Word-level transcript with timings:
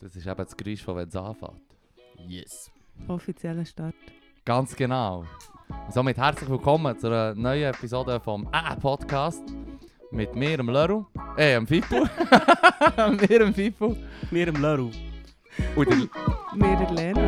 Das 0.00 0.14
ist 0.14 0.26
eben 0.26 0.36
das 0.36 0.56
Geräusch 0.56 0.82
von 0.82 0.96
wenn 0.96 1.08
es 1.08 1.16
anfängt. 1.16 1.60
Yes. 2.26 2.70
Offizieller 3.08 3.64
Start. 3.64 3.94
Ganz 4.44 4.74
genau. 4.76 5.24
Und 5.68 5.92
somit 5.92 6.16
herzlich 6.16 6.48
willkommen 6.48 6.98
zu 6.98 7.08
einer 7.08 7.34
neuen 7.34 7.74
Episode 7.74 8.20
vom 8.20 8.48
äh 8.52 8.76
Podcast 8.76 9.42
mit 10.10 10.34
mir, 10.34 10.56
dem 10.56 10.68
Leru, 10.70 11.04
äh, 11.36 11.54
dem 11.54 11.66
Fippo, 11.66 11.96
mir, 12.96 13.38
dem 13.40 13.52
Fippo 13.52 13.96
Wir 14.30 14.48
im 14.48 14.60
Leru. 14.62 14.90
und 15.76 15.88
der, 15.88 15.98
Wir 16.54 16.78
erlernen. 16.86 17.26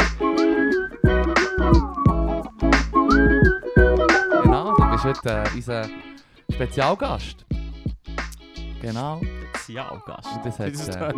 genau, 4.42 4.74
du 4.76 4.90
bist 4.92 5.04
heute 5.04 5.30
äh, 5.30 5.44
unser 5.54 5.88
Spezialgast. 6.52 7.44
Genau. 8.80 9.20
Ja, 9.72 10.02
Gast. 10.06 10.28
Und 10.34 10.44
das 10.44 10.58
hat, 10.58 10.66
Wie 10.68 10.72
das 10.72 10.88
äh. 10.88 11.12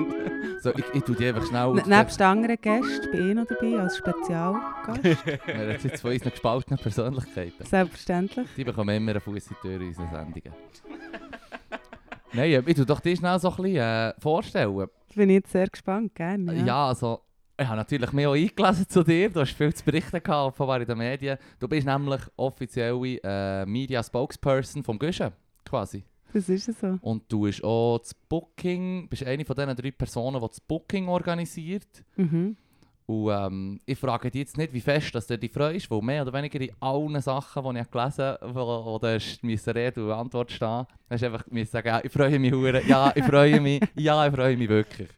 So, 0.62 0.71
ich, 0.71 0.84
ich 0.95 1.02
tue 1.02 1.16
die 1.16 1.29
einfach 1.29 1.46
schnell 1.46 1.73
Ne- 1.75 1.82
Nebst 1.87 2.21
anderen 2.21 2.57
Gästen 2.61 3.11
bin 3.11 3.29
ich 3.30 3.34
noch 3.34 3.47
dabei 3.47 3.80
als 3.80 3.97
Spezialgast. 3.97 5.02
Wir 5.05 5.38
haben 5.47 5.79
jetzt 5.83 6.01
von 6.01 6.12
unseren 6.12 6.30
gespaltenen 6.30 6.79
Persönlichkeiten. 6.79 7.65
Selbstverständlich. 7.65 8.46
Die 8.57 8.65
bekommen 8.65 8.95
immer 8.96 9.12
einen 9.12 9.20
Fuß 9.20 9.48
in 9.48 9.57
die 9.62 9.69
Tür 9.69 9.80
in 9.80 9.88
unseren 9.88 10.10
Sendungen. 10.10 10.52
Nein, 12.33 12.51
äh, 12.51 12.62
ich 12.66 12.77
tu 12.77 12.84
doch 12.84 13.01
dich 13.01 13.19
schnell 13.19 13.38
so 13.38 13.51
ein 13.51 13.57
bisschen 13.57 13.77
äh, 13.77 14.15
vorstellen. 14.19 14.77
Da 14.79 14.87
bin 15.15 15.29
ich 15.30 15.34
jetzt 15.34 15.52
sehr 15.52 15.69
gespannt, 15.69 16.15
gerne. 16.15 16.55
Ja. 16.55 16.65
Ja. 16.65 16.87
also, 16.88 17.21
ich 17.59 17.66
habe 17.66 17.77
natürlich 17.77 18.12
mehr 18.12 18.30
auch 18.30 18.34
eingelesen 18.34 18.88
zu 18.88 19.02
dir. 19.02 19.29
Du 19.29 19.41
hast 19.41 19.52
viel 19.52 19.74
zu 19.74 19.84
berichten 19.84 20.23
gehabt, 20.23 20.59
in 20.59 20.87
den 20.87 20.98
Medien. 20.98 21.38
Du 21.60 21.69
bist 21.69 21.87
nämlich 21.87 22.23
offizielle 22.37 23.19
äh, 23.23 23.66
Media 23.66 24.02
Spokesperson 24.02 24.82
vom 24.82 24.98
Guschen, 24.98 25.32
quasi. 25.65 26.05
Das 26.32 26.48
ist 26.48 26.68
es 26.68 26.80
so. 26.80 26.98
Und 27.02 27.24
du 27.30 27.42
bist 27.42 27.62
auch 27.62 27.98
das 27.98 28.14
Booking, 28.14 29.09
bist 29.09 29.24
eine 29.24 29.45
von 29.45 29.54
diesen 29.56 29.77
drei 29.77 29.90
Personen, 29.90 30.40
die 30.40 30.48
das 30.48 30.60
Booking 30.60 31.09
organisiert. 31.09 32.02
Mhm. 32.16 32.56
Und 33.06 33.30
ähm, 33.30 33.80
ich 33.84 33.98
frage 33.98 34.30
dich 34.30 34.40
jetzt 34.42 34.56
nicht, 34.56 34.73
wie 34.73 34.80
fest 34.80 35.14
dass 35.14 35.26
du 35.26 35.37
dich 35.37 35.51
freust, 35.52 35.90
weil 35.90 36.01
mehr 36.01 36.23
oder 36.23 36.32
weniger 36.32 36.60
in 36.60 36.70
allen 36.80 37.20
Sachen, 37.20 37.74
die 37.74 37.80
ich 37.80 37.90
gelesen 37.90 38.24
habe, 38.24 38.54
wo, 38.54 38.84
wo 38.84 38.98
du 38.98 39.07
Rede 39.74 40.04
und 40.04 40.12
Antwort 40.12 40.51
stehen 40.52 40.87
hast 41.10 41.20
du 41.23 41.26
einfach 41.26 41.45
sagen, 41.66 41.88
ja, 41.88 42.01
ich 42.02 42.12
freue 42.12 42.38
mich 42.38 42.52
hure, 42.52 42.80
ja, 42.87 43.12
ich 43.14 43.24
freue 43.24 43.60
mich, 43.60 43.82
ja, 43.96 44.26
ich 44.26 44.35
freue 44.35 44.57
mich 44.57 44.68
wirklich. 44.68 45.09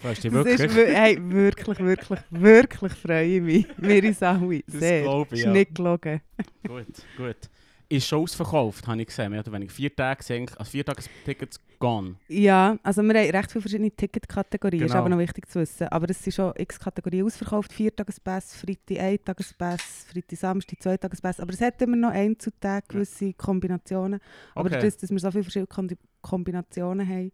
Freust 0.00 0.24
du 0.24 0.30
Das 0.30 0.44
dich 0.44 0.54
ist, 0.54 0.60
wirklich? 0.60 0.76
wir- 0.88 0.94
hey, 0.96 1.18
wirklich, 1.20 1.78
wirklich, 1.78 2.20
wirklich 2.30 2.92
freue 2.94 3.24
ich 3.36 3.42
mich. 3.42 3.66
Wir 3.76 4.02
sind 4.02 4.22
alle 4.22 4.60
Das 4.66 4.74
sehr. 4.80 5.02
glaube 5.02 5.26
ich, 5.34 5.40
ist 5.40 5.44
ja. 5.44 5.52
nicht 5.52 5.74
gelogen. 5.74 6.20
gut, 6.66 6.86
gut. 7.18 7.36
Ist 7.88 8.06
schon 8.06 8.20
ausverkauft, 8.22 8.86
habe 8.86 9.00
ich 9.00 9.06
gesehen. 9.08 9.38
Oder 9.38 9.52
weniger. 9.52 9.72
Vier 9.72 9.94
Tage 9.94 10.24
also 10.56 10.70
vier 10.70 10.84
Tage 10.84 11.02
Tickets 11.24 11.60
gone. 11.78 12.16
Ja, 12.28 12.78
also 12.82 13.02
wir 13.02 13.14
haben 13.14 13.30
recht 13.30 13.52
viele 13.52 13.60
verschiedene 13.62 13.90
Ticketkategorien, 13.90 14.82
ist 14.84 14.88
Genau. 14.92 15.00
aber 15.00 15.08
noch 15.10 15.18
wichtig 15.18 15.48
zu 15.50 15.60
wissen. 15.60 15.88
Aber 15.88 16.08
es 16.08 16.22
sind 16.22 16.32
schon 16.32 16.52
x 16.56 16.78
Kategorien 16.78 17.26
ausverkauft. 17.26 17.72
Viertagespass, 17.72 18.56
Freitag, 18.56 18.98
Eintagespass, 18.98 20.06
Freitag, 20.10 20.38
Samstag, 20.38 20.82
Zweitagespass. 20.82 21.40
Aber 21.40 21.52
es 21.52 21.60
hat 21.60 21.80
immer 21.82 21.96
noch 21.96 22.10
Einzeltage, 22.10 22.86
gewisse 22.88 23.34
Kombinationen. 23.34 24.20
Aber 24.54 24.66
Okay. 24.66 24.76
dadurch, 24.76 24.96
dass 24.96 25.10
wir 25.10 25.18
so 25.18 25.30
viele 25.30 25.44
verschiedene 25.44 25.96
Kombinationen 26.22 27.08
haben, 27.08 27.32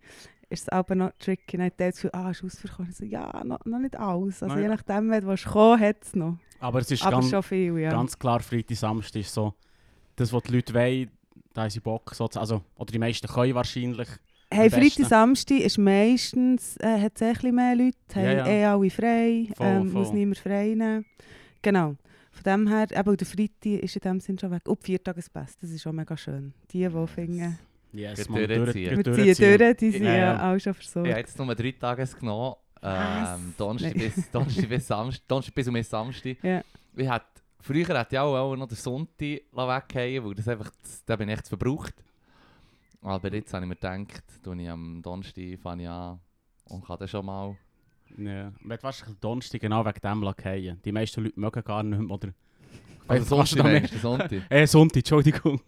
ist 0.48 0.62
es 0.62 0.68
aber 0.68 0.94
noch 0.96 1.12
tricky. 1.18 1.56
Dann 1.56 1.66
hat 1.66 1.78
der 1.78 1.90
das 1.90 1.96
Gefühl, 2.00 2.10
ah, 2.12 2.30
ist 2.30 2.42
ausverkauft. 2.42 2.90
Ich 2.90 2.96
so, 2.96 3.04
ja, 3.04 3.44
noch, 3.44 3.64
noch 3.64 3.78
nicht 3.78 3.96
alles. 3.96 4.42
Also 4.42 4.54
Nein. 4.56 4.64
je 4.64 4.68
nachdem, 4.68 5.10
wenn 5.10 5.24
du 5.24 5.30
hat 5.78 5.96
es 6.02 6.16
noch. 6.16 6.38
Aber 6.58 6.80
es 6.80 6.90
ist 6.90 7.02
aber 7.02 7.16
ganz, 7.18 7.30
schon 7.30 7.42
viel, 7.42 7.78
ja. 7.78 7.90
ganz 7.90 8.18
klar, 8.18 8.40
Freitag, 8.40 8.76
Samstag 8.76 9.20
ist 9.20 9.32
so, 9.32 9.54
das, 10.20 10.32
was 10.32 10.42
die 10.44 10.52
Leute 10.54 10.74
wollen, 10.74 11.10
da 11.54 11.62
haben 11.62 11.70
sie 11.70 11.80
Bock. 11.80 12.12
Also, 12.18 12.62
oder 12.76 12.92
die 12.92 12.98
meisten 12.98 13.26
können 13.26 13.54
wahrscheinlich. 13.54 14.08
Hey. 14.52 14.68
Freitag, 14.68 15.06
Samstag 15.06 15.60
ist 15.60 15.78
meistens, 15.78 16.76
äh, 16.78 17.00
hat 17.00 17.12
es 17.14 17.22
ein 17.22 17.32
bisschen 17.34 17.54
mehr 17.54 17.76
Leute, 17.76 17.96
haben 18.14 18.24
Ja, 18.24 18.32
ja. 18.32 18.46
eh 18.46 18.64
alle 18.64 18.90
frei, 18.90 19.48
Voll, 19.56 19.66
ähm, 19.66 19.92
muss 19.92 20.08
voll. 20.08 20.16
niemand 20.16 20.38
frei 20.38 20.68
nehmen. 20.74 21.04
Genau. 21.62 21.94
Von 22.32 22.42
dem 22.44 22.68
her, 22.68 22.86
eben 22.90 23.16
der 23.16 23.26
Freitag 23.26 23.82
ist 23.84 23.96
in 23.96 24.00
dem 24.02 24.20
Sinn 24.20 24.38
schon 24.38 24.50
weg. 24.50 24.62
Und 24.66 24.82
Viertagespass, 24.82 25.56
das 25.58 25.70
ist 25.70 25.86
auch 25.86 25.92
mega 25.92 26.16
schön. 26.16 26.52
Die, 26.72 26.88
die 26.88 27.06
finden, 27.06 27.58
Yes, 27.92 28.28
man, 28.28 28.46
durchziehen. 28.46 29.02
durchziehen. 29.02 29.34
ziehen 29.34 29.58
durch, 29.58 29.76
die 29.76 29.90
sind 29.90 30.04
Ja, 30.04 30.12
ja, 30.12 30.18
ja. 30.34 30.54
auch 30.54 30.58
schon 30.58 30.74
versorgt. 30.74 31.06
Ich 31.08 31.12
habe 31.12 31.20
jetzt 31.20 31.38
nur 31.38 31.54
drei 31.54 31.72
Tage 31.72 32.06
genommen. 32.18 32.54
Was? 32.80 33.38
Ähm, 33.38 33.54
Donnerstag 33.58 33.94
bis, 33.94 34.30
Donnerstag 34.30 34.68
bis 34.68 34.86
Samstag, 34.86 35.28
Donnerstag 35.28 35.54
bis 35.54 35.68
und 35.68 35.84
Samstag. 35.86 36.36
Ja. 36.42 36.62
Ich 36.96 37.08
hätte, 37.10 37.24
früher 37.60 37.86
hätte 37.86 38.06
ich 38.12 38.18
auch, 38.18 38.36
auch 38.36 38.56
noch 38.56 38.68
den 38.68 38.76
Sonntag 38.76 39.18
weggehen 39.52 40.24
weil 40.24 40.34
das 40.34 40.48
einfach, 40.48 40.70
das, 40.82 41.04
da 41.04 41.16
bin 41.16 41.28
ich 41.28 41.38
echt 41.38 41.48
verbraucht. 41.48 41.94
Aber 43.02 43.32
jetzt 43.32 43.52
habe 43.54 43.64
ich 43.64 43.68
mir 43.68 43.76
gedacht, 43.76 44.22
tue 44.42 44.60
ich 44.62 44.68
am 44.68 45.00
Donnerstag 45.02 45.58
fange 45.62 45.82
ich 45.84 45.88
an 45.88 46.20
und 46.66 46.84
kann 46.84 46.98
dann 46.98 47.08
schon 47.08 47.24
mal... 47.26 47.56
Ja. 48.18 48.52
Man 48.60 48.72
hat 48.72 48.82
wahrscheinlich 48.82 49.18
Donnerstag 49.20 49.60
genau 49.60 49.84
wegen 49.86 50.00
dem 50.00 50.22
lackieren. 50.22 50.80
Die 50.84 50.92
meisten 50.92 51.22
Leute 51.22 51.38
mögen 51.40 51.62
gar 51.64 51.82
nicht 51.82 51.98
mehr. 51.98 52.10
Oder 52.10 52.32
Also 53.06 53.36
du 53.36 53.46
Sonntag 53.46 53.62
meinst 53.64 53.94
Sonntag? 54.00 54.32
äh, 54.50 54.66
Sonntag, 54.66 54.96
Entschuldigung. 54.96 55.60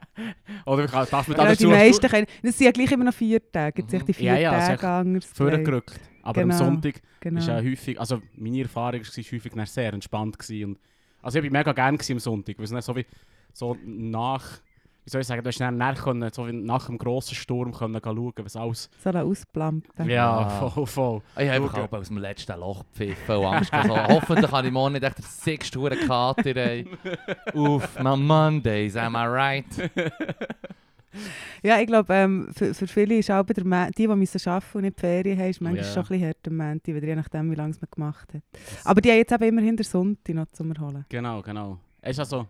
oder 0.66 0.86
kann- 0.86 1.06
darf 1.10 1.26
man 1.28 1.36
da 1.36 1.42
ja, 1.44 1.48
dazu 1.50 1.64
die 1.64 1.70
meisten 1.72 2.08
können, 2.08 2.26
das 2.42 2.56
sind 2.58 2.66
ja 2.66 2.70
gleich 2.72 2.92
immer 2.92 3.04
noch 3.04 3.14
vier 3.14 3.40
Tage. 3.50 3.82
Jetzt 3.82 3.92
Mhm. 3.92 3.96
sind 3.98 4.08
die 4.08 4.12
vier 4.14 4.32
Ja, 4.34 4.38
ja, 4.38 4.58
es 4.58 4.66
Tage 4.80 4.88
anders. 4.88 5.24
vorgerückt. 5.26 5.98
Aber 6.22 6.42
Genau. 6.42 6.54
am 6.54 6.58
Sonntag 6.58 7.00
Genau. 7.20 7.38
ist 7.40 7.48
ja 7.48 7.56
häufig, 7.56 7.98
also 7.98 8.20
meine 8.36 8.60
Erfahrung 8.62 9.00
war 9.00 9.06
häufig 9.32 9.52
dann 9.52 9.66
sehr 9.66 9.92
entspannt. 9.92 10.38
Gewesen. 10.38 10.72
Und, 10.72 10.78
also 11.26 11.38
ich 11.38 11.44
war 11.44 11.50
mega 11.58 11.72
gerne 11.72 11.98
am 11.98 12.18
Sonntag, 12.18 12.56
weil 12.58 12.64
es 12.64 12.70
dann 12.70 12.80
so 12.82 12.94
wie 12.96 13.04
so 13.52 13.76
nach, 13.84 14.44
wie 15.04 15.10
soll 15.10 15.20
ich 15.22 15.26
sagen, 15.26 15.42
du 15.42 15.48
hast 15.48 15.60
dann, 15.60 15.78
können, 15.96 16.30
so 16.32 16.46
wie 16.46 16.52
nach 16.52 16.88
einem 16.88 16.98
grossen 16.98 17.34
Sturm 17.34 17.72
können 17.72 18.00
schauen, 18.02 18.32
was 18.42 18.56
alles... 18.56 18.90
So 19.02 19.10
Ausplampen. 19.10 20.08
Ja, 20.08 20.42
Ja. 20.42 20.48
voll, 20.70 20.86
voll. 20.86 21.22
Ich 21.38 21.48
habe 21.48 21.64
einfach 21.64 21.92
aus 21.92 22.08
dem 22.08 22.18
letzten 22.18 22.58
Loch 22.60 22.84
gepfiffen 22.92 23.36
und 23.36 23.44
Angst 23.46 23.70
gehabt. 23.70 24.08
Hoffentlich 24.08 24.50
kann 24.50 24.66
ich 24.66 24.72
morgen 24.72 24.92
nicht 24.92 25.04
echt 25.04 25.18
den 25.18 25.24
sechsten 25.24 25.80
Kater 26.06 26.54
haben. 26.54 26.98
Uff, 27.54 27.98
my 28.00 28.16
Mondays, 28.16 28.96
am 28.96 29.14
I 29.14 29.26
right? 29.26 29.90
Ja, 31.62 31.80
ich 31.80 31.86
glaube, 31.86 32.12
ähm, 32.14 32.48
für, 32.54 32.74
für 32.74 32.86
viele 32.86 33.16
ist 33.18 33.30
auch 33.30 33.44
der 33.44 33.64
Ma 33.64 33.86
die, 33.90 34.06
die 34.06 34.08
müssen 34.14 34.48
arbeiten 34.48 34.76
und 34.78 34.82
nicht 34.84 34.96
die 34.96 35.00
Ferien 35.00 35.38
haben, 35.38 35.50
ist 35.50 35.60
manchmal 35.60 35.84
Ja. 35.84 35.92
schon 35.92 36.02
ein 36.02 36.08
bisschen 36.08 36.26
hart 36.26 36.48
am 36.88 36.94
wieder 36.94 37.06
je 37.06 37.14
nachdem, 37.16 37.50
wie 37.50 37.54
lange 37.54 37.70
es 37.70 37.80
man 37.80 37.88
gemacht 37.90 38.34
hat. 38.34 38.42
Aber 38.84 39.00
die 39.00 39.10
haben 39.10 39.18
jetzt 39.18 39.32
eben 39.32 39.44
immerhin 39.44 39.76
den 39.76 39.84
Sonntag 39.84 40.34
noch 40.34 40.46
zum 40.52 40.72
Erholen. 40.72 41.04
Genau, 41.08 41.42
genau. 41.42 41.78
Es 42.00 42.12
ist 42.12 42.20
also 42.20 42.46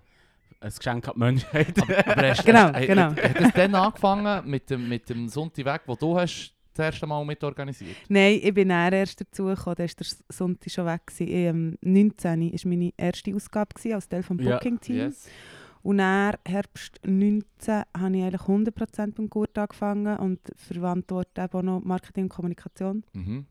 ein 0.61 0.71
Geschenk 0.77 1.07
an 1.09 1.15
die 1.15 1.21
Menschheit. 1.21 1.75
Aber 2.09 2.29
hast, 2.31 2.45
Genau, 2.45 2.73
hast, 2.73 2.87
genau. 2.87 3.03
Hat, 3.11 3.23
hat 3.23 3.41
das 3.41 3.53
dann 3.53 3.75
angefangen 3.75 4.51
mit 4.51 4.69
dem, 4.71 4.89
mit 4.89 5.09
dem 5.09 5.29
Sonntag 5.29 5.65
weg, 5.65 5.83
wo 5.87 5.95
du 5.95 6.19
hast 6.19 6.53
das 6.75 6.87
erste 6.93 7.07
Mal 7.07 7.25
mitorganisiert? 7.25 7.97
Nein, 8.09 8.39
ich 8.43 8.53
bin 8.53 8.69
dann 8.69 8.93
erst 8.93 9.19
dazugekommen, 9.21 9.77
da 9.77 9.85
war 9.85 9.91
der 9.99 10.07
Sonntag 10.29 10.71
schon 10.71 10.85
weg. 10.87 11.07
Gewesen. 11.07 11.29
Ich, 11.29 11.35
ähm, 11.35 11.79
19 11.81 12.53
war 12.53 12.61
meine 12.71 12.91
erste 12.99 13.35
Ausgabe 13.35 13.75
gewesen, 13.75 13.95
als 13.95 14.09
Teil 14.09 14.23
des 14.23 14.29
Ja, 14.45 14.53
Booking-Teams. 14.57 14.99
Yes. 15.25 15.29
Und 15.87 15.99
dann, 15.99 16.35
Herbst 16.45 16.99
19, 17.07 17.85
habe 17.97 18.17
ich 18.17 18.23
eigentlich 18.25 18.41
100% 18.41 19.15
beim 19.15 19.31
Gurt 19.31 19.57
angefangen 19.57 20.17
und 20.17 20.41
verantworte 20.57 21.43
eben 21.43 21.53
auch 21.53 21.63
noch 21.63 21.81
Marketing 21.85 22.25
und 22.25 22.31
Kommunikation. 22.31 23.05
Mhm. 23.13 23.47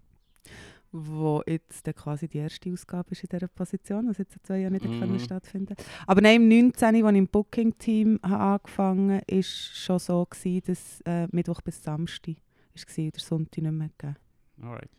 wo 0.97 1.41
jetzt 1.45 1.83
quasi 1.95 2.27
die 2.29 2.37
erste 2.37 2.71
Ausgabe 2.71 3.11
ist 3.11 3.23
in 3.23 3.29
dieser 3.29 3.49
Position, 3.49 4.07
was 4.07 4.17
jetzt 4.17 4.31
seit 4.31 4.45
zwei 4.45 4.59
Jahren 4.59 4.73
nicht 4.73 4.85
Mhm. 4.85 5.19
stattfinden 5.19 5.75
Aber 6.07 6.21
nein, 6.21 6.41
im 6.41 6.47
19., 6.47 7.03
als 7.03 7.11
ich 7.11 7.17
im 7.17 7.27
Booking-Team 7.27 8.19
angefangen 8.21 9.15
habe, 9.15 9.25
war 9.29 9.39
es 9.39 9.47
schon 9.47 9.99
so, 9.99 10.25
gewesen, 10.25 10.63
dass 10.67 11.01
äh, 11.01 11.27
Mittwoch 11.31 11.61
bis 11.61 11.83
Samstag 11.83 12.35
war 12.37 13.05
und 13.05 13.15
der 13.15 13.21
Sonntag 13.21 13.61
nicht 13.61 13.71
mehr 13.73 13.89
gegeben. 13.97 14.15
Alright. 14.61 14.89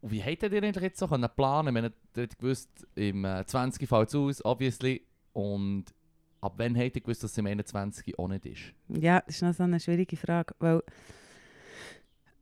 Und 0.00 0.12
wie 0.12 0.20
hättet 0.20 0.52
ihr 0.52 0.62
eigentlich 0.62 0.84
jetzt 0.84 0.98
so 0.98 1.06
können 1.06 1.28
planen 1.36 1.74
können? 1.74 1.92
Ihr 2.16 2.22
habt 2.22 2.38
gewusst, 2.38 2.86
im 2.94 3.24
äh, 3.26 3.44
20 3.44 3.86
fällt 3.86 4.08
es 4.08 4.14
aus, 4.14 4.44
obviously. 4.44 5.04
Und 5.34 5.92
ab 6.40 6.54
wann 6.56 6.74
hättet 6.74 6.96
ihr 6.96 7.02
gewusst, 7.02 7.22
dass 7.24 7.32
es 7.32 7.38
im 7.38 7.46
21 7.46 8.18
auch 8.18 8.28
nicht 8.28 8.46
ist? 8.46 8.74
Ja, 8.88 9.20
das 9.26 9.36
ist 9.36 9.42
noch 9.42 9.54
so 9.54 9.62
eine 9.64 9.80
schwierige 9.80 10.16
Frage, 10.16 10.54
weil 10.58 10.82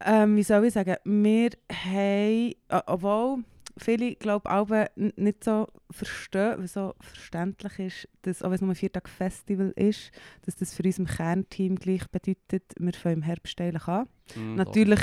ähm, 0.05 0.37
wie 0.37 0.43
soll 0.43 0.65
ich 0.67 0.75
sagen, 0.75 0.97
wir 1.05 1.51
haben, 1.73 2.53
obwohl 2.87 3.45
viele, 3.79 4.15
glaube 4.15 4.89
ich, 4.97 5.13
nicht 5.17 5.45
so 5.45 5.69
verstehen, 5.91 6.57
was 6.59 6.75
so 6.75 6.95
verständlich 7.01 7.79
ist, 7.79 8.09
dass, 8.23 8.43
auch 8.43 8.49
wenn 8.49 8.55
es 8.55 8.61
nur 8.61 8.71
ein 8.71 8.77
Viertag-Festival 8.77 9.73
ist, 9.77 10.11
dass 10.43 10.57
das 10.57 10.75
für 10.75 10.83
uns 10.83 10.99
im 10.99 11.07
Kernteam 11.07 11.77
gleich 11.77 12.07
bedeutet, 12.09 12.65
wir 12.79 12.93
fangen 12.93 13.17
im 13.17 13.23
Herbst 13.23 13.61
eigentlich 13.61 13.87
an. 13.87 14.09
Mhm. 14.35 14.55
Natürlich 14.57 15.01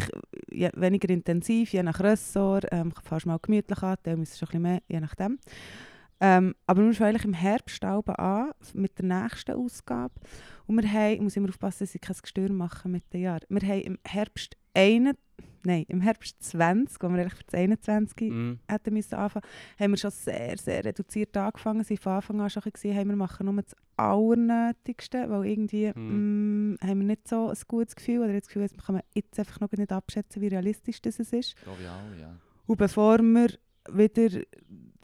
ja, 0.52 0.70
weniger 0.76 1.10
intensiv, 1.10 1.74
je 1.74 1.84
nach 1.84 2.00
Ressort, 2.00 2.66
ähm, 2.72 2.92
fast 3.04 3.26
mal 3.26 3.40
gemütlich 3.42 3.82
an, 3.84 3.98
dann 4.04 4.20
müssen 4.20 4.38
schon 4.38 4.48
ein 4.48 4.52
bisschen 4.52 4.62
mehr, 4.62 4.82
je 4.88 5.00
nachdem. 5.00 5.40
Ähm, 6.26 6.56
aber 6.68 6.86
wir 6.86 6.94
fangen 6.94 7.10
eigentlich 7.10 7.26
im 7.26 7.34
Herbst 7.34 7.84
an, 7.84 8.52
mit 8.74 8.98
der 8.98 9.06
nächsten 9.24 9.56
Ausgabe. 9.56 10.14
Und 10.68 10.82
wir 10.82 10.90
haben, 10.90 11.16
ich 11.16 11.20
muss 11.22 11.36
immer 11.36 11.50
aufpassen, 11.50 11.80
dass 11.84 11.96
ich 11.96 12.00
kein 12.00 12.16
Gestör 12.22 12.50
mache 12.50 12.88
mit 12.88 13.04
den 13.12 13.22
Jahren. 13.24 13.42
Wir 13.50 13.62
haben 13.68 13.82
im 13.82 13.98
Herbst 14.08 14.56
1, 14.74 15.18
nein, 15.66 15.84
im 15.90 16.00
Herbst 16.00 16.42
20, 16.42 17.04
wo 17.04 17.10
wir 17.10 17.20
eigentlich 17.20 17.34
für 17.34 17.44
das 17.44 17.60
21 17.60 18.32
Mhm. 18.32 18.60
hätten 18.70 18.94
müssen 18.94 19.16
anfangen, 19.16 19.44
haben 19.78 19.92
wir 19.92 19.98
schon 19.98 20.12
sehr, 20.12 20.58
sehr 20.58 20.86
reduziert 20.86 21.36
angefangen. 21.36 21.84
Sie 21.84 21.98
von 21.98 22.14
Anfang 22.14 22.40
an 22.40 22.50
schon 22.50 22.64
gesehen, 22.72 22.96
haben 22.98 23.10
wir 23.10 23.18
machen 23.18 23.46
nur 23.46 23.62
das 23.62 23.76
Allernötigste, 23.98 25.30
weil 25.30 25.46
irgendwie 25.46 25.92
Mhm. 25.94 26.74
mm, 26.74 26.78
haben 26.82 27.00
wir 27.00 27.08
nicht 27.08 27.28
so 27.28 27.50
ein 27.50 27.58
gutes 27.68 27.98
Gefühl 27.98 28.20
oder 28.20 28.32
das 28.32 28.48
Gefühl, 28.48 28.62
wir 28.62 28.70
kann 28.82 28.96
man 28.96 29.04
jetzt 29.14 29.38
einfach 29.40 29.60
noch 29.60 29.72
nicht 29.74 29.92
abschätzen, 29.92 30.42
wie 30.42 30.48
realistisch 30.48 31.02
das 31.02 31.20
ist. 31.20 31.56
Glaube 31.64 31.82
ich 31.82 31.88
auch, 31.90 32.20
ja. 32.22 32.34
Und 32.66 32.78
bevor 32.78 33.20
wir 33.20 33.50
wieder 33.92 34.40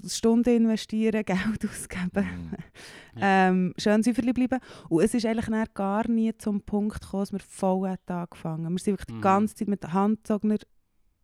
Stunden 0.07 0.55
investieren, 0.55 1.23
Geld 1.25 1.65
ausgeben, 1.65 2.27
Mhm. 3.15 3.21
ähm, 3.21 3.73
schön 3.77 4.03
säuferlich 4.03 4.33
bleiben. 4.33 4.59
Und 4.87 5.03
es 5.03 5.13
ist 5.13 5.25
eigentlich 5.25 5.73
gar 5.73 6.07
nie 6.09 6.31
zum 6.37 6.61
Punkt 6.61 7.01
gekommen, 7.01 7.21
dass 7.23 7.31
wir 7.33 7.39
voll 7.39 7.95
angefangen 8.07 8.71
Wir 8.71 8.79
sind 8.79 8.93
wirklich 8.99 9.15
Mhm. 9.15 9.19
die 9.19 9.23
ganze 9.23 9.55
Zeit 9.55 9.67
mit 9.67 9.91
handgezogener, 9.91 10.57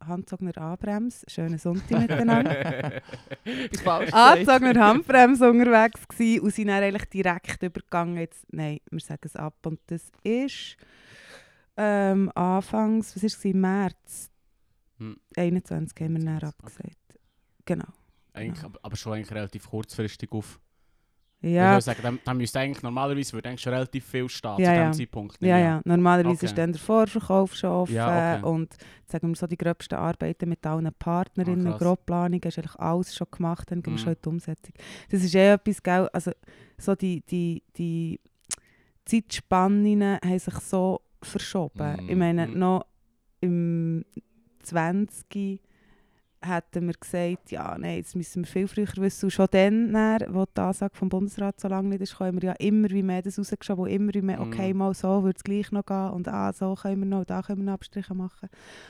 handgezogener 0.02 0.58
Anbremse, 0.58 1.26
schönen 1.28 1.58
Sonntag 1.58 2.02
miteinander, 2.02 3.02
angezogener 4.14 4.80
Handbremse 4.86 5.50
unterwegs 5.50 6.08
gewesen 6.08 6.42
und 6.42 6.54
sind 6.54 6.68
dann 6.68 6.84
eigentlich 6.84 7.10
direkt 7.10 7.64
übergegangen. 7.64 8.18
Jetzt, 8.18 8.46
nein, 8.52 8.80
wir 8.92 9.00
sagen 9.00 9.22
es 9.24 9.36
ab. 9.36 9.56
Und 9.66 9.80
das 9.88 10.12
ist 10.24 10.78
ähm, 11.78 12.32
anfangs, 12.36 13.16
was 13.16 13.24
war 13.24 13.28
es, 13.28 13.54
März 13.54 14.32
Hm. 14.98 15.18
21 15.36 16.00
haben 16.02 16.14
wir 16.14 16.20
dann 16.20 16.28
21, 16.36 16.48
abgesagt. 16.48 17.20
Genau. 17.66 17.86
Eigentlich, 18.36 18.64
aber, 18.64 18.80
aber 18.84 18.96
schon 18.96 19.14
eigentlich 19.14 19.32
relativ 19.32 19.70
kurzfristig 19.70 20.32
auf. 20.32 20.60
Ja, 21.42 21.50
Ich 21.66 21.72
würde 21.74 21.82
sagen, 21.82 22.02
dann, 22.02 22.20
dann 22.24 22.38
müsste 22.38 22.60
eigentlich 22.60 22.82
normalerweise 22.82 23.34
würde 23.34 23.50
eigentlich 23.50 23.62
schon 23.62 23.74
relativ 23.74 24.06
viel 24.06 24.28
stehen 24.30 24.52
Ja, 24.52 24.56
zu 24.58 24.64
ja. 24.64 24.74
diesem 24.90 24.94
Zeitpunkt. 24.94 25.38
Ja, 25.42 25.58
ja. 25.60 25.82
Normalerweise 25.86 26.38
Okay. 26.38 26.46
ist 26.48 26.58
dann 26.58 26.72
der 26.72 26.82
Vorverkauf 26.82 27.56
schon 27.56 27.70
offen 27.70 27.94
Ja, 27.94 28.38
okay. 28.38 28.46
und 28.48 28.76
sagen 29.06 29.28
wir 29.30 29.36
so 29.36 29.46
die 29.46 29.58
gröbsten 29.58 29.98
Arbeiten 29.98 30.50
mit 30.50 30.66
allen 30.66 30.92
Partnerinnen, 30.98 31.68
Ah, 31.68 31.70
oh, 31.70 31.74
krass. 31.74 31.82
Grobplanung, 31.88 32.42
ist 32.42 32.58
eigentlich 32.58 32.76
alles 32.80 33.16
schon 33.16 33.28
gemacht, 33.30 33.70
dann 33.70 33.84
gehen 33.84 33.94
wir 33.94 34.00
Mhm. 34.00 34.04
schon 34.04 34.14
in 34.14 34.20
die 34.24 34.30
Umsetzung. 34.30 34.74
Das 35.12 35.24
ist 35.24 35.36
eh 35.36 35.52
etwas, 35.54 35.84
gell, 35.84 36.10
also 36.12 36.32
so 36.80 36.96
die, 36.96 37.22
die, 37.22 37.62
die 37.78 38.20
Zeitspannen 39.06 40.18
haben 40.24 40.40
sich 40.40 40.56
so 40.62 41.02
verschoben. 41.22 41.98
Mhm. 42.04 42.10
Ich 42.10 42.16
meine, 42.16 42.48
Mhm. 42.48 42.60
noch 42.60 42.86
im 43.42 44.04
20 44.64 45.62
hätten 46.48 46.88
wir 46.88 46.94
gesagt, 46.94 47.52
ja, 47.52 47.78
nein, 47.78 47.98
jetzt 47.98 48.16
müssen 48.16 48.44
wir 48.44 48.48
viel 48.48 48.68
früher 48.68 48.88
wissen. 49.04 49.26
Und 49.26 49.32
schon 49.32 49.48
dann, 49.52 49.92
dann, 49.94 50.34
wo 50.34 50.46
die 50.46 50.62
Ansage 50.62 50.96
vom 50.96 51.10
Bundesrat 51.10 51.60
so 51.60 51.68
lange 51.68 51.90
nicht 51.90 52.02
ist, 52.02 52.20
haben 52.20 52.42
wir 52.42 52.50
ja 52.50 52.54
immer 52.60 52.90
wie 52.90 53.04
mehr 53.04 53.22
das 53.22 53.38
rausgeschoben, 53.40 53.84
wo 53.84 53.86
immer 53.88 54.14
wie 54.14 54.22
mehr, 54.22 54.42
okay, 54.42 54.72
Mhm. 54.74 54.80
mal 54.80 54.94
so 54.94 55.24
würde 55.24 55.38
es 55.38 55.44
gleich 55.44 55.72
noch 55.72 55.86
gehen 55.86 56.10
und 56.12 56.28
ah, 56.28 56.54
so 56.54 56.76
können 56.76 57.00
wir 57.02 57.06
noch, 57.08 57.20
und 57.20 57.30
da 57.30 57.42
können 57.42 57.60
wir 57.60 57.66
noch 57.66 57.74
Abstriche 57.74 58.14
machen. 58.14 58.50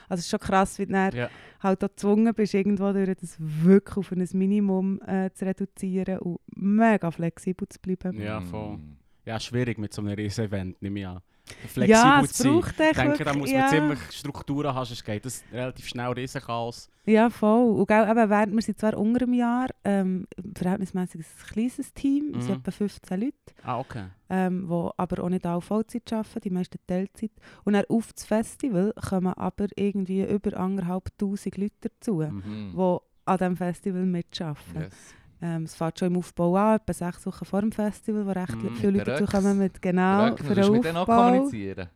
Also 0.10 0.20
es 0.20 0.26
ist 0.26 0.30
schon 0.32 0.40
krass, 0.40 0.78
wie 0.80 0.86
du 0.86 0.94
Ja. 0.94 1.30
halt 1.62 1.84
auch 1.84 1.88
gezwungen 1.90 2.34
bist, 2.34 2.54
irgendwo 2.54 2.92
durch 2.94 3.16
das 3.20 3.38
wirklich 3.40 3.98
auf 3.98 4.12
ein 4.12 4.28
Minimum 4.34 5.02
äh, 5.02 5.30
zu 5.34 5.46
reduzieren 5.46 6.20
und 6.20 6.40
mega 6.56 7.12
flexibel 7.12 7.68
zu 7.70 7.80
bleiben. 7.80 8.20
Ja, 8.22 8.42
voll. 8.42 8.78
Mhm. 8.78 8.98
ja, 9.26 9.40
schwierig 9.40 9.78
mit 9.78 9.94
so 9.94 10.02
einem 10.02 10.14
riesen 10.14 10.46
Event, 10.46 10.82
nehme 10.82 11.00
ich 11.00 11.08
an. 11.08 11.22
Ja, 11.48 11.68
Flexibel 11.68 12.24
es 12.26 12.34
zu 12.34 12.44
sein. 12.44 12.52
braucht 12.54 12.80
echt 12.80 12.92
Ich 12.92 12.98
denke, 12.98 13.24
da 13.24 13.34
muss 13.34 13.52
man 13.52 13.60
ja. 13.62 13.68
ziemlich 13.68 14.00
Strukturen 14.12 14.74
haben, 14.74 14.86
sonst 14.86 15.06
geht 15.06 15.26
das 15.26 15.44
relativ 15.52 15.88
schnell 15.88 16.12
Riesenchaos. 16.12 16.90
Ja, 17.06 17.30
voll. 17.30 17.70
Und 17.80 17.88
gell, 17.88 18.04
eben, 18.10 18.30
während, 18.30 18.54
wir 18.56 18.62
sind 18.64 18.80
zwar 18.80 18.98
unter 18.98 19.22
einem 19.24 19.34
Jahr, 19.36 19.68
ähm, 19.84 20.26
verhältnismäßig 20.56 21.22
ein 21.22 21.26
kleines 21.54 21.94
Team, 21.94 22.34
es 22.38 22.46
sind 22.46 22.56
Mhm. 22.56 22.60
etwa 22.62 22.72
15 22.72 23.20
Leute, 23.22 23.34
Ah, 23.64 23.80
okay. 23.80 24.06
ähm, 24.30 24.68
die 24.68 24.90
aber 24.98 25.24
auch 25.24 25.30
nicht 25.30 25.46
alle 25.46 25.62
Vollzeit 25.62 26.12
arbeiten, 26.12 26.40
die 26.42 26.50
meisten 26.50 26.80
Teilzeit. 26.88 27.32
Und 27.64 27.74
dann 27.74 27.86
auf 27.90 28.12
das 28.14 28.26
Festival 28.26 28.94
kommen 29.10 29.34
aber 29.34 29.68
irgendwie 29.76 30.24
über 30.24 30.58
anderthalbtausend 30.58 31.58
Leute 31.58 31.74
dazu, 31.82 32.16
Mhm. 32.16 32.72
die 32.76 32.98
an 33.28 33.38
diesem 33.38 33.58
Festival 33.58 34.06
mitarbeiten. 34.06 34.82
Yes. 34.82 35.16
Ähm, 35.48 35.64
es 35.64 35.76
fängt 35.76 36.00
schon 36.00 36.08
im 36.08 36.18
Aufbau 36.18 36.56
an, 36.56 36.78
etwa 36.78 36.94
sechs 36.94 37.26
Wochen 37.26 37.46
vor 37.46 37.62
dem 37.62 37.72
Festival, 37.72 38.26
wo 38.26 38.32
recht 38.32 38.56
Mhm. 38.56 38.76
viele 38.76 38.92
Leute 38.94 39.06
dazu 39.12 39.24
Röcks. 39.26 39.32
kommen 39.34 39.58
mit 39.60 39.82
genau 39.82 40.26
Röckner, 40.26 40.48
für 40.48 40.56
du 40.56 40.82
den 40.82 40.98
Aufbau. 40.98 41.16
kommunizieren? 41.32 41.90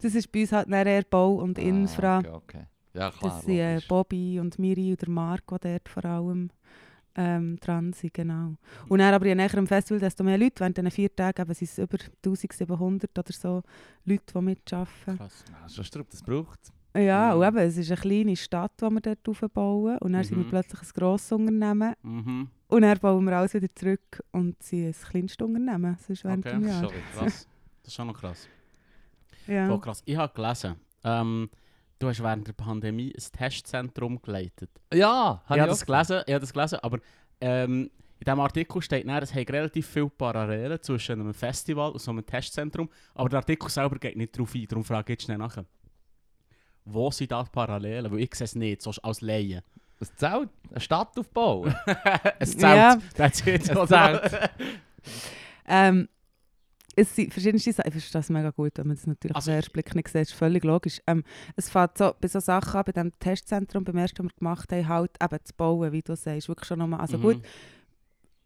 Das 0.00 0.14
ist 0.14 0.30
bei 0.32 0.40
uns 0.42 0.52
halt 0.52 0.70
dann 0.70 0.86
eher 0.86 1.02
Bau 1.04 1.34
und 1.36 1.58
Infra. 1.58 2.16
Ah, 2.16 2.18
okay, 2.18 2.30
okay. 2.32 2.64
Ja, 2.92 3.10
klar, 3.10 3.30
Das 3.36 3.44
sind 3.44 3.56
äh. 3.58 3.80
Bobby 3.88 4.38
und 4.40 4.58
Miri 4.58 4.90
und 4.90 5.00
der 5.00 5.08
Marc, 5.08 5.46
die 5.46 5.56
dort 5.68 5.88
vor 5.88 6.04
allem 6.04 6.50
ähm, 7.16 7.56
dran 7.60 7.92
sind, 7.92 8.12
genau. 8.14 8.54
Und 8.88 8.98
dann 9.00 9.14
aber 9.14 9.26
je 9.26 9.34
näher 9.34 9.56
am 9.56 9.66
Festival, 9.66 9.98
desto 10.00 10.22
mehr 10.24 10.38
Leute. 10.38 10.60
Während 10.60 10.76
diesen 10.76 10.90
vier 10.90 11.14
Tagen 11.14 11.42
eben, 11.42 11.54
sind 11.54 11.68
es 11.70 11.78
über 11.78 11.98
1700 12.24 13.18
oder 13.18 13.32
so 13.32 13.62
Leute, 14.04 14.22
die 14.34 14.40
mitarbeiten. 14.42 15.16
Krass. 15.16 15.44
Ja, 15.50 15.68
schon 15.68 15.84
Strupp, 15.84 16.10
das 16.10 16.22
braucht 16.22 16.60
Ja, 16.96 17.34
Mhm. 17.34 17.40
und 17.40 17.46
eben, 17.48 17.56
es 17.58 17.76
ist 17.76 17.90
eine 17.92 18.00
kleine 18.00 18.36
Stadt, 18.36 18.72
die 18.80 18.84
wir 18.90 19.00
dort 19.00 19.28
aufbauen. 19.28 19.98
Und 19.98 20.12
dann 20.12 20.24
sind 20.24 20.36
wir 20.38 20.44
Mhm. 20.44 20.48
plötzlich 20.50 20.82
ein 20.82 20.88
grosses 20.94 21.30
Unternehmen. 21.32 21.94
Mhm. 22.02 22.48
Und 22.70 22.82
dann 22.82 22.98
bauen 22.98 23.24
wir 23.24 23.36
alles 23.36 23.54
wieder 23.54 23.74
zurück 23.74 24.22
und 24.32 24.62
sind 24.62 24.86
ein 24.86 24.92
kleinstes 24.92 25.44
Unternehmen. 25.46 25.96
Sonst 26.06 26.24
während 26.24 26.46
Okay, 26.46 26.54
dem 26.56 26.66
das 26.66 26.76
ist 26.76 26.82
Jahr. 26.82 26.92
Krass. 27.14 27.46
Das 27.82 27.88
ist 27.92 27.94
schon 27.96 28.06
noch 28.08 28.20
krass. 28.20 28.46
Ja. 29.46 29.66
Voll 29.66 29.80
krass. 29.80 30.02
Ich 30.04 30.14
habe 30.16 30.32
gelesen, 30.34 30.76
ähm, 31.02 31.48
du 31.98 32.08
hast 32.08 32.22
während 32.22 32.46
der 32.46 32.52
Pandemie 32.52 33.10
ein 33.12 33.32
Testzentrum 33.38 34.20
geleitet. 34.20 34.70
Ja, 34.92 35.40
ich 35.44 35.50
habe 35.50 35.62
auch 35.62 35.66
das 35.66 35.86
gelesen, 35.86 36.22
ich 36.26 36.34
habe 36.34 36.40
das 36.40 36.52
gelesen, 36.52 36.78
aber 36.82 36.98
ähm, 37.40 37.90
in 38.18 38.24
diesem 38.24 38.40
Artikel 38.40 38.82
steht 38.82 39.08
dann, 39.08 39.22
es 39.22 39.34
hat 39.34 39.50
relativ 39.50 39.86
viele 39.86 40.10
Parallelen 40.10 40.80
zwischen 40.82 41.20
einem 41.20 41.32
Festival 41.32 41.90
und 41.92 42.00
so 42.00 42.10
einem 42.10 42.24
Testzentrum, 42.26 42.90
aber 43.14 43.30
der 43.30 43.38
Artikel 43.38 43.70
selber 43.70 43.98
geht 43.98 44.16
nicht 44.16 44.36
darauf 44.36 44.54
ein, 44.54 44.66
darum 44.68 44.84
frage 44.84 45.14
ich 45.14 45.18
jetzt 45.18 45.24
schnell 45.24 45.38
nachher. 45.38 45.64
Wo 46.84 47.10
sind 47.10 47.32
da 47.32 47.42
die 47.42 47.50
Parallelen? 47.50 48.12
Weil 48.12 48.20
ich 48.20 48.34
sehe 48.34 48.44
es 48.44 48.54
nicht, 48.54 48.82
so 48.82 48.92
als 49.02 49.22
Laie. 49.22 49.64
Ein 50.00 50.08
Zelt, 50.16 50.48
eine 50.70 50.80
Stadt 50.80 51.18
aufbauen. 51.18 51.74
ein 51.86 52.46
Zelt, 52.46 52.60
Ja. 52.62 52.98
that's 53.16 53.46
it. 53.46 53.70
Ein 53.70 53.76
oder? 53.76 54.22
Zelt. 54.28 54.50
Ähm, 55.66 56.08
es 56.96 57.14
sind 57.14 57.32
verschiedenste 57.32 57.72
Sachen. 57.72 57.88
Ich 57.88 57.92
verstehe 57.94 58.18
das 58.20 58.28
mega 58.30 58.50
gut, 58.50 58.72
wenn 58.76 58.88
man 58.88 58.96
das 58.96 59.06
natürlich 59.06 59.34
Also 59.36 59.50
auf 59.50 59.54
den 59.54 59.56
ersten 59.56 59.72
Blick 59.72 59.94
nicht 59.94 60.08
sieht. 60.08 60.22
ist 60.22 60.32
völlig 60.34 60.64
logisch. 60.64 61.00
Ähm, 61.06 61.22
es 61.56 61.70
fängt 61.70 61.96
so, 61.96 62.12
bei 62.20 62.28
so 62.28 62.40
Sachen 62.40 62.76
an, 62.78 62.84
bei 62.84 62.92
diesem 62.92 63.18
Testzentrum, 63.18 63.84
beim 63.84 63.96
ersten, 63.96 64.24
was 64.24 64.32
wir 64.32 64.38
gemacht 64.38 64.72
haben, 64.72 64.88
halt 64.88 65.12
eben 65.22 65.44
zu 65.44 65.54
bauen, 65.54 65.92
wie 65.92 66.02
du 66.02 66.16
sagst. 66.16 66.48
Wirklich 66.48 66.66
schon 66.66 66.78
nochmal, 66.78 67.00
also 67.00 67.16
Mhm. 67.18 67.22
gut, 67.22 67.42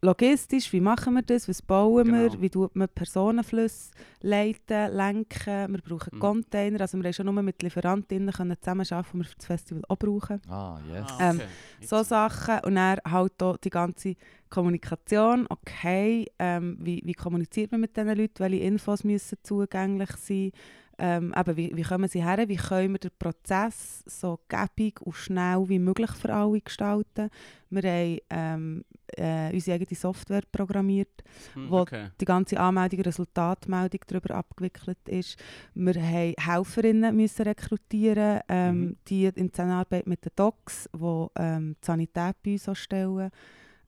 logistisch, 0.05 0.73
wie 0.73 0.81
machen 0.81 1.15
wir 1.15 1.23
das, 1.23 1.49
was 1.49 1.63
bauen 1.63 2.05
Genau. 2.07 2.33
wir, 2.33 2.41
wie 2.41 2.51
tut 2.51 2.77
man 2.77 2.89
Personenflüsse 2.89 3.91
leiten, 4.21 4.93
lenken, 4.95 5.73
wir 5.73 5.81
brauchen 5.83 6.11
Mhm. 6.15 6.19
Container, 6.21 6.81
also 6.81 6.99
wir 6.99 7.05
haben 7.05 7.13
schon 7.13 7.27
nur 7.27 7.43
mit 7.43 7.63
Lieferantinnen 7.63 8.33
können 8.33 8.57
zusammenarbeiten, 8.61 9.09
die 9.13 9.19
wir 9.19 9.25
für 9.25 9.37
das 9.37 9.47
Festival 9.47 9.83
auch 9.89 9.97
brauchen. 9.99 10.41
Ah, 10.49 10.79
yes. 10.93 11.07
Ah, 11.19 11.31
Ähm, 11.31 11.37
okay. 11.37 11.47
Jetzt- 11.81 11.91
So 11.91 12.03
Sachen 12.03 12.59
und 12.65 12.75
dann 12.77 12.99
halt 13.05 13.43
auch 13.43 13.57
die 13.57 13.71
ganze 13.71 14.15
Kommunikation, 14.51 15.47
okay, 15.51 16.27
ähm, 16.39 16.77
wie, 16.81 17.03
wie 17.05 17.13
kommuniziert 17.15 17.73
man 17.73 17.81
mit 17.81 17.97
diesen 17.97 18.17
Leuten, 18.17 18.39
welche 18.39 18.57
Infos 18.63 19.05
müssen 19.05 19.39
zugänglich 19.43 20.11
sein, 20.17 20.53
ähm, 20.99 21.35
eben, 21.37 21.57
wie, 21.57 21.73
wie 21.77 21.83
kommen 21.83 22.09
sie 22.09 22.23
her, 22.25 22.49
wie 22.49 22.57
können 22.57 22.93
wir 22.93 22.99
den 22.99 23.11
Prozess 23.19 24.03
so 24.07 24.39
gäbig 24.49 25.01
und 25.03 25.15
schnell 25.15 25.69
wie 25.69 25.79
möglich 25.79 26.11
für 26.13 26.33
alle 26.33 26.61
gestalten. 26.61 27.31
Wir 27.71 27.83
haben 27.83 28.19
ähm, 28.31 28.85
äh, 29.17 29.53
unsere 29.53 29.75
eigene 29.81 29.97
Software 29.97 30.43
programmiert, 30.53 31.23
Hm, 31.55 31.71
wo 31.71 31.81
okay. 31.81 32.09
die 32.21 32.25
ganze 32.25 32.59
Anmeldung, 32.61 33.01
Resultatmeldung 33.01 34.01
darüber 34.07 34.35
abgewickelt 34.37 34.99
ist. 35.09 35.37
Wir 35.75 35.95
haben 35.95 36.35
Helferinnen 36.39 37.17
müssen 37.17 37.43
rekrutieren, 37.43 38.41
ähm, 38.49 38.81
Mhm. 38.81 38.97
die 39.09 39.25
in 39.27 39.53
Zusammenarbeit 39.53 40.07
mit 40.07 40.25
den 40.25 40.33
Docs, 40.37 40.89
die 40.95 41.27
ähm, 41.39 41.77
die 41.83 41.87
Sanität 41.87 42.37
bei 42.45 42.53
uns 42.53 42.79
stellen. 42.79 43.31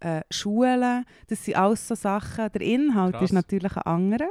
Äh, 0.00 0.20
Schulen, 0.30 1.04
das 1.28 1.44
sind 1.44 1.56
alles 1.56 1.88
so 1.88 1.94
Sachen. 1.94 2.50
Der 2.52 2.60
Inhalt 2.60 3.14
Krass. 3.14 3.22
ist 3.24 3.32
natürlich 3.32 3.74
ein 3.76 3.82
anderer. 3.82 4.28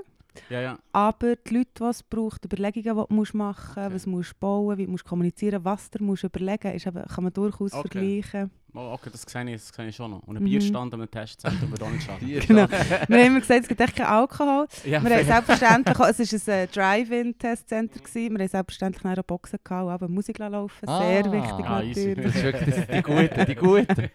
Ja, 0.49 0.61
ja. 0.61 0.79
Aber 0.93 1.35
die 1.35 1.53
Leute, 1.57 1.69
die 1.79 1.83
es 1.83 2.03
braucht, 2.03 2.45
Überlegungen, 2.45 2.83
die 2.83 2.89
du 2.89 3.05
musst 3.13 3.33
machen 3.33 3.65
musst, 3.75 3.77
Okay. 3.77 3.93
was 3.95 4.03
du 4.03 4.09
musst 4.09 4.39
bauen 4.39 4.77
wie 4.77 4.85
du 4.85 4.91
musst 4.91 5.05
kommunizieren 5.05 5.63
was 5.63 5.89
du 5.89 6.03
musst 6.03 6.23
überlegen 6.23 6.71
musst, 6.73 6.85
kann 7.15 7.23
man 7.23 7.33
durchaus 7.33 7.73
Okay. 7.73 7.89
vergleichen. 7.89 8.51
Oh, 8.77 8.91
okay, 8.91 9.09
das 9.09 9.21
sehe, 9.21 9.43
ich, 9.45 9.53
das 9.53 9.69
sehe 9.69 9.87
ich 9.87 9.95
schon 9.95 10.11
noch. 10.11 10.23
Und 10.23 10.35
ein 10.35 10.43
Mhm. 10.43 10.47
Bierstand 10.47 10.93
an 10.93 10.99
einem 10.99 11.09
Testzentrum 11.09 11.71
würde 11.71 11.85
auch 11.85 11.91
nicht 11.91 12.03
schaden. 12.03 12.27
Genau. 12.47 12.67
schaffen. 12.67 13.05
Wir 13.07 13.17
haben 13.19 13.27
immer 13.27 13.39
gesagt, 13.39 13.61
es 13.61 13.67
gibt 13.69 13.79
echt 13.79 13.95
keinen 13.95 14.07
Alkohol. 14.07 14.67
Ja, 14.83 15.01
Wir 15.01 15.15
haben 15.17 15.25
selbstverständlich, 15.25 15.97
auch- 15.97 16.07
es 16.09 16.47
war 16.47 16.53
ein 16.55 16.59
äh, 16.63 16.67
Drive-In-Testcenter, 16.73 17.99
gewesen. 18.01 18.33
wir 18.35 18.39
haben 18.43 18.49
selbstverständlich 18.49 19.17
auch 19.19 19.23
Boxen 19.23 19.59
gehabt 19.63 20.01
eben 20.03 20.13
Musik 20.13 20.39
laufen, 20.39 20.85
sehr 20.85 21.25
Ah, 21.25 21.31
wichtig 21.31 21.65
ah, 21.65 21.81
easy. 21.83 22.07
natürlich. 22.09 22.25
Das 22.25 22.35
ist 22.35 22.43
wirklich 22.43 22.75
das, 22.75 22.87
die 22.87 23.01
Guten, 23.01 23.45
die 23.45 23.55
Guten. 23.55 24.09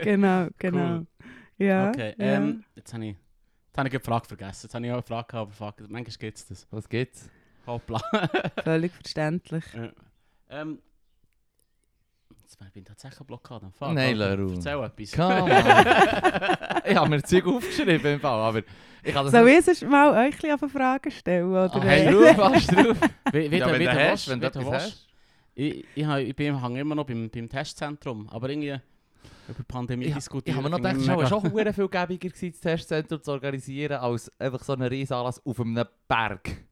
genau, 0.00 0.46
genau. 0.58 0.96
Cool. 0.98 1.06
Ja, 1.58 1.88
okay, 1.88 2.14
ja. 2.18 2.24
ähm, 2.36 2.64
jetzt 2.76 2.92
habe 2.94 3.04
ich, 3.06 3.16
jetzt 3.72 3.78
habe 3.78 3.88
ich 3.88 3.94
die 3.94 4.00
Frage 4.04 4.26
vergessen. 4.28 4.66
Jetzt 4.66 4.74
habe 4.74 4.84
ich 4.86 4.90
auch 4.92 4.96
eine 4.96 5.02
Frage 5.02 5.26
gehabt, 5.28 5.34
aber 5.34 5.72
fuck, 5.72 5.80
manchmal 5.88 6.16
gibt 6.18 6.38
es 6.38 6.46
das. 6.46 6.66
Was 6.70 6.88
gibt's? 6.88 7.28
Hoppla. 7.66 8.00
völlig 8.64 8.92
verständlich. 8.92 9.64
Ja. 9.74 9.90
ähm, 10.50 10.78
jetzt 12.42 12.58
bin 12.58 12.68
ich 12.82 12.84
tatsächlich 12.84 13.20
eine 13.20 13.26
Blockade. 13.26 13.70
Fuck, 13.78 13.92
Nein. 13.92 14.16
Leru. 14.16 14.52
Erzähl 14.54 14.82
etwas. 14.82 15.12
Come 15.12 15.42
on. 15.42 15.48
ich 16.90 16.96
habe 16.96 17.08
mir 17.08 17.22
Zeug 17.22 17.46
aufgeschrieben 17.46 18.14
im 18.14 18.20
Fall, 18.20 18.40
aber 18.40 18.58
ich 19.04 19.14
habe 19.14 19.30
das 19.30 19.32
Soll 19.40 19.48
ich 19.48 19.64
sonst 19.64 19.82
mal 19.84 20.10
euch 20.10 20.16
ein 20.16 20.30
bisschen 20.32 20.52
auf 20.52 20.62
eine 20.62 20.70
Frage 20.70 21.10
stellen? 21.10 21.50
Oder? 21.50 21.74
Ah, 21.74 21.80
hey, 21.82 22.10
drauf, 22.12 22.38
was 22.38 22.66
drauf? 22.66 22.96
Wie, 23.32 23.50
wie, 23.50 23.56
Ja, 23.58 23.68
wie, 23.68 23.72
wenn 23.72 23.78
du 23.80 23.84
du 23.92 24.10
hast, 24.10 24.28
wenn 24.28 24.40
du 24.40 24.46
wie 24.48 24.50
du 24.52 24.58
etwas 24.60 24.82
hast. 24.84 25.06
Ich, 25.54 25.84
ich, 25.94 26.04
habe- 26.04 26.22
ich 26.22 26.34
bin 26.36 26.60
hänge 26.62 26.80
immer 26.80 26.94
noch 26.94 27.04
beim, 27.06 27.30
beim 27.30 27.48
Testzentrum, 27.48 28.28
aber 28.28 28.48
irgendwie 28.50 28.76
über 29.48 29.58
die 29.58 29.62
Pandemie 29.64 30.04
Ich, 30.04 30.10
ich 30.10 30.16
diskutieren. 30.16 30.56
habe 30.56 30.64
mir 30.68 30.70
noch 30.70 30.76
gedacht, 30.78 30.96
ich 30.96 31.02
es 31.02 31.08
war 31.08 31.26
schon 31.26 31.40
verdammt 31.40 31.74
viel 31.74 31.88
gäbiger 31.88 32.28
gewesen, 32.28 32.50
das 32.52 32.60
Testzentrum 32.60 33.22
zu 33.22 33.30
organisieren, 33.32 33.98
als 33.98 34.30
einfach 34.38 34.62
so 34.62 34.72
einen 34.72 34.88
Riesenanlass 34.88 35.44
auf 35.44 35.60
einem 35.60 35.84
Berg. 36.08 36.64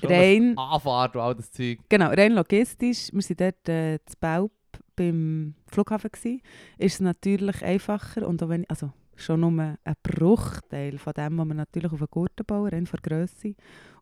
Schon 0.00 0.10
Rein, 0.12 0.56
Anfahrt 0.56 1.16
und 1.16 1.22
all 1.22 1.34
das 1.34 1.50
Zeug. 1.50 1.78
genau, 1.88 2.08
rein 2.10 2.32
logistisch, 2.32 3.10
wir 3.12 3.22
sind 3.22 3.40
dort 3.40 3.68
äh, 3.68 3.98
zu 4.06 4.14
Bau 4.20 4.50
beim 4.94 5.54
Flughafen 5.66 6.10
gsi, 6.12 6.40
ist 6.76 6.94
es 6.94 7.00
natürlich 7.00 7.64
einfacher 7.64 8.26
und 8.26 8.42
auch 8.42 8.48
wenn, 8.48 8.68
also 8.68 8.92
schon 9.16 9.40
nur 9.40 9.50
ein 9.50 9.76
Bruchteil 10.02 10.98
von 10.98 11.12
dem, 11.12 11.38
was 11.38 11.46
wir 11.48 11.54
natürlich 11.54 11.92
auf 11.92 11.98
den 11.98 12.08
Gurten 12.10 12.46
bauen, 12.46 12.68
rein 12.68 12.86
von 12.86 13.00
Grösse. 13.02 13.54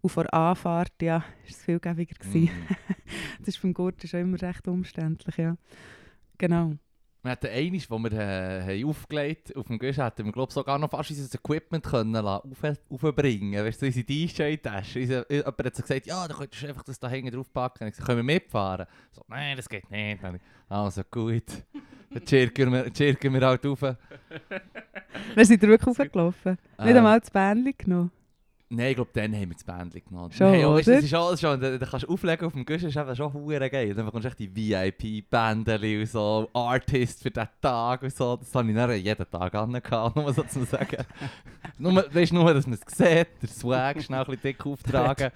Und 0.03 0.11
vor 0.11 0.33
Anfahrt, 0.33 0.93
ja, 1.01 1.25
ist 1.47 1.57
es 1.57 1.65
viel 1.65 1.81
gäbiger 1.81 2.15
gewesen. 2.15 2.43
Mhm. 2.43 2.77
Das 3.39 3.49
ist 3.49 3.63
beim 3.63 3.73
Gurten 3.73 4.07
schon 4.09 4.21
immer 4.21 4.41
recht 4.41 4.67
umständlich, 4.69 5.37
ja. 5.37 5.57
Genau. 6.39 6.75
Wir 7.27 7.33
hatten 7.33 7.47
eines, 7.49 7.91
wo 7.91 7.99
wir 7.99 8.13
äh, 8.13 8.63
haben 8.63 8.89
aufgelegt 8.89 9.55
auf 9.57 9.67
dem 9.67 9.79
Gusch, 9.79 9.97
hätten 9.97 10.25
wir 10.25 10.33
glaub, 10.33 10.53
sogar 10.53 10.79
noch 10.79 10.91
fast 10.91 11.11
unser 11.11 11.35
Equipment 11.39 11.85
können 11.85 12.13
lassen, 12.13 12.53
auf, 12.53 12.77
aufbringen 13.05 13.65
Weißt 13.65 13.83
du, 13.83 13.87
unsere 13.87 14.05
DJ-Tasche. 14.05 15.01
Unser- 15.01 15.31
Jemand 15.33 15.59
hat 15.65 15.75
so 15.77 15.83
gesagt, 15.83 16.07
ja, 16.07 16.27
dann 16.29 16.37
könntest 16.37 16.63
du 16.63 16.67
einfach 16.69 16.83
das 16.85 16.99
da 17.01 17.09
hinten 17.09 17.33
drauf 17.35 17.53
packen. 17.53 17.85
Ich 17.89 17.91
gesagt, 17.93 18.07
können 18.07 18.19
wir 18.27 18.35
mitfahren? 18.35 18.87
So, 19.13 19.23
nein, 19.29 19.57
das 19.57 19.69
geht 19.69 19.91
nicht. 19.91 20.21
Also 20.69 21.03
gut. 21.11 21.45
Dann 22.11 22.25
chirken 22.25 22.73
wir, 22.73 22.93
chirken 22.93 23.35
wir 23.35 23.41
halt 23.47 23.67
rauf. 23.67 23.81
Dann 23.81 23.97
seid 25.45 25.63
ihr 25.63 25.69
wirklich 25.69 25.87
hochgelaufen. 25.99 26.53
Nicht 26.53 26.89
Ähm, 26.91 26.97
einmal 26.97 27.21
das 27.21 27.31
Bändchen 27.31 27.75
genommen. 27.77 28.11
Nein, 28.69 28.89
ich 28.89 28.95
glaube, 28.97 29.11
dann 29.13 29.33
haben 29.33 29.49
wir 29.49 29.55
das 29.55 29.63
Bändchen 29.63 30.03
genommen. 30.09 30.33
Schon, 30.33 30.49
hey, 30.49 30.67
weißt, 30.67 30.89
das 30.89 31.05
ist 31.05 31.15
alles 31.15 31.41
schon, 31.41 31.61
da, 31.61 31.79
da 31.79 31.87
kannst 31.87 32.05
du 32.05 32.13
auflegen 32.13 32.47
auf 32.47 32.53
dem 32.53 32.67
Gusch, 32.67 32.83
das 32.83 32.91
ist 32.91 32.97
eben 32.97 33.15
schon 33.15 33.33
hure 33.33 33.71
geil. 33.71 33.95
Dann 33.95 34.07
bekommst 34.07 34.25
du 34.25 34.29
echt 34.29 34.39
die 34.41 34.57
VIP-Bändchen 34.57 36.01
und 36.01 36.09
so, 36.09 36.51
Artist 36.53 37.23
für 37.23 37.31
den 37.31 37.47
Tag 37.63 38.03
und 38.03 38.13
so. 38.13 38.37
Das 38.37 38.53
habe 38.55 38.69
ich 38.69 38.75
dann 38.75 38.91
jeden 38.91 39.31
Tag 39.31 39.55
angehabt, 39.55 40.17
nur 40.17 40.33
so 40.33 40.43
zu 40.43 40.65
sagen. 40.65 41.05
nur, 41.79 42.13
weißt 42.13 42.33
du, 42.33 42.35
nur, 42.35 42.53
dass 42.53 42.67
man 42.67 42.77
es 42.85 42.97
sieht, 42.97 43.29
der 43.41 43.49
Swag 43.49 44.03
schnell 44.03 44.21
ein 44.21 44.27
bisschen 44.27 44.43
dick 44.43 44.67
auftragen. 44.67 45.31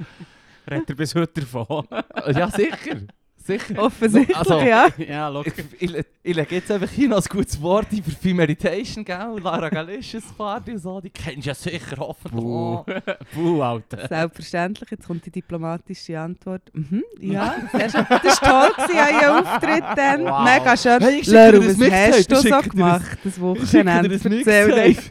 Redet 0.68 0.90
er 0.90 0.96
bis 0.96 1.14
heute 1.14 1.40
davon? 1.40 1.86
ja, 2.32 2.50
sicher. 2.50 3.02
Sicher. 3.50 3.78
Offensichtlich, 3.82 4.36
Also- 4.36 4.60
ja. 4.60 4.88
ja, 5.08 5.28
look. 5.28 5.46
Ich, 5.46 5.54
ich, 5.80 6.04
ich 6.22 6.36
lege 6.36 6.54
jetzt 6.56 6.70
einfach 6.70 6.90
hier 6.90 7.08
noch 7.08 7.18
ein 7.18 7.24
gutes 7.28 7.60
Wort 7.62 7.86
ein 7.92 8.02
für 8.02 8.10
Femeritation, 8.10 9.04
gell? 9.04 9.38
Lara 9.42 9.68
Galicious 9.68 10.24
Party 10.36 10.72
und 10.72 10.78
so, 10.78 11.00
die 11.00 11.10
kennst 11.10 11.44
du 11.46 11.48
ja 11.50 11.54
sicher 11.54 11.96
hoffentlich. 11.98 12.40
Buh. 12.42 12.84
Buh, 13.34 13.62
Alter. 13.62 14.06
Selbstverständlich, 14.08 14.90
jetzt 14.90 15.06
kommt 15.06 15.24
die 15.26 15.30
diplomatische 15.30 16.18
Antwort. 16.20 16.62
Mhm, 16.72 17.02
ja. 17.20 17.54
Das 17.72 17.94
war 17.94 18.04
toll, 18.06 18.86
gewesen, 18.86 18.98
euer 19.22 19.40
Auftritt 19.40 19.84
dann. 19.96 20.24
Wow. 20.24 20.44
Mega 20.44 20.76
schön. 20.76 21.00
Hey, 21.00 21.22
Leru, 21.24 21.58
was 21.60 21.68
hast 21.68 21.78
Mixtape, 21.78 22.24
du 22.42 22.48
ich 22.48 22.64
so 22.64 22.70
gemacht, 22.70 23.18
das 23.24 23.36
Ich 23.36 23.70
schicke 23.70 23.84
dir 23.84 24.00
Wochenende? 24.00 24.08
das 24.10 24.24
Erzähl 24.26 24.88
nicht. 24.88 25.10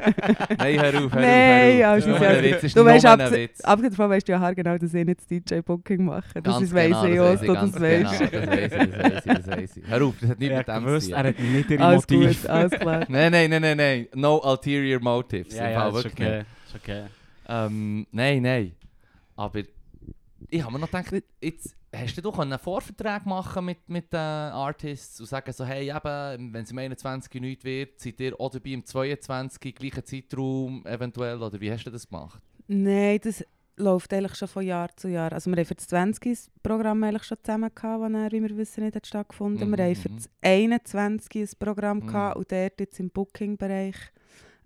Nein, 0.57 0.79
hör 0.81 1.05
auf, 1.05 1.13
hör 1.13 1.21
Nein, 1.21 1.79
auf, 1.83 1.85
also 1.89 2.07
hör 2.09 2.15
auf. 2.15 2.21
ja, 2.43 2.55
ist 2.57 2.77
du 2.77 2.85
weißt, 2.85 3.05
ein 3.05 3.21
ab, 3.21 3.31
Witz. 3.31 3.61
abgesehen 3.61 3.91
davon 3.91 4.09
weißt 4.11 4.27
du 4.27 4.31
ja 4.31 4.51
genau, 4.51 4.77
dass 4.77 4.93
ich 4.93 5.05
nicht 5.05 5.19
das 5.19 5.27
DJ-Booking 5.27 6.05
mache. 6.05 6.41
Das 6.41 6.73
weiss 6.73 6.87
genau, 6.87 7.05
ich 7.05 7.19
auch, 7.19 7.39
du 7.41 7.53
das 7.53 7.81
weißt. 7.81 8.28
Das 8.31 8.47
weiss 8.47 8.71
ich, 8.71 8.91
das 8.91 8.97
weiss 8.99 9.25
ich, 9.25 9.33
das 9.33 9.47
weiss 9.47 9.77
ich. 9.77 9.87
Hör 9.87 10.01
auf, 10.05 10.15
das 10.19 10.29
hat 10.29 10.39
nichts 10.39 10.53
Er 10.53 10.57
mit 10.57 10.67
hat 10.67 10.75
dem 10.77 10.85
gewusst, 10.85 11.07
zu 11.07 11.13
er 11.13 11.23
tun. 11.23 11.27
hat 11.27 11.39
nicht 11.39 11.69
ihre 11.71 11.83
Alles 11.83 12.07
gut, 12.07 12.45
alles 12.47 12.71
klar. 12.71 13.05
Nein, 13.09 13.31
nein, 13.31 13.49
nein, 13.49 13.61
nein, 13.61 13.77
nein. 13.77 14.07
No 14.15 14.37
ulterior 14.43 14.99
motives. 14.99 15.53
Ja, 15.55 15.65
Im 15.67 15.71
ja, 15.71 15.79
Fall 15.79 15.89
ist 15.89 15.95
wirklich 15.95 16.13
okay. 16.13 16.37
nicht. 16.37 16.47
Ist 16.67 16.75
okay. 16.75 17.03
Ähm, 17.47 18.07
nein, 18.11 18.41
nein. 18.41 18.71
Aber 19.35 19.61
ich 20.49 20.61
habe 20.63 20.73
mir 20.73 20.79
noch 20.79 20.91
gedacht, 20.91 21.13
jetzt 21.41 21.75
hast 21.95 22.17
du 22.17 22.21
doch 22.21 22.39
einen 22.39 22.59
Vorvertrag 22.59 23.25
machen 23.25 23.65
mit, 23.65 23.89
mit 23.89 24.11
den 24.13 24.19
Artists 24.19 25.19
und 25.19 25.25
sagen 25.27 25.51
so, 25.51 25.65
hey, 25.65 25.89
eben, 25.89 26.53
wenn 26.53 26.63
es 26.63 26.71
im 26.71 26.77
21 26.77 27.41
nichts 27.41 27.63
wird, 27.63 27.99
seid 27.99 28.19
ihr 28.19 28.39
oder 28.39 28.59
bei 28.59 28.71
im 28.71 28.85
22 28.85 29.75
gleichen 29.75 30.05
Zeitraum 30.05 30.85
eventuell, 30.85 31.41
oder 31.41 31.59
wie 31.59 31.71
hast 31.71 31.85
du 31.85 31.91
das 31.91 32.07
gemacht? 32.07 32.41
Nein, 32.67 33.19
das 33.23 33.43
läuft 33.79 34.13
eigentlich 34.13 34.35
schon 34.35 34.47
von 34.47 34.65
Jahr 34.65 34.89
zu 34.95 35.07
Jahr. 35.07 35.31
Also 35.33 35.49
wir 35.49 35.57
haben 35.57 35.65
für 35.65 35.75
das 35.75 35.87
20 35.87 36.23
das 36.31 36.51
Programm 36.61 37.03
eigentlich 37.03 37.23
schon 37.23 37.37
zusammen 37.43 37.71
gehabt, 37.73 38.03
das 38.03 38.11
dann, 38.11 38.31
wie 38.31 38.41
wir 38.41 38.57
wissen, 38.57 38.83
nicht 38.83 38.95
hat 38.95 39.07
stattgefunden. 39.07 39.69
Mhm, 39.69 39.77
Wir 39.77 39.85
haben 39.85 39.95
für 39.95 40.09
mhm. 40.09 40.15
das 40.17 40.29
21 40.41 41.41
ein 41.41 41.49
Programm 41.59 41.99
Mhm. 41.99 42.07
gehabt 42.07 42.37
und 42.37 42.51
dort 42.51 42.79
jetzt 42.79 42.99
im 42.99 43.09
Booking-Bereich, 43.09 43.95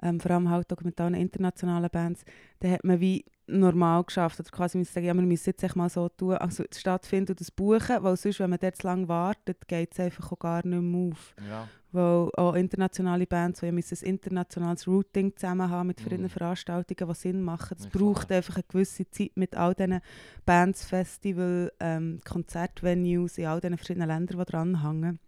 ähm, 0.01 0.19
vor 0.19 0.31
allem 0.31 0.49
halt 0.49 0.73
auch 0.73 0.81
mit 0.81 0.99
allen 0.99 1.13
internationalen 1.13 1.89
Bands, 1.89 2.25
da 2.59 2.69
hat 2.69 2.83
man 2.83 2.99
wie 2.99 3.23
normal 3.47 4.03
geschafft. 4.03 4.39
Oder 4.39 4.49
quasi 4.49 4.77
müssen 4.77 4.93
sagen, 4.93 5.05
ja, 5.05 5.13
wir 5.13 5.21
müssen 5.21 5.49
jetzt 5.49 5.63
echt 5.63 5.75
mal 5.75 5.89
so 5.89 6.09
tun, 6.09 6.35
also 6.35 6.63
es 6.69 6.79
stattfinden 6.79 7.31
und 7.31 7.39
das 7.39 7.51
buchen, 7.51 8.01
weil 8.01 8.17
sonst, 8.17 8.39
wenn 8.39 8.49
man 8.49 8.59
dort 8.59 8.77
zu 8.77 8.87
lange 8.87 9.07
wartet, 9.07 9.67
geht 9.67 9.93
es 9.93 9.99
einfach 9.99 10.31
auch 10.31 10.39
gar 10.39 10.65
nicht 10.65 10.81
mehr 10.81 11.11
auf. 11.11 11.35
Ja. 11.47 11.67
Weil 11.93 12.29
auch 12.35 12.55
internationale 12.55 13.25
Bands, 13.27 13.61
ja 13.61 13.71
müssen 13.71 13.97
ein 14.01 14.09
internationales 14.09 14.87
Routing 14.87 15.35
zusammen 15.35 15.69
haben 15.69 15.87
mit 15.87 16.01
verschiedenen 16.01 16.27
Mhm. 16.27 16.33
Veranstaltungen, 16.33 17.13
die 17.13 17.19
Sinn 17.19 17.41
machen. 17.41 17.77
Es 17.79 17.87
braucht 17.87 18.27
klar. 18.27 18.37
einfach 18.37 18.55
eine 18.55 18.65
gewisse 18.67 19.09
Zeit 19.09 19.31
mit 19.35 19.55
all 19.55 19.75
diesen 19.75 20.01
Bands, 20.45 20.85
Festival, 20.85 21.71
ähm, 21.79 22.19
Konzertvenues 22.25 23.37
in 23.37 23.45
all 23.45 23.61
diesen 23.61 23.77
verschiedenen 23.77 24.07
Ländern, 24.07 24.39
die 24.39 24.45
dranhängen. 24.45 25.19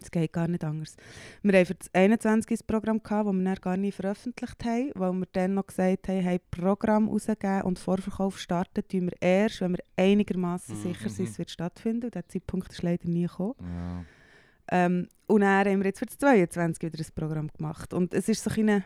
Es 0.00 0.10
geht 0.10 0.32
gar 0.32 0.48
nicht 0.48 0.64
anders. 0.64 0.96
Wir 1.42 1.58
haben 1.58 1.66
für 1.66 1.74
das 1.74 1.92
21 1.94 2.60
ein 2.60 2.66
Programm, 2.66 3.02
gehabt, 3.02 3.26
das 3.26 3.34
wir 3.34 3.44
dann 3.44 3.54
gar 3.56 3.76
nicht 3.76 3.94
veröffentlicht 3.94 4.64
haben, 4.64 4.90
weil 4.94 5.12
wir 5.12 5.26
dann 5.32 5.54
noch 5.54 5.66
gesagt 5.66 6.08
haben, 6.08 6.20
hey, 6.20 6.40
Programm 6.50 7.08
rausgeben 7.08 7.62
und 7.62 7.78
Vorverkauf 7.78 8.38
starten 8.38 8.86
tun 8.86 9.10
wir 9.10 9.16
erst, 9.20 9.60
wenn 9.60 9.72
wir 9.72 9.84
einigermaßen 9.96 10.76
Mhm, 10.76 10.82
sicher 10.82 11.08
sind, 11.08 11.26
mhm. 11.26 11.30
es 11.32 11.38
wird 11.38 11.50
stattfinden. 11.50 12.06
Und 12.06 12.14
der 12.14 12.28
Zeitpunkt 12.28 12.70
ist 12.72 12.82
leider 12.82 13.08
nie 13.08 13.26
gekommen. 13.26 13.54
Ja. 13.60 14.04
Ähm, 14.70 15.08
und 15.26 15.40
dann 15.40 15.66
haben 15.66 15.80
wir 15.80 15.86
jetzt 15.86 15.98
für 15.98 16.06
das 16.06 16.18
22 16.18 16.82
wieder 16.82 17.02
ein 17.02 17.14
Programm 17.14 17.48
gemacht. 17.48 17.94
Und 17.94 18.14
es 18.14 18.28
ist 18.28 18.44
so 18.44 18.50
ein 18.50 18.68
eine, 18.68 18.84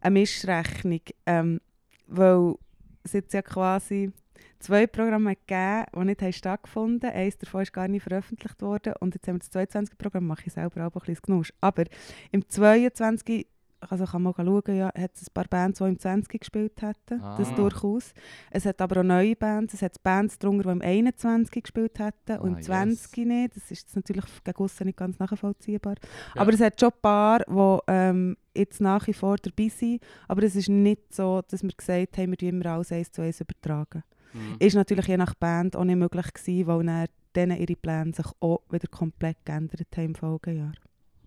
eine 0.00 0.12
Mischrechnung, 0.12 1.00
ähm, 1.26 1.60
weil 2.06 2.54
es 3.02 3.12
jetzt 3.12 3.32
ja 3.32 3.42
quasi 3.42 4.12
zwei 4.58 4.86
Programme 4.86 5.36
gegeben, 5.36 5.86
die 5.94 6.04
nicht 6.04 6.36
stattgefunden 6.36 7.08
haben. 7.08 7.16
Eines 7.16 7.38
davon 7.38 7.62
ist 7.62 7.72
gar 7.72 7.88
nicht 7.88 8.02
veröffentlicht 8.02 8.60
worden. 8.60 8.94
Und 9.00 9.14
jetzt 9.14 9.26
haben 9.26 9.36
wir 9.36 9.40
das 9.40 9.50
22 9.50 9.98
Programm, 9.98 10.26
mache 10.26 10.42
ich 10.46 10.52
selber 10.52 10.86
auch 10.86 10.94
ein 10.94 11.00
bisschen 11.00 11.22
Genusch. 11.22 11.52
Aber 11.60 11.84
im 12.30 12.48
22 12.48 13.46
also 13.88 14.04
kann 14.04 14.22
man 14.22 14.34
schauen, 14.36 14.76
ja, 14.76 14.86
hat 14.94 15.12
es 15.16 15.22
ein 15.28 15.32
paar 15.34 15.44
Bands, 15.48 15.78
die 15.78 15.84
im 15.84 15.98
20 15.98 16.40
gespielt 16.40 16.80
hätten. 16.82 17.20
Das 17.20 17.50
Ah. 17.50 17.54
durchaus. 17.54 18.12
Es 18.50 18.66
hat 18.66 18.80
aber 18.80 19.00
auch 19.00 19.04
neue 19.04 19.34
Bands. 19.36 19.74
Es 19.74 19.82
hat 19.82 20.02
Bands 20.02 20.38
drunter, 20.38 20.64
die 20.64 20.70
im 20.70 20.82
21 20.82 21.62
gespielt 21.62 21.98
hätten 21.98 22.38
und 22.40 22.48
Ah, 22.48 22.52
im 22.52 22.56
yes. 22.56 22.66
20 22.66 23.26
nicht. 23.26 23.56
Das 23.56 23.70
ist 23.70 23.96
natürlich 23.96 24.24
gegen 24.44 24.68
nicht 24.84 24.96
ganz 24.98 25.18
nachvollziehbar. 25.18 25.94
Ja. 26.34 26.40
Aber 26.42 26.52
es 26.52 26.60
hat 26.60 26.78
schon 26.78 26.90
ein 26.90 27.00
paar, 27.00 27.38
die 27.40 27.78
ähm, 27.88 28.36
jetzt 28.54 28.80
nach 28.80 29.06
wie 29.06 29.12
vor 29.14 29.36
dabei 29.38 29.68
sind. 29.68 30.02
Aber 30.28 30.42
es 30.42 30.56
ist 30.56 30.68
nicht 30.68 31.14
so, 31.14 31.40
dass 31.48 31.62
wir 31.62 31.70
gesagt 31.70 32.18
haben, 32.18 32.34
wir 32.38 32.48
immer 32.48 32.66
alles 32.66 32.92
eins 32.92 33.10
zu 33.10 33.22
eins 33.22 33.40
übertragen. 33.40 34.02
Mhm. 34.32 34.56
Ist 34.58 34.74
natürlich 34.76 35.06
je 35.06 35.16
nach 35.16 35.34
Band 35.34 35.74
auch 35.76 35.84
nicht 35.84 35.96
möglich 35.96 36.32
gewesen, 36.32 36.66
weil 36.66 36.84
dann 36.84 37.06
denen 37.34 37.58
ihre 37.58 37.76
Pläne 37.76 38.12
sich 38.12 38.26
auch 38.40 38.60
wieder 38.70 38.88
komplett 38.88 39.44
geändert 39.44 39.86
haben 39.96 40.04
im 40.04 40.14
Folgejahr. 40.14 40.72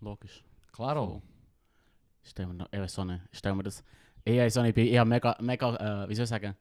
Logisch. 0.01 0.43
Klaro. 0.73 1.21
Stell 2.23 2.47
mir, 2.47 2.53
noch, 2.53 2.67
ich 2.71 2.79
weiß 2.79 2.99
auch 2.99 3.05
nicht, 3.05 3.21
stell 3.31 3.53
mir 3.53 3.63
das... 3.63 3.83
Ich, 4.25 4.37
weiß 4.37 4.57
auch 4.57 4.63
nicht, 4.63 4.77
ich 4.77 4.97
habe 4.97 5.09
mega, 5.09 5.35
mega, 5.41 6.03
äh, 6.05 6.09
wie 6.09 6.15
soll 6.15 6.23
ich 6.23 6.29
sagen, 6.29 6.55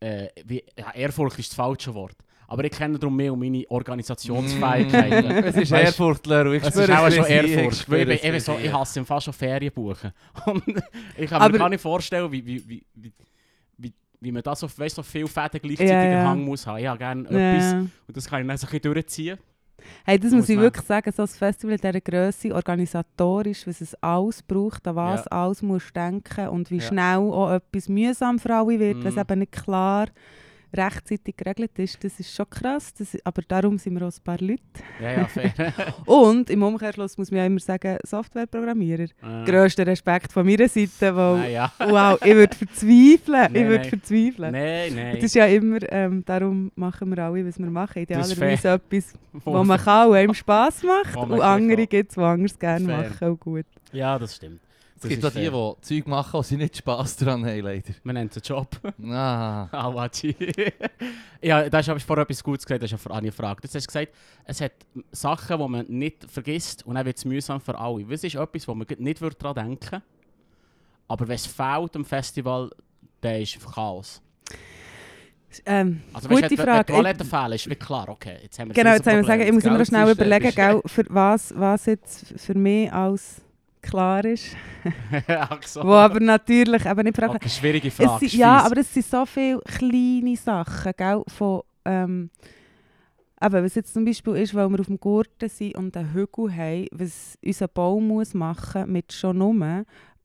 äh, 0.00 0.28
wie, 0.44 0.62
ja, 0.78 0.90
Ehrfurcht 0.94 1.38
ist 1.38 1.50
das 1.50 1.56
falsche 1.56 1.94
Wort. 1.94 2.16
Aber 2.48 2.62
ich 2.64 2.72
kenne 2.72 2.98
darum 2.98 3.16
mehr 3.16 3.32
um 3.32 3.38
meine 3.38 3.64
Organisationsfähigkeiten. 3.70 5.30
es 5.44 5.56
ist 5.56 5.72
Weißt- 5.72 5.84
Ehrfurchtler 5.84 6.52
ich 6.52 6.62
Es 6.62 6.76
ist 6.76 6.90
auch 6.90 7.10
schon 7.10 7.24
Ehrfurcht. 7.24 7.88
ich 7.88 8.08
Ich, 8.08 8.24
eben 8.24 8.40
so, 8.40 8.58
ich 8.58 8.70
hasse 8.70 8.98
im 8.98 9.06
Fall 9.06 9.20
schon 9.22 9.32
Ferien 9.32 9.72
buchen. 9.72 10.12
Ich 11.16 11.30
kann 11.30 11.38
mir 11.40 11.46
Aber- 11.46 11.58
gar 11.58 11.68
nicht 11.70 11.80
vorstellen, 11.80 12.30
wie, 12.30 12.44
wie, 12.44 12.62
wie, 12.68 12.84
wie, 13.78 13.92
wie, 14.20 14.32
man 14.32 14.42
da 14.42 14.54
so, 14.54 14.68
weißt, 14.76 14.96
so 14.96 15.02
viele 15.02 15.28
Fäden 15.28 15.60
gleichzeitig 15.62 15.90
Ja, 15.92 16.20
im. 16.20 16.28
Hang 16.28 16.44
muss 16.44 16.66
haben. 16.66 16.78
Ich 16.78 16.86
habe 16.86 16.98
gerne 16.98 17.22
etwas 17.22 17.72
Ja. 17.72 17.78
und 17.78 18.16
das 18.16 18.26
kann 18.28 18.42
ich 18.42 18.46
dann 18.48 18.58
so 18.58 18.66
ein 18.66 18.70
bisschen 18.70 18.92
durchziehen. 18.92 19.38
Hey, 20.04 20.18
das 20.18 20.32
Muss 20.32 20.40
muss 20.40 20.48
ich 20.48 20.58
wirklich 20.58 20.86
sagen, 20.86 21.12
so 21.12 21.22
ein 21.22 21.28
Festival 21.28 21.76
dieser 21.76 22.00
Grösse, 22.00 22.54
organisatorisch, 22.54 23.66
was 23.66 23.80
es 23.80 23.94
alles 24.02 24.42
braucht, 24.42 24.86
an 24.88 24.96
was 24.96 25.26
alles 25.28 25.62
musst 25.62 25.94
denken 25.94 26.48
und 26.48 26.70
wie 26.70 26.78
Ja. 26.78 26.82
schnell 26.88 27.18
auch 27.18 27.52
etwas 27.52 27.88
mühsam 27.88 28.38
für 28.38 28.54
alle 28.54 28.78
wird, 28.78 28.98
wenn 29.04 29.08
es 29.08 29.16
Mhm. 29.16 29.20
eben 29.22 29.38
nicht 29.40 29.52
klar 29.52 30.06
rechtzeitig 30.74 31.36
geregelt 31.36 31.78
ist. 31.78 32.02
Das 32.02 32.18
ist 32.18 32.34
schon 32.34 32.48
krass, 32.48 32.92
das, 32.94 33.16
aber 33.24 33.42
darum 33.46 33.78
sind 33.78 33.98
wir 33.98 34.06
auch 34.06 34.12
ein 34.12 34.24
paar 34.24 34.38
Leute. 34.40 34.62
Ja, 35.00 35.12
ja, 35.12 35.24
fair. 35.26 35.52
Und 36.06 36.50
im 36.50 36.62
Umkehrschluss 36.62 37.18
muss 37.18 37.30
man 37.30 37.38
ja 37.38 37.46
immer 37.46 37.60
sagen, 37.60 37.98
Softwareprogrammierer. 38.04 39.04
Äh, 39.04 39.44
Grösster 39.44 39.86
Respekt 39.86 40.32
von 40.32 40.46
meiner 40.46 40.68
Seite, 40.68 41.14
weil, 41.14 41.36
Nein, 41.38 41.52
ja. 41.52 41.72
wow, 41.78 42.18
ich 42.24 42.34
würde 42.34 42.56
verzweifeln, 42.56 43.52
Nein, 43.52 43.56
ich 43.56 43.68
würde 43.68 43.84
verzweifeln. 43.88 44.52
Nein, 44.52 44.88
Das 44.88 44.94
nein. 44.96 45.16
ist 45.16 45.34
ja 45.34 45.46
immer, 45.46 45.78
ähm, 45.92 46.24
darum 46.24 46.72
machen 46.74 47.08
wir 47.14 47.24
alle, 47.24 47.46
was 47.46 47.58
wir 47.58 47.70
machen. 47.70 48.06
Das 48.08 48.30
Idealerweise 48.32 48.68
etwas, 48.70 49.14
wo 49.44 49.62
man 49.64 49.78
kann 49.80 50.08
und 50.08 50.14
einem 50.16 50.34
Spass 50.34 50.82
macht 50.82 51.16
und 51.16 51.40
andere 51.40 51.86
gibt 51.86 52.10
es, 52.10 52.14
die 52.16 52.20
anders 52.20 52.58
gerne 52.58 52.84
Fair. 52.86 52.96
machen 53.08 53.28
und 53.28 53.40
gut. 53.40 53.66
Ja, 53.92 54.18
das 54.18 54.36
stimmt. 54.36 54.60
Es 55.02 55.08
gibt 55.08 55.24
auch 55.24 55.30
die, 55.30 55.50
die 55.50 56.00
Zeug 56.02 56.06
machen, 56.06 56.36
und 56.36 56.46
sie 56.46 56.56
nicht 56.56 56.76
Spass 56.76 57.16
daran 57.16 57.44
haben, 57.44 57.60
leider. 57.60 57.92
Man 58.02 58.14
nennt 58.14 58.36
es 58.36 58.50
einen 58.50 58.58
Job. 58.58 58.68
Ah. 59.10 59.68
Awaji. 59.72 60.34
ja, 61.42 61.68
da 61.68 61.82
habe 61.82 61.98
ich 61.98 62.04
vorher 62.04 62.22
etwas 62.22 62.42
Gutes 62.42 62.64
gesagt, 62.64 62.82
das 62.82 62.92
ist 62.92 63.06
eine 63.06 63.16
eine 63.16 63.32
Frage. 63.32 63.60
Du 63.62 63.68
hast 63.72 63.86
gesagt, 63.86 64.12
es 64.44 64.60
hat 64.60 64.72
Sachen, 65.10 65.58
die 65.58 65.68
man 65.68 65.86
nicht 65.86 66.30
vergisst 66.30 66.86
und 66.86 66.94
dann 66.94 67.06
wird 67.06 67.16
es 67.16 67.24
mühsam 67.24 67.60
für 67.60 67.78
alle. 67.78 68.08
Was 68.08 68.24
ist 68.24 68.34
etwas, 68.34 68.68
wo 68.68 68.74
man 68.74 68.86
nicht 68.98 69.22
daran 69.22 69.54
denken 69.54 69.92
würde, 69.92 70.02
aber 71.08 71.28
wenn 71.28 71.34
es 71.34 71.46
fehlt 71.46 71.94
am 71.94 72.04
Festival, 72.04 72.70
dann 73.20 73.42
ist 73.42 73.56
es 73.56 73.74
Chaos. 73.74 74.22
Ähm, 75.66 76.00
Also, 76.12 76.28
Gute 76.28 76.42
weißt, 76.42 76.50
wenn, 76.58 76.64
Frage. 76.64 76.88
Wenn 76.88 76.96
Toiletten 76.96 77.26
fehlen, 77.26 77.52
ist 77.52 77.80
klar, 77.80 78.08
okay, 78.08 78.38
jetzt 78.42 78.58
haben 78.58 78.68
wir 78.68 78.74
genau, 78.74 78.90
das 78.90 78.98
jetzt 78.98 79.06
haben 79.06 79.16
wir 79.18 79.24
sagen, 79.24 79.42
ich 79.42 79.52
muss 79.52 79.64
immer 79.64 79.78
noch 79.78 79.84
schnell 79.84 80.10
überlegen, 80.10 80.50
gell, 80.54 80.80
für 80.86 81.04
was, 81.10 81.52
was 81.54 81.86
jetzt 81.86 82.24
für 82.36 82.54
mich 82.54 82.90
als 82.90 83.41
klar 83.82 84.24
ist. 84.24 84.56
Ach 85.28 85.62
so. 85.62 85.82
Wo 85.84 85.92
aber 85.92 86.20
natürlich 86.20 86.86
eben 86.86 87.02
nicht 87.02 87.16
fragen. 87.16 87.36
Okay, 87.36 87.48
schwierige 87.48 87.88
Es 87.88 87.94
Frage. 87.96 88.24
ist 88.26 88.34
ja, 88.34 88.58
aber 88.64 88.78
es 88.78 88.92
sind 88.92 89.06
so 89.06 89.26
viele 89.26 89.60
kleine 89.60 90.36
Sachen, 90.36 90.92
gell, 90.96 91.22
von, 91.28 91.62
ähm, 91.84 92.30
eben, 93.42 93.64
was 93.64 93.74
jetzt 93.74 93.92
zum 93.92 94.04
Beispiel 94.04 94.36
ist, 94.36 94.54
weil 94.54 94.68
wir 94.68 94.80
auf 94.80 94.86
dem 94.86 94.98
Gurten 95.00 95.48
sind 95.48 95.76
und 95.76 95.96
einen 95.96 96.12
Hügel 96.14 96.54
haben, 96.54 96.86
was 96.92 97.36
unser 97.44 97.68
Baum 97.68 98.08
muss 98.08 98.34
machen 98.34 98.90
mit 98.90 99.12
schon 99.12 99.38
nur 99.38 99.84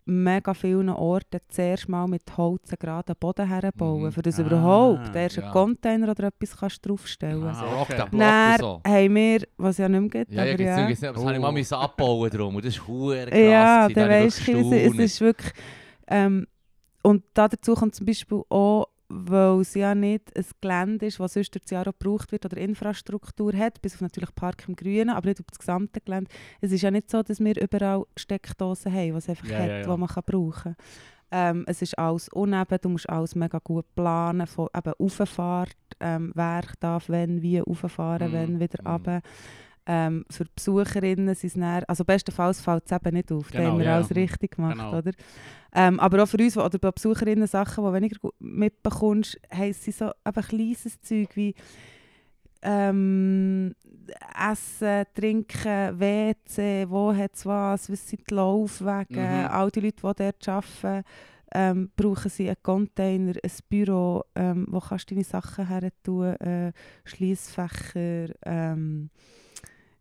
mega 0.09 0.53
vielen 0.53 0.89
Orten 0.89 1.39
zuerst 1.49 1.89
mal 1.89 2.07
mit 2.07 2.23
Holz 2.37 2.69
einen 2.69 2.77
geraden 2.79 3.15
Boden 3.19 3.47
herbauen, 3.47 4.03
Mhm. 4.05 4.11
für 4.11 4.21
das 4.21 4.39
Ah, 4.39 4.43
überhaupt 4.43 5.15
erst 5.15 5.35
ja. 5.37 5.43
einen 5.43 5.51
Container 5.51 6.09
oder 6.11 6.27
etwas 6.27 6.55
kannst 6.57 6.85
draufstellen 6.87 7.43
Ah, 7.43 7.45
kannst. 7.47 7.59
So 7.59 7.65
Rock 7.67 7.81
okay. 7.81 7.95
Block 8.09 8.19
Dann 8.19 8.59
so. 8.59 8.81
haben 8.87 9.15
wir, 9.15 9.39
was 9.57 9.77
ja 9.77 9.89
nicht 9.89 9.99
mehr 10.01 10.09
gibt, 10.09 10.31
Ja, 10.31 10.37
ja, 10.45 10.49
aber 10.53 10.57
gibt's 10.57 10.63
ja. 10.69 10.75
nicht, 10.77 10.87
gibt's 10.87 11.01
nicht, 11.01 11.09
aber 11.09 11.15
das 11.17 11.25
habe 11.25 11.35
ich 11.35 11.41
mal 11.41 11.49
Oh. 11.49 11.51
müssen 11.51 11.73
abbauen 11.75 12.29
drum. 12.31 12.55
Und 12.55 12.65
das 12.65 12.73
ist 12.75 12.87
hure 12.87 13.25
krass. 13.25 13.37
Ja, 13.39 13.87
dann 13.89 14.09
weisst 14.09 14.47
du, 14.47 14.51
es, 14.73 14.93
es 14.93 14.97
ist 14.99 15.21
wirklich. 15.21 15.53
Ähm, 16.07 16.47
und 17.03 17.23
da 17.33 17.47
dazu 17.47 17.73
kommt 17.75 17.93
zum 17.95 18.05
Beispiel 18.05 18.41
auch, 18.49 18.87
weil 19.09 19.61
es 19.61 19.73
ja 19.73 19.95
nicht 19.95 20.35
ein 20.35 20.45
Gelände 20.61 21.05
ist, 21.05 21.19
das 21.19 21.33
sonst 21.33 21.55
durch 21.55 21.69
Jahr 21.71 21.87
auch 21.87 21.97
gebraucht 21.97 22.31
wird 22.31 22.45
oder 22.45 22.57
Infrastruktur 22.57 23.53
hat, 23.53 23.81
bis 23.81 23.95
auf 23.95 24.01
natürlich 24.01 24.33
Park 24.35 24.67
im 24.67 24.75
Grünen, 24.75 25.09
aber 25.09 25.27
nicht 25.27 25.39
auf 25.39 25.45
das 25.49 25.59
gesamte 25.59 26.01
Gelände. 26.01 26.29
Es 26.61 26.71
ist 26.71 26.81
ja 26.81 26.91
nicht 26.91 27.09
so, 27.09 27.23
dass 27.23 27.39
wir 27.39 27.61
überall 27.61 28.05
Steckdosen 28.17 28.93
haben, 28.93 29.13
was 29.13 29.29
einfach 29.29 29.47
Ja, 29.47 29.59
hat, 29.59 29.67
ja, 29.67 29.77
ja. 29.79 29.83
die 29.83 29.99
man 29.99 30.09
kann 30.09 30.23
brauchen 30.25 30.75
kann. 30.75 30.75
Ähm, 31.29 31.65
es 31.67 31.81
ist 31.81 31.97
alles 31.99 32.29
uneben, 32.29 32.77
du 32.81 32.89
musst 32.89 33.09
alles 33.09 33.35
mega 33.35 33.59
gut 33.61 33.85
planen, 33.95 34.47
von 34.47 34.69
eben 34.75 34.93
Auffahrt, 34.97 35.75
ähm, 35.99 36.31
wer 36.35 36.63
darf 36.79 37.09
wenn, 37.09 37.41
wie 37.41 37.59
rauffahren, 37.59 38.29
Mhm, 38.29 38.33
wenn 38.33 38.59
wieder 38.59 38.81
mhm. 38.81 38.87
runter. 38.87 39.21
Ähm, 39.89 40.25
für 40.29 40.43
die 40.43 40.51
Besucherinnen 40.53 41.33
sind 41.33 41.47
es 41.47 41.53
dann, 41.53 41.83
also 41.87 42.03
bestenfalls 42.03 42.59
fällt 42.59 42.85
es 42.85 42.91
eben 42.91 43.15
nicht 43.15 43.31
auf, 43.31 43.49
da 43.51 43.59
Genau, 43.59 43.69
haben 43.71 43.77
wir 43.79 43.85
ja. 43.85 43.95
alles 43.95 44.13
richtig 44.13 44.57
gemacht, 44.57 44.75
Genau. 44.77 44.97
oder? 44.97 45.11
Ähm, 45.73 45.99
aber 45.99 46.23
auch 46.23 46.27
für 46.27 46.37
uns, 46.37 46.57
oder 46.57 46.77
bei 46.77 46.91
Besucherinnen 46.91 47.47
Sachen, 47.47 47.85
die 47.85 47.93
weniger 47.93 48.19
gut 48.19 48.33
mitbekommst, 48.39 49.39
haben 49.49 49.71
sie 49.73 49.91
so 49.91 50.11
eben 50.25 50.41
kleines 50.43 50.99
Zeug 51.01 51.29
wie 51.35 51.55
ähm, 52.61 53.75
Essen, 54.51 55.05
Trinken, 55.13 55.99
WC, 55.99 56.85
wo 56.89 57.13
hat 57.15 57.35
es 57.35 57.45
was, 57.45 57.89
was 57.91 58.07
sind 58.09 58.29
die 58.29 58.33
Laufwege, 58.33 59.19
Mhm. 59.19 59.47
all 59.49 59.69
die 59.71 59.79
Leute, 59.81 59.95
die 59.97 60.01
dort 60.23 60.49
arbeiten, 60.49 61.03
ähm, 61.53 61.91
brauchen 61.95 62.29
sie 62.29 62.47
einen 62.47 62.61
Container, 62.61 63.33
ein 63.41 63.51
Büro, 63.69 64.23
ähm, 64.35 64.67
wo 64.69 64.79
kannst 64.79 65.09
du 65.09 65.15
deine 65.15 65.23
Sachen 65.23 65.67
her 65.67 65.89
tun, 66.03 66.25
äh, 66.35 66.71
Schliessfächer, 67.05 68.29
ähm, 68.45 69.09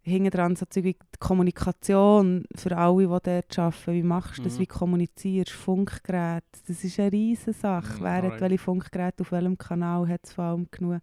hinten 0.06 0.30
dran 0.30 0.56
so 0.56 0.64
Zeug 0.66 0.84
wie 0.84 0.92
die 0.94 1.18
Kommunikation 1.18 2.44
für 2.54 2.76
alle, 2.76 3.02
die 3.02 3.06
dort 3.08 3.58
arbeiten. 3.58 3.92
Wie 3.92 4.02
machst 4.02 4.38
du 4.38 4.42
das? 4.44 4.54
Mhm. 4.56 4.60
Wie 4.60 4.66
kommunizierst 4.66 5.50
du? 5.50 5.54
Funkgerät. 5.56 6.44
Das 6.66 6.84
ist 6.84 6.98
eine 7.00 7.12
riesige 7.12 7.52
Sache. 7.52 7.94
Mhm, 7.98 8.04
Wer 8.04 8.22
hat 8.22 8.40
welche 8.40 8.58
Funkgeräte 8.58 9.22
auf 9.22 9.32
welchem 9.32 9.58
Kanal 9.58 10.08
hat 10.08 10.20
es 10.24 10.32
vor 10.32 10.44
allem 10.44 10.68
genug. 10.70 11.00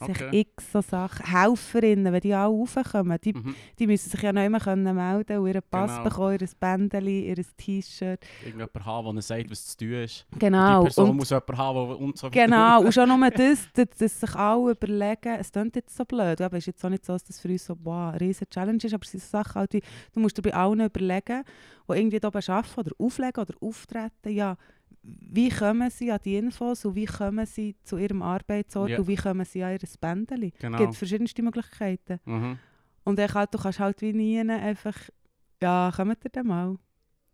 Es 0.00 0.06
sind 0.06 0.22
Okay. 0.22 0.40
x 0.40 0.72
so 0.72 0.80
Sachen. 0.80 1.26
Helferinnen, 1.26 2.12
wenn 2.12 2.20
die 2.20 2.34
alle 2.34 2.46
raufkommen, 2.54 3.18
die, 3.22 3.32
Mhm. 3.32 3.54
die 3.78 3.86
müssen 3.86 4.10
sich 4.10 4.22
ja 4.22 4.32
noch 4.32 4.44
immer 4.44 4.60
können 4.60 4.94
melden 4.94 5.38
und 5.38 5.48
ihren 5.48 5.62
Pass 5.70 5.90
Genau. 5.92 6.04
bekommen, 6.04 6.38
ihr 6.40 6.48
Bändchen, 6.58 7.06
ihr 7.06 7.36
T-Shirt. 7.56 8.24
Irgendjemand 8.44 8.84
haben, 8.84 9.14
der 9.16 9.22
sagt, 9.22 9.50
was 9.50 9.66
zu 9.66 9.76
tun 9.78 9.92
ist. 9.92 10.26
Genau. 10.38 10.80
Die 10.80 10.84
Person 10.86 11.10
Und 11.10 11.16
muss 11.16 11.30
jemanden 11.30 11.56
haben, 11.58 11.88
der 11.88 11.98
und 12.00 12.18
so 12.18 12.30
Genau, 12.30 12.80
und 12.84 12.92
schon 12.92 13.08
nur 13.08 13.30
das, 13.30 13.68
dass, 13.72 13.88
dass 13.98 14.20
sich 14.20 14.34
alle 14.34 14.72
überlegen, 14.72 15.36
es 15.38 15.50
klingt 15.52 15.76
jetzt 15.76 15.96
so 15.96 16.04
blöd, 16.04 16.40
aber 16.40 16.56
es 16.56 16.62
ist 16.62 16.66
jetzt 16.68 16.84
auch 16.84 16.90
nicht 16.90 17.04
so, 17.04 17.12
dass 17.12 17.24
das 17.24 17.40
für 17.40 17.48
uns 17.48 17.64
so 17.66 17.76
wow, 17.82 18.14
eine 18.46 18.50
Challenge 18.50 18.78
ist, 18.82 18.94
aber 18.94 19.04
es 19.04 19.10
sind 19.10 19.22
so 19.22 19.28
Sachen, 19.28 19.54
halt 19.54 19.72
wie, 19.72 19.82
du 20.12 20.20
musst 20.20 20.36
dir 20.38 20.42
bei 20.42 20.54
allen 20.54 20.80
überlegen, 20.80 21.42
die 21.88 21.92
irgendwie 21.92 22.18
hier 22.18 22.54
arbeiten 22.54 22.80
oder 22.80 22.92
auflegen 22.98 23.42
oder 23.42 23.54
auftreten, 23.60 24.30
ja, 24.30 24.56
wie 25.02 25.48
kommen 25.50 25.90
sie 25.90 26.10
an 26.10 26.18
die 26.24 26.36
Infos 26.36 26.84
und 26.84 26.94
wie 26.94 27.06
kommen 27.06 27.46
sie 27.46 27.76
zu 27.84 27.96
ihrem 27.96 28.22
Arbeitsort 28.22 28.90
Ja. 28.90 28.98
und 28.98 29.06
wie 29.06 29.16
kommen 29.16 29.44
sie 29.44 29.62
an 29.62 29.72
ihr 29.72 29.78
Bändchen. 30.00 30.52
Genau. 30.58 30.76
Es 30.78 30.82
gibt 30.82 30.96
verschiedenste 30.96 31.42
Möglichkeiten. 31.42 32.18
Mhm. 32.24 32.58
Und 33.04 33.20
ich 33.20 33.32
halt, 33.32 33.54
du 33.54 33.58
kannst 33.58 33.78
halt 33.78 34.00
wie 34.02 34.12
nie 34.12 34.40
einfach, 34.40 34.96
ja, 35.62 35.92
kommt 35.94 36.24
ihr 36.24 36.30
dann 36.30 36.46
mal. 36.46 36.76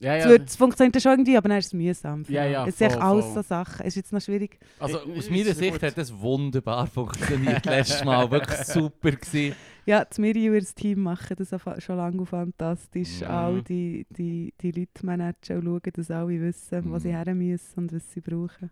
Ja, 0.03 0.17
Es, 0.17 0.25
ja. 0.25 0.31
wird, 0.31 0.49
es 0.49 0.57
funktioniert 0.57 1.01
schon 1.01 1.13
irgendwie, 1.13 1.37
aber 1.37 1.49
dann 1.49 1.59
ist 1.59 1.67
es 1.67 1.73
mühsam. 1.73 2.25
Ja, 2.29 2.45
ja, 2.45 2.67
Es 2.67 2.77
sind 2.79 2.97
alles 3.01 3.33
so 3.35 3.41
Sachen. 3.43 3.83
Es 3.83 3.89
ist 3.89 3.97
jetzt 3.97 4.13
noch 4.13 4.21
schwierig. 4.21 4.59
Also 4.81 4.99
Äh, 4.99 5.03
aus 5.13 5.17
ist 5.19 5.31
meiner 5.31 5.55
Sicht 5.55 5.73
gut. 5.73 5.83
hat 5.83 5.97
das 5.97 6.13
wunderbar 6.19 6.87
funktioniert 6.89 7.65
letztes 7.65 8.05
Mal. 8.05 8.31
Wirklich 8.31 8.59
super 8.65 9.13
gewesen. 9.13 9.55
Ja, 9.87 10.05
das 10.05 10.19
Miri 10.19 10.49
und 10.49 10.57
ihr 10.57 10.65
Team 10.65 11.03
machen 11.03 11.37
das 11.39 11.55
schon 11.83 11.97
lange 11.97 12.27
fantastisch. 12.27 13.21
Mhm. 13.21 13.27
All 13.27 13.63
die, 13.63 14.07
die, 14.11 14.53
die 14.61 14.71
Leute 14.73 15.05
managen 15.07 15.59
und 15.59 15.65
schauen, 15.65 15.93
dass 15.95 16.11
alle 16.11 16.41
wissen, 16.41 16.91
wo 16.91 16.99
sie 16.99 17.09
Mhm. 17.09 17.13
her 17.25 17.35
müssen 17.35 17.79
und 17.81 17.93
was 17.93 18.13
sie 18.13 18.21
brauchen. 18.21 18.71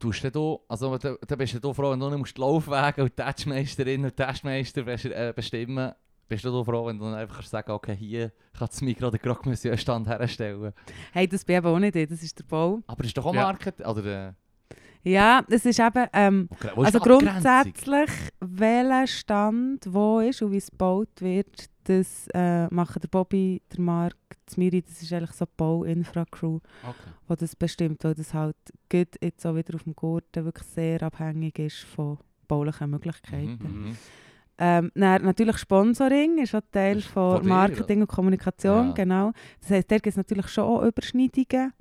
Tust 0.00 0.22
du 0.24 0.30
da, 0.30 0.56
also 0.68 0.98
da, 0.98 1.14
da 1.26 1.36
bist 1.36 1.54
du 1.54 1.60
da 1.60 1.72
froh, 1.72 1.92
wenn 1.92 2.00
du 2.00 2.08
nicht 2.10 2.18
musst 2.18 2.36
die 2.36 2.40
Laufwege 2.40 3.02
und 3.04 3.12
die 3.18 3.22
Testmeisterin 3.22 4.04
und 4.04 4.10
die 4.18 4.22
Testmeister 4.22 4.86
äh, 4.86 5.32
bestimmen 5.34 5.92
Bist 6.28 6.44
du 6.44 6.50
da 6.50 6.64
froh, 6.64 6.86
wenn 6.86 6.98
du 6.98 7.04
dann 7.04 7.14
einfach 7.14 7.36
kannst 7.36 7.50
sagen 7.50 7.70
okay, 7.70 7.94
hier 7.94 8.32
kann 8.58 8.68
das 8.68 8.80
Mikro 8.80 9.10
den 9.10 9.20
Grogmission-Stand 9.20 10.08
herstellen. 10.08 10.72
Hey, 11.12 11.28
das 11.28 11.44
bin 11.44 11.56
eben 11.56 11.66
auch 11.66 11.78
nicht 11.78 11.96
ich, 11.96 12.08
das 12.08 12.22
ist 12.22 12.38
der 12.38 12.44
Bau. 12.44 12.82
Aber 12.86 13.04
ist 13.04 13.16
doch 13.16 13.26
auch 13.26 13.34
Ja. 13.34 13.42
Market... 13.42 13.86
Oder, 13.86 14.28
äh, 14.28 14.32
Ja, 15.02 15.44
es 15.50 15.66
ist 15.66 15.78
eben, 15.78 16.06
ähm, 16.14 16.48
ist 16.62 16.76
also 16.78 16.98
grundsätzlich, 17.00 18.10
welcher 18.40 19.06
Stand 19.06 19.86
wo 19.92 20.20
ist 20.20 20.40
und 20.40 20.52
wie 20.52 20.56
es 20.56 20.70
gebaut 20.70 21.20
wird, 21.20 21.68
das 21.84 22.26
äh, 22.32 22.66
machen 22.68 23.00
der 23.02 23.08
Bobby, 23.08 23.60
der 23.70 23.80
Marc, 23.80 24.16
das 24.46 24.56
Miri, 24.56 24.80
das 24.80 25.02
ist 25.02 25.12
eigentlich 25.12 25.32
so 25.32 25.44
die 25.44 25.50
Bau-Infra-Crew, 25.58 26.60
Okay. 26.82 27.10
die 27.28 27.36
das 27.36 27.54
bestimmt, 27.54 28.02
weil 28.04 28.14
das 28.14 28.32
halt 28.32 28.56
gut 28.90 29.08
jetzt 29.22 29.46
auch 29.46 29.54
wieder 29.54 29.74
auf 29.74 29.82
dem 29.82 29.94
Gurten 29.94 30.46
wirklich 30.46 30.66
sehr 30.68 31.02
abhängig 31.02 31.58
ist 31.58 31.80
von 31.84 32.16
baulichen 32.48 32.88
Möglichkeiten. 32.90 33.58
Mhm, 33.60 33.88
mhm. 33.88 33.96
Ähm, 34.58 34.92
dann, 34.94 35.22
natürlich 35.24 35.58
Sponsoring 35.58 36.38
ist 36.38 36.54
auch 36.54 36.60
Teil 36.70 37.00
von 37.00 37.32
von 37.38 37.42
dir, 37.42 37.48
Marketing 37.48 38.00
und 38.02 38.06
Kommunikation, 38.08 38.88
Ja. 38.88 38.92
genau. 38.92 39.32
Das 39.60 39.70
heisst, 39.70 39.90
da 39.90 39.96
gibt 39.96 40.06
es 40.06 40.16
natürlich 40.16 40.48
schon 40.48 40.64
auch 40.64 40.82
Überschneidungen, 40.84 41.72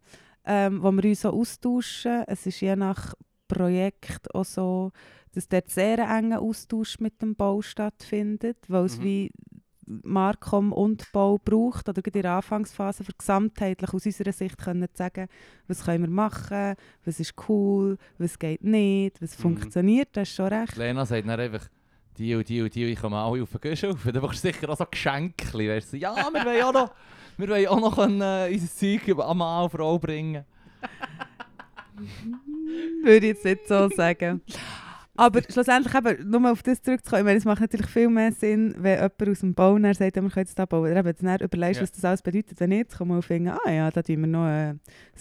ähm, 0.45 0.81
wo 0.81 0.91
wir 0.91 1.03
uns 1.09 1.21
so 1.21 1.29
austauschen. 1.29 2.23
Es 2.27 2.45
ist 2.47 2.59
je 2.61 2.75
nach 2.75 3.13
Projekt 3.47 4.33
auch 4.33 4.45
so, 4.45 4.91
dass 5.33 5.47
dort 5.47 5.69
sehr 5.69 5.99
enger 5.99 6.41
Austausch 6.41 6.99
mit 6.99 7.21
dem 7.21 7.35
Bau 7.35 7.61
stattfindet, 7.61 8.57
weil 8.67 8.85
es 8.85 8.97
Mhm. 8.99 9.03
wie 9.03 9.31
Markom 9.85 10.71
und 10.71 11.11
Bau 11.11 11.37
braucht, 11.37 11.89
oder 11.89 12.01
in 12.05 12.21
der 12.21 12.31
Anfangsphase, 12.31 13.03
für 13.03 13.11
gesamtheitlich 13.17 13.93
aus 13.93 14.05
unserer 14.05 14.31
Sicht 14.31 14.57
können 14.57 14.87
sagen, 14.93 15.27
was 15.67 15.83
können 15.85 16.05
wir 16.05 16.09
machen, 16.09 16.75
was 17.05 17.19
ist 17.19 17.33
cool, 17.49 17.97
was 18.17 18.39
geht 18.39 18.63
nicht, 18.63 19.21
was 19.21 19.37
Mhm. 19.37 19.41
funktioniert, 19.43 20.09
das 20.13 20.29
ist 20.29 20.35
schon 20.35 20.47
recht. 20.47 20.75
Lena 20.77 21.05
sagt 21.05 21.27
dann 21.27 21.39
einfach, 21.39 21.67
die 22.17 22.35
und 22.35 22.47
die 22.47 22.61
und 22.61 22.73
die, 22.73 22.85
ich 22.85 22.99
komme 22.99 23.17
alle 23.17 23.43
auf 23.43 23.49
den 23.49 23.61
Gusch 23.61 23.83
auf. 23.83 23.97
Dann 24.03 24.21
du 24.21 24.33
sicher 24.33 24.69
auch 24.69 24.77
so 24.77 24.85
Geschenke. 24.89 25.53
Weißt 25.53 25.93
du, 25.93 25.97
ja, 25.97 26.15
wir 26.15 26.45
wollen 26.45 26.63
auch 26.63 26.73
noch, 26.73 26.91
wir 27.37 27.49
wollen 27.49 27.67
auch 27.67 27.79
noch 27.79 27.95
können, 27.95 28.21
äh, 28.21 28.49
unser 28.51 28.67
Zeug 28.67 29.19
an 29.19 29.37
Mann 29.37 29.63
und 29.63 29.71
Frau 29.71 29.99
bringen. 29.99 30.45
Würde 33.03 33.27
ich 33.27 33.33
jetzt 33.33 33.45
nicht 33.45 33.67
so 33.67 33.89
sagen. 33.89 34.41
Aber 35.15 35.41
schlussendlich 35.47 35.93
eben, 35.93 36.27
nur 36.29 36.51
auf 36.51 36.63
das 36.63 36.81
zurückzukommen, 36.81 37.19
ich 37.21 37.25
meine, 37.25 37.37
es 37.37 37.45
macht 37.45 37.61
natürlich 37.61 37.85
viel 37.85 38.09
mehr 38.09 38.31
Sinn, 38.31 38.73
wenn 38.79 38.95
jemand 38.95 39.29
aus 39.29 39.39
dem 39.41 39.53
Bau 39.53 39.77
dann 39.77 39.93
sagt, 39.93 40.15
ja, 40.15 40.23
wir 40.23 40.29
können 40.31 40.45
jetzt 40.47 40.57
da 40.57 40.65
bauen. 40.65 40.89
Oder 40.91 41.05
eben, 41.05 41.13
dann 41.21 41.39
überlegst 41.39 41.77
Ja. 41.77 41.83
was 41.83 41.91
das 41.91 42.03
alles 42.03 42.21
bedeutet. 42.23 42.59
Wenn 42.59 42.69
nicht, 42.69 42.89
kann 42.97 43.07
man 43.07 43.21
finden, 43.21 43.49
ah 43.49 43.69
ja, 43.71 43.91
da 43.91 44.01
tun 44.01 44.21
wir 44.21 44.27
noch 44.27 44.45
ein, 44.45 44.69
ein 44.71 44.79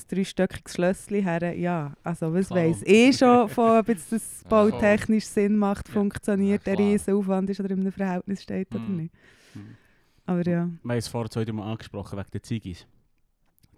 dreistöckiges 0.08 0.72
Schlösschen 0.74 1.22
her. 1.22 1.54
Ja, 1.58 1.92
also 2.02 2.32
was 2.32 2.50
weiss 2.50 2.80
ich 2.84 3.18
schon 3.18 3.48
von, 3.50 3.78
ob 3.80 3.88
jetzt 3.88 4.10
das 4.12 4.42
bautechnisch 4.48 5.26
Sinn 5.26 5.58
macht, 5.58 5.88
funktioniert, 5.88 6.66
Ja, 6.66 6.72
riesen 6.72 7.12
Aufwand 7.14 7.50
ist 7.50 7.60
oder 7.60 7.70
in 7.72 7.80
einem 7.80 7.92
Verhältnis 7.92 8.42
steht 8.42 8.74
oder 8.74 8.80
Mhm. 8.84 8.96
nicht. 8.96 9.14
Mhm. 9.54 9.76
Aber 10.24 10.38
ja. 10.48 10.70
Wir 10.82 10.90
haben 10.90 10.98
es 10.98 11.08
vorher 11.08 11.28
drei 11.28 11.52
Mal 11.52 11.70
angesprochen, 11.70 12.18
wegen 12.18 12.30
der 12.32 12.42
Ziggis. 12.42 12.86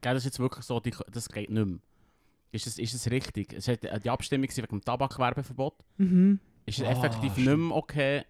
Das 0.00 0.18
ist 0.18 0.24
jetzt 0.26 0.38
wirklich 0.38 0.64
so, 0.64 0.80
das 1.10 1.28
geht 1.28 1.50
nicht 1.50 1.66
mehr. 1.66 1.78
Ist 2.54 2.68
es, 2.68 2.78
ist 2.78 2.94
es 2.94 3.10
richtig? 3.10 3.52
Es 3.52 3.66
hat 3.66 3.84
äh, 3.84 3.98
die 3.98 4.08
Abstimmung 4.10 4.48
wegen 4.48 4.66
dem 4.68 4.80
Tabakwerbeverbot. 4.80 5.74
Mhm. 5.98 6.38
Ist 6.66 6.78
es 6.78 6.84
Ah, 6.86 6.92
effektiv 6.92 7.32
stimmt. 7.32 7.46
nicht 7.48 7.56
mehr 7.68 7.76
okay? 7.76 8.22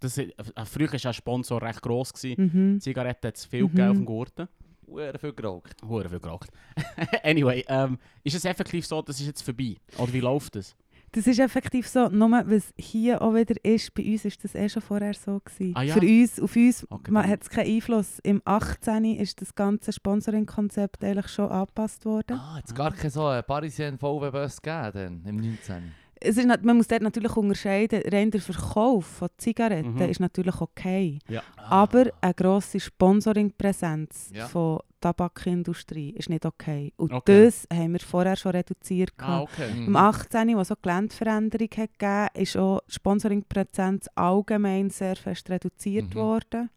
Das, 0.00 0.18
äh, 0.18 0.32
früher 0.66 0.92
war 0.92 0.98
ja 0.98 1.10
ein 1.10 1.14
Sponsor 1.14 1.62
recht 1.62 1.80
gross. 1.80 2.12
Mhm. 2.24 2.80
Zigaretten 2.80 3.28
hat 3.28 3.36
es 3.36 3.44
viel 3.44 3.62
Mhm. 3.62 3.68
gegeben 3.68 3.88
auf 3.90 3.96
dem 3.96 4.04
Gurten. 4.04 4.48
Hure 4.88 5.18
viel 5.18 5.32
geraucht. 5.32 5.76
Hure 5.86 6.08
viel 6.08 6.18
geraucht. 6.20 6.50
anyway, 7.22 7.64
ähm, 7.68 7.96
ist 8.24 8.34
es 8.34 8.44
effektiv 8.44 8.84
so, 8.86 9.00
das 9.02 9.20
ist 9.20 9.26
jetzt 9.26 9.42
vorbei? 9.42 9.76
Oder 9.98 10.12
wie 10.12 10.20
läuft 10.20 10.56
das? 10.56 10.74
Das 11.14 11.28
ist 11.28 11.38
effektiv 11.38 11.86
so, 11.86 12.08
nur 12.08 12.28
was 12.30 12.74
hier 12.76 13.22
auch 13.22 13.34
wieder 13.34 13.54
ist, 13.62 13.94
bei 13.94 14.02
uns 14.02 14.24
ist 14.24 14.42
das 14.42 14.56
eh 14.56 14.68
schon 14.68 14.82
vorher 14.82 15.14
so 15.14 15.40
gewesen. 15.44 15.72
Ah 15.76 15.82
ja? 15.82 15.94
Für 15.94 16.00
uns, 16.00 16.40
auf 16.40 16.56
uns 16.56 16.86
Okay, 16.90 17.14
hat 17.14 17.42
es 17.42 17.48
keinen 17.50 17.72
Einfluss. 17.76 18.18
Im 18.24 18.42
18. 18.44 19.04
ist 19.04 19.40
das 19.40 19.54
ganze 19.54 19.92
Sponsoring-Konzept 19.92 21.04
eigentlich 21.04 21.28
schon 21.28 21.50
angepasst 21.50 22.04
worden. 22.04 22.36
Ah, 22.36 22.56
jetzt 22.58 22.74
gar 22.74 22.92
kein 22.92 23.10
so 23.10 23.20
Parisien 23.46 23.96
VW-Bus 23.96 24.60
gegeben, 24.60 25.22
im 25.24 25.36
19. 25.36 25.92
Es 26.20 26.36
ist, 26.38 26.46
man 26.62 26.76
muss 26.76 26.88
dort 26.88 27.02
natürlich 27.02 27.36
unterscheiden, 27.36 28.02
rein 28.10 28.30
der 28.30 28.40
Verkauf 28.40 29.04
von 29.04 29.28
Zigaretten 29.36 29.94
Mhm. 29.94 30.00
ist 30.02 30.20
natürlich 30.20 30.60
okay. 30.60 31.18
Ja. 31.28 31.42
Aber 31.56 32.06
eine 32.22 32.34
grosse 32.34 32.80
Sponsoring-Präsenz 32.80 34.30
Ja. 34.34 34.48
von 34.48 34.80
Tabakindustrie 35.04 36.10
ist 36.10 36.30
nicht 36.30 36.46
okay. 36.46 36.92
Und 36.96 37.12
Okay. 37.12 37.44
das 37.44 37.66
haben 37.72 37.92
wir 37.92 38.00
vorher 38.00 38.36
schon 38.36 38.52
reduziert. 38.52 39.10
Ah, 39.18 39.42
okay. 39.42 39.72
Mhm. 39.74 39.86
Im 39.88 39.96
18., 39.96 40.56
wo 40.56 40.60
es 40.60 40.68
so 40.68 40.74
Geländeveränderung 40.80 41.68
hat 41.76 41.98
gegeben 41.98 42.28
ist 42.34 42.56
auch 42.56 42.80
die 42.88 42.94
Sponsoring-Präsenz 42.94 44.08
allgemein 44.14 44.90
sehr 44.90 45.16
fest 45.16 45.50
reduziert 45.50 46.10
Mhm. 46.10 46.14
worden. 46.14 46.70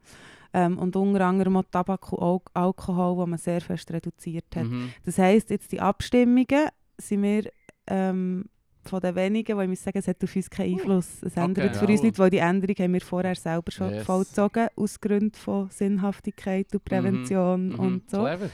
Ähm, 0.53 0.77
und 0.77 0.95
unter 0.95 1.21
anderem 1.25 1.57
auch 1.57 1.63
Tabak 1.69 2.11
und 2.13 2.19
Al 2.21 2.39
Alkohol, 2.53 3.17
wo 3.17 3.25
man 3.25 3.37
sehr 3.37 3.61
fest 3.61 3.91
reduziert 3.91 4.45
hat. 4.55 4.63
Mhm. 4.65 4.91
Das 5.05 5.17
heisst, 5.17 5.49
jetzt 5.49 5.71
die 5.71 5.81
Abstimmungen 5.81 6.69
sind 6.97 7.21
wir 7.23 7.49
ähm, 7.87 8.45
von 8.89 8.99
den 8.99 9.15
wenigen, 9.15 9.57
die 9.57 9.63
ich 9.63 9.69
muss 9.69 9.83
sagen, 9.83 9.97
es 9.99 10.07
hat 10.07 10.23
auf 10.23 10.35
uns 10.35 10.49
keinen 10.49 10.73
Einfluss. 10.73 11.23
Es 11.23 11.35
ändert 11.37 11.69
Okay, 11.75 11.79
für 11.85 11.91
uns 11.91 12.01
nicht, 12.03 12.17
weil 12.19 12.29
die 12.29 12.37
Änderung 12.37 12.75
haben 12.77 12.93
wir 12.93 13.01
vorher 13.01 13.35
selber 13.35 13.71
schon 13.71 13.93
Yes. 13.93 14.05
vollzogen, 14.05 14.67
aus 14.75 14.99
Gründen 14.99 15.33
von 15.35 15.69
Sinnhaftigkeit 15.69 16.67
und 16.73 16.83
Prävention 16.85 17.69
Mhm. 17.69 17.79
und 17.79 18.09
so. 18.09 18.19
Clever. 18.23 18.49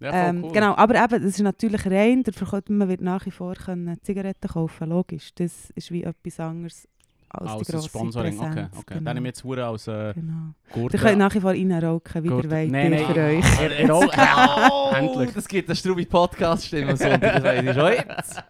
Ja, 0.00 0.28
Ähm, 0.30 0.44
cool. 0.44 0.52
Genau, 0.52 0.74
aber 0.76 0.94
eben, 0.94 1.22
das 1.22 1.32
ist 1.34 1.40
natürlich 1.40 1.84
rein, 1.86 2.22
der 2.22 2.32
Verkäufer 2.32 2.72
man 2.72 2.88
wird 2.88 3.02
nach 3.02 3.26
wie 3.26 3.30
vor 3.30 3.54
können 3.54 3.98
Zigaretten 4.02 4.48
kaufen, 4.48 4.88
logisch. 4.88 5.30
Das 5.34 5.70
ist 5.74 5.90
wie 5.90 6.04
etwas 6.04 6.40
anderes 6.40 6.88
als, 7.32 7.48
Als 7.50 7.58
die 7.58 7.72
das 7.72 7.72
grosse 7.82 7.88
Sponsoring, 7.90 8.38
okay. 8.40 8.48
Präsenz. 8.48 8.68
okay. 8.76 8.94
Genau. 8.94 9.00
Dann 9.04 9.14
nehme 9.14 9.28
ich 9.28 9.34
jetzt 9.36 9.44
hure 9.44 9.64
als 9.66 9.86
äh, 9.86 10.12
genau. 10.14 10.54
Gurte. 10.72 10.96
Ihr 10.96 11.00
könnt 11.02 11.18
nach 11.18 11.32
wie 11.34 11.40
vor 11.40 11.50
reinrauchen, 11.50 12.24
wie 12.24 12.28
ihr 12.28 12.32
wollt, 12.50 12.50
Nein, 12.72 12.90
nein. 12.90 13.04
für 13.04 13.20
euch. 13.20 13.60
Er, 13.60 13.78
er 13.78 13.94
Oh, 13.94 14.90
Endlich. 14.96 15.32
Das 15.34 15.46
gibt 15.46 15.68
eine 15.68 15.76
Strube 15.76 16.06
Podcast-Stimme 16.06 16.90
am 16.92 16.96
Sonntag, 16.96 17.20
das 17.20 17.42
weiß 17.44 17.62
ich 17.64 17.74
schon 17.74 17.92
jetzt. 17.92 18.42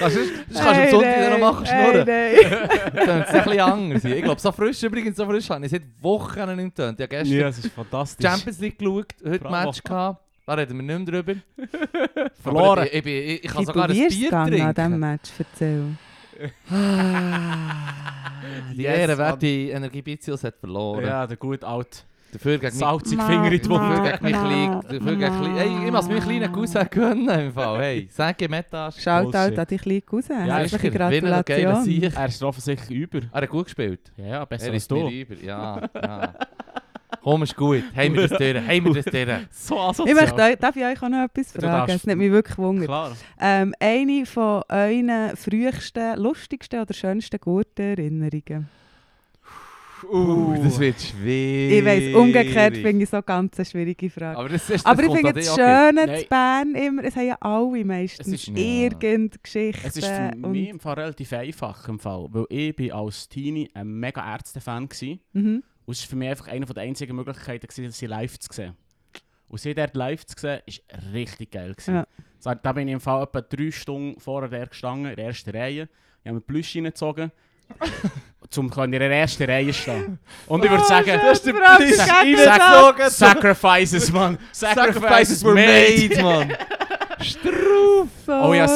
Das, 0.00 0.14
ist, 0.14 0.32
das 0.48 0.62
kannst 0.64 0.80
du 0.80 0.82
am 0.82 0.90
Sonntag 0.90 1.20
dann 1.20 1.40
noch 1.40 1.52
machen, 1.52 1.66
schnurren. 1.66 2.06
Hey, 2.06 2.36
Das 2.42 3.04
könnte 3.04 3.28
ein 3.28 3.44
bisschen 3.44 3.60
anders. 3.60 4.04
Ich 4.04 4.22
glaube, 4.22 4.40
so 4.40 4.52
frisch 4.52 4.82
übrigens, 4.82 5.16
so 5.16 5.26
frisch 5.26 5.50
habe 5.50 5.64
ich 5.64 5.70
seit 5.70 5.82
Wochen 6.00 6.56
nicht 6.56 6.76
getönt. 6.76 6.98
Habe 6.98 7.08
gestern 7.08 7.38
Ja, 7.38 7.48
es 7.48 7.58
ist 7.58 7.72
fantastisch. 7.72 8.26
Champions 8.26 8.58
League 8.60 8.78
geschaut, 8.78 9.14
heute 9.24 9.38
Bravo. 9.40 9.66
Match 9.66 9.82
gehabt. 9.82 10.22
Da 10.46 10.54
reden 10.54 10.76
wir 10.78 10.98
nicht 10.98 11.12
mehr 11.12 11.22
drüber. 11.22 11.40
Verloren. 12.42 12.86
Ich, 12.90 12.94
ich, 12.94 13.06
ich, 13.06 13.44
ich, 13.44 13.50
kann 13.50 13.66
sogar 13.66 13.88
ein 13.88 13.92
Bier 13.92 14.08
gegangen 14.08 14.60
an 14.60 14.74
diesem 14.74 14.74
trinken. 14.74 14.98
Match, 14.98 15.30
erzähl. 15.38 15.82
Die 18.74 18.82
Yes, 18.82 18.98
ehrenwerte 18.98 19.46
Energiebitius 19.46 20.42
hat 20.44 20.56
verloren. 20.56 21.04
Ja, 21.04 21.26
der 21.26 21.36
gute 21.36 21.66
alte 21.66 22.00
Dafür 22.32 22.58
gegen 22.58 22.78
Ma- 22.78 22.98
Finger 22.98 23.52
in 23.52 23.60
die 23.62 23.68
Wunde. 23.68 23.96
Dafür 24.10 24.18
gegen 24.18 24.42
mich. 24.48 25.00
Dafür 25.00 25.16
gegen. 25.16 25.54
Hey, 25.56 25.86
ich 25.86 25.92
muss 25.92 26.08
meinen 26.08 26.20
kleinen 26.20 26.52
Cousin 26.52 26.86
gönnen 26.90 27.28
im 27.40 27.52
Fall. 27.52 27.78
Hey, 27.80 28.08
sag 28.12 28.40
ihm 28.42 28.54
das. 28.70 29.02
Shoutout 29.02 29.36
an 29.60 29.66
dich 29.66 29.80
kleinen 29.82 30.06
Cousin. 30.06 30.46
Ja, 30.46 30.56
Herzliche 30.58 30.90
sicher. 30.92 31.10
Wie 31.10 31.16
ein 31.16 31.22
geiler 31.22 31.42
Gratulation. 31.42 31.84
Sieg. 31.84 32.16
Er 32.16 32.26
ist 32.26 32.42
offensichtlich 32.42 32.98
über. 32.98 33.18
Er 33.32 33.40
hat 33.42 33.48
gut 33.50 33.64
gespielt. 33.66 34.12
Ja, 34.16 34.44
besser 34.44 34.66
Er 34.68 34.72
als 34.74 34.82
ist 34.84 34.90
du. 34.90 35.08
über. 35.08 35.34
Ja, 35.42 35.88
ja. 35.94 36.34
Komm, 37.22 37.42
ist 37.42 37.56
gut. 37.56 37.82
Haben 37.94 38.14
wir 38.14 38.28
das 38.28 38.38
durch. 38.38 38.54
Haben 38.56 38.84
wir 38.84 38.94
das 39.02 39.04
durch. 39.04 39.28
So 39.50 39.74
Ich 39.74 39.80
asozial. 39.80 40.14
möchte 40.14 40.42
euch, 40.42 40.56
darf 40.56 40.76
ich 40.76 40.84
euch 40.84 41.02
auch 41.02 41.08
noch 41.08 41.24
etwas 41.24 41.52
fragen? 41.52 41.92
Es 41.92 42.06
nimmt 42.06 42.18
mich 42.22 42.30
wirklich 42.30 42.56
Wunder. 42.56 42.86
Klar. 42.86 43.12
Ähm, 43.40 43.74
eine 43.80 44.24
von 44.26 44.62
euren 44.68 45.36
frühesten, 45.36 46.16
lustigsten 46.18 46.80
oder 46.80 46.94
schönsten 46.94 47.38
Gurtenerinnerungen? 47.40 48.68
Uh, 50.04 50.54
das 50.62 50.78
wird 50.78 51.00
schwierig. 51.00 51.78
Ich 51.78 51.84
weiss, 51.84 52.14
umgekehrt 52.14 52.76
finde 52.76 53.02
ich 53.04 53.10
so 53.10 53.20
ganz 53.22 53.58
eine 53.58 53.64
schwierige 53.64 54.08
Frage. 54.10 54.38
Aber, 54.38 54.48
das 54.48 54.62
ist, 54.70 54.84
das 54.84 54.86
Aber 54.86 55.02
ich 55.02 55.12
finde 55.12 55.32
das 55.32 55.44
dich, 55.46 55.54
Schöne 55.54 56.06
Nein. 56.06 56.18
zu 56.20 56.26
Bern 56.26 56.74
immer, 56.74 57.04
es 57.04 57.16
haben 57.16 57.26
ja 57.26 57.36
alle 57.40 57.84
meistens 57.84 58.26
Es 58.26 58.32
ist- 58.34 58.48
irgendeine 58.56 59.28
Geschichte. 59.42 59.80
Es 59.86 59.96
ist 59.96 60.06
für 60.06 60.32
mich 60.48 60.68
im 60.68 60.80
Fall 60.80 60.94
relativ 60.94 61.32
einfach 61.32 61.88
im 61.88 61.98
Fall, 61.98 62.26
weil 62.30 62.46
ich 62.48 62.76
bin 62.76 62.92
als 62.92 63.28
Teenie 63.28 63.68
ein 63.74 63.88
mega 64.00 64.24
Ärzte-Fan 64.34 64.88
war. 64.90 65.18
Mhm. 65.32 65.62
Und 65.86 65.92
es 65.96 66.02
war 66.02 66.08
für 66.10 66.16
mich 66.16 66.28
einfach 66.28 66.48
eine 66.48 66.66
der 66.66 66.82
einzigen 66.82 67.16
Möglichkeiten, 67.16 67.66
gewesen, 67.66 67.90
sie 67.90 68.06
live 68.06 68.38
zu 68.38 68.48
sehen. 68.52 68.74
Und 69.48 69.60
sie 69.60 69.74
dort 69.74 69.96
live 69.96 70.24
zu 70.26 70.34
sehen, 70.38 70.60
war 70.66 71.12
richtig 71.12 71.50
geil. 71.50 71.72
gewesen. 71.74 71.94
Ja. 71.94 72.06
So, 72.38 72.52
da 72.54 72.72
bin 72.72 72.86
ich 72.88 72.94
im 72.94 73.00
Fall 73.00 73.24
etwa 73.24 73.40
drei 73.42 73.70
Stunden 73.70 74.18
vorher 74.20 74.48
der 74.48 74.66
gestanden, 74.68 75.10
in 75.10 75.16
der 75.16 75.26
ersten 75.26 75.50
Reihe. 75.50 75.88
Ich 76.22 76.28
habe 76.28 76.34
mir 76.36 76.40
Plüsch 76.40 76.74
reingezogen, 76.76 77.32
um 78.58 78.70
in 78.84 78.90
der 78.92 79.10
ersten 79.10 79.44
Reihe 79.44 79.72
stehen. 79.72 80.18
Und 80.46 80.64
ich 80.64 80.70
würde 80.70 80.82
Oh, 80.84 80.88
sagen, 80.88 81.10
schön, 81.10 81.20
das 81.22 81.80
ist 81.80 81.98
der. 82.98 83.10
Sacrifices, 83.10 84.12
man. 84.12 84.38
Sacrifices 84.52 85.44
were 85.44 85.54
made, 85.54 86.22
man. 86.22 86.52
Struf. 87.20 88.08
So 88.26 88.32
Oh, 88.32 88.52
ich 88.54 88.60
habe 88.60 88.72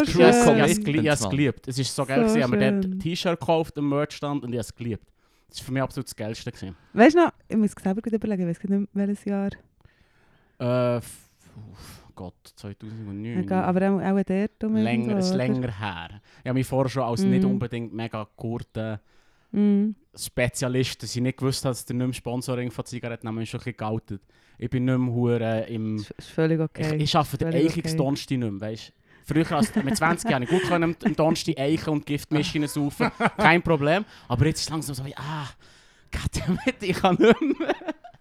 es 0.66 0.80
geliebt. 0.84 1.06
Es 1.08 1.28
geliebt. 1.28 1.68
Es. 1.68 1.74
Es 1.74 1.78
ist 1.86 1.96
so 1.96 2.04
geil. 2.04 2.28
So 2.28 2.34
gewesen. 2.34 2.50
Mir 2.50 2.70
dort 2.72 2.84
ein 2.84 2.98
T-Shirt 3.00 3.40
gekauft, 3.40 3.78
am 3.78 3.88
Merchstand 3.88 4.42
und 4.44 4.50
ich 4.50 4.56
habe 4.58 4.60
es 4.60 4.74
geliebt. 4.74 5.04
Das 5.48 5.60
war 5.60 5.66
für 5.66 5.72
mich 5.72 5.82
absolut 5.82 6.06
das 6.08 6.16
Geilste. 6.16 6.52
Gewesen. 6.52 6.76
Weißt 6.92 7.14
du 7.16 7.20
noch, 7.24 7.32
ich 7.48 7.56
muss 7.56 7.72
selber 7.80 8.00
gerade 8.02 8.16
überlegen, 8.16 8.48
ich 8.50 8.56
weiß 8.62 8.68
nicht 8.68 8.88
welches 8.92 9.24
Jahr. 9.24 9.50
Äh, 10.58 11.00
Gott, 12.14 12.34
2009. 12.56 13.40
Egal, 13.40 13.64
aber 13.64 13.90
auch, 13.90 14.00
auch 14.00 14.22
dort 14.22 14.64
um 14.64 14.76
länger, 14.76 15.16
oder? 15.16 15.34
länger 15.36 15.70
her. 15.80 16.08
Ich 16.42 16.48
habe 16.48 16.54
mich 16.54 16.66
vorher 16.66 16.88
schon 16.90 17.02
als 17.02 17.22
Mhm. 17.22 17.30
nicht 17.30 17.44
unbedingt 17.44 17.92
mega 17.92 18.26
guten 18.36 18.98
Mhm. 19.54 19.94
Spezialist, 20.16 21.02
dass 21.02 21.14
ich 21.14 21.22
nicht 21.22 21.38
gewusst 21.38 21.64
habe, 21.64 21.72
dass 21.72 21.84
der 21.84 21.96
nicht 21.96 22.06
mehr 22.06 22.14
Sponsoring 22.14 22.70
von 22.70 22.84
Zigaretten 22.84 23.28
haben, 23.28 23.46
schon 23.46 23.60
ein 23.60 23.64
bisschen 23.64 23.76
geoutet. 23.76 24.22
Ich 24.58 24.70
bin 24.70 24.84
nicht 24.84 24.98
mehr 24.98 25.12
hure 25.12 25.60
im... 25.68 25.96
Ist, 25.96 26.10
ist 26.10 26.28
völlig 26.28 26.60
okay. 26.60 26.96
Ich, 26.96 27.02
ich 27.02 27.16
arbeite 27.16 27.38
den 27.38 27.52
Völlig 27.52 27.66
Eichungs 27.70 28.00
okay. 28.00 28.36
Nicht 28.36 28.52
mehr, 28.52 28.60
weißt 28.60 28.92
Früher 29.26 29.52
als 29.52 29.74
mit 29.74 29.96
20 29.96 30.30
Jahren 30.30 30.44
gut 30.44 30.62
können 30.64 30.96
am 31.02 31.16
Donnerstag 31.16 31.58
Eichen 31.58 31.90
und 31.94 32.04
Giftmischungen 32.04 32.68
saufen, 32.68 33.10
kein 33.38 33.62
Problem. 33.62 34.04
Aber 34.28 34.44
jetzt 34.44 34.60
ist 34.60 34.66
es 34.66 34.70
langsam 34.70 34.94
so 34.94 35.04
wie, 35.06 35.16
ah, 35.16 35.48
goddammit, 36.12 36.76
ich 36.82 36.96
kann 36.96 37.16
nicht 37.16 37.58
mehr. 37.58 37.74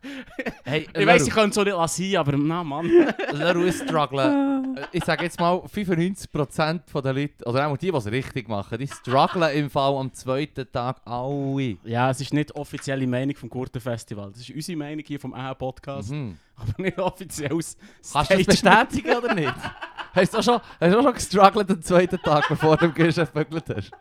Hey, 0.66 0.88
Ich 0.98 1.06
weiss, 1.08 1.28
ich 1.28 1.34
könnte 1.34 1.54
so 1.56 1.64
nicht 1.64 1.74
lassen, 1.76 2.16
aber 2.18 2.38
na 2.38 2.64
Mann. 2.64 2.90
Leroy 3.32 3.72
strugglen. 3.72 4.76
Ah. 4.78 4.80
Äh, 4.82 4.86
Ich 4.98 5.04
sage 5.04 5.24
jetzt 5.24 5.40
mal, 5.40 5.56
95% 5.58 7.02
der 7.02 7.14
Leute, 7.14 7.46
oder 7.46 7.68
auch 7.68 7.78
die, 7.78 7.92
die 7.92 7.98
es 7.98 8.06
richtig 8.08 8.48
machen, 8.48 8.78
die 8.78 8.88
strugglen 8.88 9.52
im 9.56 9.70
Fall 9.70 9.96
am 9.96 10.14
zweiten 10.14 10.72
Tag 10.72 11.02
alle. 11.06 11.78
Ja, 11.84 12.10
es 12.12 12.22
ist 12.22 12.34
nicht 12.34 12.56
offizielle 12.56 13.06
Meinung 13.08 13.36
vom 13.36 13.50
Gurtenfestival. 13.50 14.32
Das 14.32 14.42
ist 14.42 14.50
unsere 14.52 14.78
Meinung 14.78 15.04
hier 15.06 15.20
vom 15.20 15.34
AH-Podcast, 15.34 16.12
Mhm. 16.12 16.38
aber 16.56 16.82
nicht 16.82 16.98
offizielles 17.00 17.78
Kannst 18.12 18.32
du 18.32 18.38
das 18.38 18.46
bestätigen 18.46 19.16
oder 19.18 19.34
nicht? 19.34 19.54
Hast 20.16 20.32
du 20.34 20.38
auch 20.38 20.44
schon, 20.44 20.60
hast 20.80 20.94
du 20.94 21.00
auch 21.00 21.04
schon 21.04 21.14
gestruggelt 21.14 21.70
am 21.72 21.82
zweiten 21.82 22.20
Tag, 22.22 22.48
bevor 22.48 22.78
du 22.78 22.86
im 22.86 22.94
Geschäft 22.94 23.34
gebügelt 23.34 23.66
hast? 23.76 23.92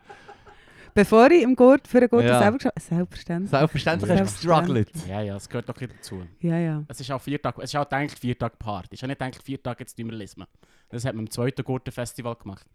Bevor 0.94 1.30
ich 1.30 1.42
im 1.42 1.56
Gurt 1.56 1.88
für 1.88 1.98
einen 1.98 2.08
Gurt 2.08 2.24
Ja. 2.24 2.38
selber 2.38 2.58
geschaut 2.58 2.72
Selbstverständlich. 2.80 3.50
Selbstverständlich 3.50 4.10
hast 4.10 4.44
du 4.44 4.48
gestruggelt. 4.48 4.90
Ja, 5.08 5.22
ja, 5.22 5.36
es 5.36 5.48
gehört 5.48 5.68
doch 5.68 5.80
ein 5.80 5.88
dazu. 5.88 6.22
Ja, 6.40 6.58
ja. 6.58 6.84
Es 6.88 7.00
ist 7.00 7.10
auch 7.10 7.20
vier 7.20 7.40
Tage, 7.40 7.62
es 7.62 7.70
ist 7.72 7.76
auch 7.76 7.90
eigentlich 7.90 8.20
vier 8.20 8.38
Tage 8.38 8.54
Party. 8.58 8.88
Es 8.92 8.98
ist 9.00 9.04
auch 9.04 9.08
nicht 9.08 9.22
eigentlich 9.22 9.42
vier 9.42 9.62
Tage, 9.62 9.80
jetzt 9.80 9.96
wir 9.96 10.04
lesen. 10.06 10.44
Das 10.90 11.04
hat 11.04 11.14
man 11.14 11.24
im 11.24 11.30
zweiten 11.30 11.64
Gurtenfestival 11.64 12.34
gemacht. 12.36 12.66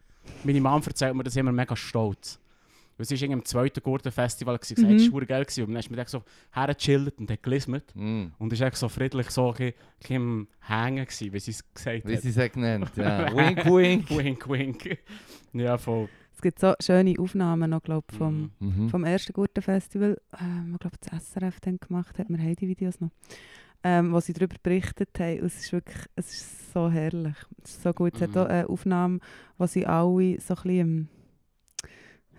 Meine 0.43 0.59
Mom 0.61 0.81
erzählt 0.85 1.15
mir 1.15 1.23
das 1.23 1.35
immer 1.35 1.51
mega 1.51 1.75
stolz. 1.75 2.39
Weil 2.97 3.03
Es 3.03 3.11
war 3.11 3.15
irgendwie 3.17 3.33
im 3.33 3.45
zweiten 3.45 3.81
Gurtenfestival. 3.83 4.55
Mhm. 4.55 4.87
mhm. 4.89 4.95
es 4.95 5.13
war 5.13 5.25
geil. 5.25 5.45
gewesen. 5.45 5.63
Und 5.65 5.69
dann 5.73 5.79
ist 5.79 5.91
man 5.91 6.07
so 6.07 6.23
hergechillt 6.51 7.19
und 7.19 7.29
hat 7.29 7.43
gelismet. 7.43 7.83
Mm. 7.93 8.25
Und 8.39 8.51
ist 8.51 8.61
echt 8.61 8.75
so 8.75 8.89
friedlich 8.89 9.29
so 9.29 9.51
ein 9.51 9.73
bisschen- 9.99 10.15
im 10.15 10.47
Hängen 10.61 11.05
gewesen, 11.05 11.31
wie 11.31 11.39
sie 11.39 11.51
es 11.51 11.73
gesagt 11.73 12.07
Wie 12.07 12.15
hat. 12.15 12.21
sie 12.23 12.29
es 12.29 12.51
genannt 12.51 12.91
ja. 12.95 13.31
Wink, 13.35 13.65
wink. 13.65 14.09
wink, 14.09 14.49
wink. 14.49 14.97
Ja, 15.53 15.77
voll. 15.77 16.09
Es 16.37 16.41
gibt 16.43 16.59
so 16.59 16.73
schöne 16.79 17.15
Aufnahmen 17.17 17.71
noch, 17.71 17.81
glaub, 17.81 18.11
vom, 18.11 18.51
Mhm. 18.59 18.83
Mhm. 18.83 18.89
vom 18.89 19.03
ersten 19.05 19.33
guten 19.33 19.59
Festival, 19.59 20.21
ähm, 20.39 20.73
ich 20.73 20.79
glaube 20.79 20.95
das 21.01 21.23
SRF 21.31 21.59
dann 21.61 21.79
gemacht 21.79 22.19
hat, 22.19 22.29
wir 22.29 22.37
haben 22.37 22.55
die 22.55 22.67
Videos 22.67 23.01
noch, 23.01 23.09
ähm, 23.83 24.11
wo 24.13 24.19
sie 24.19 24.33
darüber 24.33 24.55
berichtet 24.61 25.09
haben. 25.19 25.39
Und 25.39 25.47
es 25.47 25.57
ist 25.61 25.73
wirklich, 25.73 25.97
es 26.15 26.31
ist 26.31 26.71
so 26.73 26.91
herrlich, 26.91 27.35
es 27.63 27.71
ist 27.71 27.81
so 27.81 27.91
gut. 27.91 28.13
Es 28.13 28.21
hat 28.21 28.35
Mhm. 28.35 28.37
auch 28.41 28.45
eine 28.45 28.69
Aufnahme, 28.69 29.19
wo 29.57 29.65
sie 29.65 29.87
alle 29.87 30.39
so 30.39 30.53
ein 30.53 30.61
bisschen 30.61 30.69
im 30.79 31.07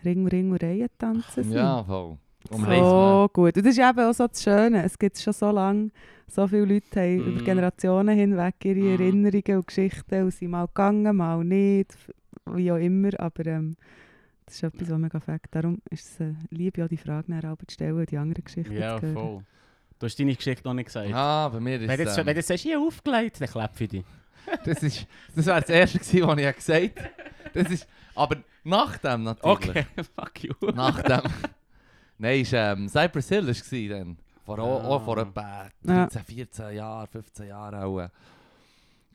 Ring, 0.04 0.28
Ring 0.28 0.52
und 0.52 0.62
Reihe 0.62 0.86
tanzen 0.96 1.42
sind. 1.42 1.56
Ja, 1.56 1.82
voll. 1.82 2.18
Um 2.50 2.64
so 2.64 3.28
gut. 3.32 3.56
Und 3.56 3.66
das 3.66 3.76
ist 3.76 3.78
eben 3.80 3.98
auch 3.98 4.14
so 4.14 4.28
das 4.28 4.40
Schöne. 4.40 4.84
Es 4.84 4.96
gibt 4.96 5.18
schon 5.18 5.32
so 5.32 5.50
lange, 5.50 5.90
so 6.28 6.46
viele 6.46 6.66
Leute 6.66 7.00
haben 7.00 7.18
über 7.18 7.40
Mhm. 7.40 7.44
Generationen 7.44 8.16
hinweg 8.16 8.54
ihre 8.64 8.78
Mhm. 8.78 8.86
Erinnerungen 9.00 9.56
und 9.58 9.66
Geschichten 9.66 10.22
und 10.22 10.30
sind 10.30 10.50
mal 10.50 10.66
gegangen, 10.66 11.16
mal 11.16 11.44
nicht, 11.44 11.96
wie 12.56 12.70
auch 12.72 12.76
immer. 12.76 13.10
Aber 13.18 13.46
ähm, 13.46 13.76
das 14.46 14.56
ist 14.56 14.62
etwas, 14.62 14.90
was 14.90 14.98
mega 14.98 15.20
fängt. 15.20 15.46
Darum 15.50 15.80
ist 15.90 16.06
es 16.08 16.20
äh, 16.20 16.34
liebe, 16.50 16.84
auch 16.84 16.88
die 16.88 16.96
Frage 16.96 17.30
nach 17.30 17.44
Albert 17.44 17.70
zu 17.70 17.74
stellen 17.74 17.98
und 17.98 18.10
die 18.10 18.16
anderen 18.18 18.44
Geschichten 18.44 18.72
Ja, 18.72 18.96
zu 18.98 19.06
hören. 19.06 19.14
voll. 19.14 19.44
Du 19.98 20.06
hast 20.06 20.18
deine 20.18 20.34
Geschichte 20.36 20.62
noch 20.66 20.74
nicht 20.74 20.86
gesagt. 20.86 21.08
Ja, 21.08 21.48
bei 21.48 21.58
mir 21.60 21.80
ist 21.80 21.88
Wenn 21.88 21.98
jetzt, 22.00 22.16
ähm, 22.18 22.26
wenn 22.26 22.36
du 22.36 22.42
sagst, 22.42 22.62
hier 22.62 22.78
aufgelegt, 22.80 23.40
dann 23.40 23.48
klappt 23.48 23.76
für 23.76 23.88
dich. 23.88 24.04
Das, 24.64 24.82
ist, 24.82 25.06
das 25.36 25.44
war 25.46 25.60
das 25.60 25.68
Erste, 25.68 25.98
gewesen, 25.98 26.26
was 26.26 26.38
ich 26.38 26.56
gesagt 26.56 26.98
habe. 27.00 27.10
Das 27.52 27.70
ist, 27.70 27.86
aber 28.14 28.36
Nach 28.64 28.96
dem 28.96 29.24
natürlich. 29.24 29.68
Okay, 29.68 29.84
fuck 30.16 30.42
you. 30.44 30.54
Nach 30.74 31.02
dem. 31.02 31.20
Nein, 32.16 32.40
ist, 32.40 32.52
ähm, 32.54 32.88
Cypress 32.88 33.28
Hill 33.28 33.46
war 33.46 33.98
dann. 33.98 34.16
Vor, 34.46 34.58
auch, 34.60 34.84
auch 34.84 35.04
vor 35.04 35.18
Ah. 35.18 35.22
etwa 35.22 35.70
Ja. 35.84 36.06
13, 36.06 36.22
14 36.24 36.76
Jahren, 36.76 37.06
15 37.08 37.46
Jahren 37.48 37.74
auch. 37.82 38.08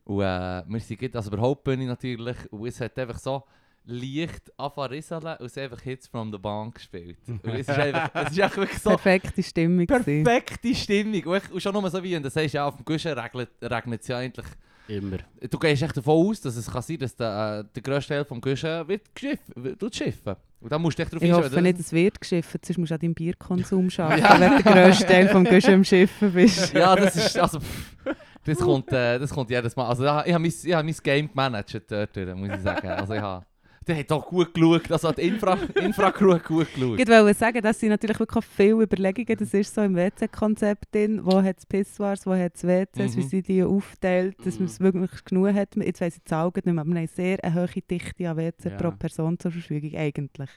Und 0.06 0.22
äh, 0.22 0.64
wir 0.68 0.80
sind 0.80 1.00
gerade- 1.00 1.18
also 1.18 1.32
überhaupt 1.32 1.64
bin 1.64 1.82
ich 1.82 1.88
natürlich. 1.88 2.38
Und 2.52 2.68
es 2.68 2.80
hat 2.82 2.98
einfach 3.00 3.20
so 3.20 3.44
leicht 3.86 4.52
rieseln 4.58 5.24
und 5.24 5.42
es 5.46 5.58
einfach 5.58 5.82
Hits 5.82 6.08
from 6.08 6.32
the 6.32 6.38
Bank 6.38 6.76
gespielt. 6.76 7.18
Und 7.28 7.46
es 7.46 7.68
ist 7.68 7.70
einfach, 7.70 8.10
es 8.14 8.32
ist 8.32 8.40
echt 8.40 8.58
wirklich 8.58 8.80
so 8.80 8.90
Perfekte 8.92 9.44
Stimmung. 9.44 9.86
perfekte 9.88 10.74
Stimmung. 10.76 11.24
Und, 11.26 11.38
ich- 11.44 11.52
und 11.52 11.62
schon 11.62 11.74
nur 11.74 11.90
so 11.90 12.02
wie, 12.04 12.16
und 12.16 12.24
du 12.24 12.30
sagst, 12.30 12.54
ja, 12.54 12.66
auf 12.68 12.76
dem 12.78 12.86
Guschen 12.86 13.12
regnet 13.18 13.50
regnet 13.62 14.02
es 14.02 14.08
ja 14.08 14.18
eigentlich. 14.18 14.46
Immer. 14.88 15.18
Du 15.50 15.58
gehst 15.58 15.82
echt 15.82 15.96
davon 15.96 16.28
aus, 16.28 16.42
dass 16.42 16.58
es 16.58 16.70
kann 16.70 16.82
sein 16.82 16.98
dass 16.98 17.16
der, 17.16 17.66
äh, 17.66 17.74
der 17.74 17.82
grösste 17.84 18.14
Teil 18.16 18.26
vom 18.26 18.42
Guschen 18.42 18.86
wird 18.90 19.16
geschiffen, 19.16 19.54
wird 19.64 19.96
schiffen. 19.96 20.36
Und 20.60 20.72
dann 20.72 20.82
musst 20.82 20.98
du 21.00 21.04
echt 21.04 21.14
darauf 21.14 21.24
Ich 21.24 21.32
hoffe 21.32 21.62
nicht, 21.62 21.80
es 21.80 21.92
wird 21.94 22.20
geschifft, 22.20 22.66
sonst 22.66 22.78
musst 22.78 22.92
du 22.92 22.96
an 22.96 23.00
deinem 23.02 23.14
Bierkonsum 23.14 23.90
arbeiten, 23.98 24.22
Ja. 24.22 24.40
wenn 24.42 24.58
du 24.58 24.64
der 24.64 24.74
grösste 24.86 25.06
Teil 25.06 25.30
vom 25.30 25.46
Guschen 25.46 25.74
am 25.76 25.84
Schiffen 25.86 26.34
bist. 26.34 26.74
Ja, 26.74 26.96
das 26.98 27.16
ist. 27.16 27.38
Also, 27.40 27.60
pff, 27.62 27.96
das, 28.46 28.58
kommt, 28.60 28.92
äh, 28.92 29.20
das 29.20 29.30
kommt 29.32 29.50
jedes 29.50 29.76
Mal. 29.76 29.88
Also, 29.88 30.04
ich 30.04 30.10
habe 30.10 30.40
mein, 30.40 30.46
ich 30.46 30.74
hab 30.74 30.84
mein 30.86 30.96
Game 31.04 31.28
gemanagt 31.30 31.82
dort, 31.90 32.16
muss 32.36 32.50
ich 32.50 32.62
sagen. 32.62 32.88
Also, 32.88 33.14
ich 33.14 33.22
habe. 33.22 33.46
Der 33.86 33.98
hat 33.98 34.10
auch 34.14 34.26
gut 34.26 34.54
geschaut. 34.54 34.90
Also, 34.94 35.10
hat 35.10 35.18
die 35.18 35.24
Infra, 35.24 35.58
Infra-Crew 35.76 36.40
gut 36.40 36.74
geschaut. 36.74 37.00
Ich 37.02 37.08
wollte 37.10 37.34
sagen, 37.38 37.62
das 37.62 37.78
sind 37.78 37.90
natürlich 37.90 38.18
wirklich 38.18 38.46
viele 38.46 38.82
Überlegungen. 38.84 39.38
Das 39.38 39.54
ist 39.54 39.76
so 39.76 39.82
im 39.82 39.94
WC-Konzept 39.98 40.96
drin. 40.96 41.20
Wo 41.22 41.44
hat 41.44 41.58
es 41.60 41.66
Pissoirs, 41.66 42.26
wo 42.26 42.34
hat 42.34 42.54
es 42.56 42.64
WCs, 42.64 43.14
Mhm. 43.14 43.18
wie 43.18 43.22
sind 43.28 43.48
die 43.50 43.62
aufgeteilt, 43.62 44.38
dass 44.46 44.58
man 44.58 44.68
es 44.70 44.80
wirklich 44.80 45.26
genug 45.26 45.54
hat. 45.54 45.76
Jetzt 45.76 46.00
weiss 46.00 46.16
ich 46.16 46.24
die 46.24 46.30
Zahlen 46.30 46.52
nicht 46.56 46.66
mehr, 46.66 46.80
aber 46.80 46.90
wir 46.92 47.00
haben 47.02 47.08
sehr 47.08 47.44
eine 47.44 47.56
hohe 47.56 47.82
Dichte 47.92 48.30
an 48.30 48.38
WC 48.38 48.70
Ja. 48.70 48.78
pro 48.78 48.92
Person 48.92 49.38
zur 49.38 49.52
Verfügung 49.52 49.94
eigentlich. 50.00 50.50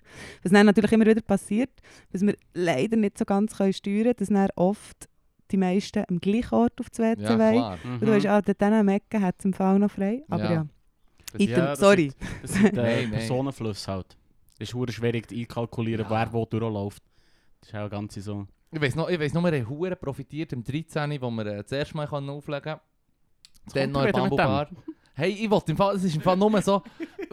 Was 0.45 0.53
dann 0.53 0.67
natürlich 0.67 0.93
immer 0.93 1.07
wieder 1.07 1.21
passiert, 1.23 1.71
was 2.13 2.23
wir 2.23 2.37
leider 2.55 2.97
nicht 2.97 3.19
so 3.19 3.25
ganz 3.25 3.57
können 3.57 3.73
steuern 3.73 4.03
können, 4.05 4.15
dass 4.19 4.29
dann 4.29 4.49
oft 4.55 5.09
die 5.51 5.57
meisten 5.57 6.05
am 6.09 6.19
gleichen 6.21 6.55
Ort 6.55 6.81
auf 6.81 6.91
das 6.91 6.99
WC 6.99 7.23
Ja, 7.23 7.39
wollen. 7.39 7.79
Mhm. 7.85 7.93
Und 7.95 8.03
du 8.03 8.07
weißt, 8.09 8.27
ah, 8.27 8.43
dort 8.43 8.63
an 8.63 8.89
Ecken 8.89 9.23
hat 9.23 9.37
es 9.39 9.45
im 9.45 9.53
Fall 9.53 9.79
noch 9.79 9.91
frei. 9.91 10.23
Aber 10.29 10.45
Ja. 10.45 10.53
ja, 10.53 10.67
Das- 11.33 11.41
Item, 11.41 11.59
Ja, 11.59 11.67
das 11.67 11.79
sorry. 11.81 12.13
Das 12.43 12.53
sind 12.55 12.79
äh. 12.79 13.07
Personenflüsse 13.09 13.93
halt. 13.93 14.17
Es 14.59 14.69
ist 14.69 14.75
hure 14.75 14.91
schwierig 14.93 15.27
einkalkulieren, 15.33 16.07
Ja. 16.09 16.11
wer 16.11 16.33
wo 16.33 16.45
durchläuft. 16.47 17.03
Das 17.61 17.69
ist 17.71 17.75
auch 17.75 17.91
ganz 17.91 18.15
so. 18.15 18.47
Ich 18.71 18.81
weiss 18.81 18.95
noch, 18.95 19.09
ich 19.09 19.19
weiss 19.21 19.33
noch, 19.35 19.43
wir 19.45 19.53
haben 19.53 19.69
hure 19.69 19.97
profitiert 19.97 20.53
im 20.53 20.63
13., 20.65 21.21
wo 21.21 21.31
wir 21.31 21.47
äh, 21.47 21.63
das 21.63 21.73
erste 21.73 21.97
Mal 21.97 22.07
können 22.07 22.31
auflegen 22.31 22.63
konnten. 22.63 22.81
Dann 23.75 23.91
noch 23.93 24.05
in 24.05 24.13
Bambu 24.13 24.37
Bar. 24.37 24.69
Hey, 25.15 25.31
ich 25.31 25.51
wollte 25.51 25.71
im 25.73 25.77
Fall, 25.79 25.97
es 25.97 26.05
ist 26.05 26.15
im 26.17 26.21
Fall 26.21 26.37
nur 26.37 26.61
so, 26.61 26.83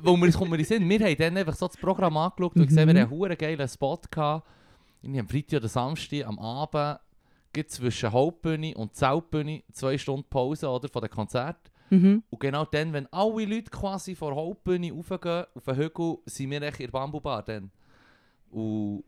wo 0.01 0.15
wir, 0.15 0.27
es 0.29 0.37
kommt 0.37 0.51
mir 0.51 0.57
in 0.57 0.63
Sinn, 0.65 0.87
wir 0.89 0.99
haben 0.99 1.15
dann 1.17 1.37
einfach 1.37 1.55
so 1.55 1.67
das 1.67 1.75
Programm 1.77 2.15
angeschaut 2.17 2.55
und 2.55 2.65
gesehen, 2.67 2.87
Mhm. 2.87 2.93
wir 2.93 3.01
haben 3.01 3.09
einen 3.11 3.19
hure 3.19 3.35
geilen 3.35 3.67
Spot 3.67 3.99
gehabt. 4.09 4.47
Irgendwie 5.01 5.19
am 5.19 5.27
Freitag 5.27 5.57
oder 5.59 5.67
Samstag 5.67 6.25
am 6.25 6.39
Abend 6.39 6.99
gibt 7.53 7.71
zwischen 7.71 8.11
Hauptbühne 8.11 8.75
und 8.75 8.95
Zeltbühne 8.95 9.63
zwei 9.71 9.97
Stunden 9.97 10.27
Pause 10.29 10.69
oder, 10.69 10.89
von 10.89 11.01
dem 11.01 11.11
Konzert. 11.11 11.71
Mhm. 11.89 12.23
Und 12.29 12.39
genau 12.39 12.65
dann, 12.65 12.91
wenn 12.93 13.11
alle 13.13 13.45
Leute 13.45 13.69
quasi 13.71 14.15
vor 14.15 14.31
der 14.31 14.43
Hauptbühne 14.43 14.91
raufgehen, 14.91 15.45
auf 15.53 15.63
den 15.63 15.75
Hügel, 15.77 16.17
sind 16.25 16.49
wir 16.49 16.61
echt 16.63 16.79
in 16.79 16.87
der 16.87 16.91
Bambubar 16.91 17.43
dann. 17.43 17.71
Und 18.49 19.03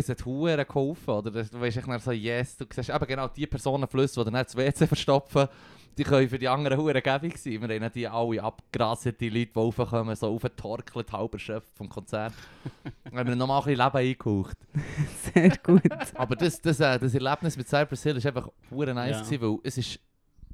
das 0.00 0.08
hat 0.08 0.24
Huren 0.24 0.64
geholfen, 0.66 1.10
oder? 1.10 1.30
Du 1.30 1.60
weißt 1.60 1.76
echt 1.76 2.02
so, 2.02 2.12
yes, 2.12 2.56
du 2.56 2.64
siehst 2.72 2.90
eben 2.90 3.06
genau 3.06 3.28
die 3.28 3.46
Personenflüsse, 3.46 4.20
die 4.20 4.24
dann 4.30 4.34
nicht 4.34 4.46
das 4.46 4.56
WC 4.56 4.86
verstopfen, 4.86 5.48
die 5.96 6.02
können 6.02 6.28
für 6.28 6.38
die 6.38 6.48
anderen 6.48 6.78
Huren 6.78 7.00
gäbig 7.02 7.36
sein. 7.38 7.60
Wir 7.68 7.80
haben 7.80 7.92
die 7.92 8.08
alle 8.08 8.42
abgerasete 8.42 9.26
Leute, 9.28 9.46
die 9.46 9.58
raufkommen, 9.58 10.16
so 10.16 10.34
aufgetorkelt, 10.34 11.12
halb 11.12 11.34
erschöpft 11.34 11.76
vom 11.76 11.88
Konzert. 11.88 12.32
Haben 13.14 13.28
wir 13.28 13.36
nochmal 13.36 13.60
ein 13.62 13.66
bisschen 13.76 13.84
Leben 13.84 13.96
eingehaucht. 14.18 14.56
Sehr 15.34 15.56
gut. 15.58 15.82
Aber 16.14 16.34
das, 16.34 16.60
das, 16.60 16.80
äh, 16.80 16.98
das 16.98 17.14
Erlebnis 17.14 17.56
mit 17.56 17.68
Cypress 17.68 18.02
Hill 18.02 18.16
war 18.16 18.26
einfach 18.26 18.48
hure 18.70 18.92
nice, 18.92 19.10
Ja. 19.18 19.22
gewesen, 19.22 19.42
weil 19.42 19.58
es 19.62 19.78
ist 19.78 20.00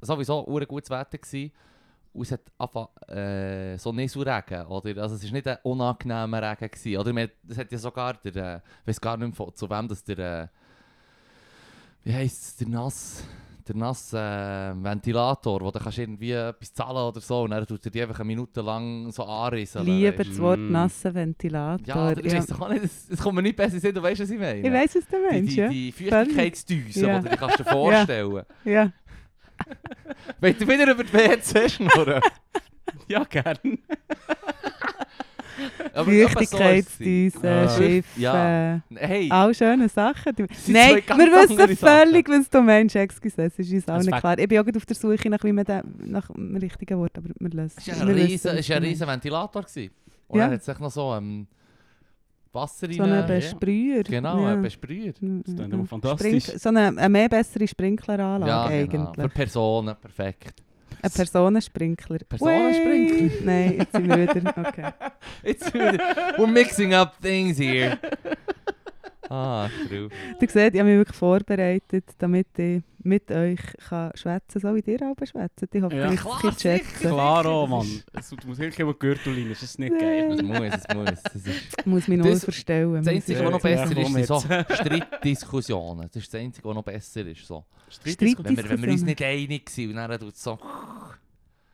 sowieso 0.01 0.45
hure 0.45 0.67
gutes 0.67 0.89
Wetter 0.91 1.17
war. 1.17 1.49
Und 2.13 2.23
es 2.23 2.31
hat 2.33 2.41
einfach 2.57 2.89
äh, 3.07 3.77
so 3.77 3.93
Nieselregen, 3.93 4.65
oder? 4.65 5.01
Also 5.01 5.15
es 5.15 5.23
war 5.25 5.31
nicht 5.31 5.47
ein 5.47 5.57
unangenehmer 5.63 6.41
Regen. 6.41 6.69
Gewesen, 6.71 6.97
oder? 6.97 7.13
Man, 7.13 7.29
es 7.47 7.57
hat 7.57 7.71
ja 7.71 7.77
sogar, 7.77 8.13
der, 8.15 8.35
äh, 8.35 8.57
ich 8.81 8.87
weiß 8.87 9.01
gar 9.01 9.15
nicht 9.17 9.27
mehr, 9.29 9.35
von- 9.35 9.55
zu 9.55 9.69
wem 9.69 9.87
das 9.87 10.03
der, 10.03 10.19
äh, 10.19 10.47
wie 12.03 12.13
heisst 12.13 12.43
es, 12.43 12.55
der 12.57 12.67
Nass, 12.67 13.23
der 13.67 13.75
Nass 13.75 14.11
äh, 14.11 14.17
Ventilator, 14.17 15.61
wo 15.61 15.69
du 15.71 15.79
kannst 15.79 15.99
irgendwie 15.99 16.31
etwas 16.31 16.73
zahlen 16.73 16.97
oder 16.97 17.21
so 17.21 17.43
und 17.43 17.51
dann 17.51 17.65
tut 17.65 17.85
er 17.85 17.91
die 17.91 18.01
einfach 18.01 18.15
eine 18.19 18.25
Minute 18.25 18.59
lang 18.61 19.11
so 19.11 19.23
anrissen. 19.23 19.85
Liebe 19.85 20.17
weisst 20.17 20.31
das. 20.31 20.39
Wort 20.39 20.59
Mm. 20.59 20.71
nasser 20.71 21.13
Ventilator. 21.13 21.87
Ja, 21.87 22.09
oder, 22.11 22.25
ich 22.25 22.31
Ja. 22.31 22.39
weiss 22.39 22.47
doch 22.47 22.59
auch 22.59 22.69
nicht, 22.69 22.83
es, 22.85 23.09
es 23.09 23.19
kommt 23.21 23.35
mir 23.35 23.43
nicht 23.43 23.55
besser 23.55 23.81
in 23.87 23.93
du 23.95 24.01
weißt, 24.01 24.21
was 24.21 24.29
ich 24.31 24.39
meine. 24.39 24.59
Ich 24.67 24.73
weiss, 24.73 24.95
was 24.95 25.05
du 25.07 25.15
Die, 25.17 25.31
meinst, 25.31 25.51
die, 25.53 25.55
ja. 25.57 25.69
die 25.69 25.91
Feuchtigkeitsdüse, 25.91 27.07
Ja. 27.07 27.19
die 27.19 27.23
du 27.25 27.29
dir 27.29 27.37
kannst 27.37 27.59
dir 27.59 27.65
vorstellen 27.65 28.43
ja. 28.65 28.91
Wollt 30.39 30.61
ihr 30.61 30.67
wieder 30.67 30.91
über 30.91 31.03
die 31.03 31.13
WC 31.13 31.69
schnurren? 31.69 32.21
Ja, 33.07 33.23
gern. 33.23 33.57
Aber 35.93 36.11
etwa 36.11 36.29
so 36.33 36.39
ist 36.39 36.41
es. 36.41 36.49
Feuchtigkeitsdüse, 36.57 37.49
Ah. 37.49 37.69
Schiffe. 37.77 38.19
Ja. 38.19 38.81
Hey, 38.95 39.29
All 39.29 39.53
schöne 39.53 39.89
Sachen. 39.89 40.33
Du- 40.35 40.47
Nein, 40.67 40.95
wir 41.05 41.17
wissen 41.17 41.77
völlig, 41.77 42.29
was 42.29 42.49
du 42.49 42.61
meinst. 42.61 42.95
Excuse, 42.95 43.41
es 43.43 43.59
ist 43.59 43.71
uns 43.71 43.87
allen 43.89 44.03
fängt- 44.03 44.19
klar. 44.19 44.39
Ich 44.39 44.47
bin 44.47 44.59
auch 44.59 44.75
auf 44.75 44.85
der 44.85 44.95
Suche 44.95 45.29
nach, 45.29 45.43
wie 45.43 45.51
man 45.51 45.65
den, 45.65 45.81
nach 46.05 46.27
dem 46.31 46.55
richtigen 46.55 46.97
Wort, 46.99 47.17
aber 47.17 47.29
wir 47.37 47.49
lösen 47.49 47.73
es 47.77 47.87
war 47.87 48.01
ein 48.01 48.07
wir 48.07 48.15
riesen, 48.15 48.29
wissen, 48.31 48.57
es 48.57 48.69
war 48.69 48.75
ein 48.77 48.83
du 48.83 48.89
riesen 48.89 49.07
Ventilator. 49.07 49.61
Gewesen. 49.63 49.91
Und 50.27 50.39
Ja. 50.39 50.45
dann 50.45 50.53
hat 50.55 50.61
es 50.61 50.67
echt 50.67 50.79
noch 50.79 50.91
so 50.91 51.13
ähm, 51.13 51.47
Wasser 52.53 52.87
meinst. 52.87 52.97
So 52.99 53.03
rein. 53.03 53.27
Besprüher. 53.27 54.03
Genau, 54.03 54.41
ja. 54.41 54.53
ein 54.53 54.61
Besprüher. 54.61 55.13
Mm, 55.19 55.41
Das 55.43 55.53
mm, 55.53 55.57
klingt 55.57 55.83
mm. 55.83 55.85
fantastisch. 55.85 56.43
Sprink- 56.45 56.59
So 56.59 56.69
eine, 56.69 56.87
eine 56.87 57.09
mehr 57.09 57.29
bessere 57.29 57.67
Sprinkleranlage 57.67 58.79
Ja, 58.79 58.85
genau. 58.85 59.09
eigentlich. 59.11 59.23
Für 59.23 59.29
Personen, 59.29 59.95
perfekt. 59.95 60.53
Ein 61.01 61.09
Personensprinkler. 61.11 62.19
Personensprinkler? 62.29 63.45
Nein, 63.45 63.75
jetzt 63.79 63.91
sind 63.91 64.07
wir 64.07 64.17
wieder. 64.35 64.53
Okay. 64.57 64.89
Jetzt 65.43 65.63
sind 65.63 65.73
wir, 65.73 65.99
we're 66.37 66.47
mixing 66.47 66.93
up 66.93 67.19
things 67.21 67.57
here. 67.57 67.97
Ah, 69.33 69.69
true. 69.87 70.09
Du 70.09 70.47
siehst, 70.47 70.55
ich 70.55 70.63
habe 70.79 70.83
mich 70.89 70.97
wirklich 70.97 71.15
vorbereitet, 71.17 72.03
damit 72.17 72.47
ich 72.57 72.81
mit 73.03 73.31
euch 73.31 73.59
kann 73.87 74.11
schwätzen 74.13 74.61
kann, 74.61 74.75
so 74.75 74.75
wie 74.85 74.91
ihr 74.91 75.01
auch 75.03 75.15
schwätzen. 75.25 75.67
Ich 75.71 75.81
hoffe, 75.81 75.95
Ja. 75.95 76.11
ihr 76.11 76.17
Klar, 76.17 76.39
könnt 76.41 76.59
schätzen. 76.61 76.99
Klar, 77.09 77.45
oh 77.45 77.65
Mann. 77.65 77.87
Es 78.13 78.29
du 78.29 78.35
musst 78.47 78.59
wirklich 78.59 78.79
immer 78.79 78.93
Gürtel 78.93 79.33
rein, 79.33 79.47
das 79.47 79.63
ist 79.63 79.79
nicht 79.79 79.97
geil. 79.97 80.31
Es 80.33 80.41
muss, 80.43 80.59
es 80.59 80.95
muss. 80.95 81.09
Ist 81.45 81.47
Ich 81.79 81.85
muss 81.85 82.07
mich 82.09 82.17
nur 82.19 82.35
verstellen. 82.35 82.93
Das 82.95 83.07
Einzige, 83.07 83.39
ich 83.39 83.45
was 83.45 83.51
noch 83.51 83.63
Ja, 83.63 83.85
besser 83.85 83.97
ist, 83.97 84.13
sind 84.13 84.25
so. 84.27 84.39
Streitdiskussionen. 84.41 86.07
Das 86.11 86.15
ist 86.23 86.33
das 86.33 86.41
Einzige, 86.41 86.67
was 86.67 86.75
noch 86.75 86.83
besser 86.83 87.25
ist. 87.25 87.45
So. 87.47 87.65
Streitdiskussionen. 87.89 88.57
Wenn, 88.57 88.63
wir, 88.65 88.69
wenn 88.71 88.81
wir 88.83 88.91
uns 88.91 89.03
nicht 89.03 89.21
einig 89.23 89.69
sind 89.69 89.89
und 89.91 89.95
dann 89.95 90.19
tut 90.19 90.33
es 90.33 90.43
so... 90.43 90.59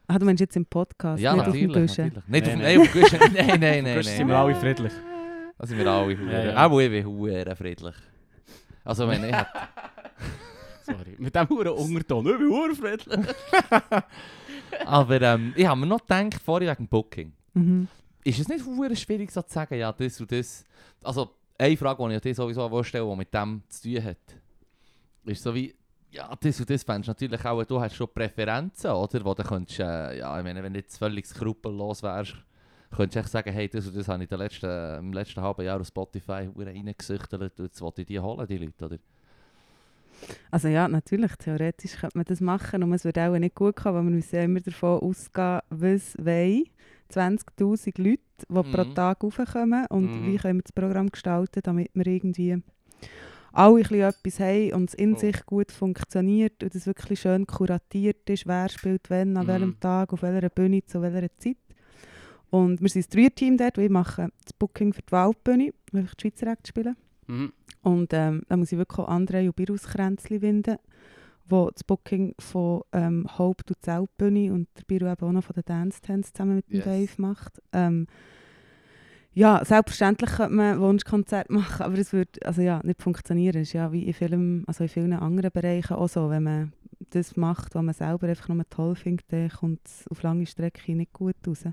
Ah, 0.10 0.18
du 0.20 0.26
meinst 0.26 0.40
jetzt 0.40 0.56
im 0.56 0.66
Podcast, 0.66 1.22
Ja, 1.22 1.36
nicht 1.36 1.48
auf 1.48 1.54
dem. 1.54 1.68
Guschen? 1.74 2.14
natürlich. 2.14 2.28
Nicht 2.28 2.46
Nein, 2.46 2.56
auf, 2.56 2.62
nein. 2.62 2.62
nein, 2.62 2.80
auf 2.80 2.92
dem 2.92 3.02
Guschen. 3.02 3.20
Nein, 3.34 3.60
nein, 3.60 3.84
nein. 3.84 3.94
Sonst 3.96 4.06
nein. 4.06 4.18
sind 4.18 4.28
wir 4.28 4.38
alle 4.38 4.56
friedlich. 4.56 4.94
Da 5.58 5.66
sind 5.66 5.78
wir 5.78 5.88
alle. 5.88 6.14
Ja, 6.14 6.44
ja. 6.46 6.68
Auch 6.68 6.80
ich 6.80 6.90
bin 6.90 7.56
friedlich. 7.56 7.96
Also 8.84 9.08
wenn 9.08 9.24
ich 9.24 9.36
Sorry. 10.88 11.16
Mit 11.18 11.36
dem 11.36 11.50
huren 11.50 11.70
Unterton. 11.70 12.28
Ich 12.28 12.38
bin 12.38 12.76
friedlich. 12.76 13.36
Aber 14.86 15.22
ähm, 15.22 15.54
ich 15.56 15.66
habe 15.66 15.80
mir 15.80 15.86
noch 15.86 16.00
gedacht, 16.00 16.42
vorher 16.44 16.72
wegen 16.72 16.86
dem 16.86 16.88
Booking. 16.88 17.34
Mhm. 17.54 17.88
Ist 18.24 18.40
es 18.40 18.48
nicht 18.48 18.66
hure 18.66 18.96
schwierig 18.96 19.32
so 19.32 19.42
zu 19.42 19.54
sagen, 19.54 19.76
ja, 19.78 19.92
das 19.92 20.20
und 20.22 20.32
das... 20.32 20.64
Also, 21.04 21.32
eine 21.58 21.76
Frage, 21.76 22.08
die 22.08 22.16
ich 22.16 22.22
dir 22.22 22.36
sowieso 22.36 22.84
stellen 22.84 23.10
die 23.10 23.16
mit 23.16 23.34
dem 23.34 23.64
zu 23.70 23.84
tun 23.84 24.04
hat, 24.04 24.18
ist 25.26 25.44
so 25.44 25.54
wie... 25.54 25.74
Ja, 26.10 26.34
das 26.40 26.60
und 26.60 26.70
das 26.70 26.84
fändest 26.84 27.10
natürlich 27.10 27.44
auch, 27.44 27.64
du 27.66 27.82
hast 27.82 27.96
schon 27.96 28.08
Präferenzen, 28.14 28.92
oder? 28.92 29.26
Wo 29.26 29.34
du 29.34 29.44
könntest, 29.44 29.80
äh, 29.80 30.20
ja, 30.20 30.38
ich 30.38 30.44
meine, 30.44 30.64
wenn 30.64 30.74
du 30.74 30.80
jetzt 30.80 30.98
völlig 30.98 31.26
skrupellos 31.26 32.02
wärst, 32.02 32.36
könntest 32.92 33.16
du 33.16 33.20
echt 33.20 33.30
sagen, 33.30 33.52
hey, 33.52 33.68
das 33.70 33.88
und 33.88 33.96
das 33.96 34.08
habe 34.08 34.24
ich 34.24 34.30
letzten, 34.30 35.00
im 35.00 35.14
letzten 35.14 35.42
halben 35.42 35.64
Jahr 35.66 35.80
auf 35.80 35.88
Spotify 35.88 36.50
reingesüchtelt 36.56 37.60
und 37.60 37.66
jetzt 37.66 37.82
wollte 37.82 38.02
ich 38.02 38.08
die 38.08 38.20
holen, 38.20 38.48
die 38.48 38.58
Leute, 38.58 38.86
oder? 38.86 38.98
Also 40.52 40.68
ja, 40.68 40.88
natürlich, 40.88 41.36
theoretisch 41.36 41.98
könnte 41.98 42.18
man 42.18 42.26
das 42.26 42.42
machen 42.42 42.84
und 42.84 42.94
es 42.94 43.06
würde 43.06 43.22
auch 43.30 43.38
nicht 43.38 43.56
gut 43.56 43.76
kommen, 43.76 43.98
weil 43.98 44.04
wir 44.06 44.12
müssen 44.12 44.36
ja 44.36 44.44
immer 44.44 44.62
davon 44.62 45.00
ausgehen, 45.00 45.60
was 45.70 46.16
wollen 46.18 46.64
20'000 47.10 47.98
Leute, 47.98 48.22
die 48.50 48.64
pro 48.64 48.84
Mhm. 48.84 48.94
Tag 48.94 49.24
raufkommen 49.24 49.86
und 49.88 50.16
Mhm. 50.16 50.26
wie 50.26 50.38
können 50.38 50.60
wir 50.60 50.64
das 50.64 50.72
Programm 50.72 51.10
gestalten, 51.10 51.62
damit 51.64 51.92
wir 51.94 52.08
irgendwie 52.08 52.58
alle 53.54 53.82
etwas 53.82 54.40
haben 54.40 54.74
und 54.74 54.90
es 54.90 54.94
in 54.96 55.14
Oh. 55.14 55.18
sich 55.18 55.46
gut 55.46 55.72
funktioniert 55.72 56.62
und 56.64 56.76
es 56.76 56.86
wirklich 56.86 57.20
schön 57.22 57.48
kuratiert 57.48 58.30
ist, 58.30 58.46
wer 58.48 58.70
spielt 58.70 59.10
wann, 59.10 59.38
an 59.38 59.46
Mhm. 59.46 59.52
welchem 59.52 59.80
Tag, 59.80 60.14
auf 60.14 60.22
welcher 60.22 60.50
Bühne, 60.50 60.84
zu 60.86 61.02
welcher 61.02 61.30
Zeit. 61.38 61.58
Und 62.50 62.82
wir 62.82 62.90
sind 62.90 63.06
das 63.06 63.10
Dreierteam 63.10 63.58
dort, 63.58 63.78
wir 63.78 63.92
machen 63.92 64.32
das 64.44 64.54
Booking 64.54 64.94
für 64.94 65.02
die 65.02 65.12
Waldbühne, 65.12 65.74
wo 65.92 65.98
wir 65.98 66.04
die 66.04 66.22
Schweizer 66.22 66.48
Act 66.48 66.68
spielen. 66.68 66.96
Mhm. 67.28 67.52
Und 67.82 68.14
ähm, 68.14 68.44
da 68.48 68.58
muss 68.58 68.72
ich 68.72 68.78
wirklich 68.78 69.00
auch 69.00 69.10
André 69.10 69.48
und 69.48 69.56
Birus 69.56 69.84
Kränzli 69.84 70.42
winden, 70.42 70.78
wo 71.50 71.70
das 71.70 71.84
Booking 71.84 72.36
von 72.40 72.82
ähm, 72.94 73.26
Haupt- 73.38 73.70
und 73.72 73.82
Zeltbühne 73.82 74.54
und 74.54 74.68
der 74.78 74.84
Biru 74.84 75.12
eben 75.12 75.28
auch 75.28 75.32
noch 75.32 75.44
von 75.44 75.54
den 75.54 75.66
Dance 75.66 76.02
Tents 76.02 76.34
zusammen 76.34 76.58
mit 76.58 76.70
dem 76.70 76.76
Yes. 76.78 76.86
Dave 76.86 77.12
macht. 77.22 77.62
Ähm, 77.74 78.08
Ja, 79.34 79.64
selbstverständlich 79.64 80.32
könnte 80.32 80.56
man 80.56 80.80
Wunschkonzert 80.80 81.52
machen, 81.52 81.84
aber 81.84 81.96
es 82.00 82.12
würde 82.12 82.44
also 82.44 82.64
ja, 82.64 82.82
nicht 82.84 83.04
funktionieren. 83.04 83.62
Es 83.62 83.68
ist 83.68 83.74
ja 83.74 83.92
wie 83.92 84.08
in, 84.08 84.14
vielen, 84.14 84.64
also 84.66 84.84
in 84.86 84.90
vielen 84.90 85.14
anderen 85.14 85.52
Bereichen 85.52 85.94
auch 85.94 86.10
so, 86.10 86.30
wenn 86.32 86.42
man 86.42 86.74
das 87.10 87.36
macht, 87.38 87.76
was 87.76 87.84
man 87.84 87.94
selber 87.94 88.28
einfach 88.28 88.50
nur 88.50 88.68
toll 88.70 88.96
findet, 88.96 89.32
dann 89.32 89.50
kommt 89.50 89.82
es 89.86 90.08
auf 90.10 90.24
lange 90.24 90.46
Strecke 90.46 90.94
nicht 90.94 91.14
gut 91.14 91.36
raus. 91.46 91.64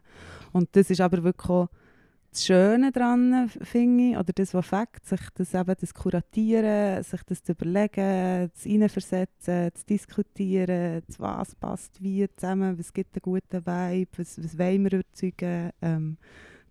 Und 0.52 0.68
das 0.72 0.90
ist 0.90 1.00
aber 1.00 1.22
wirklich 1.22 1.50
auch 1.50 1.68
das 2.34 2.46
Schöne 2.46 2.90
daran, 2.90 3.48
finde 3.48 4.10
ich, 4.10 4.16
oder 4.16 4.32
das, 4.34 4.54
was 4.54 4.66
fängt, 4.66 5.04
sich 5.04 5.20
das 5.34 5.54
eben 5.54 5.74
das 5.80 5.94
Kuratieren, 5.94 7.02
sich 7.04 7.22
das 7.22 7.44
zu 7.44 7.52
überlegen, 7.52 8.50
das 8.52 8.66
Reinversetzen, 8.66 9.70
zu 9.72 9.86
diskutieren, 9.86 11.02
das 11.06 11.20
was 11.20 11.54
passt 11.54 12.02
wie 12.02 12.26
zusammen, 12.34 12.76
was 12.76 12.92
gibt 12.92 13.14
einen 13.14 13.22
guten 13.22 13.64
Vibe, 13.64 14.10
was, 14.16 14.42
was 14.42 14.58
wollen 14.58 14.82
wir 14.82 14.94
erzeugen, 14.94 15.70
ähm, 15.80 16.16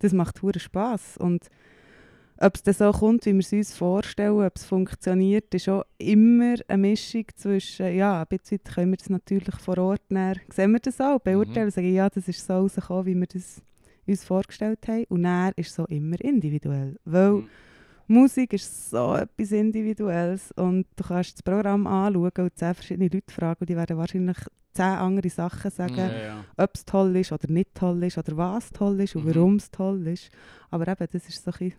das 0.00 0.12
macht 0.12 0.42
hure 0.42 0.60
Spass 0.60 1.16
und 1.16 1.48
ob 2.40 2.54
es 2.56 2.62
dann 2.62 2.74
so 2.74 2.90
kommt, 2.92 3.26
wie 3.26 3.32
wir 3.32 3.40
es 3.40 3.52
uns 3.52 3.76
vorstellen, 3.76 4.40
ob 4.44 4.56
es 4.56 4.64
funktioniert, 4.64 5.54
ist 5.54 5.68
auch 5.68 5.84
immer 5.98 6.54
eine 6.68 6.78
Mischung 6.78 7.24
zwischen, 7.36 7.94
ja, 7.94 8.20
ein 8.22 8.26
bisschen 8.28 8.62
können 8.64 8.90
wir 8.92 8.96
das 8.96 9.08
natürlich 9.10 9.54
vor 9.56 9.78
Ort 9.78 10.02
näher, 10.10 10.36
sehen 10.52 10.72
wir 10.72 10.80
das 10.80 11.00
auch, 11.00 11.20
beurteilen, 11.20 11.66
Mhm. 11.66 11.70
sagen, 11.70 11.94
ja, 11.94 12.08
das 12.10 12.26
ist 12.28 12.46
so 12.46 12.54
rausgekommen, 12.54 13.06
wie 13.06 13.14
wir 13.14 13.26
das 13.26 13.62
uns 14.06 14.24
vorgestellt 14.24 14.80
haben. 14.88 15.04
Und 15.08 15.22
dann 15.22 15.52
ist 15.56 15.74
so 15.74 15.84
immer 15.86 16.20
individuell, 16.20 16.96
weil 17.04 17.32
Mhm. 17.32 17.48
Musik 18.06 18.52
ist 18.52 18.90
so 18.90 19.14
etwas 19.14 19.50
Individuelles 19.52 20.52
und 20.52 20.86
du 20.96 21.04
kannst 21.04 21.36
das 21.36 21.42
Programm 21.42 21.86
anschauen 21.86 22.30
und 22.36 22.58
zehn 22.58 22.74
verschiedene 22.74 23.08
Leute 23.08 23.32
fragen 23.32 23.56
und 23.60 23.68
die 23.70 23.76
werden 23.76 23.96
wahrscheinlich 23.96 24.36
zehn 24.74 24.84
andere 24.84 25.30
Sachen 25.30 25.70
sagen, 25.70 25.96
Ja, 25.96 26.12
ja. 26.12 26.44
ob 26.58 26.70
es 26.74 26.84
toll 26.84 27.16
ist 27.16 27.32
oder 27.32 27.50
nicht 27.50 27.74
toll 27.74 28.02
ist 28.02 28.18
oder 28.18 28.36
was 28.36 28.70
toll 28.72 29.00
ist 29.00 29.16
und 29.16 29.24
Mhm. 29.24 29.34
warum 29.34 29.54
es 29.56 29.70
toll 29.70 30.06
ist. 30.08 30.30
Aber 30.70 30.86
eben, 30.86 31.06
das 31.12 31.26
ist 31.28 31.42
so 31.42 31.50
ein 31.52 31.58
bisschen 31.58 31.74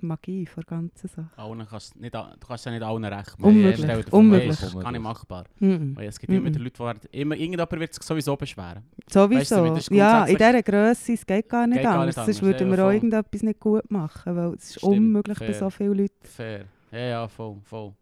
die 0.00 0.06
Magie 0.06 0.48
der 0.56 0.64
ganzen 0.64 1.08
Sache. 1.08 1.30
Allen 1.36 1.66
kannst 1.68 1.96
nicht, 1.96 2.14
du 2.14 2.24
kannst 2.46 2.64
ja 2.66 2.72
nicht 2.72 2.82
allen 2.82 3.04
recht 3.04 3.34
Unmöglich, 3.40 3.76
Stell 3.84 4.02
dir 4.02 4.08
vor, 4.10 4.18
unmöglich. 4.18 4.48
Das 4.60 4.62
ist 4.74 4.80
gar 4.80 4.92
nicht 4.92 5.00
machbar. 5.00 5.44
Mhm. 5.58 5.96
Weil 5.96 6.08
es 6.08 6.18
gibt 6.18 6.32
immer 6.32 6.48
Mhm. 6.48 6.52
die 6.52 6.58
Leute, 6.58 7.00
die 7.12 7.20
immer, 7.20 7.34
irgendjemand 7.36 7.70
wird 7.72 7.94
sich 7.94 8.02
sowieso 8.02 8.36
beschweren. 8.36 8.84
Sowieso. 9.08 9.64
Weißt 9.74 9.90
du, 9.90 9.94
ja, 9.94 10.24
in 10.24 10.36
dieser 10.36 10.62
Größe, 10.62 11.12
es 11.12 11.26
geht 11.26 11.48
gar 11.48 11.66
nicht 11.66 11.76
Geht 11.76 11.84
gar 11.84 11.94
anders. 12.00 12.06
nicht 12.08 12.14
Sonst 12.16 12.28
anders, 12.28 12.42
würden 12.42 12.70
ja, 12.70 12.76
wir 12.76 12.84
auch 12.86 12.90
irgendetwas 12.92 13.42
nicht 13.42 13.60
gut 13.60 13.90
machen, 13.90 14.36
weil 14.36 14.54
es 14.54 14.64
ist 14.70 14.78
Stimmt, 14.78 14.92
unmöglich 14.92 15.38
bei 15.38 15.46
fair. 15.46 15.54
so 15.54 15.70
vielen 15.70 15.94
Leuten. 15.98 16.26
Fair. 16.26 16.64
Ja, 16.90 16.98
ja, 16.98 17.28
voll, 17.28 17.56
voll. 17.64 17.92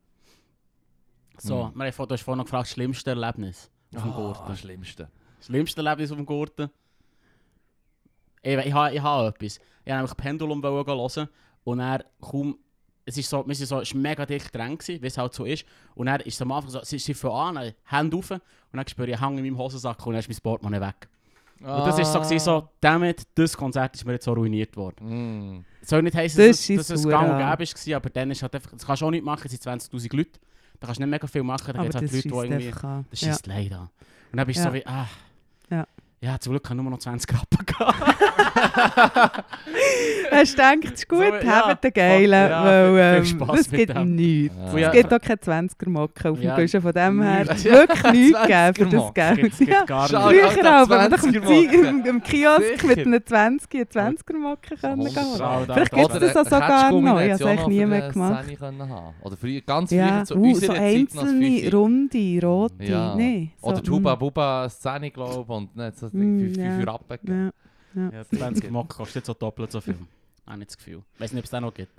So, 1.39 1.65
Mhm. 1.75 1.79
du 1.79 1.85
hast 1.85 2.23
vorhin 2.23 2.39
noch 2.39 2.45
gefragt, 2.45 2.63
das 2.67 2.71
schlimmste 2.73 3.11
Erlebnis 3.11 3.71
auf 3.95 4.03
dem 4.03 4.13
Ah, 4.13 4.17
Gurten. 4.17 4.45
das 4.49 4.61
Schlimmste. 4.61 5.09
Das 5.39 5.47
schlimmste 5.47 5.83
Erlebnis 5.85 6.11
auf 6.11 6.17
dem 6.17 6.27
Gurten? 6.27 6.71
Ich, 8.43 8.57
ich, 8.57 8.73
habe, 8.73 8.95
ich 8.95 9.03
habe 9.03 9.29
etwas. 9.29 9.57
Ich 9.57 9.61
wollte 9.93 9.97
nämlich 9.97 10.17
Pendulum 10.17 10.63
hören 10.63 10.99
und 11.67 11.81
er 11.81 12.05
kaum... 12.21 12.57
Es 13.09 13.17
ist 13.17 13.31
so, 13.31 13.47
wir 13.47 13.55
sind 13.55 13.67
so, 13.69 13.81
es 13.81 13.95
war 13.95 14.01
mega 14.01 14.27
dicht 14.27 14.53
dran, 14.53 14.77
gewesen, 14.77 15.01
wie 15.01 15.07
es 15.07 15.17
halt 15.17 15.33
so 15.33 15.45
ist. 15.45 15.65
Und 15.95 16.09
er 16.09 16.25
ist 16.27 16.35
es 16.35 16.43
am 16.43 16.51
Anfang 16.51 16.71
so, 16.71 16.81
sie, 16.83 16.99
sie 16.99 17.15
von 17.15 17.31
an, 17.57 17.73
Hände 17.85 18.17
rauf 18.17 18.31
und 18.33 18.41
dann 18.73 18.89
spüre 18.89 19.07
ich 19.09 19.15
einen 19.15 19.21
Hang 19.23 19.39
in 19.39 19.45
meinem 19.45 19.59
Hosensack 19.59 20.05
und 20.07 20.15
dann 20.15 20.19
ist 20.21 20.29
mein 20.29 20.39
Portemonnaie 20.43 20.81
weg. 20.81 21.09
Und 21.61 21.67
das 21.69 21.97
war 21.99 22.05
so, 22.05 22.21
gewesen, 22.21 22.45
so, 22.45 22.69
damit, 22.81 23.23
das 23.37 23.57
Konzert 23.57 23.95
ist 23.95 24.05
mir 24.05 24.15
jetzt 24.15 24.25
so 24.25 24.33
ruiniert 24.33 24.77
worden. 24.77 25.57
Mm. 25.59 25.65
Es 25.81 25.89
soll 25.91 26.03
nicht 26.03 26.17
heißen, 26.17 26.37
Das 26.39 26.49
dass, 26.49 26.59
es- 26.59 26.71
ist 26.71 26.91
dass 26.91 26.99
es 27.01 27.07
gang 27.09 27.31
und 27.31 27.39
gäbe 27.39 27.71
war, 27.91 27.97
aber 27.97 28.11
dann 28.11 28.31
ist 28.33 28.43
halt 28.43 28.55
einfach, 28.57 28.73
das 28.73 28.85
kannst 28.85 29.03
du 29.03 29.07
auch 29.07 29.11
nicht 29.13 29.25
machen, 29.25 29.43
es 29.45 29.53
sind 29.53 29.63
20'000 29.63 30.17
Leute. 30.17 30.31
Da 30.81 30.87
kannst 30.89 31.01
du 31.01 31.05
nicht 31.05 31.11
mega 31.13 31.27
viel 31.29 31.43
machen, 31.45 31.75
da 31.75 31.83
gibt 31.85 31.95
es 31.95 32.01
das 32.01 32.13
halt 32.13 32.25
Leute, 32.25 32.29
die 32.29 32.53
irgendwie... 32.55 32.67
einfach. 32.67 33.05
Das 33.11 33.21
Ja. 33.21 33.29
schießt 33.33 33.47
leid 33.47 33.73
an. 33.73 33.89
Und 34.33 34.37
dann 34.39 34.47
bist 34.49 34.59
du 34.59 34.65
Ja. 34.65 34.69
so 34.71 34.75
wie, 34.75 34.87
ah... 34.87 35.07
Ja. 36.21 36.33
Ja, 36.33 36.41
zum 36.41 36.53
Glück 36.53 36.65
kann 36.65 36.77
nur 36.79 36.91
noch 36.91 36.99
20 36.99 37.31
Rappen. 37.33 37.59
Hast 40.31 40.53
du 40.53 40.57
gedacht, 40.57 40.79
es 40.85 40.91
ist 40.93 41.09
gut, 41.09 41.19
So, 41.19 41.47
ja, 41.47 41.69
habt 41.69 41.85
den 41.85 41.93
Geilen, 41.93 42.31
ja, 42.51 42.65
weil 42.65 43.17
ähm, 43.19 43.51
es 43.55 43.71
gibt 43.71 43.95
dem. 43.95 44.15
nichts. 44.15 44.57
Ja. 44.73 44.79
Ja. 44.79 44.89
Es 44.89 44.93
gibt 44.95 45.13
auch 45.15 45.21
keine 45.21 45.39
20er-Mocken 45.41 46.31
auf 46.33 46.39
dem 46.39 46.43
Ja. 46.49 46.57
Guschen, 46.57 46.83
von 46.83 46.93
dem 46.93 47.23
her 47.23 47.39
Nichts. 47.45 47.65
wirklich 47.65 48.03
nichts 48.13 48.41
gegeben 48.43 48.75
für 48.75 48.85
das 48.85 48.93
20er-Mocken 48.95 49.15
Geld. 49.15 49.41
Gibt, 49.41 49.59
gibt 49.59 49.71
Ja. 49.71 49.85
gar 49.85 50.09
Früher 50.09 50.51
aber, 50.67 50.89
wenn 50.91 51.13
ich 51.13 51.41
20er 51.43 51.75
im, 51.75 51.85
im, 51.85 52.05
im 52.07 52.23
Kiosk 52.23 52.85
mit 52.85 52.99
einem 52.99 53.25
20 53.25 53.75
eine 53.75 53.85
20er-Mocke 53.85 54.77
können 54.81 55.05
gehen. 55.05 55.15
Vielleicht 55.15 55.93
da- 55.93 55.97
gibt's 55.97 56.19
das 56.19 56.37
auch 56.37 56.45
sogar 56.45 56.93
noch. 56.93 57.21
Ich 57.21 57.33
habe 57.33 57.33
es 57.33 57.43
eigentlich 57.43 57.67
nie 57.69 57.87
mehr 57.87 58.11
gemacht. 58.11 58.47
Oder 59.23 59.37
früher, 59.37 59.61
ganz 59.61 59.91
früher 59.91 59.99
Ja, 59.99 60.25
zu 60.25 60.37
uh, 60.37 60.55
so 60.55 60.73
einzelne, 60.73 61.71
runde, 61.73 62.41
rote. 62.47 62.85
Ja. 62.85 63.15
Nee, 63.15 63.51
so, 63.61 63.69
Oder 63.69 63.81
die 63.81 63.91
Huba 63.91 64.17
mm, 64.17 65.13
glaube 65.13 65.43
ich, 65.43 65.49
und 65.49 65.77
nicht 65.77 65.99
so 66.09 66.17
Mm, 66.17 66.39
5 66.55 66.57
ja. 66.57 66.79
Rappen. 66.85 67.09
gegeben. 67.19 67.51
Ja. 67.95 68.11
Ja, 68.11 68.25
20 68.25 68.71
Mock 68.71 68.89
kostet 68.91 69.17
jetzt 69.17 69.27
so 69.27 69.35
doppelt 69.35 69.73
so 69.73 69.81
viel. 69.81 69.97
Habe 70.47 70.59
nicht 70.59 70.71
das 70.71 70.77
Gefühl. 70.77 71.03
Ich 71.15 71.21
weiß 71.21 71.33
nicht, 71.33 71.41
ob 71.41 71.45
es 71.45 71.51
den 71.51 71.63
noch 71.63 71.73
gibt. 71.75 71.93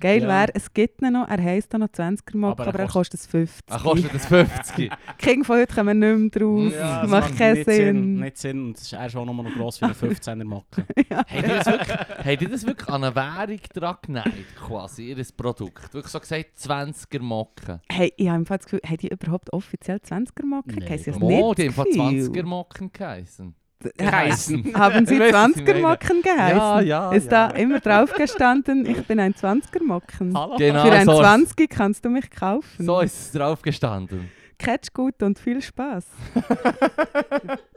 Geil 0.00 0.22
Ja. 0.22 0.28
wäre, 0.28 0.54
es 0.54 0.72
gibt 0.72 1.02
ihn 1.02 1.12
noch, 1.12 1.28
er 1.28 1.42
heisst 1.42 1.74
auch 1.74 1.78
noch 1.78 1.88
20er-Mocke, 1.88 2.52
Aber 2.52 2.64
er 2.64 2.68
aber, 2.68 2.78
er 2.80 2.88
kostet 2.88 3.20
50. 3.20 3.62
Er 3.68 3.78
kostet 3.78 4.14
das 4.14 4.26
50. 4.26 4.74
Die 4.76 4.90
Kinder 5.18 5.44
von 5.44 5.56
heute 5.58 5.74
kommen 5.74 5.98
nicht 5.98 6.34
mehr 6.34 6.42
drauf, 6.46 6.72
Ja, 6.72 7.02
das 7.02 7.10
macht 7.10 7.36
keinen 7.36 7.54
nicht 7.54 7.70
Sinn. 7.70 8.14
Nicht 8.20 8.38
Sinn. 8.38 8.64
Und 8.66 8.76
es 8.76 8.82
ist 8.82 8.92
erst 8.92 9.16
auch 9.16 9.24
nur 9.24 9.34
noch 9.34 9.52
gross 9.54 9.80
wie 9.80 9.86
ein 9.86 9.92
15er 9.92 10.44
Mocke. 10.44 10.86
Habt 11.10 11.32
ihr 11.34 11.42
das 11.42 11.66
wirklich, 11.66 11.88
habt 11.98 12.42
ihr 12.42 12.48
das 12.48 12.66
wirklich 12.66 12.88
an 12.88 13.04
eine 13.04 13.14
Währung 13.14 13.60
dran 13.74 13.96
geneigt, 14.02 14.56
quasi, 14.56 15.10
ihr 15.12 15.26
Produkt? 15.36 15.92
Wirklich 15.94 16.12
so 16.12 16.20
gesagt, 16.20 16.46
20er 16.58 17.20
Mocken. 17.20 17.80
Hey, 17.90 18.12
ich 18.16 18.28
habe 18.28 18.44
das 18.44 18.64
Gefühl, 18.64 18.80
haben 18.86 18.96
die 18.98 19.08
überhaupt 19.08 19.52
offiziell 19.52 19.98
20er-Mocke? 19.98 20.76
Nee, 20.76 21.12
Mo, 21.18 21.48
nicht 21.48 21.58
die 21.58 21.66
haben 21.68 21.72
von 21.72 21.84
das 21.86 21.96
20er 21.96 22.42
Mocken 22.44 22.92
geheißen. 22.92 23.54
Geheißen. 23.96 24.74
Haben 24.74 25.06
sie 25.06 25.18
Weißt 25.20 25.32
du, 25.32 25.34
was 25.34 25.50
ich 25.56 25.62
20er-Mocken 25.64 26.22
geheißen? 26.22 26.58
Ja, 26.58 26.80
ja, 26.80 27.12
Ist 27.12 27.30
ja. 27.30 27.48
da 27.48 27.56
immer 27.56 27.80
drauf 27.80 28.12
gestanden, 28.12 28.86
ich 28.86 29.06
bin 29.06 29.20
ein 29.20 29.34
20er-Mocken. 29.34 30.36
Hallo? 30.36 30.56
Genau, 30.56 30.84
Für 30.84 30.92
ein 30.92 31.06
so, 31.06 31.18
20 31.20 31.70
kannst 31.70 32.04
du 32.04 32.08
mich 32.10 32.28
kaufen. 32.30 32.84
so 32.84 33.00
ist 33.00 33.18
es 33.18 33.32
drauf 33.32 33.62
gestanden. 33.62 34.30
Catch 34.58 34.92
gut 34.92 35.22
und 35.22 35.38
viel 35.38 35.62
Spaß. 35.62 36.06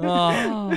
Ah. 0.00 0.72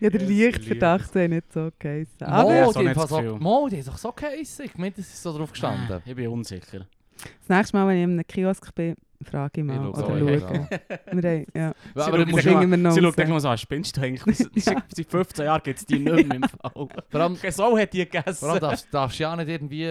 Ja, 0.00 0.10
der 0.10 0.20
Lichtverdacht 0.20 1.12
wäre 1.14 1.28
nicht 1.28 1.52
so 1.52 1.70
geheißen. 1.78 2.16
Mo, 2.20 2.26
Aber 2.26 2.54
Ja, 2.54 2.72
so 2.72 2.80
die 2.80 2.92
das 2.92 3.08
so. 3.08 3.20
Mo, 3.38 3.68
doch 3.68 3.98
so 3.98 4.12
geheißen. 4.12 4.64
Ich 4.66 4.76
meine, 4.76 4.92
das 4.92 5.06
ist 5.06 5.22
so 5.22 5.36
drauf 5.36 5.50
gestanden. 5.50 6.02
Ich 6.04 6.14
bin 6.14 6.28
unsicher. 6.28 6.86
das 7.16 7.48
nächste 7.48 7.76
Mal, 7.76 7.88
wenn 7.88 7.96
ich 7.96 8.04
in 8.04 8.10
einem 8.12 8.26
Kiosk 8.26 8.74
bin, 8.74 8.94
frage 9.24 9.60
ich 9.60 9.64
mal. 9.66 9.74
Ich 9.76 9.80
oder 9.80 10.00
schau 10.00 10.18
schaue. 10.18 10.24
euch 10.30 10.42
Wir 11.12 11.30
haben, 11.30 11.46
ja. 11.54 11.62
Ja, 11.62 11.74
Sie 11.94 12.00
aber 12.00 12.16
schauen 12.16 12.24
dich 12.26 12.34
musst 12.34 12.46
mal- 12.46 12.76
noch 12.76 12.90
Sie 12.92 13.00
schaut 13.02 13.18
dich 13.18 13.28
mal 13.28 13.40
so 13.40 13.48
an, 13.48 13.58
spinnst 13.58 13.96
du 13.96 14.00
eigentlich? 14.02 14.38
Seit 14.38 14.84
seit 14.94 15.10
15 15.10 15.44
Jahren 15.44 15.62
gibt 15.62 15.78
es 15.78 15.86
die 15.86 15.98
nicht 15.98 16.26
mehr 16.28 16.36
im 16.36 16.42
Fall. 16.42 16.70
vor 17.08 17.20
allem, 17.20 17.36
Keine 17.38 17.52
Sau 17.52 17.76
hat 17.78 17.92
die 17.92 17.98
gegessen. 17.98 18.34
vor 18.34 18.50
allem 18.50 18.60
darfst, 18.60 18.88
darfst 18.92 19.18
du 19.18 19.22
ja 19.22 19.36
nicht 19.36 19.48
irgendwie, 19.48 19.86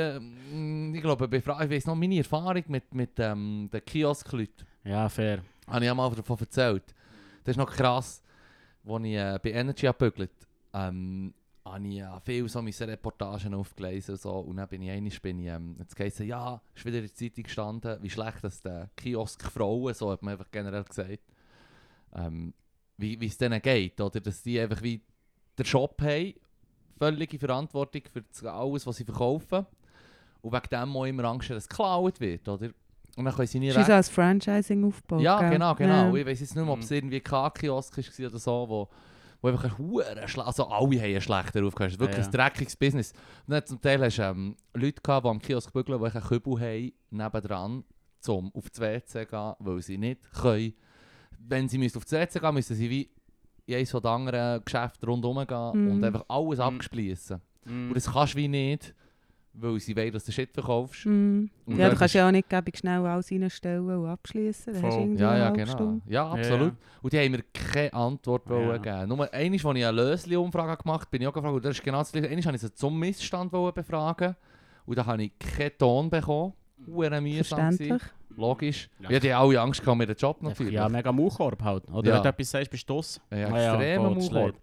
mm, 0.53 0.95
ich 0.95 1.01
glaube, 1.01 1.25
befra- 1.25 1.63
ich 1.63 1.69
weiss 1.71 1.85
noch 1.85 1.95
meine 1.95 2.17
Erfahrung 2.17 2.63
mit, 2.67 2.93
mit 2.93 3.11
ähm, 3.19 3.69
den 3.71 3.83
Kiosk-Leuten. 3.85 4.65
Ja, 4.83 5.09
fair. 5.09 5.39
Habe 5.67 5.79
ich 5.79 5.85
ja 5.87 5.95
mal 5.95 6.09
davon 6.13 6.37
erzählt. 6.39 6.83
Das 7.43 7.53
ist 7.53 7.57
noch 7.57 7.71
krass, 7.71 8.21
als 8.87 9.03
ich 9.03 9.13
äh, 9.15 9.39
bei 9.41 9.51
Energy 9.51 9.87
abbügelt 9.87 10.31
ähm, 10.73 11.33
habe 11.65 11.87
ich 11.87 11.95
ja 11.95 12.19
viel 12.19 12.47
so 12.47 12.61
meine 12.61 12.73
Reportagen 12.79 13.53
aufgelesen 13.55 14.13
und 14.15 14.21
so. 14.21 14.31
Und 14.31 14.57
dann 14.57 14.67
bin 14.67 14.81
ich 14.83 14.91
einmal, 14.91 15.11
bin 15.21 15.39
ich, 15.39 15.47
ähm, 15.47 15.75
jetzt 15.79 15.95
geheißen, 15.95 16.27
ja, 16.27 16.61
ist 16.75 16.85
wieder 16.85 16.97
in 16.99 17.03
der 17.05 17.13
Zeitung 17.13 17.43
gestanden, 17.43 17.97
wie 18.03 18.09
schlecht 18.09 18.43
das 18.43 18.61
der 18.61 18.89
Kiosk-Frauen, 18.95 19.93
so 19.93 20.11
hat 20.11 20.21
man 20.21 20.33
einfach 20.33 20.51
generell 20.51 20.83
gesagt, 20.83 21.19
ähm, 22.15 22.53
wie 22.97 23.19
wie 23.19 23.25
es 23.27 23.37
denen 23.37 23.61
geht, 23.61 23.99
oder 23.99 24.19
dass 24.21 24.43
die 24.43 24.59
einfach 24.59 24.81
wie 24.81 25.01
den 25.57 25.65
Shop 25.65 25.99
haben, 26.01 26.33
völlige 26.97 27.39
Verantwortung 27.39 28.03
für 28.11 28.21
das, 28.21 28.43
alles, 28.45 28.85
was 28.87 28.97
sie 28.97 29.03
verkaufen. 29.05 29.65
Und 30.41 30.53
wegen 30.53 30.69
dem 30.71 30.95
auch 30.95 31.05
immer 31.05 31.23
Angst, 31.25 31.49
haben, 31.49 31.55
dass 31.55 31.63
es 31.63 31.69
geklaut 31.69 32.19
wird, 32.19 32.47
oder? 32.47 32.69
Und 33.17 33.25
dann 33.25 33.33
können 33.33 33.47
sie 33.47 33.59
nie 33.59 33.69
Es 33.69 33.77
ist 33.77 33.89
als 33.89 34.09
Franchising 34.09 34.85
aufgebaut. 34.85 35.21
ja, 35.21 35.49
genau, 35.49 35.73
genau. 35.73 36.13
Ja. 36.13 36.15
Ich 36.15 36.25
weiß 36.25 36.39
jetzt 36.41 36.55
nicht 36.55 36.63
mehr, 36.63 36.73
ob 36.73 36.81
es 36.81 36.89
Mhm. 36.91 36.95
irgendwie 36.97 37.19
K-Kiosk 37.21 37.97
war 37.97 38.27
oder 38.27 38.37
so, 38.39 38.65
wo, 38.69 38.89
wo 39.41 39.47
einfach 39.49 39.77
ein 39.79 40.39
also 40.41 40.67
alle 40.67 40.97
haben 40.99 41.05
einen 41.05 41.21
schlechten 41.21 41.63
Ruf 41.63 41.75
gehabt. 41.75 41.99
Wirklich 41.99 42.17
Ja. 42.19 42.25
ein 42.25 42.31
dreckiges 42.31 42.75
Business. 42.75 43.11
Und 43.47 43.51
dann 43.53 43.65
zum 43.65 43.81
Teil 43.81 44.01
hast 44.03 44.17
du 44.17 44.21
ähm, 44.23 44.55
Leute 44.73 45.01
gehabt, 45.01 45.25
die 45.25 45.29
am 45.29 45.39
Kiosk 45.41 45.71
bügeln, 45.73 45.99
die 45.99 46.05
einen 46.11 46.23
Kübel 46.23 46.59
haben, 46.59 46.91
nebendran, 47.11 47.83
um 48.27 48.51
auf 48.55 48.69
das 48.69 48.79
WC 48.79 49.05
zu 49.05 49.25
gehen, 49.25 49.53
weil 49.59 49.81
sie 49.81 49.97
nicht 49.97 50.31
können. 50.33 50.73
Wenn 51.39 51.69
sie 51.69 51.77
müssen 51.77 51.97
auf 51.97 52.05
das 52.05 52.13
WC 52.13 52.39
gehen 52.39 52.53
müssen 52.53 52.75
sie 52.75 52.89
wie 52.89 53.09
in 53.67 53.75
eines 53.75 53.91
von 53.91 54.01
den 54.01 54.09
anderen 54.11 54.63
Geschäften 54.63 55.09
rundherum 55.09 55.45
gehen 55.45 55.85
Mhm. 55.85 55.91
und 55.91 56.03
einfach 56.03 56.25
alles 56.27 56.57
Mhm. 56.59 56.63
abspließen. 56.65 57.41
Mm. 57.65 57.87
Und 57.89 57.95
das 57.95 58.11
kannst 58.11 58.33
du 58.33 58.37
wie 58.37 58.47
nicht, 58.47 58.93
weil 59.57 59.79
sie 59.79 59.95
wollen, 59.95 60.11
dass 60.11 60.25
du 60.25 60.31
Shit 60.31 60.51
verkaufst. 60.53 61.05
Mm. 61.05 61.45
Und 61.65 61.77
Ja, 61.77 61.89
du 61.89 61.95
kannst 61.95 62.13
ja 62.13 62.27
auch 62.27 62.31
nicht 62.31 62.49
gäbig 62.49 62.77
schnell 62.77 63.05
alles 63.05 63.31
reinstellen 63.31 63.85
und 63.89 64.07
abschließen. 64.07 64.73
Dann 64.73 64.83
hast 64.83 64.91
du 64.91 64.95
Voll. 64.97 65.01
irgendwie 65.03 65.21
Ja, 65.23 65.37
ja, 65.37 65.49
genau. 65.51 65.71
Stunde. 65.71 66.01
Ja, 66.07 66.29
absolut. 66.29 66.69
Ja, 66.73 66.77
Und 67.01 67.13
die 67.13 67.19
haben 67.19 67.31
mir 67.31 67.43
keine 67.53 67.93
Antwort 67.93 68.43
Ja. 68.49 68.51
wollen 68.55 68.81
geben. 68.81 69.07
Nur 69.07 69.19
einmal, 69.21 69.29
als 69.33 69.53
ich 69.53 69.65
eine 69.65 69.91
Lösli-Umfrage 69.91 70.81
gemacht 70.83 71.01
habe, 71.01 71.09
bin 71.11 71.21
ich 71.21 71.27
auch 71.27 71.33
gefragt, 71.33 71.53
und 71.55 71.63
das 71.65 71.77
ist 71.77 71.83
genau 71.83 71.99
das 71.99 72.11
Gleiche. 72.11 72.27
Einmal 72.29 72.43
wollte 72.45 72.55
ich 72.55 72.61
sie 72.61 72.73
zum 72.73 72.99
Missstand 72.99 73.51
befragen 73.51 74.35
und 74.85 74.97
da 74.97 75.05
habe 75.05 75.23
ich 75.23 75.31
keinen 75.39 75.77
Ton 75.77 76.09
bekommen. 76.09 76.53
Huere 76.87 77.21
mühsam. 77.21 77.77
Logisch. 78.37 78.89
Ja. 78.99 79.09
Ja. 79.11 79.19
Die 79.19 79.33
haben 79.33 79.47
alle 79.49 79.61
Angst 79.61 79.79
gehabt 79.81 79.95
um 79.95 80.01
ihren 80.01 80.15
Job 80.15 80.41
natürlich. 80.43 80.73
Ja, 80.73 80.89
mega 80.89 81.11
Maulkorb 81.11 81.63
halt. 81.63 81.89
Oder 81.89 82.09
Ja. 82.09 82.15
wenn 82.17 82.23
du 82.23 82.29
etwas 82.29 82.51
sagst, 82.51 82.69
bist 82.69 82.89
du 82.89 82.97
das. 82.97 83.21
Ja, 83.31 83.47
Ah 83.47 83.59
ja, 83.61 83.73
extremer 83.75 84.05
voll, 84.07 84.15
das 84.15 84.23
ist 84.25 84.31
Maulkorb. 84.33 84.61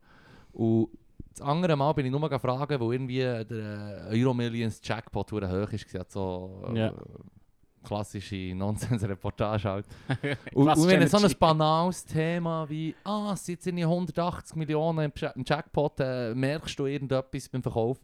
Und 0.52 0.88
das 1.32 1.40
andere 1.40 1.76
Mal 1.76 1.92
bin 1.92 2.06
ich 2.06 2.12
nur 2.12 2.28
gefragt, 2.28 2.70
weil 2.70 2.92
irgendwie 2.92 3.18
der 3.18 4.08
äh, 4.10 4.20
Euro 4.22 4.34
Millions 4.34 4.80
Jackpot 4.82 5.32
hoch 5.32 5.72
ist. 5.72 5.94
Hat 5.94 6.10
so 6.10 6.64
äh, 6.74 6.78
Ja. 6.78 6.92
klassische 7.82 8.54
Nonsens-Reportage 8.54 9.68
halt. 9.68 9.86
Und, 10.54 10.68
und 10.68 10.86
wenn 10.86 11.06
so 11.08 11.16
ein 11.18 11.34
banales 11.38 12.04
Thema 12.04 12.68
wie 12.68 12.94
«Ah, 13.04 13.32
es 13.34 13.44
sind 13.44 13.54
jetzt 13.56 13.66
irgendwie 13.66 13.84
180 13.84 14.56
Millionen 14.56 15.06
im 15.06 15.12
Ja- 15.16 15.30
im 15.30 15.44
Jackpot, 15.46 15.98
äh, 16.00 16.34
merkst 16.34 16.78
du 16.78 16.86
irgendetwas 16.86 17.48
beim 17.48 17.62
Verkauf?» 17.62 17.98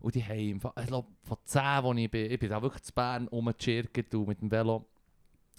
Und 0.00 0.14
die 0.14 0.24
haben, 0.24 0.60
ich 0.80 0.86
glaube, 0.86 1.08
von 1.24 1.36
10, 1.44 1.62
wo 1.82 1.92
ich 1.92 2.10
bin, 2.10 2.30
ich 2.30 2.38
bin 2.38 2.48
da 2.48 2.62
wirklich 2.62 2.82
zu 2.82 2.92
Bern 2.94 3.28
rumgechirkt 3.28 4.14
mit 4.14 4.40
dem 4.40 4.50
Velo. 4.50 4.86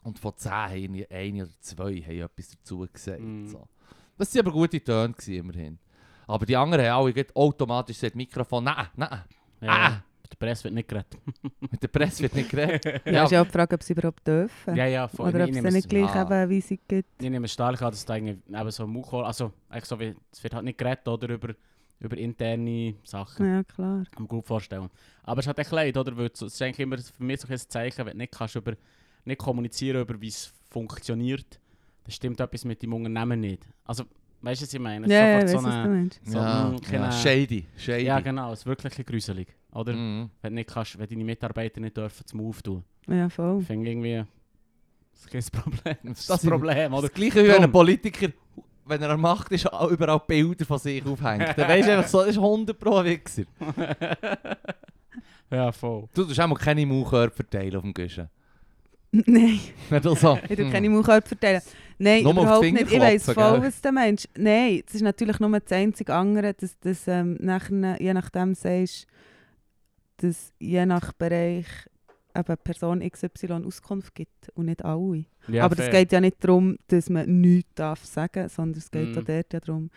Und 0.04 0.18
von 0.18 0.36
10 0.36 0.52
haben 0.52 0.74
irgendwie 0.74 1.08
ein 1.12 1.36
oder 1.42 1.52
zwei 1.60 2.02
haben 2.02 2.22
etwas 2.22 2.50
dazu 2.50 2.88
gesagt. 2.92 3.22
Mm. 3.22 3.46
So. 3.46 3.68
Das 4.18 4.34
waren 4.34 4.40
aber 4.48 4.52
gute 4.52 4.84
Töne 4.84 5.14
immerhin. 5.28 5.78
Aber 6.32 6.46
die 6.46 6.56
anderen 6.56 6.86
haben 6.86 7.06
alle 7.06 7.26
automatisch 7.36 8.00
das 8.00 8.14
Mikrofon 8.14 8.64
«Nein, 8.64 8.88
nein, 8.96 9.22
Ja, 9.62 9.70
Ah! 9.70 10.04
Mit 10.24 10.32
der 10.32 10.48
Presse 10.48 10.64
wird 10.64 10.74
nicht 10.76 10.88
geredet. 10.88 11.18
mit 11.60 11.84
der 11.84 11.88
Presse 11.90 12.24
wird 12.24 12.36
nicht 12.36 12.50
geredet.» 12.50 12.86
Ja, 13.06 13.12
ja, 13.12 13.24
ist 13.26 13.32
ja 13.32 13.42
auch 13.42 13.46
die 13.46 13.52
Frage, 13.52 13.76
ob 13.76 13.84
sie 13.84 13.94
überhaupt 13.94 14.26
dürfen. 14.26 14.76
Ja, 14.76 14.86
ja, 14.86 15.08
voll. 15.10 15.28
Oder 15.28 15.44
ob 15.44 15.50
es 15.50 15.74
nicht 15.74 15.90
gleich 15.90 16.16
eben 16.16 16.32
eine 16.32 16.50
Weisung 16.50 16.80
gibt. 16.88 17.22
Ich 17.22 17.30
nehme 17.30 17.46
es 17.46 17.52
stark 17.52 17.82
an, 17.82 17.92
dass 17.92 18.06
da 18.06 18.16
irgendwie 18.16 18.40
eben 18.50 18.72
so 18.72 18.88
Mauchhol, 18.88 19.26
also 19.26 19.52
eigentlich 19.70 19.86
so 19.86 20.00
wie, 20.00 20.16
es 20.32 20.42
wird 20.42 20.54
halt 20.54 20.64
nicht 20.64 20.78
geredet 20.78 21.06
oder 21.08 21.30
über, 21.30 21.54
über 22.00 22.18
interne 22.18 22.96
Sachen. 23.04 23.46
Ja, 23.46 23.64
klar. 23.64 24.04
Kann 24.06 24.24
man 24.24 24.28
gut 24.28 24.48
vorstellen. 24.48 24.90
Aber 25.24 25.40
es 25.40 25.44
ist 25.44 25.48
halt 25.48 25.60
echt 25.60 25.72
leid, 25.72 25.98
oder? 25.98 26.16
Weil 26.16 26.32
es 26.34 26.42
ist 26.42 26.62
eigentlich 26.62 26.80
immer 26.80 26.98
für 26.98 27.24
mich 27.24 27.42
so 27.42 27.48
ein 27.50 27.58
Zeichen, 27.58 28.06
wenn 28.06 28.14
du 28.14 28.18
nicht, 28.20 28.32
kannst 28.32 28.56
über, 28.56 28.74
nicht 29.26 29.38
kommunizieren 29.38 30.02
über 30.02 30.20
wie 30.22 30.30
es 30.30 30.54
funktioniert, 30.70 31.60
dann 32.06 32.12
stimmt 32.12 32.40
etwas 32.40 32.64
mit 32.64 32.82
deinem 32.82 32.94
Unternehmen 32.94 33.42
nicht. 33.42 33.68
Also, 33.84 34.06
weißt 34.42 34.62
du, 34.62 34.66
was 34.66 34.74
ich 34.74 34.80
meine? 34.80 35.06
Es 35.06 35.12
ist 35.12 35.18
Ja, 35.18 35.28
ja, 35.28 35.48
sofort 35.48 35.66
was 35.66 35.84
du 35.84 35.90
meinst. 35.90 36.20
so, 36.26 36.38
ja, 36.38 36.76
keine- 36.90 37.04
ja, 37.06 37.12
shady, 37.12 37.66
shady. 37.78 38.06
Ja, 38.06 38.20
genau, 38.20 38.52
es 38.54 38.60
ist 38.60 38.66
wirklich 38.66 38.86
ein 38.94 39.04
bisschen 39.06 39.06
gruselig. 39.06 39.48
Oder? 39.74 39.94
Mhm. 39.94 40.30
Wenn, 40.42 40.54
du 40.54 40.56
nicht 40.56 40.70
kannst, 40.70 40.98
wenn 41.00 41.08
deine 41.08 41.24
Mitarbeiter 41.24 41.80
nicht 41.80 41.96
dürfen 41.96 42.26
zum 42.26 42.42
Auftun. 42.48 42.84
Ja, 43.08 43.30
voll. 43.30 43.60
Ich 43.62 43.68
finde 43.68 43.90
irgendwie, 43.90 44.24
das 45.14 45.26
ist 45.42 45.52
kein 45.54 45.62
Problem. 45.62 45.96
Das 46.04 46.20
ist 46.20 46.30
Das 46.30 46.42
das 46.42 46.50
Problem, 46.50 46.94
oder? 46.94 47.02
Das 47.04 47.14
gleiche 47.14 47.44
wie 47.44 47.48
wenn 47.48 47.64
ein. 47.64 47.72
Politiker, 47.72 48.28
wenn 48.86 49.02
er 49.02 49.10
an 49.12 49.18
der 49.18 49.18
Macht 49.18 49.52
ist, 49.52 49.72
auch 49.72 49.90
überall 49.90 50.20
Bilder 50.28 50.66
von 50.66 50.78
sich 50.80 51.06
aufhängt. 51.06 51.58
Dann 51.58 51.70
weisst 51.70 51.88
du 51.88 51.94
einfach 51.98 52.10
so, 52.10 52.20
das 52.20 52.30
ist 52.30 52.38
100 52.38 52.78
pro 52.78 52.98
ein 52.98 53.06
Wichser. 53.06 53.44
Ja, 55.50 55.70
voll. 55.74 56.08
Du 56.14 56.24
tust 56.24 56.40
auch 56.40 56.48
mal 56.48 56.56
keine 56.56 56.86
Maulkörper 56.86 57.36
verteilen 57.36 57.76
auf 57.76 57.82
dem 57.84 57.94
Guschen. 57.94 58.30
Nein, 59.26 59.60
Nicht 59.90 60.04
so. 60.04 60.40
ich 60.50 60.56
tue 60.58 60.70
keine 60.72 60.90
Maulkörper 60.90 61.28
verteilen. 61.28 61.62
Nein, 61.98 62.24
Nur 62.24 62.32
überhaupt 62.34 62.64
nicht. 62.72 62.92
Ich 62.92 63.00
weiss 63.00 63.26
voll, 63.26 63.62
was 63.62 63.82
du 63.82 63.92
meinst. 63.92 64.30
Nein, 64.38 64.82
das 64.86 64.96
ist 64.96 65.02
natürlich 65.02 65.40
nur 65.40 65.60
das 65.60 65.72
einzige 65.72 66.14
andere, 66.14 66.54
dass, 66.54 66.80
dass 66.80 67.08
ähm, 67.08 67.38
nachher, 67.42 68.02
je 68.02 68.14
nachdem 68.14 68.56
sagst, 68.56 69.06
dass 70.18 70.54
je 70.60 70.86
nach 70.86 71.12
Bereich 71.14 71.66
eben 72.36 72.58
Person 72.64 73.02
XY 73.08 73.64
Auskunft 73.66 74.16
gibt 74.16 74.50
und 74.56 74.66
nicht 74.68 74.86
alle. 74.86 75.26
Ja, 75.48 75.66
Aber 75.66 75.78
es 75.78 75.92
geht 75.92 76.12
ja 76.14 76.22
nicht 76.22 76.38
darum, 76.44 76.78
dass 76.88 77.10
man 77.10 77.42
nichts 77.42 77.72
darf 77.76 78.06
sagen 78.06 78.48
sondern 78.48 78.80
es 78.80 78.90
geht 78.90 79.10
Mhm. 79.10 79.18
auch 79.18 79.24
dort 79.26 79.54
ja 79.54 79.60
darum, 79.60 79.90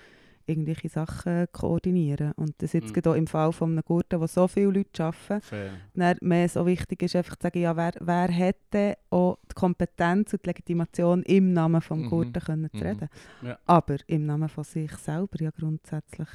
irgendwelche 0.46 0.88
Sachen 0.88 1.46
koordinieren. 1.52 2.32
Und 2.32 2.54
das 2.58 2.72
jetzt 2.72 2.88
Mhm. 2.90 3.00
gerade 3.02 3.18
im 3.18 3.26
Fall 3.26 3.52
von 3.52 3.72
einem 3.72 3.82
Gurten, 3.84 4.20
wo 4.20 4.26
so 4.26 4.46
viele 4.48 4.70
Leute 4.70 5.04
arbeiten, 5.04 5.40
Fair. 5.42 5.70
dann 5.94 6.16
mehr 6.20 6.48
so 6.48 6.64
wichtig 6.66 7.02
ist, 7.02 7.16
einfach 7.16 7.36
zu 7.36 7.42
sagen, 7.44 7.60
ja, 7.60 7.76
wer, 7.76 7.92
wer 8.00 8.28
hätte 8.28 8.96
auch 9.10 9.38
die 9.50 9.54
Kompetenz 9.54 10.32
und 10.32 10.42
die 10.44 10.48
Legitimation 10.50 11.22
im 11.22 11.52
Namen 11.52 11.80
des 11.80 11.90
Mhm. 11.90 12.08
Gurten 12.10 12.32
können 12.42 12.70
zu 12.70 12.76
Mhm. 12.78 12.82
reden. 12.82 13.08
Ja. 13.42 13.58
Aber 13.66 13.96
im 14.06 14.26
Namen 14.26 14.48
von 14.48 14.64
sich 14.64 14.92
selber 14.96 15.40
ja 15.40 15.50
grundsätzlich 15.50 16.28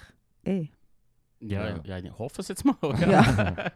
eh. 0.45 0.67
Ja, 1.41 1.69
Ja. 1.69 1.79
ja. 1.85 1.97
ich 1.99 2.17
hoffe 2.19 2.41
es 2.41 2.47
jetzt 2.49 2.65
mal. 2.65 2.75
Ja. 2.99 3.55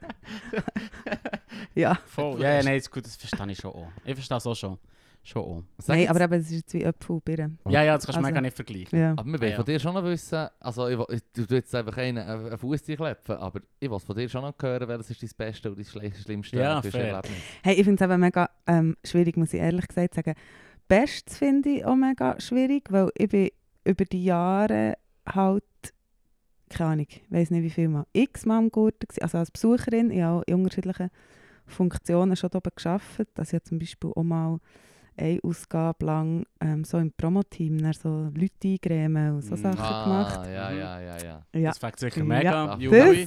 Ja. 1.76 1.96
Voll. 2.06 2.40
Ja, 2.42 2.56
ja, 2.56 2.64
nein, 2.64 2.76
ist 2.78 2.92
gut, 2.92 3.06
das 3.06 3.16
verstehe 3.16 3.52
ich 3.52 3.58
schon 3.58 3.72
auch. 3.72 3.88
Ich 4.06 4.14
verstehe 4.14 4.38
es 4.38 4.46
auch 4.48 4.56
schon. 4.56 4.78
Schon 5.26 5.42
auch. 5.42 5.64
Sag 5.78 5.94
Nein, 5.96 6.00
jetzt- 6.02 6.10
aber 6.10 6.22
eben, 6.22 6.34
es 6.34 6.46
ist 6.48 6.52
jetzt 6.52 6.74
wie 6.74 6.84
Äpfel 6.84 7.16
und 7.16 7.24
Birnen. 7.24 7.58
Ja, 7.70 7.82
ja, 7.82 7.96
das 7.96 8.06
kannst 8.06 8.18
du 8.18 8.20
Also- 8.20 8.28
mega 8.30 8.42
nicht 8.42 8.56
vergleichen. 8.58 9.00
Ja. 9.00 9.12
aber 9.12 9.26
wir 9.26 9.40
wollen 9.40 9.50
Ja. 9.52 9.56
von 9.56 9.66
dir 9.66 9.80
schon 9.80 9.94
noch 9.94 10.04
wissen, 10.04 10.48
also 10.60 10.88
ich, 10.90 10.98
will- 10.98 11.06
ich, 11.12 11.22
du 11.34 11.46
du 11.48 11.56
jetzt 11.56 11.74
einfach 11.74 11.96
einen, 11.98 12.18
einen 12.28 12.58
Fuß 12.58 12.84
klepfen, 12.84 13.36
aber 13.38 13.62
ich 13.80 13.90
will 13.90 14.00
von 14.00 14.16
dir 14.18 14.28
schon 14.28 14.42
noch 14.42 14.54
hören, 14.62 14.86
welches 14.88 15.12
ist 15.12 15.24
dein 15.24 15.30
Beste 15.48 15.70
und 15.72 15.78
dein 15.78 15.86
schle- 15.86 16.14
schlimmste 16.22 16.58
Ja, 16.58 16.74
Erlebnis- 16.82 16.92
fair. 16.92 17.08
Erlebnis. 17.08 17.38
Hey, 17.64 17.76
ich 17.76 17.84
finde 17.86 18.04
es 18.04 18.10
eben 18.12 18.20
mega 18.20 18.50
ähm, 18.68 18.98
schwierig, 19.06 19.38
muss 19.38 19.54
ich 19.54 19.62
ehrlich 19.62 19.88
gesagt 19.88 20.14
sagen. 20.16 20.34
Bestes 20.90 21.38
finde 21.38 21.70
ich 21.70 21.86
auch 21.86 21.96
mega 21.96 22.38
schwierig, 22.42 22.92
weil 22.92 23.10
ich 23.16 23.30
bin 23.30 23.50
über 23.86 24.04
die 24.04 24.26
Jahre 24.26 24.96
halt, 25.26 25.64
keine 26.70 26.90
Ahnung, 26.90 27.06
ich 27.10 27.24
weiß 27.32 27.50
nicht 27.52 27.64
wie 27.64 27.70
viel 27.70 27.88
Mal, 27.88 28.06
x-mal 28.12 28.58
am 28.58 28.70
Gurten 28.70 29.08
gewesen. 29.08 29.24
Also 29.24 29.38
als 29.38 29.52
Besucherin, 29.52 30.12
ich 30.12 30.22
habe 30.22 30.40
auch 30.42 30.44
in 30.48 30.56
unterschiedlichen 30.56 31.10
Funktionen 31.66 32.36
schon 32.36 32.50
oben 32.54 32.72
gearbeitet. 32.76 33.30
Also 33.38 33.50
ich 33.52 33.54
habe 33.54 33.64
zum 33.64 33.80
Beispiel 33.80 34.12
auch 34.14 34.24
mal 34.24 34.60
eine 35.18 35.40
Ausgabe 35.44 36.06
lang 36.06 36.46
ähm, 36.62 36.84
so 36.84 36.98
im 36.98 37.12
Promoteam 37.12 37.92
so 37.94 38.30
Leute 38.36 38.52
eingrämen 38.68 39.36
und 39.36 39.42
so 39.44 39.56
Mm. 39.56 39.58
Sachen 39.58 39.76
gemacht. 40.10 40.40
Ah, 40.44 40.50
ja, 40.50 40.70
Mhm. 40.72 40.78
ja, 40.80 41.00
ja, 41.02 41.18
ja. 41.24 41.42
Ja. 41.54 41.70
Das 41.70 41.78
fängt 41.78 42.00
sicher 42.00 42.20
Ja. 42.20 42.24
mega. 42.24 42.78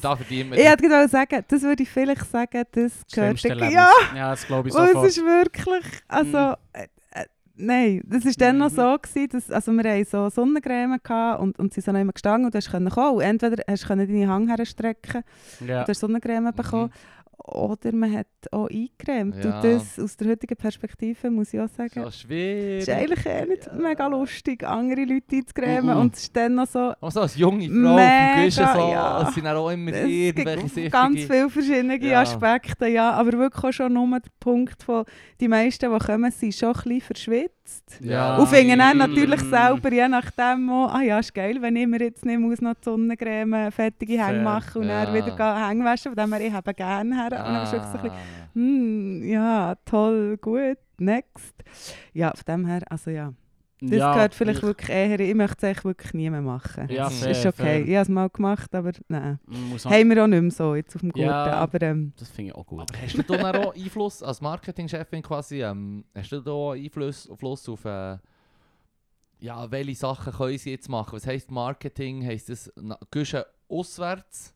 Da 0.01 0.17
verdient 0.17 0.51
man 0.51 0.59
Ich 0.59 0.69
hätte 0.69 0.89
gerade 0.89 1.09
sagen, 1.09 1.45
das 1.47 1.63
würde 1.63 1.83
ich 1.83 1.89
vielleicht 1.91 2.27
sagen, 2.31 2.65
das 2.73 2.93
gehört... 3.13 3.43
Ja! 3.43 3.91
Ja, 4.15 4.31
das 4.31 4.47
glaube 4.47 4.69
ich 4.69 4.75
Und 4.75 4.83
es 4.83 4.89
sofort. 4.93 5.07
ist 5.09 5.19
wirklich, 5.25 5.85
also, 6.09 6.39
Mhm. 6.39 6.55
äh, 6.73 6.87
nein, 7.57 8.03
das 8.05 8.25
war 8.25 8.33
dann 8.39 8.59
noch 8.59 8.71
Mhm. 8.71 8.75
so, 8.77 8.97
gewesen, 9.01 9.29
dass, 9.33 9.51
also 9.51 9.73
wir 9.73 9.91
hatten 9.91 10.05
so 10.05 10.29
Sonnencreme 10.29 10.99
gehabt 11.03 11.41
und, 11.41 11.59
und 11.59 11.73
sie 11.73 11.81
sind 11.81 11.95
noch 11.95 12.01
immer 12.01 12.13
gestanden 12.13 12.47
und 12.47 12.55
du 12.55 12.59
hast 12.59 12.71
können 12.71 12.91
kommen. 12.91 13.21
Entweder 13.21 13.63
hast 13.69 13.85
du 13.89 13.97
deine 13.97 14.29
Hang 14.29 14.49
herstrecken 14.49 15.23
Ja. 15.67 15.81
und 15.81 15.89
hast 15.89 16.01
Sonnencreme 16.01 16.53
Mhm. 16.85 16.91
Oder 17.47 17.93
man 17.95 18.13
hat 18.13 18.27
auch 18.51 18.69
eingecremt. 18.69 19.43
Ja. 19.45 19.57
Und 19.57 19.65
das 19.65 19.99
aus 19.99 20.17
der 20.17 20.29
heutigen 20.29 20.57
Perspektive, 20.57 21.31
muss 21.31 21.53
ich 21.55 21.61
auch 21.61 21.69
sagen, 21.69 21.91
Schon 21.95 22.13
schwierig. 22.13 22.79
ist 22.81 22.89
eigentlich 22.91 23.27
eh 23.27 23.47
nicht 23.47 23.67
Ja. 23.67 23.73
mega 23.75 24.07
lustig, 24.07 24.65
andere 24.65 25.05
Leute 25.05 25.37
einzucremen. 25.37 25.95
Mhm. 25.95 26.01
Und 26.01 26.15
es 26.15 26.23
ist 26.23 26.37
dann 26.37 26.55
noch 26.55 26.67
so, 26.67 26.79
Aber 27.01 27.11
so 27.11 27.21
als 27.21 27.37
junge 27.37 27.69
Frau 27.69 27.91
auf 27.91 27.97
Mega, 27.97 28.35
dem 28.35 28.45
Guschen, 28.45 28.67
so, 28.75 28.91
ja. 28.93 29.29
es 29.29 29.35
sind 29.35 29.47
auch 29.47 29.71
immer 29.71 29.93
es 29.93 30.09
irgendwelche 30.09 30.57
gibt 30.63 30.75
Sichtige. 30.75 30.91
ganz 30.91 31.21
viele 31.21 31.51
verschiedene 31.51 32.05
Ja. 32.05 32.21
Aspekte, 32.23 32.87
ja. 32.89 33.11
Aber 33.13 33.33
wirklich 33.33 33.65
auch 33.65 33.73
schon 33.73 33.93
nur 33.93 34.07
der 34.21 34.31
Punkt 34.41 34.83
von, 34.83 35.05
die 35.41 35.49
meisten, 35.49 35.91
die 35.93 35.99
kommen, 36.07 36.31
sind 36.31 36.55
schon 36.55 36.69
ein 36.69 36.75
bisschen 36.75 37.01
verschwitzt. 37.01 37.56
Ja. 38.01 38.37
Und 38.37 38.47
finden 38.49 38.79
dann 38.79 38.97
Mm. 38.97 39.01
natürlich 39.01 39.41
selber, 39.41 39.93
je 39.93 40.09
nachdem, 40.09 40.71
auch, 40.71 40.93
ah 40.95 41.03
ja, 41.03 41.19
ist 41.19 41.35
geil, 41.35 41.57
wenn 41.61 41.77
ich 41.77 41.87
mir 41.87 42.01
jetzt 42.01 42.25
nicht 42.25 42.39
muss 42.39 42.61
noch 42.61 42.75
die 42.75 42.85
Sonnencreme 42.85 43.71
fertige 43.73 44.25
Hänge 44.25 44.43
machen 44.43 44.83
und 44.83 44.89
Ja. 44.89 45.05
dann 45.05 45.15
wieder 45.15 45.37
gehen 45.37 45.69
Hänge 45.69 45.85
waschen, 45.85 46.15
von 46.15 46.17
dem 46.25 46.33
her, 46.33 46.47
ich 46.47 46.53
habe 46.53 46.75
gerne 46.75 47.15
her. 47.15 47.25
Und 47.25 47.33
dann 47.33 47.73
wirklich 47.73 47.83
so 47.91 47.99
ein 47.99 48.03
bisschen, 48.03 48.11
Ah. 48.11 48.49
hm, 48.55 49.23
ja, 49.29 49.75
toll, 49.85 50.37
gut, 50.41 50.79
next. 50.99 51.55
Ja, 52.13 52.33
von 52.35 52.45
dem 52.47 52.67
her, 52.67 52.83
also 52.89 53.11
ja, 53.11 53.33
das 53.81 53.91
ja, 53.99 54.15
gehört 54.15 54.35
vielleicht 54.35 54.59
ich- 54.61 54.65
wirklich 54.65 54.89
eher, 54.89 55.21
ich 55.21 55.35
möchte 55.35 55.57
es 55.59 55.65
eigentlich 55.65 55.85
wirklich 55.85 56.15
niemand 56.15 56.47
machen. 56.47 56.89
Ja, 56.89 57.05
das 57.05 57.19
fair, 57.21 57.31
ist 57.31 57.47
okay, 57.47 57.53
fair. 57.57 57.81
ich 57.81 57.95
habe 57.95 58.03
es 58.03 58.09
mal 58.09 58.29
gemacht, 58.31 58.75
aber 58.75 58.93
nein. 59.09 59.39
Auch- 59.47 59.85
Haben 59.91 60.09
wir 60.11 60.23
auch 60.25 60.27
nicht 60.27 60.41
mehr 60.43 60.51
so 60.51 60.75
jetzt 60.75 60.95
auf 60.95 61.01
dem 61.03 61.11
Gurten, 61.13 61.29
Ja. 61.29 61.45
aber 61.57 61.83
ähm, 61.83 62.13
Das 62.19 62.31
finde 62.31 62.53
ich 62.53 62.57
auch 62.57 62.65
gut. 62.67 62.81
Aber 62.81 62.99
hast 63.03 63.19
du 63.19 63.23
da 63.23 63.51
auch 63.61 63.75
Einfluss 63.77 64.23
als 64.23 64.41
Marketingchefin 64.41 65.23
quasi, 65.23 65.63
ähm, 65.63 66.05
hast 66.15 66.33
du 66.33 66.41
da 66.41 66.51
auch 66.51 66.73
Einfluss, 66.73 67.29
Einfluss 67.29 67.69
auf, 67.69 67.85
äh, 67.85 68.17
ja, 69.39 69.71
welche 69.71 69.95
Sachen 69.95 70.33
können 70.33 70.57
sie 70.57 70.71
jetzt 70.71 70.89
machen? 70.89 71.13
Was 71.13 71.27
heisst 71.27 71.51
Marketing? 71.51 72.25
Heisst 72.25 72.49
das, 72.49 72.73
gehst 73.11 73.35
du 73.35 73.47
auswärts? 73.69 74.55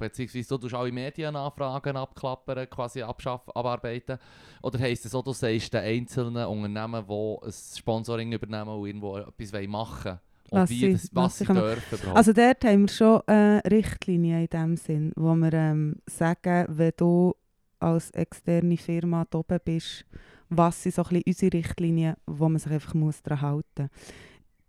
Beziehungsweise 0.00 0.48
du 0.48 0.58
tust 0.58 0.74
alle 0.74 0.90
Medienanfragen 0.90 1.96
abklappern, 1.96 2.68
quasi 2.68 3.02
abschaffen, 3.02 3.52
abarbeiten? 3.54 4.18
Oder 4.62 4.78
heisst 4.80 5.04
es 5.04 5.12
so, 5.12 5.22
du 5.22 5.32
sagst 5.32 5.72
den 5.72 5.84
einzelnen 5.84 6.46
Unternehmen, 6.46 7.04
die 7.06 7.46
ein 7.46 7.52
Sponsoring 7.52 8.32
übernehmen 8.32 8.68
und 8.68 8.86
irgendwo 8.86 9.18
etwas 9.18 9.52
wollen 9.52 9.70
machen 9.70 10.18
Und 10.50 10.60
Was 10.60 10.70
wie 10.70 10.92
das, 10.92 11.10
was 11.12 11.24
was 11.24 11.38
sie 11.38 11.44
dürfen 11.44 11.98
überhaupt? 11.98 12.16
Also 12.16 12.32
dort 12.32 12.64
haben 12.64 12.82
wir 12.82 12.88
schon 12.88 13.20
äh, 13.28 13.68
Richtlinien 13.68 14.40
in 14.40 14.48
dem 14.48 14.76
Sinn, 14.76 15.12
wo 15.16 15.34
wir 15.34 15.52
ähm, 15.52 15.96
sagen, 16.06 16.66
wenn 16.68 16.92
du 16.96 17.34
als 17.78 18.10
externe 18.10 18.76
Firma 18.76 19.26
da 19.30 19.38
oben 19.38 19.58
bist, 19.64 20.04
was 20.48 20.82
sind 20.82 20.94
so 20.94 21.02
ein 21.02 21.22
bisschen 21.22 21.24
unsere 21.26 21.52
Richtlinien, 21.52 22.16
wo 22.26 22.48
man 22.48 22.58
sich 22.58 22.72
einfach 22.72 22.94
muss 22.94 23.22
daran 23.22 23.40
halten 23.40 23.82
muss. 23.82 23.90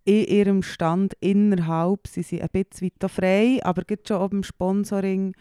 In 0.04 0.24
ihrem 0.24 0.62
Stand 0.62 1.14
innerhalb 1.20 2.06
sind 2.08 2.26
sie 2.26 2.42
ein 2.42 2.48
bisschen 2.52 2.88
weiter 2.90 3.08
frei, 3.08 3.60
aber 3.62 3.82
gibt 3.82 4.08
schon 4.08 4.20
oben 4.20 4.42
Sponsoring, 4.42 5.34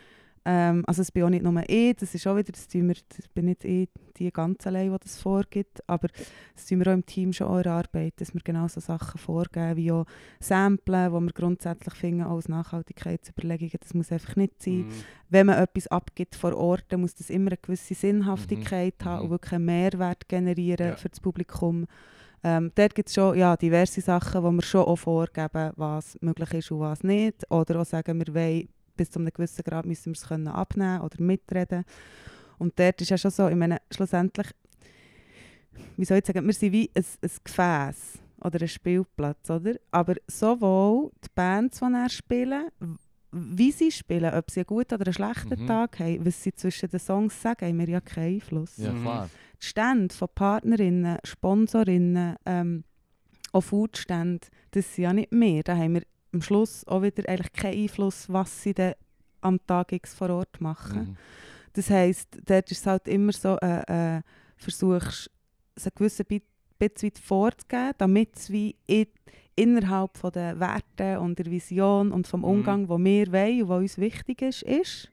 ähm, 0.43 0.83
also 0.87 1.01
es 1.03 1.11
bin 1.11 1.23
auch 1.23 1.29
nicht 1.29 1.43
nur 1.43 1.63
ich, 1.67 1.95
das 1.97 2.15
ist 2.15 2.25
auch 2.27 2.35
wieder, 2.35 2.51
das, 2.51 2.67
tun 2.67 2.87
wir, 2.87 2.95
das 3.15 3.27
bin 3.27 3.45
nicht 3.45 3.63
ich 3.63 3.89
die 4.17 4.31
ganz 4.31 4.65
allein, 4.67 4.91
die 4.91 4.97
das 4.99 5.19
vorgibt, 5.19 5.87
aber 5.87 6.07
das 6.55 6.65
tun 6.65 6.79
wir 6.79 6.87
auch 6.87 6.93
im 6.93 7.05
Team 7.05 7.31
schon 7.33 7.47
auch 7.47 7.57
erarbeiten, 7.57 8.15
dass 8.17 8.33
wir 8.33 8.41
genau 8.43 8.67
so 8.67 8.79
Sachen 8.79 9.19
vorgeben, 9.19 9.77
wie 9.77 9.91
auch 9.91 10.05
Samplen, 10.39 11.11
wo 11.11 11.19
wir 11.19 11.31
grundsätzlich 11.31 11.93
finden, 11.93 12.23
auch 12.23 12.35
als 12.35 12.49
Nachhaltigkeitsüberlegungen, 12.49 13.73
das 13.79 13.93
muss 13.93 14.11
einfach 14.11 14.35
nicht 14.35 14.61
sein. 14.61 14.79
Mhm. 14.87 14.91
Wenn 15.29 15.45
man 15.47 15.59
etwas 15.59 15.87
abgibt 15.87 16.35
vor 16.35 16.55
Ort, 16.55 16.85
dann 16.89 17.01
muss 17.01 17.15
das 17.15 17.29
immer 17.29 17.49
eine 17.51 17.57
gewisse 17.57 17.93
Sinnhaftigkeit 17.93 18.95
Mhm. 19.01 19.05
haben 19.05 19.17
Mhm. 19.19 19.23
und 19.25 19.29
wirklich 19.31 19.53
einen 19.53 19.65
Mehrwert 19.65 20.27
generieren 20.27 20.89
Ja. 20.89 20.95
für 20.95 21.09
das 21.09 21.19
Publikum. 21.19 21.85
Ähm, 22.43 22.71
dort 22.73 22.95
gibt 22.95 23.09
es 23.09 23.15
schon 23.15 23.37
ja, 23.37 23.55
diverse 23.55 24.01
Sachen, 24.01 24.41
wo 24.43 24.51
wir 24.51 24.61
schon 24.63 24.81
auch 24.85 24.95
vorgeben, 24.95 25.71
was 25.75 26.17
möglich 26.21 26.53
ist 26.55 26.71
und 26.71 26.79
was 26.79 27.03
nicht. 27.03 27.49
Oder 27.51 27.81
auch 27.81 27.85
sagen, 27.85 28.17
wir 28.25 28.33
wollen 28.33 28.67
bis 28.97 29.11
zu 29.11 29.19
einem 29.19 29.31
gewissen 29.31 29.63
Grad 29.63 29.85
müssen 29.85 30.07
wir 30.07 30.13
es 30.13 30.27
können 30.27 30.47
abnehmen 30.47 31.01
oder 31.01 31.21
mitreden. 31.21 31.83
Und 32.57 32.77
dort 32.79 32.99
ist 33.01 33.09
ja 33.09 33.17
schon 33.17 33.31
so, 33.31 33.47
ich 33.47 33.55
meine, 33.55 33.77
schlussendlich, 33.91 34.47
wie 35.97 36.05
soll 36.05 36.17
ich 36.19 36.25
sagen, 36.25 36.45
wir 36.45 36.53
sind 36.53 36.71
wie 36.71 36.89
ein, 36.95 37.03
ein 37.21 37.29
Gefäß 37.43 38.19
oder 38.43 38.61
ein 38.61 38.67
Spielplatz, 38.67 39.49
oder? 39.49 39.75
Aber 39.91 40.15
sowohl 40.27 41.11
die 41.23 41.29
Bands, 41.33 41.79
die 41.79 41.85
er 41.93 42.09
spielen, 42.09 42.67
wie 43.31 43.71
sie 43.71 43.91
spielen, 43.91 44.33
ob 44.33 44.51
sie 44.51 44.59
einen 44.61 44.65
guten 44.67 44.95
oder 44.95 45.05
einen 45.05 45.13
schlechten 45.13 45.61
Mhm. 45.61 45.67
Tag 45.67 45.99
haben, 45.99 46.25
was 46.25 46.43
sie 46.43 46.53
zwischen 46.53 46.89
den 46.89 46.99
Songs 46.99 47.39
sagen, 47.41 47.65
haben 47.67 47.79
wir 47.79 47.87
ja 47.89 48.01
keinen 48.01 48.35
Einfluss. 48.35 48.77
Ja, 48.77 48.91
Mhm. 48.91 49.01
klar. 49.01 49.29
Stände 49.63 50.13
von 50.13 50.27
Partnerinnen, 50.33 51.17
Sponsorinnen, 51.23 52.35
ähm, 52.45 52.83
auch 53.53 53.61
Foodstände, 53.61 54.47
das 54.71 54.95
sind 54.95 55.03
ja 55.03 55.13
nicht 55.13 55.31
mehr. 55.31 55.63
Da 55.63 55.75
haben 55.77 55.95
wir 55.95 56.03
am 56.33 56.41
Schluss 56.41 56.87
auch 56.87 57.01
wieder 57.01 57.27
eigentlich 57.29 57.51
keinen 57.53 57.83
Einfluss, 57.83 58.27
was 58.29 58.63
sie 58.63 58.73
dann 58.73 58.93
am 59.41 59.59
Tag 59.67 59.91
X 59.91 60.13
vor 60.13 60.29
Ort 60.29 60.61
machen. 60.61 60.99
Mhm. 61.01 61.17
Das 61.73 61.89
heisst, 61.89 62.27
dort 62.45 62.71
ist 62.71 62.79
es 62.81 62.85
halt 62.87 63.07
immer 63.07 63.31
so, 63.33 63.57
äh, 63.61 64.17
äh, 64.17 64.21
versuchst 64.57 65.29
es 65.75 65.85
einen 65.85 65.93
gewissen 65.95 66.25
Bi- 66.25 66.41
bisschen 66.79 67.11
vorzugeben, 67.21 67.91
damit 67.99 68.35
es 68.35 68.49
wie 68.49 68.75
in, 68.87 69.05
innerhalb 69.55 70.17
von 70.17 70.31
der 70.31 70.59
Werte 70.59 71.19
und 71.19 71.37
der 71.37 71.45
Vision 71.45 72.11
und 72.11 72.25
vom 72.25 72.39
Mhm. 72.41 72.47
Umgang, 72.47 72.89
wo 72.89 72.97
wir 72.97 73.31
wollen 73.31 73.61
und 73.63 73.69
was 73.69 73.79
uns 73.81 73.97
wichtig 73.99 74.41
ist, 74.41 74.63
ist. 74.63 75.10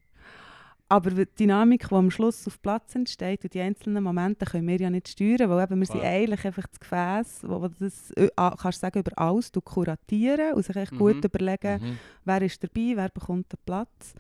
Aber 0.91 1.11
die 1.11 1.27
Dynamik, 1.27 1.87
die 1.89 1.95
am 1.95 2.11
Schluss 2.11 2.47
auf 2.47 2.63
Platz 2.63 2.95
entsteht 2.95 3.45
und 3.45 3.53
die 3.53 3.61
einzelnen 3.61 4.03
Momente 4.03 4.47
können 4.47 4.67
wir 4.67 4.79
ja 4.81 4.89
nicht 4.89 5.09
steuern, 5.09 5.51
weil 5.51 5.63
eben 5.65 5.79
wir 5.81 5.87
sind 5.87 6.01
eigentlich 6.03 6.45
einfach 6.47 6.67
das 6.67 6.81
Gefäß, 6.81 7.41
wo, 7.47 7.69
das, 7.69 8.11
äh, 8.13 8.31
kannst 8.37 8.65
du 8.79 8.87
sagen, 8.87 9.01
über 9.01 9.13
alles 9.19 9.53
du 9.53 9.61
kuratieren 9.61 10.55
und 10.55 10.65
sich 10.65 10.77
echt 10.77 10.93
Mhm. 10.93 10.99
gut 10.99 11.23
überlegen, 11.25 11.83
Mhm. 11.83 11.99
wer 12.25 12.41
ist 12.43 12.63
dabei, 12.63 12.93
wer 12.95 13.09
bekommt 13.11 13.53
den 13.53 13.59
Platz. 13.67 14.15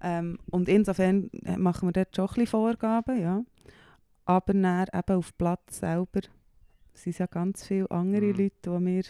Ähm, 0.00 0.38
und 0.50 0.68
insofern 0.70 1.28
äh, 1.44 1.58
machen 1.58 1.88
wir 1.88 1.92
dort 1.92 2.16
schon 2.16 2.24
ein 2.24 2.28
bisschen 2.28 2.46
Vorgaben, 2.46 3.20
ja. 3.20 3.42
Aber 4.24 4.52
dann 4.54 4.86
eben 4.92 5.16
auf 5.18 5.36
Platz 5.36 5.80
selber 5.80 6.20
sind 6.94 7.12
es 7.12 7.18
ja 7.18 7.26
ganz 7.26 7.66
viele 7.66 7.90
andere 7.90 8.22
Mhm. 8.26 8.36
Leute, 8.38 8.52
die 8.64 8.86
wir... 8.86 9.02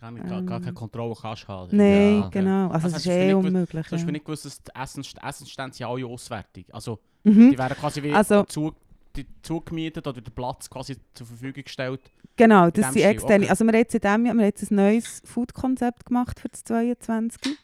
Gar, 0.00 0.10
nicht, 0.12 0.28
gar, 0.28 0.42
gar 0.42 0.58
keine 0.60 0.68
Ähm. 0.70 0.74
Kontrolle 0.74 1.14
kannst 1.20 1.48
haben. 1.48 1.76
Nein, 1.76 2.20
Ja, 2.20 2.28
genau. 2.28 2.68
Also, 2.68 2.84
Also 2.86 2.96
es 2.98 3.06
ist 3.06 3.12
eh 3.12 3.32
unmöglich. 3.32 3.86
Hast 3.90 4.00
Ja. 4.00 4.10
nicht 4.12 4.24
gewusst, 4.24 4.44
dass 4.44 4.62
die 4.62 4.70
Essens 4.74 5.14
Essensstände 5.22 5.74
sind 5.76 5.86
alle 5.86 6.06
auswärtig. 6.06 6.72
Also 6.72 7.00
Mhm. 7.24 7.50
die 7.50 7.58
werden 7.58 7.76
quasi 7.76 8.02
wie 8.02 8.12
Also- 8.12 8.44
zu, 8.44 8.72
die, 9.16 9.26
zugemietet 9.42 10.06
oder 10.06 10.20
der 10.20 10.30
Platz 10.30 10.70
quasi 10.70 10.96
zur 11.14 11.26
Verfügung 11.26 11.64
gestellt. 11.64 12.00
Genau, 12.36 12.70
das 12.70 12.86
dem 12.86 12.92
sind 12.92 13.02
externe. 13.02 13.44
okay. 13.44 13.50
Also 13.50 13.64
wir 13.64 13.72
haben 13.72 13.78
jetzt 13.80 13.94
in 13.96 14.00
wir 14.22 14.30
haben 14.30 14.40
jetzt 14.40 14.70
ein 14.70 14.76
neues 14.76 15.20
Food-Konzept 15.24 16.06
gemacht 16.06 16.38
für 16.38 16.48
das 16.48 16.62
22. 16.62 17.56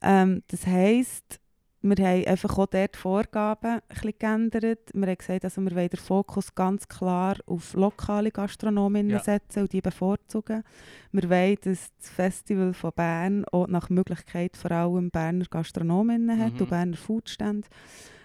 Ähm, 0.00 0.42
das 0.48 0.66
heisst, 0.66 1.38
wir 1.82 1.96
haben 2.06 2.24
einfach 2.26 2.58
auch 2.58 2.66
dort 2.66 2.94
die 2.94 2.98
Vorgaben 2.98 3.80
ein 3.88 4.12
geändert. 4.18 4.90
Wir 4.94 5.06
haben 5.08 5.18
gesagt, 5.18 5.44
also 5.44 5.60
wir 5.62 5.74
wollen 5.74 5.88
den 5.88 5.98
Fokus 5.98 6.54
ganz 6.54 6.86
klar 6.86 7.36
auf 7.46 7.74
lokale 7.74 8.30
Gastronominnen 8.30 9.10
Ja. 9.10 9.18
setzen 9.18 9.62
und 9.62 9.72
die 9.72 9.80
bevorzugen. 9.80 10.62
Wir 11.10 11.28
wollen, 11.28 11.56
dass 11.62 11.90
das 11.98 12.08
Festival 12.10 12.72
von 12.72 12.92
Bern 12.94 13.44
auch 13.52 13.66
nach 13.66 13.90
Möglichkeit 13.90 14.56
vor 14.56 14.70
allem 14.70 15.10
Berner 15.10 15.44
Gastronominnen 15.50 16.38
hat 16.38 16.54
Mhm. 16.54 16.60
und 16.60 16.70
Berner 16.70 16.96
Foodstände. 16.96 17.68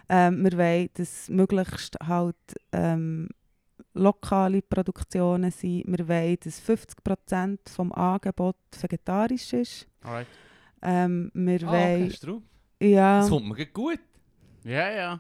Ähm, 0.10 0.44
wir 0.44 0.58
wollen, 0.58 0.90
dass 0.94 1.28
möglichst 1.28 1.98
halt 2.06 2.36
ähm, 2.72 3.28
lokale 3.94 4.62
Produktionen 4.62 5.52
sind. 5.52 5.84
Wir 5.88 6.08
wollen, 6.08 6.38
dass 6.44 6.60
50% 6.62 7.58
vom 7.70 7.92
Angebot 7.92 8.56
vegetarisch 8.80 9.54
ist. 9.54 9.88
Alright. 10.04 10.28
Ähm, 10.82 11.32
wir 11.34 11.64
Ah, 11.64 11.70
okay, 11.72 12.00
wollen. 12.02 12.38
Ja, 12.82 13.20
Das 13.20 13.30
kommt 13.30 13.48
mir 13.48 13.56
gerade 13.56 13.72
gut. 13.72 14.00
Ja, 14.64 14.90
ja. 14.92 15.20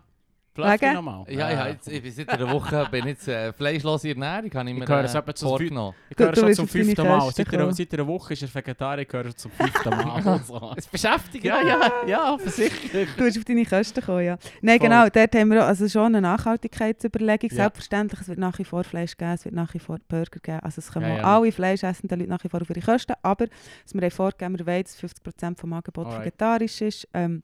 Fluffy 0.53 0.81
Wegen? 0.81 0.93
nochmal. 0.95 1.23
Ja, 1.31 1.55
habe 1.55 1.69
jetzt, 1.69 1.87
ich 1.87 2.01
bin 2.01 2.11
seit 2.11 2.29
einer 2.29 2.49
Woche 2.51 2.87
bin 2.89 3.05
jetzt, 3.05 3.27
äh, 3.27 3.53
fleischlose 3.53 4.09
Ernährung, 4.09 4.51
habe 4.55 4.67
ich 4.71 4.75
mir 4.75 4.87
höre 4.87 5.03
es 5.03 5.13
äh, 5.13 5.19
etwa 5.19 5.35
zu 5.35 5.47
vorgenommen. 5.47 5.95
Ich 6.09 6.17
höre 6.17 6.29
Du- 6.29 6.33
du 6.33 6.39
schon 6.39 6.47
bist 6.47 6.57
zum 6.57 6.67
fünften 6.67 7.07
Mal. 7.07 7.31
Seit 7.31 7.53
einer, 7.53 7.71
seit 7.73 7.93
einer 7.93 8.07
Woche 8.07 8.33
ist 8.33 8.41
er 8.41 8.55
Vegetarier, 8.55 9.03
ich 9.07 9.13
höre 9.13 9.35
zum 9.37 9.51
fünften 9.51 9.89
Mal. 9.91 10.19
Also. 10.25 10.73
Es 10.75 10.87
beschäftigt 10.87 11.45
ja, 11.45 11.61
ja, 11.61 11.91
ja, 12.07 12.33
offensichtlich. 12.33 13.07
du 13.15 13.23
bist 13.23 13.37
auf 13.37 13.45
deine 13.45 13.65
Kosten 13.67 13.99
gekommen, 13.99 14.25
ja. 14.25 14.37
Nein, 14.63 14.79
Voll. 14.79 14.89
genau, 14.89 15.07
dort 15.09 15.35
haben 15.35 15.51
wir 15.51 15.63
auch, 15.63 15.67
also 15.67 15.87
schon 15.87 16.07
eine 16.07 16.21
Nachhaltigkeitsüberlegung. 16.21 17.49
Ja. 17.51 17.55
Selbstverständlich, 17.55 18.21
es 18.21 18.27
wird 18.27 18.39
nach 18.39 18.57
wie 18.57 18.63
vor 18.63 18.83
Fleisch 18.83 19.15
geben, 19.15 19.33
es 19.33 19.45
wird 19.45 19.53
nach 19.53 19.71
wie 19.75 19.79
vor 19.79 19.99
Burger 20.07 20.39
geben. 20.41 20.59
Also 20.61 20.79
es 20.79 20.91
kommen 20.91 21.05
Ja, 21.07 21.13
auch 21.13 21.17
ja. 21.19 21.37
alle 21.37 21.51
fleischessenden 21.51 22.17
Leute 22.19 22.31
nach 22.31 22.43
wie 22.43 22.49
vor 22.49 22.63
auf 22.63 22.69
ihre 22.71 22.81
Kosten. 22.81 23.13
Aber 23.21 23.45
was 23.45 23.93
wir 23.93 24.01
haben 24.01 24.09
vorgegeben, 24.11 24.57
wir 24.57 24.65
wollen, 24.65 24.81
dass 24.83 24.97
50% 24.99 25.59
vom 25.59 25.73
Angebot 25.73 26.07
Alright. 26.07 26.21
vegetarisch 26.25 26.81
ist. 26.81 27.07
Ähm, 27.13 27.43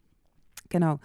genau. 0.74 1.00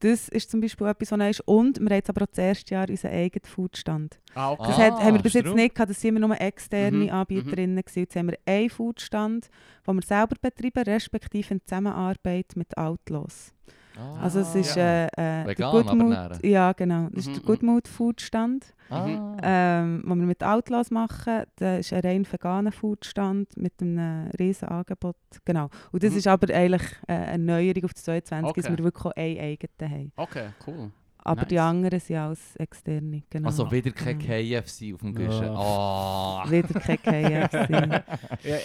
Das 0.00 0.28
ist 0.28 0.50
zum 0.50 0.60
Beispiel 0.60 0.86
etwas, 0.86 1.10
was 1.12 1.18
neu 1.18 1.30
ist. 1.30 1.40
Und 1.46 1.78
wir 1.80 1.86
haben 1.86 1.94
jetzt 1.94 2.10
aber 2.10 2.22
auch 2.22 2.26
das 2.26 2.38
erste 2.38 2.74
Jahr 2.74 2.88
unseren 2.90 3.12
eigenen 3.12 3.44
Foodstand. 3.46 4.20
Ah, 4.34 4.50
okay. 4.52 4.64
Das 4.66 4.78
Ah, 4.78 4.82
hat, 4.82 4.92
haben 5.02 5.14
wir 5.16 5.22
bis 5.22 5.32
jetzt 5.32 5.46
Strom. 5.46 5.56
nicht 5.56 5.74
gehabt, 5.74 5.90
das 5.90 6.00
sind 6.00 6.10
immer 6.16 6.26
nur 6.26 6.38
externe 6.40 6.96
Mhm, 6.96 7.10
Anbieterinnen 7.10 7.76
gewesen. 7.82 8.00
Jetzt 8.00 8.14
haben 8.16 8.28
wir 8.28 8.38
einen 8.44 8.68
Foodstand, 8.70 9.48
den 9.86 9.94
wir 9.94 10.02
selber 10.02 10.36
betreiben, 10.40 10.82
respektive 10.84 11.54
in 11.54 11.60
Zusammenarbeit 11.64 12.52
mit 12.54 12.76
Outlaws. 12.76 13.54
Ah, 13.96 14.22
Also 14.22 14.40
es 14.40 14.54
ist 14.54 14.74
ja. 14.76 14.82
äh, 14.82 15.06
äh, 15.06 15.10
der 15.16 15.46
Vegan, 15.46 15.70
Good 15.72 15.86
aber 15.88 15.94
Mood, 15.96 16.08
näher. 16.10 16.38
ja 16.42 16.72
genau, 16.72 17.08
das 17.12 17.12
Mhm, 17.12 17.18
ist 17.18 17.26
der 17.28 17.42
mhm. 17.42 17.46
Good 17.46 17.62
Mood 17.62 17.88
Foodstand, 17.88 18.74
ah. 18.90 19.06
ähm, 19.42 20.02
den 20.06 20.18
wir 20.20 20.26
mit 20.26 20.42
Outlaws 20.42 20.90
machen. 20.90 21.44
Das 21.56 21.80
ist 21.80 21.92
ein 21.92 22.00
rein 22.00 22.26
veganer 22.30 22.72
Foodstand 22.72 23.56
mit 23.56 23.74
einem 23.80 24.30
riesen 24.38 24.68
Angebot. 24.68 25.16
Genau. 25.44 25.68
Und 25.92 26.02
das 26.02 26.12
Mhm. 26.12 26.18
ist 26.18 26.26
aber 26.26 26.52
eigentlich 26.54 26.82
äh, 27.06 27.12
eine 27.14 27.44
Neuerung 27.44 27.84
auf 27.84 27.94
das 27.94 28.02
22, 28.04 28.52
dass 28.54 28.64
Okay. 28.66 28.76
wir 28.78 28.84
wirklich 28.84 29.04
auch 29.04 29.12
einen 29.16 29.38
eigenen 29.40 29.90
haben. 29.92 30.12
Okay, 30.16 30.48
cool. 30.66 30.90
Aber 31.26 31.46
die 31.46 31.54
Nice. 31.54 31.64
anderen 31.64 32.00
sind 32.00 32.16
alles 32.16 32.56
externe. 32.56 33.22
Genau. 33.30 33.46
Also 33.48 33.70
wieder 33.72 33.90
kein 33.92 34.18
Mhm. 34.18 34.20
KFC 34.20 34.92
auf 34.92 35.00
dem 35.00 35.14
Guschen. 35.14 35.44
Ja. 35.44 35.54
Ah. 35.54 36.44
Wieder 36.50 36.80
kein 36.80 37.00
KFC. 37.02 37.70
Ja, 38.44 38.56
äh, 38.56 38.60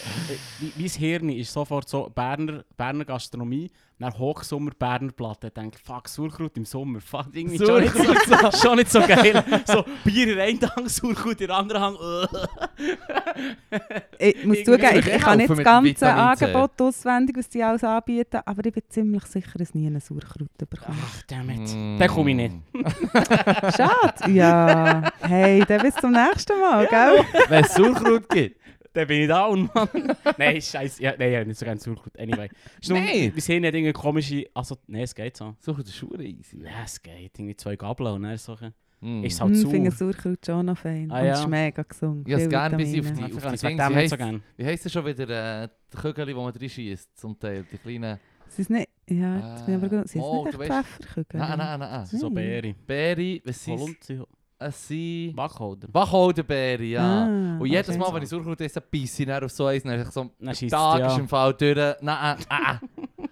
mein- 0.59 0.71
mein 0.77 0.87
Hirn 0.89 1.29
ist 1.29 1.53
sofort 1.53 1.87
so 1.87 2.09
Berner, 2.13 2.65
Berner 2.75 3.05
Gastronomie, 3.05 3.71
nach 3.99 4.17
Hochsommer 4.17 4.71
Berner 4.77 5.11
Platte. 5.11 5.47
Ich 5.47 5.53
denke, 5.53 5.77
fuck, 5.77 6.07
Sauerkraut 6.07 6.55
im 6.57 6.65
Sommer. 6.65 7.01
Fuck, 7.01 7.27
irgendwie 7.33 7.57
schon 7.57 7.81
nicht, 7.81 7.93
so, 7.93 8.51
schon 8.61 8.77
nicht 8.77 8.91
so 8.91 9.01
geil. 9.01 9.43
So 9.65 9.85
Bier 10.05 10.33
in 10.33 10.39
einen 10.39 10.75
Hang, 10.75 10.87
Sauerkraut 10.87 11.41
in 11.41 11.51
anderen 11.51 11.81
Hang. 11.81 11.97
Ich 14.17 14.45
muss 14.45 14.63
zugeben, 14.63 14.99
ich, 14.99 15.07
ich 15.07 15.21
kann 15.21 15.37
nicht 15.37 15.49
das 15.49 15.59
ganze. 15.59 16.13
Angebot 16.13 16.81
auswendig, 16.81 17.37
was 17.37 17.47
die 17.49 17.63
alles 17.63 17.83
anbieten, 17.83 18.41
aber 18.45 18.65
ich 18.65 18.73
bin 18.73 18.83
ziemlich 18.89 19.23
sicher, 19.25 19.57
dass 19.57 19.73
nie 19.73 19.87
einen 19.87 20.01
Sauerkraut 20.01 20.49
bekomme. 20.57 20.97
Ach, 21.01 21.21
damit. 21.27 21.59
Mm. 21.59 21.97
Den 21.97 22.07
komme 22.07 22.31
ich 22.31 22.35
nicht. 22.35 22.55
Schade. 23.77 24.31
Ja, 24.31 25.03
hey, 25.21 25.63
dann 25.65 25.81
bis 25.81 25.95
zum 25.95 26.11
nächsten 26.11 26.59
Mal, 26.59 26.87
gell? 26.87 27.25
Wenn 27.47 27.63
es 27.63 27.73
Sauerkraut 27.73 28.27
gibt. 28.29 28.59
Dann 28.93 29.07
bin 29.07 29.21
ich 29.21 29.27
down, 29.27 29.69
Mann. 29.73 29.89
nein, 30.37 30.61
scheiße. 30.61 31.01
Ja, 31.03 31.13
nein, 31.17 31.29
ich 31.29 31.35
habe 31.37 31.45
nicht 31.47 31.59
so 31.59 31.65
gerne 31.65 31.79
Sauerkraut. 31.79 32.17
Anyway. 32.17 32.49
Ist 32.81 32.89
nur- 32.89 32.99
Nein. 32.99 33.31
Wir 33.33 33.41
sehen 33.41 33.61
nicht 33.61 33.73
irgendwie 33.73 33.93
komische... 33.93 34.45
Also, 34.53 34.77
nein, 34.87 35.03
es 35.03 35.13
geht 35.13 35.37
so. 35.37 35.55
Sauerkraut 35.59 35.85
ist 35.87 35.95
schon 35.95 36.19
easy. 36.21 36.61
Ja, 36.63 36.83
es 36.85 37.01
geht. 37.01 37.37
Irgendwie 37.37 37.55
zwei 37.55 37.75
Gabeln 37.75 38.13
und 38.13 38.23
dann 38.23 38.37
so... 38.37 38.57
Mm. 39.01 39.23
Ist 39.23 39.39
halt 39.39 39.51
Ich 39.53 39.61
sauer. 39.61 39.71
finde 39.71 39.91
Sauerkraut 39.91 40.45
schon 40.45 40.65
noch 40.65 40.77
fein. 40.77 41.09
Ah, 41.09 41.19
Und 41.19 41.25
ja. 41.25 41.33
es 41.33 41.39
ist 41.39 41.47
mega 41.47 41.83
gesund. 41.83 42.27
Ich 42.27 42.33
habe 42.33 42.43
es 42.43 42.49
gerne 42.49 42.77
bis 42.77 42.93
ich 42.93 42.99
auf 42.99 43.11
die, 43.13 43.23
auf 43.23 43.29
die 43.29 43.47
ich 43.47 43.53
es 43.53 43.61
dem 43.61 43.69
Wie 43.71 43.77
so 43.77 43.95
heisst, 43.95 44.17
gerne. 44.17 44.41
wie 44.57 44.65
heisst 44.65 44.85
es 44.85 44.91
schon 44.91 45.05
wieder, 45.05 45.63
äh, 45.63 45.69
die 45.93 45.97
Kügel, 45.97 46.25
die 46.25 46.33
man 46.33 46.51
drin 46.51 46.69
schießt 46.69 47.17
zum 47.17 47.39
Teil? 47.39 47.65
Die 47.71 47.77
kleinen... 47.77 48.19
Sie 48.49 48.63
ist 48.63 48.69
nicht, 48.69 48.89
ja, 49.09 49.53
jetzt 49.53 49.65
bin 49.65 49.75
ich 49.75 49.83
aber 49.83 49.97
gut. 49.97 50.09
Sie 50.09 50.17
ist 50.17 50.25
oh, 50.25 50.43
nicht 50.43 50.59
echt 50.59 50.71
Pfefferkügel. 50.71 51.39
Nein, 51.39 51.57
nein, 51.59 51.79
nein. 51.79 52.05
So. 52.07 52.29
Beere. 52.29 52.73
Beere, 52.85 53.39
was 53.45 53.63
sind 53.63 53.95
es? 54.59 54.67
Es 54.67 54.87
sind... 54.87 55.35
Wacholder. 55.37 55.87
Wacholderbeere, 55.91 56.83
ja. 56.83 57.23
Ah, 57.25 57.57
Und 57.59 57.65
jedes. 57.67 57.97
Mal, 57.97 58.13
wenn 58.13 58.23
ich 58.23 58.29
Sauerkraut 58.29 58.61
esse, 58.61 58.81
beiße 58.81 59.23
ich 59.23 59.31
auf 59.43 59.51
so 59.51 59.65
eins, 59.65 59.83
dann 59.83 59.99
ist 59.99 60.11
so... 60.13 60.29
Dann 60.39 60.53
Tag 60.53 60.99
ja. 60.99 61.07
ist 61.07 61.17
im 61.17 61.27
Fall 61.27 61.53
durch. 61.53 61.75
Nein, 62.01 62.37
äh, 62.49 62.53
äh. 62.53 62.77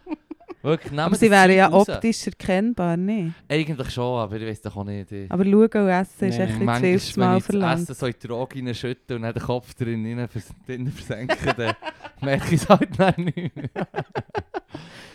Wirklich, 0.64 0.92
nehmen 0.92 1.00
Aber 1.06 1.16
sie 1.16 1.30
wären 1.32 1.52
ja 1.52 1.68
raus. 1.68 1.88
optisch 1.88 2.28
erkennbar, 2.28 2.98
nicht? 2.98 3.34
Eigentlich 3.48 3.90
schon, 3.92 4.20
aber 4.20 4.36
ich 4.36 4.48
weiß 4.50 4.62
doch 4.64 4.76
auch 4.76 4.84
nicht. 4.84 5.10
Ich, 5.12 5.32
Aber 5.32 5.46
schauen 5.46 5.70
und 5.84 5.88
essen 5.90 6.28
ist 6.28 6.38
Nee, 6.38 6.44
echt 6.44 6.54
ein 6.56 6.66
manchmal, 6.66 6.92
bisschen 6.94 7.14
zu 7.14 7.20
wenn 7.22 7.28
mal 7.28 7.38
ich 7.38 7.44
das 7.44 7.46
verlangt. 7.46 7.82
Essen 7.84 7.94
so 7.96 8.06
in 8.08 8.14
die 8.22 8.28
Trog 8.28 8.56
reinschütte 8.56 9.16
und 9.16 9.22
dann 9.22 9.34
den 9.34 9.44
Kopf 9.44 9.74
drin 9.76 10.20
rein 10.20 10.28
vers 10.28 10.48
drin 10.66 10.92
versenke, 10.92 11.54
dann 11.56 11.74
merke 12.22 12.56
ich 12.56 12.62
es 12.62 12.68
halt 12.68 13.18
nicht 13.20 13.56
mehr. 13.56 13.70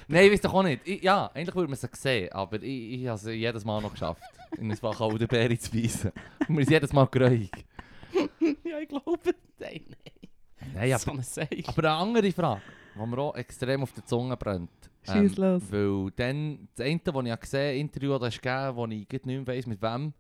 Nein, 0.08 0.26
ich 0.26 0.32
weiß 0.32 0.40
doch 0.42 0.54
auch 0.54 0.62
nicht. 0.62 0.86
Ich, 0.86 1.02
ja, 1.02 1.30
eigentlich 1.34 1.54
würde 1.54 1.68
man 1.68 1.78
es 1.80 2.00
sehen, 2.00 2.32
aber 2.32 2.62
ich, 2.62 2.92
ich 3.00 3.06
habe 3.06 3.16
es 3.16 3.24
jedes 3.24 3.64
Mal 3.64 3.80
noch 3.80 3.92
geschafft, 3.92 4.22
in 4.58 4.70
ein 4.70 4.78
kalte 4.78 5.26
Beere 5.28 5.58
zu 5.58 5.70
beißen. 5.70 6.12
Und 6.48 6.50
mir 6.50 6.62
ist 6.62 6.70
jedes 6.70 6.92
Mal 6.92 7.06
geräuig. 7.06 7.50
ja, 8.64 8.78
ich 8.80 8.88
glaube. 8.88 9.18
Nein, 9.58 9.82
nein. 9.88 10.30
Nein, 10.74 10.98
so 10.98 11.10
aber, 11.10 11.12
eine 11.14 11.22
Seich. 11.22 11.68
aber 11.68 11.78
eine 11.88 11.90
andere 11.98 12.32
Frage, 12.32 12.62
die 12.94 13.06
mir 13.06 13.18
auch 13.18 13.34
extrem 13.34 13.82
auf 13.82 13.92
der 13.92 14.04
Zunge 14.04 14.36
brennt. 14.36 14.70
Schieß 15.04 15.36
los. 15.36 15.62
Weil 15.70 16.10
dann, 16.16 16.68
das 16.76 16.86
eine, 16.86 16.98
das 17.00 17.14
ich 17.34 17.40
gesehen 17.40 17.60
habe, 17.68 17.76
Interview, 17.78 18.18
das 18.18 18.40
gegeben 18.40 18.76
wo 18.76 18.86
ich 18.86 19.08
nicht 19.10 19.26
mehr 19.26 19.46
weiss, 19.46 19.66
mit 19.66 19.82
wem, 19.82 20.12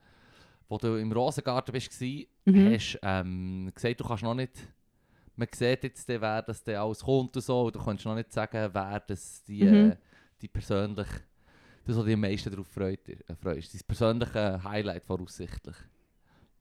wo 0.68 0.78
du 0.78 0.96
im 0.96 1.12
Rosengarten 1.12 1.74
warst, 1.74 2.02
Mhm. 2.44 2.74
hast 2.74 2.98
ähm, 3.02 3.70
gesagt, 3.72 4.00
du 4.00 4.04
kannst 4.04 4.24
noch 4.24 4.34
nicht. 4.34 4.52
Man 5.36 5.48
sieht 5.54 5.82
jetzt, 5.84 6.08
dann, 6.08 6.20
wer 6.20 6.42
das 6.42 6.62
dann 6.62 6.76
alles 6.76 7.00
kommt 7.00 7.34
und 7.36 7.42
so. 7.42 7.62
Und 7.62 7.74
du 7.74 7.82
kannst 7.82 8.04
noch 8.04 8.14
nicht 8.14 8.32
sagen, 8.32 8.70
wer 8.72 9.00
das 9.00 9.42
die, 9.44 9.64
Mhm. 9.64 9.96
die 10.40 10.48
persönlich. 10.48 11.08
Das, 11.84 11.96
was 11.96 12.04
dich 12.04 12.14
am 12.14 12.20
meisten 12.20 12.50
darauf 12.50 12.66
freut, 12.68 13.08
äh, 13.08 13.16
freust. 13.40 13.74
Dein 13.74 13.80
persönliche 13.86 14.62
Highlight 14.62 15.04
voraussichtlich. 15.04 15.76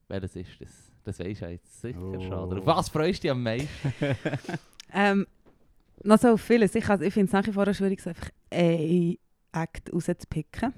Welches 0.07 0.35
ist 0.35 0.61
das? 0.61 0.91
Das 1.03 1.19
weisst 1.19 1.41
du 1.41 1.47
jetzt 1.47 1.81
sicher 1.81 1.99
Oh. 2.01 2.19
schon. 2.19 2.33
Oder 2.33 2.59
auf 2.59 2.65
was 2.65 2.89
freust 2.89 3.19
du 3.19 3.21
dich 3.23 3.31
am 3.31 3.43
meisten? 3.43 3.93
Ähm, 4.93 5.25
noch 6.03 6.17
so 6.19 6.35
vieles. 6.35 6.75
Ich, 6.75 6.89
also, 6.89 7.05
ich 7.05 7.13
finde 7.13 7.27
es 7.27 7.31
nach 7.33 7.47
wie 7.47 7.53
vor 7.53 7.73
schwierig, 7.73 8.01
so 8.01 8.09
einfach 8.09 8.29
einen 8.49 9.15
Act 9.53 9.93
rauszupicken. 9.93 10.73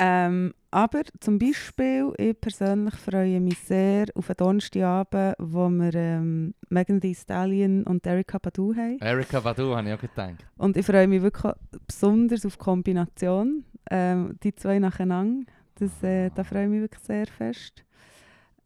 Ähm, 0.00 0.54
aber 0.70 1.02
zum 1.18 1.38
Beispiel, 1.38 2.12
ich 2.18 2.40
persönlich 2.40 2.94
freue 2.94 3.40
mich 3.40 3.58
sehr 3.58 4.06
auf 4.14 4.28
den 4.28 4.36
Donnerstagabend, 4.36 5.34
wo 5.38 5.68
wir 5.68 5.94
ähm, 5.94 6.54
Megan 6.68 7.00
Thee 7.00 7.14
Stallion 7.14 7.82
und 7.84 8.06
Erika 8.06 8.38
Badu 8.38 8.74
haben. 8.76 8.98
Erika 9.00 9.40
Badu, 9.40 9.74
habe 9.74 9.88
ich 9.88 9.94
auch 9.94 10.00
gedacht. 10.00 10.46
Und 10.56 10.76
ich 10.76 10.86
freue 10.86 11.08
mich 11.08 11.22
wirklich 11.22 11.52
besonders 11.86 12.46
auf 12.46 12.56
die 12.56 12.64
Kombination, 12.64 13.64
ähm, 13.90 14.38
die 14.42 14.54
zwei 14.54 14.78
nacheinander. 14.78 15.46
Das, 15.74 16.02
äh, 16.02 16.30
da 16.34 16.44
freue 16.44 16.64
ich 16.64 16.70
mich 16.70 16.80
wirklich 16.82 17.02
sehr 17.02 17.26
fest. 17.26 17.84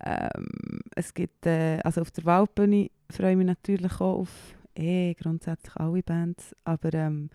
Ähm, 0.04 0.80
es 0.96 1.14
gibt, 1.14 1.46
äh, 1.46 1.78
also 1.84 2.00
auf 2.02 2.10
der 2.10 2.24
Waldbühne 2.24 2.90
freue 3.10 3.30
ich 3.30 3.36
mich 3.38 3.46
natürlich 3.46 3.92
auch 3.94 4.20
auf 4.20 4.30
eh, 4.74 5.14
grundsätzlich 5.14 5.76
alle 5.76 6.02
Bands, 6.02 6.54
aber 6.64 6.92
ähm, 6.94 7.30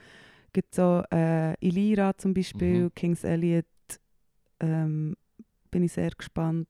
gibt 0.52 0.76
so 0.76 1.04
äh, 1.12 1.54
Ilira 1.66 2.18
zum 2.18 2.34
Beispiel, 2.34 2.86
Mhm. 2.86 2.94
Kings 2.96 3.24
Elliot, 3.24 3.66
ähm, 4.60 5.16
bin 5.72 5.84
ich 5.84 5.92
sehr 5.94 6.12
gespannt. 6.12 6.68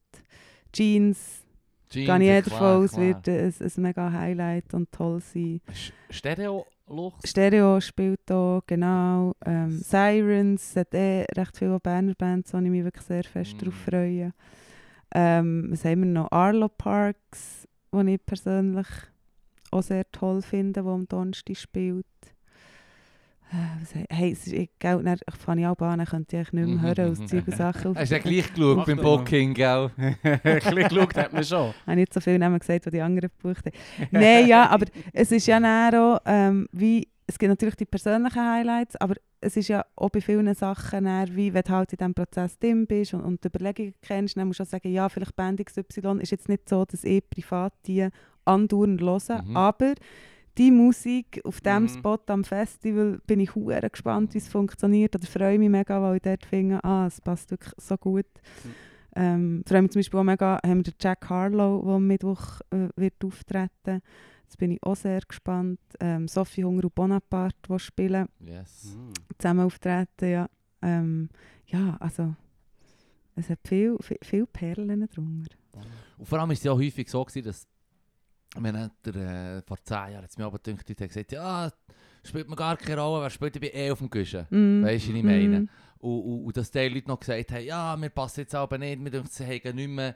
Jeans, 0.74 1.44
Jeans, 1.90 2.06
gehe 2.20 2.40
ich 2.40 2.46
klar, 2.46 2.60
davon 2.60 2.84
aus, 2.84 2.98
wird 2.98 3.28
ein, 3.30 3.54
ein 3.60 3.82
mega 3.82 4.12
Highlight 4.12 4.74
und 4.74 4.92
toll 4.92 5.22
sein. 5.22 5.62
Sch- 5.72 5.92
Stereo-Lux? 6.10 7.30
Stereo 7.30 7.80
spielt 7.80 8.20
hier, 8.28 8.62
genau. 8.68 9.34
Ähm, 9.46 9.72
Sirens, 9.80 10.72
es 10.72 10.76
hat 10.76 10.94
eh 10.94 11.26
recht 11.36 11.58
viele 11.58 11.80
Berner 11.80 12.16
Bands, 12.16 12.54
wo 12.54 12.58
ich 12.58 12.70
mich 12.70 12.84
wirklich 12.84 13.06
sehr 13.06 13.24
fest 13.24 13.56
Mm. 13.56 13.60
darauf 13.60 13.76
freue. 13.76 14.34
Ähm, 15.16 15.68
was 15.72 15.86
haben 15.86 16.02
wir 16.02 16.06
noch? 16.22 16.32
Arlo 16.32 16.68
Parks, 16.70 17.68
den 17.94 18.08
ich 18.10 18.26
persönlich 18.26 18.88
auch 19.72 19.82
sehr 19.84 20.10
toll 20.12 20.42
finde, 20.42 20.84
wo 20.84 20.92
am 20.94 21.08
Donnerstag 21.08 21.56
spielt. 21.58 22.06
Äh, 23.52 24.06
hey, 24.14 24.32
es 24.32 24.46
ist, 24.48 24.54
ich, 24.54 24.70
gell, 24.80 25.02
dann 25.04 25.18
fange 25.38 25.62
ich 25.62 25.68
auch 25.68 25.78
an, 25.80 26.00
dann 26.00 26.08
könnte 26.08 26.38
ich 26.42 26.52
nicht 26.52 26.68
mehr 26.68 26.82
hören 26.82 27.12
aus. 27.12 27.18
Zeug 27.28 27.48
und 27.48 27.56
Sachen. 27.56 27.96
Hast 27.98 28.12
du 28.12 28.16
ja 28.16 28.22
gleich 28.22 28.54
geschaut 28.54 28.86
beim. 28.86 28.98
Booking, 28.98 29.54
gell? 29.54 29.90
Ein 29.98 30.16
bisschen 30.44 30.76
geschaut 30.76 31.16
hat 31.16 31.34
man 31.34 31.44
schon. 31.44 31.70
Ich 31.82 31.88
habe 31.88 31.96
nicht 31.96 32.14
so 32.14 32.20
viel 32.20 32.38
Namen 32.40 32.60
gesagt, 32.60 32.86
die 32.86 32.90
die 32.92 33.02
anderen 33.02 33.30
gebucht 33.42 33.66
haben. 33.66 34.08
Nein, 34.12 34.48
ja, 34.48 34.70
aber 34.70 34.86
es 35.14 35.32
ist 35.32 35.48
ja 35.48 35.60
dann 35.60 35.96
auch, 35.96 36.20
ähm, 36.26 36.68
wie, 36.72 37.08
es 37.26 37.38
gibt 37.38 37.50
natürlich 37.50 37.76
die 37.76 37.86
persönlichen 37.86 38.42
Highlights, 38.42 38.96
aber 38.98 39.16
es 39.40 39.56
ist 39.56 39.68
ja 39.68 39.86
auch 39.96 40.10
bei 40.10 40.20
vielen 40.22 40.54
Sachen 40.56 41.06
dann, 41.06 41.36
wie 41.36 41.54
wenn 41.54 41.62
du 41.64 41.72
halt 41.72 41.92
in 41.94 41.98
diesem 41.98 42.14
Prozess 42.14 42.58
drin 42.58 42.88
bist 42.88 43.14
und, 43.14 43.22
und 43.22 43.44
die 43.44 43.48
Überlegungen 43.48 43.94
kennst, 44.02 44.36
dann 44.36 44.48
musst 44.48 44.60
du 44.60 44.64
auch 44.64 44.68
sagen, 44.68 44.92
ja, 44.92 45.08
vielleicht 45.10 45.36
Band 45.36 45.64
XY 45.64 46.20
ist 46.22 46.32
jetzt 46.32 46.50
nicht 46.50 46.68
so, 46.68 46.84
dass 46.86 47.04
ich 47.04 47.24
privat 47.30 47.74
die 47.86 48.08
andauernd 48.46 49.02
höre, 49.02 49.44
Mhm. 49.44 49.58
aber 49.58 49.94
die 50.58 50.72
Musik 50.72 51.42
auf 51.44 51.62
diesem 51.62 51.84
Mhm. 51.84 51.90
Spot 51.90 52.20
am 52.28 52.44
Festival 52.44 53.20
bin 53.28 53.40
ich 53.40 53.54
hure 53.56 53.90
gespannt, 53.90 54.34
wie 54.34 54.40
es 54.40 54.48
funktioniert 54.48 55.16
oder 55.16 55.26
freue 55.28 55.60
mich 55.60 55.70
mega, 55.70 56.02
weil 56.02 56.16
ich 56.18 56.22
dort 56.24 56.46
finde, 56.46 56.84
ah, 56.84 57.06
es 57.08 57.22
passt 57.22 57.52
wirklich 57.52 57.74
so 57.78 57.96
gut. 57.98 58.26
Mhm. 58.64 58.74
Ähm, 59.16 59.64
freue 59.68 59.82
mich 59.82 59.92
zum 59.92 60.00
Beispiel 60.00 60.20
auch 60.20 60.24
mega, 60.24 60.60
haben 60.66 60.78
wir 60.78 60.84
den 60.92 60.94
Jack 61.00 61.30
Harlow, 61.30 61.82
der 61.84 61.94
am 61.96 62.08
Mittwoch 62.08 62.62
äh, 62.72 62.90
wird 62.96 63.24
auftreten. 63.24 64.02
Jetzt 64.44 64.58
bin 64.58 64.72
ich 64.72 64.84
auch 64.84 64.96
sehr 64.96 65.22
gespannt. 65.28 65.80
Ähm, 66.00 66.28
Sophie 66.28 66.64
Hunger 66.64 66.86
und 66.86 66.96
Bonaparte, 66.96 67.58
die 67.70 67.80
spielen, 67.80 68.28
Yes. 68.40 68.96
Mhm. 68.96 69.14
zusammen 69.38 69.66
auftreten. 69.66 70.30
Ja, 70.30 70.50
ähm, 70.82 71.30
ja 71.66 71.98
also 72.00 72.36
es 73.36 73.50
hat 73.50 73.60
viel, 73.68 73.98
viel, 74.02 74.18
viel 74.24 74.46
Perlen 74.48 75.08
drunter. 75.10 75.56
Und 76.18 76.26
vor 76.28 76.40
allem 76.40 76.50
war 76.50 76.54
es 76.54 76.64
ja 76.64 76.72
auch 76.72 76.80
häufig 76.80 77.10
so, 77.10 77.24
gewesen, 77.24 77.46
dass 77.46 77.68
wenn 78.56 78.90
der, 79.06 79.16
äh, 79.16 79.62
vor 79.62 79.78
10 79.84 79.96
Jahren 79.96 80.24
hat 80.24 80.30
es 80.30 80.38
mir 80.38 80.46
aber 80.46 80.60
gedacht, 80.60 80.88
die 80.88 80.94
hat 80.94 81.08
gesagt, 81.10 81.32
ja, 81.32 81.72
spielt 82.24 82.50
mir 82.50 82.56
gar 82.56 82.78
keine 82.78 83.02
Rolle, 83.02 83.24
wer 83.24 83.30
spielt, 83.30 83.56
ich 83.56 83.62
bin 83.62 83.72
eh 83.74 83.92
auf 83.92 84.00
dem 84.00 84.10
Guschen. 84.10 84.46
Mm. 84.50 84.84
Weisst 84.84 85.08
du, 85.08 85.12
was 85.12 85.18
ich 85.18 85.24
meine? 85.24 85.60
Mm. 85.62 85.70
Und, 86.00 86.22
und, 86.22 86.46
und 86.46 86.58
dass 86.58 86.72
die 86.72 86.88
Leute 86.88 87.08
noch 87.08 87.20
gesagt 87.20 87.52
haben, 87.52 87.64
ja, 87.66 87.96
wir 88.02 88.10
passen 88.10 88.42
jetzt 88.42 88.56
aber 88.56 88.78
nicht, 88.78 89.04
wir 89.04 89.12
denken, 89.12 89.28
sie 89.30 89.46
haben 89.46 89.76
nicht 89.76 89.90
mehr 89.90 90.16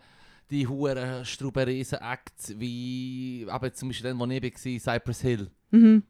die 0.50 0.68
huren 0.68 1.24
struberiesen 1.26 2.00
Acts 2.00 2.54
wie, 2.60 3.46
aber 3.50 3.74
zum 3.74 3.90
Beispiel 3.90 4.10
dann, 4.12 4.20
wo 4.20 4.26
ich 4.26 4.44
war, 4.44 4.80
Cypress 4.80 5.22
Hill. 5.22 5.50
Mhm. 5.72 6.04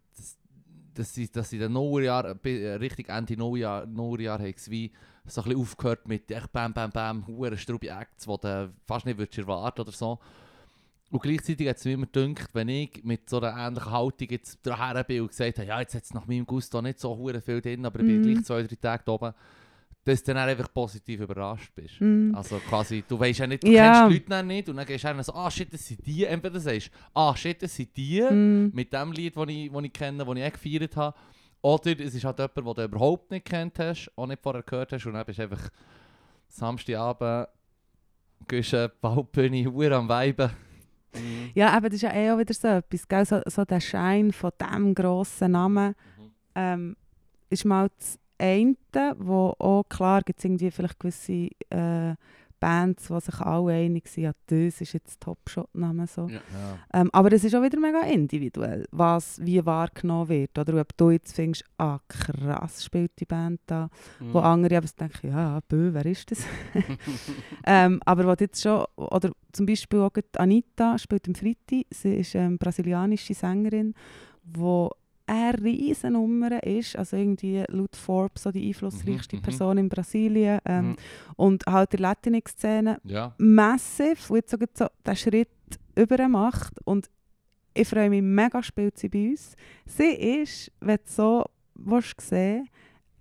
dass 0.96 1.14
sie, 1.14 1.32
dass 1.32 1.50
sie 1.50 1.58
in 1.58 1.62
den 1.64 1.74
Nullerjahren, 1.74 2.38
bi- 2.40 2.64
äh, 2.64 2.74
richtig 2.76 3.10
Ende 3.10 3.38
Nullerjahr, 3.38 3.86
Nullerjahr 3.86 4.40
haben 4.40 4.54
wie 4.68 4.92
so 5.26 5.42
ein 5.42 5.46
bisschen 5.50 5.62
aufgehört 5.62 6.08
mit 6.08 6.30
echt 6.32 6.52
bam 6.52 6.74
bam 6.74 6.90
bam, 6.92 7.28
huren 7.28 7.58
strube 7.58 7.90
Acts, 7.90 8.26
die 8.26 8.38
du 8.42 8.74
fast 8.88 9.06
nicht 9.06 9.18
würdest 9.20 9.38
erwarten 9.38 9.82
oder 9.82 9.92
so. 9.92 10.18
Und 11.12 11.22
gleichzeitig 11.22 11.68
hat 11.68 11.76
es 11.78 11.84
mir 11.86 11.92
immer 11.94 12.06
gedacht, 12.08 12.50
wenn 12.54 12.70
ich 12.70 13.04
mit 13.04 13.30
so 13.30 13.40
einer 13.42 13.68
ähnlichen 13.68 13.92
Haltung 13.92 14.28
jetzt 14.30 14.60
daher 14.66 15.04
bin 15.04 15.22
und 15.22 15.28
gesagt 15.28 15.58
habe, 15.60 15.68
ja, 15.68 15.80
jetzt 15.82 15.94
hat 15.94 16.04
es 16.04 16.14
nach 16.14 16.26
meinem 16.26 16.46
Gusto 16.46 16.82
nicht 16.82 17.00
so 17.00 17.16
hure 17.18 17.42
viel 17.42 17.60
drin, 17.62 17.86
aber 17.86 18.00
ich 18.00 18.06
bin 18.06 18.18
Mhm. 18.20 18.22
gleich 18.24 18.44
zwei, 18.46 18.64
drei 18.64 18.76
Tage 18.78 19.04
da 19.06 19.12
oben, 19.12 19.34
dass 20.06 20.24
du 20.24 20.34
dann 20.34 20.48
einfach 20.50 20.74
positiv 20.74 21.20
überrascht 21.20 21.72
bist. 21.76 22.00
Mm. 22.00 22.34
Also 22.34 22.58
quasi, 22.60 23.04
du 23.08 23.20
weißt 23.20 23.40
ja 23.40 23.46
nicht, 23.48 23.62
du 23.64 23.68
Ja. 23.70 23.84
kennst 23.84 24.10
die 24.10 24.14
Leute 24.14 24.30
dann 24.30 24.48
nicht 24.48 24.70
und 24.70 24.78
dann 24.78 24.86
gehst 24.86 25.04
du 25.04 25.08
dann 25.10 25.22
so, 25.22 25.34
ah 25.34 25.52
shit, 25.52 25.72
das 25.72 25.86
sind 25.86 26.04
die, 26.08 26.24
entweder 26.26 26.60
sagst 26.60 26.88
du, 26.88 26.92
ah 27.14 27.36
shit, 27.36 27.62
das 27.62 27.76
sind 27.76 27.96
die, 27.98 28.22
Mm. 28.22 28.72
mit 28.74 28.92
dem 28.94 29.12
Lied, 29.12 29.36
das 29.36 29.46
ich, 29.50 29.70
das 29.72 29.84
ich 29.84 29.94
kenne, 29.94 30.26
das 30.26 30.36
ich 30.36 30.44
auch 30.46 30.52
gefeiert 30.54 30.96
habe. 30.96 31.18
Oder 31.62 32.00
es 32.00 32.16
ist 32.16 32.24
halt 32.24 32.40
jemand, 32.40 32.58
den 32.58 32.74
du 32.74 32.84
überhaupt 32.86 33.30
nicht 33.30 33.46
kennt 33.46 33.78
hast, 33.78 34.10
auch 34.16 34.26
nicht 34.28 34.42
vorher 34.42 34.64
gehört 34.64 34.92
hast 34.94 35.06
und 35.06 35.14
dann 35.14 35.26
bist 35.26 35.38
du 35.40 35.44
einfach 35.44 35.70
Samstagabend, 36.48 37.48
gehst 38.48 38.74
du 38.74 38.92
Waldbühne, 39.02 39.70
Uhr 39.70 39.92
am 39.92 40.10
Weiben. 40.10 40.50
Mhm. 41.14 41.52
Ja, 41.54 41.70
aber 41.72 41.90
das 41.90 41.96
ist 41.98 42.02
ja 42.04 42.14
eh 42.14 42.32
auch 42.32 42.38
wieder 42.40 42.54
so 42.54 42.68
etwas, 42.68 43.08
gell? 43.08 43.26
So, 43.26 43.42
so 43.46 43.66
der 43.66 43.80
Schein 43.80 44.32
von 44.32 44.52
diesem 44.60 44.96
grossen 44.96 45.52
Namen 45.52 45.88
Mhm. 46.18 46.32
ähm, 46.56 46.96
ist 47.50 47.66
mal 47.66 47.90
das 47.98 48.18
eine, 48.40 48.76
wo 49.18 49.54
auch 49.60 49.84
klar 49.90 50.22
gibt 50.22 50.40
es 50.40 50.46
irgendwie 50.46 50.72
vielleicht 50.72 51.00
gewisse 51.00 51.50
äh, 51.70 52.16
Bands, 52.62 53.08
die 53.08 53.20
sich 53.20 53.40
alle 53.42 53.74
einig 53.74 54.08
sind, 54.08 54.24
ja, 54.24 54.32
das 54.46 54.80
ist 54.80 54.94
jetzt 54.94 55.20
Top-Shot-Name 55.20 56.08
so. 56.08 56.28
Ja. 56.28 56.36
Ja. 56.36 57.02
Ähm, 57.02 57.10
aber 57.12 57.34
es 57.34 57.44
ist 57.44 57.56
auch 57.56 57.64
wieder 57.64 57.80
mega 57.80 58.02
individuell, 58.04 58.88
was 58.92 59.44
wie 59.44 59.66
wahrgenommen 59.66 60.30
wird. 60.30 60.58
Oder 60.58 60.80
ob 60.80 60.96
du 60.96 61.10
jetzt 61.10 61.36
findest, 61.36 61.66
ah 61.78 62.00
krass, 62.08 62.86
spielt 62.86 63.20
die 63.20 63.26
Band 63.26 63.60
da. 63.66 63.90
Mhm. 64.20 64.34
Wo 64.34 64.40
andere 64.40 64.78
aber 64.78 64.88
denken, 64.88 65.30
ja, 65.30 65.60
bö, 65.68 65.90
wer 65.92 66.06
ist 66.06 66.30
das? 66.32 66.46
ähm, 67.66 68.00
aber 68.06 68.28
was 68.28 68.40
jetzt 68.40 68.62
schon, 68.62 68.86
oder 68.96 69.32
zum 69.52 69.66
Beispiel 69.66 70.00
auch 70.00 70.12
Anita 70.38 70.98
spielt 71.00 71.28
im 71.28 71.36
Freitag, 71.36 71.86
sie 71.90 72.16
ist 72.18 72.36
ähm, 72.36 72.60
brasilianische 72.60 73.34
Sängerin, 73.34 73.96
die 74.44 74.88
eine 75.32 75.64
riesen 75.64 76.14
Nummer 76.14 76.62
ist, 76.64 76.96
also 76.98 77.16
irgendwie 77.16 77.64
laut 77.70 77.96
Forbes 77.96 78.44
so 78.44 78.52
die 78.52 78.68
einflussreichste 78.68 79.38
Mhm, 79.38 79.40
mhm. 79.40 79.44
Person 79.44 79.78
in 79.78 79.90
Brasilien 79.90 80.60
ähm, 80.66 80.90
Mhm. 80.90 80.96
und 81.38 81.66
halt 81.66 81.94
die 81.94 81.98
Latinx-Szene 81.98 83.00
ja. 83.06 83.34
massiv, 83.38 84.30
wo 84.30 84.36
jetzt 84.36 84.52
sogar 84.52 84.68
so 84.74 84.88
den 85.06 85.16
Schritt 85.16 85.50
über 85.96 86.28
macht 86.28 86.74
und 86.86 87.10
ich 87.74 87.88
freue 87.88 88.10
mich 88.10 88.22
mega, 88.22 88.62
spielt 88.62 88.98
sie 88.98 89.08
bei 89.08 89.30
uns. 89.30 89.56
Sie 89.86 90.12
ist, 90.42 90.72
wenn 90.82 90.98
du 90.98 91.04
so 91.12 91.46
willst 91.76 92.20
sehen 92.20 92.68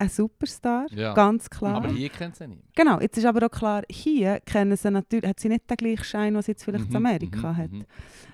ein 0.01 0.09
Superstar, 0.09 0.87
Ja. 0.91 1.13
ganz 1.15 1.49
klar. 1.51 1.77
Aber 1.77 1.89
hier 1.91 2.09
kennt 2.09 2.35
sie 2.35 2.49
nicht. 2.49 2.63
Genau, 2.75 2.99
jetzt 3.01 3.19
ist 3.19 3.25
aber 3.27 3.45
auch 3.47 3.51
klar, 3.51 3.83
hier 3.91 4.41
kennen 4.41 4.77
sie 4.77 4.91
natürlich, 4.91 5.29
hat 5.29 5.39
sie 5.41 5.49
nicht 5.49 5.69
den 5.71 5.77
gleichen 5.77 6.05
Schein, 6.05 6.35
was 6.35 6.47
sie 6.47 6.53
jetzt 6.53 6.65
vielleicht 6.65 6.87
Mhm, 6.89 6.91
in 6.91 6.97
Amerika 6.97 7.53
mhm, 7.53 7.57
hat. 7.57 7.71
mhm. 7.71 7.85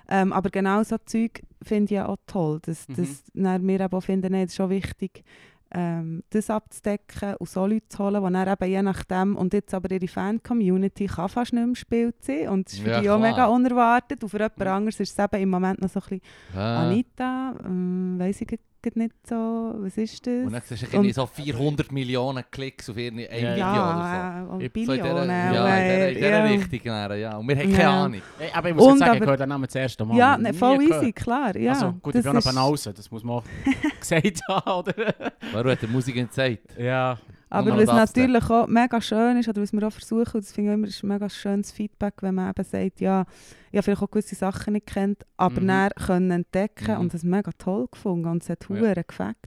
Ähm, 0.09 0.33
aber 0.33 0.49
genau 0.49 0.81
so 0.83 0.95
Zeug 1.05 1.41
finde 1.61 1.85
ich 1.85 1.91
ja 1.91 2.07
auch 2.07 2.17
toll, 2.25 2.59
dass, 2.61 2.87
Mhm. 2.87 2.95
dass 2.95 3.61
wir 3.61 3.81
aber 3.81 3.97
auch 3.97 4.01
finden, 4.03 4.31
nee, 4.31 4.43
es 4.43 4.51
ist 4.51 4.55
schon 4.55 4.69
wichtig, 4.69 5.23
ähm, 5.71 6.23
das 6.29 6.49
abzudecken 6.49 7.35
und 7.39 7.49
so 7.49 7.65
Leute 7.67 7.89
zu 7.89 7.99
holen, 8.05 8.23
die 8.23 8.31
dann 8.31 8.47
eben 8.47 8.71
je 8.71 8.81
nachdem, 8.81 9.35
und 9.35 9.53
jetzt 9.53 9.73
aber 9.73 9.91
ihre 9.91 10.07
Fan-Community 10.07 11.07
kann 11.07 11.27
fast 11.27 11.51
nicht 11.51 11.61
mehr 11.61 11.73
gespielt 11.73 12.15
sein 12.23 12.47
und 12.47 12.67
es 12.69 12.75
ist 12.75 12.79
für 12.79 12.89
Ja, 12.91 13.01
die 13.01 13.09
auch 13.09 13.17
klar. 13.17 13.29
mega 13.31 13.45
unerwartet 13.47 14.23
und 14.23 14.29
für 14.29 14.37
jemand 14.37 14.57
Mhm. 14.59 14.67
anderes 14.67 14.99
ist 15.01 15.19
es 15.19 15.25
eben 15.25 15.43
im 15.43 15.49
Moment 15.49 15.81
noch 15.81 15.89
so 15.89 15.99
ein 15.99 16.03
bisschen 16.07 16.21
Ja. 16.55 16.75
Anita, 16.83 17.55
ähm, 17.65 18.15
weiss 18.17 18.39
ich 18.39 18.47
grad 18.87 18.95
nicht 18.95 19.13
so, 19.27 19.35
was 19.77 19.97
ist 19.97 20.25
das? 20.25 20.33
Und 20.45 20.53
dann 20.53 20.61
siehst 20.65 20.81
du 20.83 20.85
irgendwie 20.87 21.07
Und- 21.09 21.13
so 21.15 21.25
400 21.25 21.91
Millionen 21.91 22.43
Klicks 22.51 22.89
auf 22.89 22.97
ihre 22.97 23.13
ein 23.13 23.19
Ja, 23.19 23.27
Video 23.29 23.57
ja, 23.57 24.45
oder 24.45 24.53
so. 24.53 24.57
Dieser, 24.59 24.69
Billionen. 24.93 25.29
ja, 25.29 25.77
in 25.77 25.83
dieser, 25.83 26.09
in 26.09 26.15
dieser 26.15 26.29
ja. 26.29 26.43
Richtung. 26.45 26.79
Ja. 27.19 27.37
Und 27.37 27.47
wir 27.47 27.55
haben 27.57 27.69
keine 27.71 27.81
Ja. 27.81 28.03
Ahnung. 28.03 28.21
Hey, 28.37 28.49
aber 28.53 28.69
ich 28.69 28.75
muss 28.75 28.83
Und 28.85 28.89
jetzt 28.91 28.99
sagen, 28.99 29.21
ich 29.23 29.27
höre 29.29 29.37
den 29.37 29.49
Namen 29.49 29.65
das 29.65 29.75
erste 29.75 30.05
Mal. 30.05 30.17
Ja, 30.17 30.37
ne, 30.37 30.53
voll 30.53 30.77
gehört. 30.77 31.03
easy, 31.03 31.13
klar. 31.13 31.55
Ja, 31.57 31.71
also 31.73 31.91
gut, 32.01 32.15
das 32.15 32.19
ich 32.19 32.23
bin 32.25 32.33
noch 32.33 32.39
ist- 32.39 32.45
Banause, 32.45 32.93
das 32.93 33.11
muss 33.11 33.23
man 33.23 33.35
auch 33.37 33.43
gesagt 33.99 34.41
haben, 34.47 34.71
oder? 34.71 35.13
Warum 35.53 35.71
hat 35.71 35.81
der 35.81 35.89
Musik 35.89 36.15
nicht 36.15 36.29
gesagt? 36.29 36.59
ja, 36.77 37.17
Aber 37.49 37.77
was 37.77 37.87
natürlich 37.87 38.49
auch 38.49 38.67
mega 38.67 38.99
schön 39.01 39.37
ist, 39.37 39.47
oder 39.47 39.61
was 39.61 39.71
wir 39.73 39.87
auch 39.87 39.91
versuchen, 39.91 40.35
und 40.35 40.43
das 40.43 40.51
finde 40.51 40.71
ich 40.71 40.73
immer, 40.75 40.87
ist 40.87 41.03
mega 41.03 41.29
schönes 41.29 41.71
Feedback, 41.71 42.15
wenn 42.21 42.35
man 42.35 42.49
eben 42.49 42.63
sagt, 42.63 42.99
ja, 42.99 43.25
ich 43.71 43.77
habe 43.77 43.83
vielleicht 43.83 44.01
auch 44.01 44.11
gewisse 44.11 44.35
Sachen 44.35 44.73
nicht 44.73 44.87
kennt, 44.87 45.25
aber 45.37 45.61
Mhm. 45.61 45.67
dann 45.67 45.89
können 45.91 46.31
entdecken 46.31 46.93
Mhm. 46.95 46.99
und 47.01 47.13
das 47.13 47.23
mega 47.23 47.51
toll 47.57 47.87
gefunden 47.91 48.27
und 48.27 48.43
es 48.43 48.49
hat 48.49 48.65
Ja. 48.69 48.93
gefällt. 49.01 49.37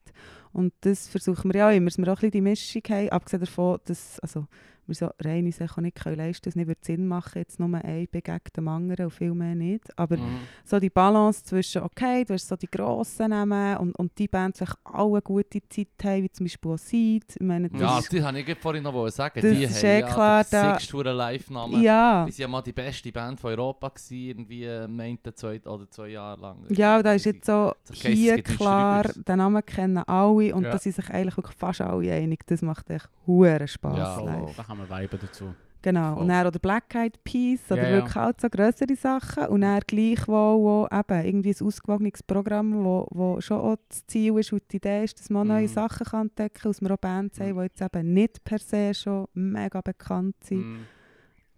Und 0.52 0.72
das 0.80 1.08
versuchen 1.08 1.52
wir 1.52 1.58
ja 1.60 1.68
auch 1.68 1.74
immer, 1.74 1.86
dass 1.90 1.98
wir 1.98 2.04
auch 2.06 2.10
ein 2.10 2.14
bisschen 2.16 2.30
die 2.32 2.40
Mischung 2.40 2.82
haben, 2.88 3.08
abgesehen 3.10 3.40
davon, 3.40 3.78
dass 3.84 4.18
also, 4.20 4.46
wir 4.86 4.94
so 4.94 5.10
rein 5.20 5.46
uns 5.46 5.60
auch 5.60 5.76
nicht 5.78 5.96
können 5.96 6.16
leisten 6.16 6.42
können, 6.42 6.50
es 6.50 6.56
nicht 6.56 6.66
würde 6.68 6.80
Sinn 6.82 7.06
machen, 7.06 7.38
jetzt 7.38 7.60
nur 7.60 7.68
ein 7.82 8.08
begegnet 8.10 8.56
dem 8.56 8.68
anderen 8.68 9.06
und 9.06 9.10
viel 9.12 9.34
mehr 9.34 9.54
nicht. 9.54 9.96
Aber 9.98 10.16
Mhm. 10.16 10.40
so 10.64 10.78
die 10.80 10.90
Balance 10.90 11.44
zwischen, 11.44 11.82
okay, 11.82 12.24
du 12.24 12.34
hast 12.34 12.48
so 12.48 12.56
die 12.56 12.70
grossen 12.70 13.30
Namen 13.30 13.76
und, 13.78 13.92
und 13.98 14.16
die 14.18 14.28
Bands 14.28 14.58
vielleicht 14.58 14.78
alle 14.84 15.12
eine 15.12 15.22
gute 15.22 15.60
Zeit 15.68 15.88
haben, 16.04 16.22
wie 16.24 16.30
zum 16.30 16.46
Beispiel 16.46 16.70
auch 16.72 16.78
Seed. 16.78 17.24
Ich 17.38 17.46
meine, 17.46 17.68
das 17.68 17.80
Ja, 17.80 17.98
ist, 17.98 18.12
das 18.12 18.22
habe 18.22 18.40
ich 18.40 18.58
vorhin 18.58 18.82
noch 18.82 19.08
sagen. 19.08 19.40
Das 19.40 19.50
die 19.56 19.64
ist 19.64 19.76
haben 19.78 19.86
eh 19.90 20.00
ja 20.00 20.06
klar, 20.06 20.44
den 20.44 20.50
da- 20.50 20.78
siegsten 20.78 21.00
Live-Namen. 21.16 21.82
ja. 21.82 22.24
Die 22.26 22.32
waren 22.32 22.40
ja 22.40 22.48
mal 22.48 22.62
die 22.62 22.72
beste 22.72 23.12
Band 23.12 23.38
von 23.40 23.50
Europa, 23.50 23.88
gewesen, 23.88 24.14
irgendwie 24.14 24.64
im 24.64 25.00
einen, 25.00 25.18
zwei 25.34 25.60
oder 25.64 25.88
zwei 25.90 26.08
Jahre 26.08 26.40
lang. 26.40 26.64
Ja, 26.70 26.96
und 26.98 27.04
da 27.06 27.12
ist 27.14 27.24
jetzt 27.24 27.44
so 27.46 27.72
hier 27.92 28.42
klar, 28.42 29.04
den 29.04 29.36
Namen 29.38 29.64
kennen 29.64 29.98
alle 29.98 30.54
und 30.54 30.64
Ja. 30.64 30.70
da 30.72 30.78
sind 30.78 30.94
sich 30.94 31.08
eigentlich 31.10 31.36
wirklich 31.36 31.56
fast 31.56 31.80
alle 31.80 32.12
einig. 32.12 32.46
Das 32.46 32.62
macht 32.62 32.90
echt 32.90 33.08
hure 33.26 33.66
Spass. 33.68 33.96
Ja, 33.98 34.20
live. 34.20 34.56
Da 34.56 34.62
kann 34.62 34.78
man 34.88 35.02
viben 35.02 35.18
dazu. 35.20 35.54
Genau. 35.82 36.12
voll. 36.14 36.22
Und 36.22 36.28
dann 36.28 36.46
auch 36.46 36.50
der 36.50 36.58
Black 36.58 36.94
Eyed 36.94 37.24
Peas 37.24 37.60
oder 37.70 37.82
Ja, 37.82 37.88
ja. 37.88 37.96
wirklich 37.96 38.16
auch 38.16 38.32
so 38.38 38.48
grössere 38.50 38.94
Sachen. 38.96 39.46
Und 39.46 39.62
dann 39.62 39.80
gleichwohl 39.86 40.58
wo 40.58 40.88
eben 40.92 41.24
irgendwie 41.24 41.54
ein 41.58 41.66
ausgewogenes 41.66 42.22
Programm, 42.22 42.84
wo, 42.84 43.06
wo 43.10 43.40
schon 43.40 43.58
auch 43.60 43.76
das 43.88 44.06
Ziel 44.06 44.38
ist 44.38 44.52
und 44.52 44.62
die 44.70 44.76
Idee 44.76 45.04
ist, 45.04 45.18
dass 45.18 45.30
man 45.30 45.46
neue 45.48 45.62
Mhm. 45.62 45.68
Sachen 45.68 46.04
kann 46.06 46.26
entdecken 46.28 46.60
kann, 46.62 46.70
dass 46.72 46.82
wir 46.82 46.90
auch 46.90 46.98
Bands 46.98 47.38
Mhm. 47.38 47.44
haben, 47.44 47.54
die 47.56 47.62
jetzt 47.62 47.80
eben 47.80 48.12
nicht 48.12 48.44
per 48.44 48.58
se 48.58 48.92
schon 48.92 49.26
mega 49.32 49.80
bekannt 49.80 50.36
sind. 50.44 50.66
Mhm. 50.66 50.86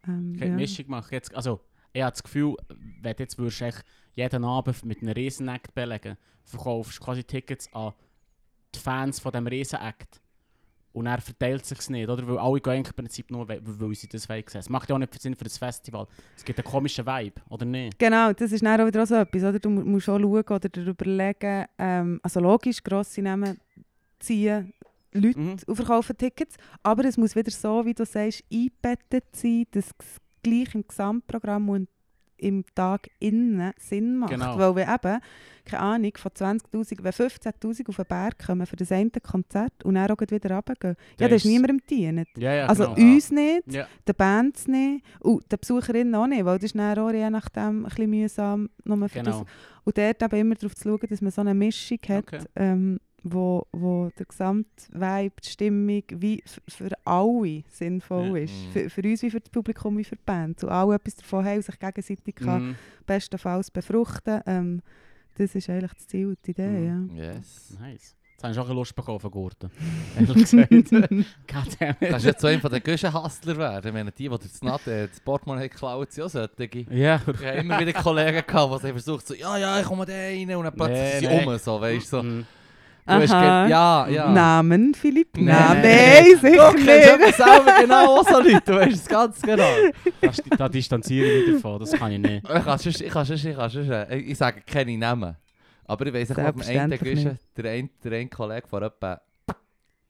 Ähm, 0.07 0.33
Okay, 0.37 0.49
ja. 0.49 0.55
Mischung 0.55 0.85
mache 0.89 1.07
ich 1.07 1.13
jetzt. 1.13 1.35
Also, 1.35 1.61
ich 1.93 2.01
habe 2.03 2.13
das 2.13 2.23
Gefühl, 2.23 2.55
wenn 3.01 3.17
du 3.17 3.23
jetzt 3.25 3.39
würdest 3.39 3.61
du 3.61 3.71
jeden 4.15 4.45
Abend 4.45 4.85
mit 4.85 5.03
einem 5.03 5.13
Riesen-Act 5.15 5.75
belegen, 5.75 6.17
verkaufst 6.45 7.01
du 7.01 7.05
quasi 7.05 7.25
Tickets 7.25 7.69
an 7.75 7.93
die 8.73 8.79
Fans 8.79 9.19
von 9.19 9.33
diesem 9.33 9.47
Riesen-Act. 9.49 10.22
Und 10.93 11.07
er 11.07 11.21
verteilt 11.21 11.65
sich 11.65 11.89
nicht, 11.89 12.09
oder? 12.09 12.27
Weil 12.29 12.39
alle 12.39 12.61
gehen 12.61 12.85
im 12.85 12.93
Prinzip 12.95 13.31
nur, 13.31 13.49
weil, 13.49 13.61
weil 13.65 13.95
sie 13.95 14.09
das 14.09 14.25
sehen. 14.25 14.45
Es 14.53 14.69
macht 14.69 14.89
ja 14.91 14.95
auch 14.95 14.99
nicht 14.99 15.21
Sinn 15.21 15.35
für 15.35 15.45
das 15.45 15.57
Festival. 15.57 16.07
Es 16.37 16.45
gibt 16.45 16.59
einen 16.59 16.67
komischen 16.71 17.07
Vibe, 17.07 17.41
oder 17.49 17.65
nicht? 17.65 17.99
Genau, 17.99 18.33
das 18.33 18.53
ist 18.53 18.63
dann 18.63 18.81
auch 18.81 18.87
wieder 18.87 19.07
so 19.07 19.15
etwas. 19.15 19.43
Oder? 19.43 19.59
Du 19.59 19.71
mu- 19.71 19.85
musst 19.85 20.09
auch 20.09 20.19
schauen 20.19 20.43
oder 20.45 20.69
dir 20.69 20.87
überlegen, 20.87 21.65
ähm, 21.79 22.21
also 22.23 22.41
logisch, 22.41 22.83
grosse 22.83 23.23
Namen 23.23 23.59
ziehen 24.19 24.73
Leute 25.15 25.39
Mhm. 25.39 25.57
und 25.67 25.77
verkaufen 25.77 26.17
Tickets, 26.17 26.57
aber 26.83 27.05
es 27.05 27.17
muss 27.19 27.35
wieder 27.37 27.51
so, 27.51 27.85
wie 27.85 27.93
du 27.95 28.05
sagst, 28.07 28.43
eingebettet 28.51 29.25
sein, 29.33 29.65
dass 29.71 29.87
es 29.99 30.17
gleich 30.43 30.75
im 30.75 30.87
Gesamtprogramm 30.87 31.69
und 31.69 31.89
im 32.43 32.65
Tag 32.75 33.09
innen 33.19 33.73
Sinn 33.79 34.17
macht. 34.17 34.31
Genau. 34.33 34.59
Weil 34.59 34.77
wir 34.77 34.83
eben, 34.95 35.21
keine 35.65 35.83
Ahnung, 35.83 36.13
von 36.17 36.31
20'000, 36.33 37.03
wenn 37.03 37.13
15'000 37.13 37.89
auf 37.89 37.97
den 37.97 38.05
Berg 38.07 38.47
kommen 38.47 38.67
für 38.67 38.77
das 38.77 38.91
eine 38.93 39.11
Konzert 39.11 39.85
und 39.85 39.95
dann 39.95 40.11
auch 40.11 40.21
wieder 40.21 40.55
runtergehen, 40.55 40.97
ja, 41.19 41.29
das 41.29 41.45
ist 41.45 41.51
niemandem 41.51 41.81
dient. 41.89 42.29
Ja, 42.37 42.53
ja, 42.55 42.67
Also 42.67 42.85
genau. 42.95 42.97
uns 43.15 43.31
nicht, 43.31 43.73
Ja. 43.73 43.87
den 44.07 44.15
Bands 44.17 44.67
nicht 44.69 45.05
und 45.21 45.51
den 45.51 45.59
Besucherinnen 45.59 46.15
auch 46.15 46.27
nicht, 46.27 46.45
weil 46.45 46.57
das 46.59 46.65
ist 46.65 46.75
dann 46.77 46.99
auch 46.99 47.11
je 47.13 47.31
nachdem 47.31 47.85
ein 47.85 47.89
bisschen 47.89 48.11
mühsam, 48.11 48.71
nur 48.85 49.09
für 49.09 49.23
das 49.23 49.37
Genau. 49.37 49.47
und 49.85 49.97
dort 49.99 50.23
eben 50.23 50.37
immer 50.37 50.55
darauf 50.57 50.75
zu 50.75 50.89
schauen, 50.89 51.07
dass 51.09 51.21
man 51.21 51.31
so 51.31 51.41
eine 51.41 51.55
Mischung 51.55 51.99
hat, 52.09 52.25
Okay. 52.25 52.41
ähm, 52.57 52.99
wo, 53.25 53.67
wo 53.73 54.11
der 54.19 54.27
gesamte 54.27 54.69
Vibe, 54.93 55.35
die 55.45 55.49
Stimmung 55.49 56.03
wie 56.15 56.43
für 56.69 56.91
alle 57.05 57.63
sinnvoll 57.71 58.29
Ja. 58.39 58.45
ist. 58.45 58.53
Mhm. 58.53 58.73
Für, 58.73 58.91
für 58.91 59.03
uns 59.03 59.23
wie 59.23 59.31
für 59.31 59.41
das 59.41 59.51
Publikum, 59.51 59.97
wie 59.99 60.05
für 60.05 60.17
die 60.17 60.23
Band. 60.25 60.63
Und 60.65 60.71
alle 60.71 60.95
etwas 60.97 61.17
davon 61.17 61.45
haben 61.45 61.57
und 61.57 61.65
sich 61.65 61.79
gegenseitig 61.79 62.35
kann 62.35 62.69
Mhm. 62.71 62.75
bestenfalls 63.07 63.71
befruchten 63.71 64.41
ähm, 64.47 64.83
Das 65.37 65.55
ist 65.55 65.71
eigentlich 65.71 65.93
das 65.95 66.07
Ziel 66.09 66.27
und 66.29 66.39
die 66.47 66.51
Idee, 66.51 66.67
Mhm. 66.69 67.11
Yes. 67.17 67.77
Nice. 67.81 68.17
Jetzt 68.33 68.43
habe 68.45 68.53
ich 68.55 68.59
auch 68.59 68.69
ein 68.71 68.75
Lust 68.77 68.95
bekommen 68.97 69.17
auf 69.17 69.25
einen 69.25 69.31
Gurten. 69.31 69.71
Ehrlich 70.19 70.35
gesagt. 70.35 70.71
ja. 71.81 71.95
Kannst 71.95 72.25
du 72.25 72.29
jetzt 72.29 72.41
so 72.41 72.49
einer 72.49 72.61
von 72.61 72.73
den 72.73 72.83
Guschen-Hustler 72.83 73.57
werden? 73.57 73.87
Ich 73.87 73.93
meine, 73.93 74.11
die, 74.11 74.29
die 74.29 74.37
das, 74.37 74.61
Nat 74.63 74.85
äh, 74.89 75.07
das 75.07 75.21
Portemonnaie 75.21 75.69
geklaut 75.69 75.93
haben, 75.93 76.11
sind 76.11 76.25
auch 76.25 76.29
solche. 76.29 76.81
Ja. 76.91 77.17
Ich 77.17 77.27
habe 77.29 77.45
immer 77.61 77.79
wieder 77.79 77.93
Kollegen 77.93 78.45
gehabt, 78.45 78.83
die 78.83 78.89
haben 78.89 78.95
versucht, 78.95 79.29
so, 79.29 79.35
ja, 79.35 79.57
ja, 79.59 79.79
ich 79.81 79.87
komme 79.87 80.05
da 80.07 80.13
rein 80.13 80.51
und 80.57 80.65
dann 80.65 80.75
plötzlich 80.75 80.99
Nee, 80.99 81.11
sind 81.21 81.31
sie 81.31 81.37
nee. 81.37 81.47
um, 81.53 81.59
so, 81.59 81.81
weißt 81.81 82.05
du. 82.13 82.17
So. 82.17 82.23
Mhm. 82.25 82.47
Ja, 83.05 84.07
ja. 84.09 84.31
Namen, 84.33 84.95
Philipp? 84.95 85.37
Nee. 85.37 85.43
Nein, 85.45 85.83
sicher 86.41 86.71
Du 86.73 86.77
kennst 86.85 87.19
nicht. 87.19 87.35
selber 87.37 87.73
genau 87.81 88.19
auch 88.21 88.29
so 88.29 88.39
Leute, 88.39 88.63
du 88.65 88.73
weißt 88.75 88.93
es 88.93 89.09
ganz 89.09 89.43
genau. 89.43 89.69
Da, 90.57 90.69
distanziere 90.69 91.27
ich 91.27 91.47
mich 91.47 91.63
davon, 91.63 91.81
das 91.81 91.93
kann 91.93 92.13
ich 92.13 92.19
nicht. 92.21 92.45
Ich 92.45 92.65
kann 92.65 92.79
sonst, 92.79 93.01
ich 93.01 93.11
kann 93.11 93.25
sonst, 93.25 93.45
ich 93.45 93.57
kann 93.57 93.71
sonst, 93.71 93.89
äh, 93.89 94.17
ich 94.19 94.39
sage 94.39 94.63
keine 94.65 94.97
Namen. 94.97 95.37
Aber 95.85 96.07
ich 96.07 96.15
weiss 96.15 96.29
nicht, 96.29 96.39
ob 96.39 96.47
am 96.47 96.61
einen 96.61 96.99
Guschen, 96.99 97.39
der 97.57 97.73
ein, 97.73 97.91
der 98.05 98.13
ein 98.13 98.31
Kollege 98.31 98.69
vor 98.69 98.83
etwa 98.83 99.21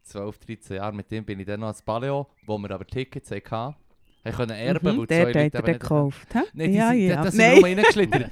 12, 0.02 0.38
13 0.38 0.76
Jahren, 0.76 0.96
mit 0.96 1.10
dem 1.10 1.24
bin 1.24 1.40
ich 1.40 1.46
dann 1.46 1.60
noch 1.60 1.68
ins 1.68 1.80
Paleo, 1.82 2.28
wo 2.46 2.58
wir 2.58 2.70
aber 2.72 2.86
Tickets 2.86 3.30
hatten, 3.30 3.74
haben 4.24 4.32
können 4.36 4.50
erben, 4.52 4.96
Mhm, 4.96 4.98
weil 4.98 5.06
der 5.06 5.32
zwei 5.32 5.44
hat 5.46 5.54
er 5.54 5.62
nicht... 5.62 5.80
gekauft. 5.80 6.34
hä? 6.34 6.40
Nein, 6.52 6.70
die 6.70 6.76
ja, 6.76 6.88
sind, 6.90 7.00
ja. 7.00 7.22
das 7.22 7.34
sind 7.34 7.54
nur 7.54 7.64
reingeschlittert. 7.64 8.30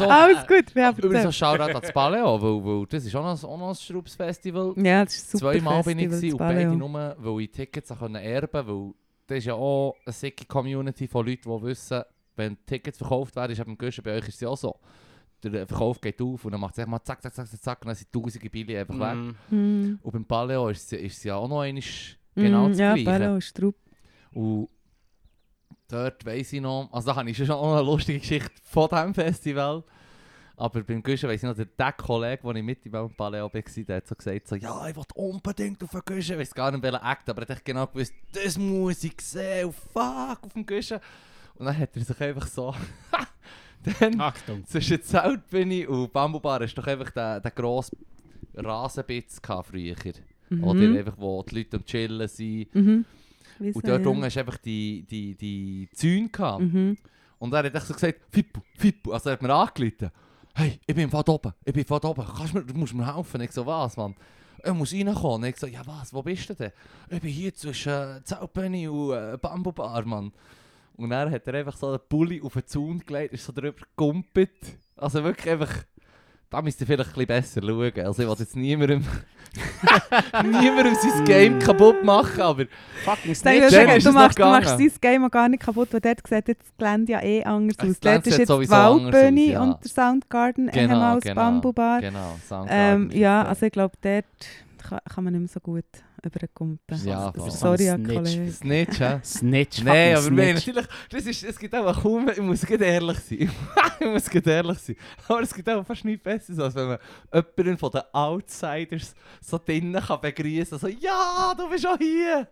Auch, 0.00 0.10
Alles 0.10 0.46
gut, 0.46 0.74
wir 0.74 0.86
haben 0.86 0.98
übrigens 0.98 1.22
so 1.22 1.28
erzählt. 1.28 1.34
Shoutout 1.34 1.62
an 1.76 1.80
das 1.82 1.92
Paleo, 1.92 2.42
weil, 2.42 2.64
weil 2.80 2.86
das 2.86 3.04
ist 3.04 3.14
auch 3.14 3.22
noch, 3.22 3.44
auch 3.44 3.58
ein. 4.76 4.84
Ja, 4.84 5.04
das 5.04 5.14
ist 5.16 5.30
super 5.32 5.52
Zweimal 5.52 5.82
bin 5.82 5.98
ich 5.98 6.08
Festival, 6.08 6.54
gewesen, 6.54 6.82
und 6.82 6.92
beide 6.92 7.16
nur, 7.16 7.16
weil 7.18 7.40
ich 7.44 7.50
Tickets 7.50 7.92
auch 7.92 7.98
können 7.98 8.16
erben 8.16 8.66
weil 8.66 8.94
das 9.26 9.38
ist 9.38 9.44
ja 9.46 9.54
auch 9.54 9.96
eine 10.04 10.12
sicke 10.12 10.46
Community 10.46 11.08
von 11.08 11.26
Leuten, 11.26 11.50
die 11.50 11.62
wissen, 11.62 12.02
wenn 12.36 12.56
Tickets 12.64 12.98
verkauft 12.98 13.34
werden, 13.36 13.52
ist 13.52 13.58
eben 13.60 13.76
Guschen, 13.76 14.04
bei 14.04 14.12
euch 14.12 14.28
ist 14.28 14.36
es 14.36 14.40
ja 14.40 14.48
auch 14.48 14.56
so. 14.56 14.74
Der 15.42 15.66
Verkauf 15.66 16.00
geht 16.00 16.20
auf 16.22 16.44
und 16.44 16.52
dann 16.52 16.60
macht 16.60 16.72
es 16.74 16.78
echt 16.78 16.88
mal 16.88 17.02
zack, 17.02 17.22
zack, 17.22 17.34
zack, 17.34 17.46
zack, 17.46 17.62
zack 17.62 17.80
und 17.82 17.88
dann 17.88 17.94
sind 17.94 18.10
tausende 18.12 18.48
Billy 18.48 18.76
einfach 18.78 18.98
weg. 18.98 19.34
Mhm. 19.50 19.98
Und 20.02 20.12
beim 20.12 20.24
Paleo 20.24 20.68
ist 20.70 20.92
es, 20.92 20.98
ist 21.00 21.18
es 21.18 21.24
ja 21.24 21.36
auch 21.36 21.48
noch 21.48 21.60
einmal 21.60 21.82
genau 22.34 22.64
Mhm, 22.66 22.70
das 22.70 22.78
ja, 22.78 22.94
Gleiche. 22.94 23.10
Paleo 23.10 23.36
ist. 23.36 23.60
Und 24.32 24.68
dort 25.88 26.24
weiss 26.26 26.52
ich 26.52 26.60
noch, 26.60 26.88
also 26.92 27.06
da 27.08 27.16
habe 27.16 27.30
ich 27.30 27.36
schon 27.36 27.46
noch 27.48 27.72
eine 27.76 27.82
lustige 27.82 28.18
Geschichte 28.18 28.50
von 28.62 28.88
diesem 28.88 29.14
Festival. 29.14 29.82
Aber 30.58 30.82
beim 30.82 31.02
Guschen 31.02 31.28
weiss 31.28 31.42
ich 31.42 31.48
noch, 31.48 31.54
der, 31.54 31.66
der 31.66 31.92
Kollege, 31.92 32.42
den 32.46 32.56
ich 32.56 32.62
mit 32.62 32.90
beim 32.90 33.10
Paleo 33.10 33.52
war, 33.52 33.62
der 33.84 33.96
hat 33.96 34.06
so 34.06 34.14
gesagt, 34.14 34.48
so, 34.48 34.56
ja, 34.56 34.88
ich 34.88 34.96
will 34.96 35.04
unbedingt 35.14 35.82
auf 35.82 35.90
den 35.90 36.00
Guschen. 36.04 36.34
Ich 36.34 36.38
weiss 36.40 36.54
gar 36.54 36.70
nicht, 36.70 36.82
welchen 36.82 37.02
Act, 37.04 37.28
aber 37.28 37.42
er 37.46 37.56
hat 37.56 37.64
genau 37.64 37.86
gewusst, 37.86 38.14
das 38.32 38.56
muss 38.56 39.04
ich 39.04 39.20
sehen, 39.20 39.68
oh, 39.68 39.72
fuck, 39.92 40.38
auf 40.44 40.52
dem 40.54 40.64
Guschen. 40.64 40.98
Und 41.56 41.66
dann 41.66 41.76
hat 41.78 41.94
er 41.94 42.04
sich 42.04 42.20
einfach 42.20 42.46
so, 42.46 42.74
dann 44.00 44.20
Achtung. 44.20 44.64
zwischen 44.66 45.02
Zeltbühne 45.02 45.88
und 45.88 46.12
Bambubar 46.12 46.60
hast 46.60 46.74
du 46.74 46.80
doch 46.80 46.88
einfach 46.88 47.10
den, 47.10 47.42
den 47.42 47.52
grossen 47.54 47.98
Rasenbitz 48.54 49.40
früher. 49.64 49.94
Oder 50.62 50.74
Mhm. 50.80 50.96
einfach, 50.96 51.14
wo 51.18 51.42
die 51.42 51.56
Leute 51.56 51.76
am 51.76 51.84
Chillen 51.84 52.28
sind. 52.28 52.72
Mhm. 52.74 53.04
Wie 53.58 53.72
Und 53.72 53.86
dort 53.86 54.06
unten 54.06 54.24
hast 54.24 54.36
du 54.36 54.40
einfach 54.40 54.58
die, 54.58 55.06
die, 55.08 55.34
die 55.34 55.88
Zäune 55.92 56.28
gehabt. 56.28 56.62
Mhm. 56.62 56.96
Und 57.38 57.52
er 57.52 57.64
hat 57.64 57.74
echt 57.74 57.86
so 57.86 57.94
gesagt, 57.94 58.20
Fippo, 58.30 58.62
Fippo. 58.76 59.12
Also 59.12 59.30
er 59.30 59.34
hat 59.34 59.42
mir 59.42 59.52
angeleitet. 59.52 60.10
Hey, 60.54 60.80
ich 60.86 60.94
bin 60.94 61.10
von 61.10 61.22
oben, 61.28 61.52
ich 61.64 61.72
bin 61.72 61.84
von 61.84 62.00
oben. 62.00 62.24
Kannst 62.24 62.54
mir, 62.54 62.64
du 62.64 62.74
musst 62.74 62.94
mir 62.94 63.14
helfen. 63.14 63.40
Ich 63.42 63.52
so, 63.52 63.66
was, 63.66 63.96
Mann? 63.96 64.14
Er 64.62 64.72
muss 64.72 64.92
reinkommen. 64.92 65.50
Ich 65.50 65.58
so, 65.58 65.66
ja 65.66 65.86
was, 65.86 66.14
wo 66.14 66.22
bist 66.22 66.48
du 66.48 66.54
denn? 66.54 66.72
Ich 67.10 67.20
bin 67.20 67.30
hier 67.30 67.54
zwischen 67.54 67.92
äh, 67.92 68.88
und 68.88 69.12
äh, 69.12 69.36
Bambubar, 69.36 70.04
Mann. 70.06 70.32
Und 70.96 71.10
dann 71.10 71.30
hat 71.30 71.46
er 71.46 71.54
einfach 71.54 71.76
so 71.76 71.96
den 71.96 72.08
Pulli 72.08 72.40
auf 72.40 72.54
den 72.54 72.66
Zaun 72.66 73.00
gelegt, 73.00 73.34
ist 73.34 73.44
so 73.44 73.52
drüber 73.52 73.84
gegumpelt. 73.96 74.78
Also 74.96 75.22
wirklich 75.22 75.50
einfach... 75.50 75.84
Da 76.48 76.62
müsst 76.62 76.80
ihr 76.80 76.86
vielleicht 76.86 77.10
ein 77.10 77.26
bisschen 77.26 77.26
besser 77.26 77.62
schauen. 77.62 78.06
Also 78.06 78.22
ich 78.22 78.28
will 78.28 78.36
jetzt 78.38 78.56
niemandem... 78.56 79.04
niemandem 80.44 80.94
sein 80.94 81.24
Game 81.24 81.58
kaputt 81.58 82.04
machen, 82.04 82.40
aber... 82.40 82.64
Fucking 83.04 83.32
ist 83.32 83.44
du, 83.44 83.50
es 83.50 84.04
machst, 84.12 84.38
du 84.38 84.44
machst 84.44 84.78
sein 84.78 84.92
Game 85.00 85.24
auch 85.24 85.30
gar 85.30 85.48
nicht 85.48 85.62
kaputt, 85.62 85.92
weil 85.92 86.00
dort 86.00 86.26
sieht 86.26 86.48
jetzt 86.48 86.62
das 86.62 86.76
Gelände 86.78 87.12
ja 87.12 87.22
eh 87.22 87.42
anders 87.42 87.78
aus. 87.80 88.00
Dort 88.00 88.26
ist 88.26 88.38
jetzt 88.38 88.48
die 88.48 88.52
sowieso 88.52 88.74
anders 88.74 89.06
aus, 89.08 89.12
Waldbühne 89.12 89.52
ja. 89.52 89.62
und 89.62 89.82
der 89.82 89.90
Soundgarden 89.90 90.66
Genau, 90.70 90.94
ehemals 90.94 91.24
genau, 91.24 91.34
Bambubar. 91.34 92.00
Genau, 92.00 92.36
Soundgarden 92.46 93.10
Ähm, 93.10 93.18
ja, 93.18 93.42
also 93.44 93.66
ich 93.66 93.72
glaube, 93.72 93.96
dort 94.00 94.24
kann, 94.88 95.00
kann 95.08 95.24
man 95.24 95.32
nicht 95.32 95.40
mehr 95.40 95.48
so 95.48 95.60
gut 95.60 95.84
über 96.26 96.38
den 96.38 96.48
Kumpen. 96.52 97.00
Ja, 97.04 97.30
Du 97.30 97.40
voll. 97.40 97.50
Sorry 97.50 97.88
an 97.90 98.04
Snitch. 98.04 98.14
Kollegen. 98.16 98.52
Snitch, 98.52 99.00
hä? 99.00 99.20
Snitch, 99.24 99.82
Nein, 99.82 100.12
aber 100.16 100.22
Snitch. 100.22 100.66
natürlich, 100.66 100.86
das 101.10 101.26
ist, 101.26 101.44
es 101.44 101.58
gibt 101.58 101.74
auch 101.74 102.02
kaum, 102.02 102.28
ich 102.28 102.38
muss 102.38 102.60
gerade 102.62 102.84
ehrlich 102.84 103.18
sein, 103.20 103.50
ich 104.00 104.06
muss 104.06 104.28
gerade 104.28 104.50
ehrlich 104.50 104.78
sein, 104.78 104.96
aber 105.28 105.40
es 105.42 105.54
gibt 105.54 105.68
auch 105.68 105.86
fast 105.86 106.04
nichts 106.04 106.22
Besseres, 106.22 106.58
als 106.58 106.74
wenn 106.74 106.88
man 106.88 106.98
jemanden 107.56 107.78
von 107.78 107.90
den 107.90 108.02
Outsiders 108.12 109.14
so 109.40 109.58
drinnen 109.64 110.02
kann 110.02 110.20
begrüßen 110.20 110.78
kann, 110.78 110.78
so, 110.78 110.88
ja, 110.88 111.54
du 111.56 111.68
bist 111.70 111.86
auch 111.86 111.98
hier. 111.98 112.48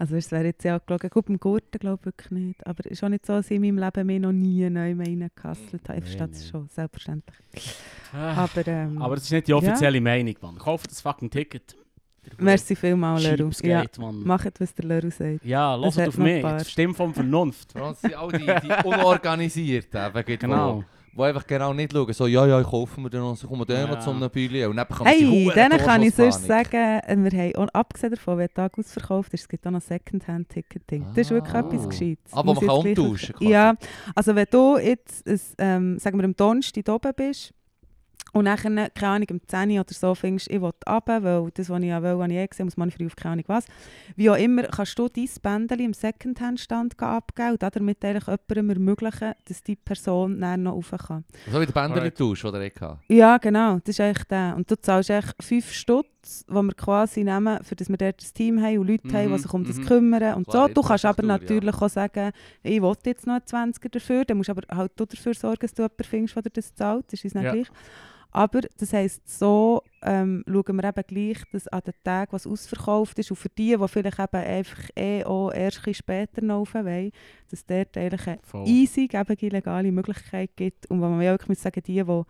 Also 0.00 0.14
es 0.14 0.30
wäre 0.30 0.44
jetzt 0.44 0.62
ja 0.62 0.78
gelogen. 0.78 1.10
Gut, 1.10 1.26
beim 1.26 1.40
Gurten 1.40 1.76
glaube 1.80 1.98
ich 2.02 2.06
wirklich 2.06 2.30
nicht. 2.30 2.64
Aber 2.64 2.84
es 2.86 2.92
ist 2.92 3.02
auch 3.02 3.08
nicht 3.08 3.26
so, 3.26 3.32
dass 3.32 3.46
ich 3.50 3.56
in 3.56 3.62
meinem 3.62 3.78
Leben 3.78 4.06
mich 4.06 4.20
noch 4.20 4.30
nie 4.30 4.70
neu 4.70 4.94
reingekasselt 4.94 5.88
habe. 5.88 5.98
Ich 5.98 6.04
Nee, 6.04 6.10
verstehe 6.16 6.28
das 6.28 6.38
nee. 6.44 6.50
schon, 6.52 6.68
selbstverständlich. 6.68 7.74
Ah, 8.12 8.44
Aber, 8.44 8.66
ähm, 8.68 9.02
Aber 9.02 9.16
das 9.16 9.24
ist 9.24 9.32
nicht 9.32 9.48
die 9.48 9.54
offizielle 9.54 10.00
Meinung, 10.00 10.36
Mann. 10.40 10.56
Kauft 10.58 10.88
das 10.92 11.00
fucking 11.00 11.30
Ticket. 11.30 11.74
Merci 12.38 12.76
vielmals, 12.76 13.22
Leru. 13.24 13.50
Ja, 13.62 13.84
Mann. 13.98 14.22
macht, 14.24 14.60
was 14.60 14.74
der 14.74 14.84
Leru 14.84 15.10
sagt. 15.10 15.44
Ja, 15.44 15.78
hat 15.80 16.08
auf 16.08 16.18
mich. 16.18 16.44
Die 16.44 16.64
Stimme 16.64 16.94
von 16.94 17.14
Vernunft. 17.14 17.74
Allem 17.76 17.94
sind 17.94 18.14
all 18.14 18.30
die, 18.32 18.46
die 18.46 18.86
Unorganisierten, 18.86 20.12
gibt, 20.26 20.40
Genau. 20.40 20.76
wo, 20.78 20.84
wo 21.14 21.22
einfach 21.24 21.46
genau 21.46 21.72
nicht 21.72 21.92
schauen, 21.92 22.12
so, 22.12 22.26
ja, 22.26 22.46
ja, 22.46 22.60
ich 22.60 22.66
kaufe 22.66 23.00
mir 23.00 23.10
den 23.10 23.22
und 23.22 23.36
so 23.36 23.48
kommen 23.48 23.66
wir 23.66 23.74
Ja. 23.76 23.98
zu 23.98 24.10
einem 24.10 24.30
Bühle 24.30 24.68
und 24.68 24.76
dann 24.76 24.86
bekommen 24.86 25.10
Hey, 25.10 25.50
denen 25.54 25.78
kann 25.78 26.02
ich 26.02 26.14
sonst 26.14 26.46
sagen, 26.46 26.76
äh, 26.76 27.16
wir 27.16 27.32
haben 27.56 27.68
abgesehen 27.70 28.12
davon, 28.14 28.38
wenn 28.38 28.46
der 28.46 28.54
Tag 28.54 28.78
ausverkauft 28.78 29.34
ist, 29.34 29.40
es 29.42 29.48
gibt 29.48 29.66
auch 29.66 29.70
noch 29.72 29.80
Secondhand-Ticketing. 29.80 31.06
Das 31.14 31.18
ist 31.26 31.30
wirklich 31.30 31.54
Ah. 31.54 31.60
etwas 31.60 31.88
Gescheites. 31.88 32.32
Aber 32.32 32.54
Muss 32.54 32.62
man 32.62 32.68
kann 32.82 32.86
umtauschen. 32.88 33.34
Ja, 33.40 33.74
also 34.14 34.34
wenn 34.34 34.46
du 34.50 34.78
jetzt, 34.78 35.24
ähm, 35.58 35.98
sagen 35.98 36.18
wir, 36.18 36.24
am 36.24 36.36
Donnerstag 36.36 36.88
oben 36.88 37.12
bist 37.16 37.52
und 38.32 38.44
nachher, 38.44 38.90
keine 38.90 39.12
Ahnung, 39.12 39.26
um 39.32 39.40
10 39.46 39.70
Uhr 39.70 39.80
oder 39.80 39.92
so 39.94 40.14
findest, 40.14 40.48
ich 40.50 40.60
will 40.60 40.70
runter, 40.86 41.22
weil 41.22 41.50
das, 41.54 41.68
was 41.70 41.80
ich 41.80 41.88
ja 41.88 42.02
will, 42.02 42.10
habe 42.18 42.26
ich 42.32 42.38
eh 42.38 42.46
gesehen, 42.46 42.66
muss 42.66 42.76
man 42.76 42.90
früh 42.90 43.06
auf 43.06 43.16
keine 43.16 43.32
Ahnung 43.32 43.44
was. 43.48 43.64
Wie 44.16 44.28
auch 44.30 44.36
immer, 44.36 44.64
kannst 44.64 44.98
du 44.98 45.08
dein 45.08 45.28
Bändchen 45.42 45.80
im 45.80 45.92
Secondhand-Stand 45.94 47.00
abgeben 47.02 47.50
und 47.52 47.62
damit 47.62 48.04
eigentlich 48.04 48.26
jemandem 48.26 48.70
ermöglichen, 48.70 49.32
dass 49.46 49.62
die 49.62 49.76
Person 49.76 50.40
dann 50.40 50.64
noch 50.64 50.74
rauf 50.74 50.92
kann. 51.06 51.24
So 51.50 51.60
wie 51.60 51.66
der. 51.66 51.72
Bänderli-Tausch, 51.72 52.42
den 52.42 52.62
ich 52.62 52.74
hatte. 52.80 52.98
Ja, 53.08 53.38
genau, 53.38 53.78
das 53.78 53.88
ist 53.90 54.00
eigentlich 54.00 54.24
der. 54.24 54.54
Und 54.56 54.70
du 54.70 54.76
zahlst 54.80 55.10
echt 55.10 55.34
5 55.42 55.72
Stutz, 55.72 56.44
die 56.46 56.52
wir 56.52 56.74
quasi 56.74 57.24
nehmen, 57.24 57.62
für 57.64 57.76
das 57.76 57.88
wir 57.88 57.96
dort 57.96 58.22
ein 58.22 58.34
Team 58.34 58.60
haben 58.62 58.78
und 58.78 58.88
Leute 58.88 59.12
haben, 59.12 59.30
Mhm, 59.30 59.36
die 59.36 59.42
sich 59.42 59.54
um 59.54 59.64
das 59.64 59.76
mhm. 59.78 59.86
kümmern. 59.86 60.34
Und 60.34 60.48
Klar, 60.48 60.68
so. 60.68 60.74
Du 60.74 60.82
kannst 60.82 61.04
aber 61.04 61.22
Infrastruktur, 61.22 61.56
ja. 61.56 61.62
natürlich 61.64 61.82
auch 61.82 61.88
sagen, 61.88 62.32
ich 62.62 62.82
will 62.82 62.92
jetzt 63.04 63.26
noch 63.26 63.34
einen 63.34 63.72
20er 63.72 63.88
dafür, 63.90 64.24
dann 64.24 64.36
musst 64.36 64.48
du 64.48 64.52
aber 64.52 64.76
halt 64.76 64.92
du 64.96 65.06
dafür 65.06 65.34
sorgen, 65.34 65.58
dass 65.60 65.72
du 65.74 65.82
jemanden 65.82 66.04
findest, 66.04 66.36
der 66.36 66.42
dir 66.42 66.50
das 66.50 66.74
zahlt. 66.74 67.04
Das 67.06 67.14
ist 67.14 67.24
uns 67.24 67.34
nicht 67.34 67.44
Ja. 67.44 67.52
gleich. 67.52 67.68
Aber 68.30 68.60
das 68.76 68.92
heisst, 68.92 69.26
so 69.38 69.82
ähm, 70.02 70.44
schauen 70.46 70.76
wir 70.76 70.84
eben 70.84 71.02
gleich, 71.06 71.42
dass 71.50 71.66
an 71.68 71.80
den 71.86 71.94
Tagen, 72.04 72.32
was 72.32 72.46
ausverkauft 72.46 73.18
ist, 73.18 73.30
und 73.30 73.36
für 73.38 73.48
die, 73.48 73.74
die 73.76 73.88
vielleicht 73.88 74.18
eben 74.18 74.36
einfach 74.44 74.90
eh 74.96 75.24
auch 75.24 75.50
erst 75.50 75.86
ein 75.86 75.94
später 75.94 76.46
rauf 76.46 76.74
wollen, 76.74 77.10
dass 77.50 77.64
dort 77.64 77.96
eigentlich 77.96 78.26
eine 78.26 78.38
Voll. 78.42 78.66
easy, 78.68 79.08
gebige, 79.08 79.48
legale 79.48 79.90
Möglichkeit 79.90 80.50
gibt. 80.56 80.86
Und 80.90 81.00
wenn 81.00 81.10
man 81.10 81.20
wirklich 81.20 81.48
muss 81.48 81.62
sagen, 81.62 81.82
die, 81.86 81.94
die 82.04 82.22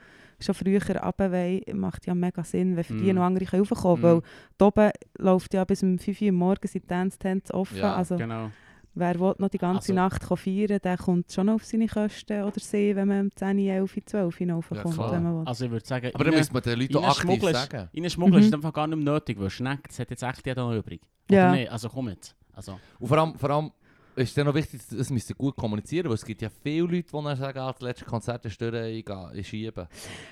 schon 0.45 0.55
früher 0.55 0.81
runter 0.81 1.33
wollen, 1.33 1.63
macht 1.75 2.07
ja 2.07 2.15
mega 2.15 2.45
Sinn, 2.45 2.77
wenn 2.77 2.85
für 2.85 2.95
die 2.95 3.13
Mm. 3.13 3.17
noch 3.17 3.25
andere 3.25 3.45
können 3.45 3.65
raufkommen 3.67 3.99
Mm. 4.01 4.03
können. 4.03 4.23
Weil 4.23 4.23
da 4.57 4.67
oben 4.67 4.91
läuft 5.19 5.53
ja 5.53 5.65
bis 5.65 5.83
um 5.83 5.99
5 5.99 6.23
Uhr 6.23 6.33
morgens 6.33 6.73
die 6.73 6.87
Dance-Tents 6.87 7.53
offen. 7.53 7.77
Ja, 7.79 7.97
also 7.97 8.17
Genau. 8.17 8.51
Wer 8.95 9.19
will 9.21 9.35
noch 9.39 9.49
die 9.49 9.59
ganze 9.59 9.93
Also- 9.93 9.95
Nacht 9.95 10.25
feiern 10.25 10.79
der 10.83 10.97
kommt 10.97 11.31
schon 11.33 11.49
auf 11.49 11.65
seine 11.65 11.87
Kosten 11.87 12.43
oder 12.43 12.61
sie, 12.61 12.95
wenn 12.97 13.09
man 13.09 13.21
um 13.27 13.31
10, 13.37 13.59
11, 13.59 13.99
12 14.05 14.41
Uhr 14.41 14.51
raufkommt. 14.53 14.95
klar. 14.95 15.13
wenn 15.13 15.23
man 15.23 15.39
will. 15.41 15.47
Also 15.47 15.65
ich 15.67 15.71
würde 15.71 15.87
sagen, 15.87 16.11
Aber 16.15 16.25
dann 16.25 16.35
müsste 16.35 16.53
man 16.53 16.63
den 16.63 16.79
Leuten 16.81 16.97
auch 16.97 17.09
aktiv 17.19 17.23
schmuggeln- 17.23 17.53
sagen. 17.55 17.89
Reinschmuggeln 17.97 18.41
Mhm. 18.41 18.47
ist 18.49 18.55
einfach 18.55 18.73
gar 18.73 18.87
nicht 18.87 19.03
mehr 19.03 19.15
nötig, 19.15 19.39
weil 19.39 19.51
Schneck, 19.51 19.87
das 19.89 19.99
hat 19.99 20.11
jetzt 20.11 20.23
echt 20.23 20.47
jeder 20.47 20.65
noch 20.69 20.77
übrig. 20.77 21.01
Ja. 21.31 21.49
Oder 21.51 21.57
nicht? 21.59 21.71
Also 21.71 21.89
komm 21.89 22.09
jetzt. 22.09 22.35
Also, 22.53 22.79
Und 22.99 23.07
vor 23.09 23.19
allem, 23.19 23.35
vor 23.39 23.51
allem 23.51 23.71
ist 24.17 24.37
dann 24.37 24.47
noch 24.47 24.55
wichtig, 24.55 24.81
dass 24.81 24.99
es 24.99 25.11
müsste 25.11 25.33
gut 25.33 25.55
kommunizieren, 25.55 26.09
weil 26.09 26.15
es 26.15 26.25
gibt 26.25 26.43
ja 26.43 26.49
viele 26.51 26.87
Leute, 26.89 27.03
die 27.13 27.23
dann 27.23 27.37
sagen, 27.37 27.59
ah, 27.61 27.71
das 27.71 27.81
letzte 27.83 28.05
Konzert 28.05 28.45
ist 28.47 28.61
durch, 28.61 28.75
ich 28.75 29.05
gehe, 29.05 29.31
ich 29.35 29.47
schiebe. 29.49 29.87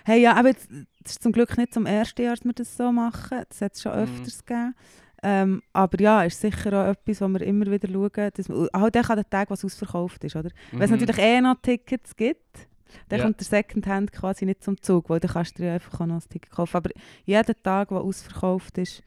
Hey, 0.04 0.22
ja, 0.22 0.34
aber 0.34 0.52
das 0.54 0.66
ist 1.04 1.22
zum 1.22 1.30
Glück 1.30 1.56
nicht 1.56 1.72
zum 1.72 1.86
ersten 1.86 2.20
Jahr, 2.22 2.34
dass 2.34 2.44
wir 2.44 2.52
das 2.52 2.76
so 2.76 2.90
machen. 2.90 3.42
Das 3.48 3.60
hat 3.60 3.74
es 3.74 3.82
schon 3.82 3.92
Mhm. 3.92 3.98
öfters 4.02 4.44
gegeben. 4.44 4.74
Ähm, 5.22 5.62
aber 5.72 6.00
ja, 6.00 6.22
ist 6.24 6.40
sicher 6.40 6.72
auch 6.84 6.88
etwas, 6.90 7.20
wo 7.20 7.28
wir 7.28 7.40
immer 7.42 7.66
wieder 7.66 7.88
schauen. 7.88 8.30
Dass 8.34 8.48
wir, 8.48 8.68
halt 8.74 8.96
auch 8.98 9.10
an 9.10 9.16
den 9.16 9.30
Tagen, 9.30 9.50
was 9.50 9.64
ausverkauft 9.64 10.22
ist. 10.24 10.36
Oder? 10.36 10.50
Wenn 10.72 10.82
es 10.82 10.90
mhm. 10.90 10.98
natürlich 10.98 11.18
eh 11.24 11.40
noch 11.40 11.56
Tickets 11.62 12.14
gibt, 12.14 12.68
dann 13.08 13.18
Ja. 13.18 13.24
kommt 13.24 13.40
der 13.40 13.46
Secondhand 13.46 14.12
quasi 14.12 14.44
nicht 14.46 14.62
zum 14.62 14.80
Zug, 14.80 15.08
weil 15.10 15.20
dann 15.20 15.30
kannst 15.32 15.58
du 15.58 15.62
dir 15.62 15.72
einfach 15.72 16.00
auch 16.00 16.06
noch 16.06 16.16
ein 16.16 16.28
Ticket 16.28 16.50
kaufen. 16.50 16.76
Aber 16.76 16.90
jeden 17.24 17.54
Tag, 17.62 17.88
der 17.88 17.98
ausverkauft 17.98 18.78
ist, 18.78 19.02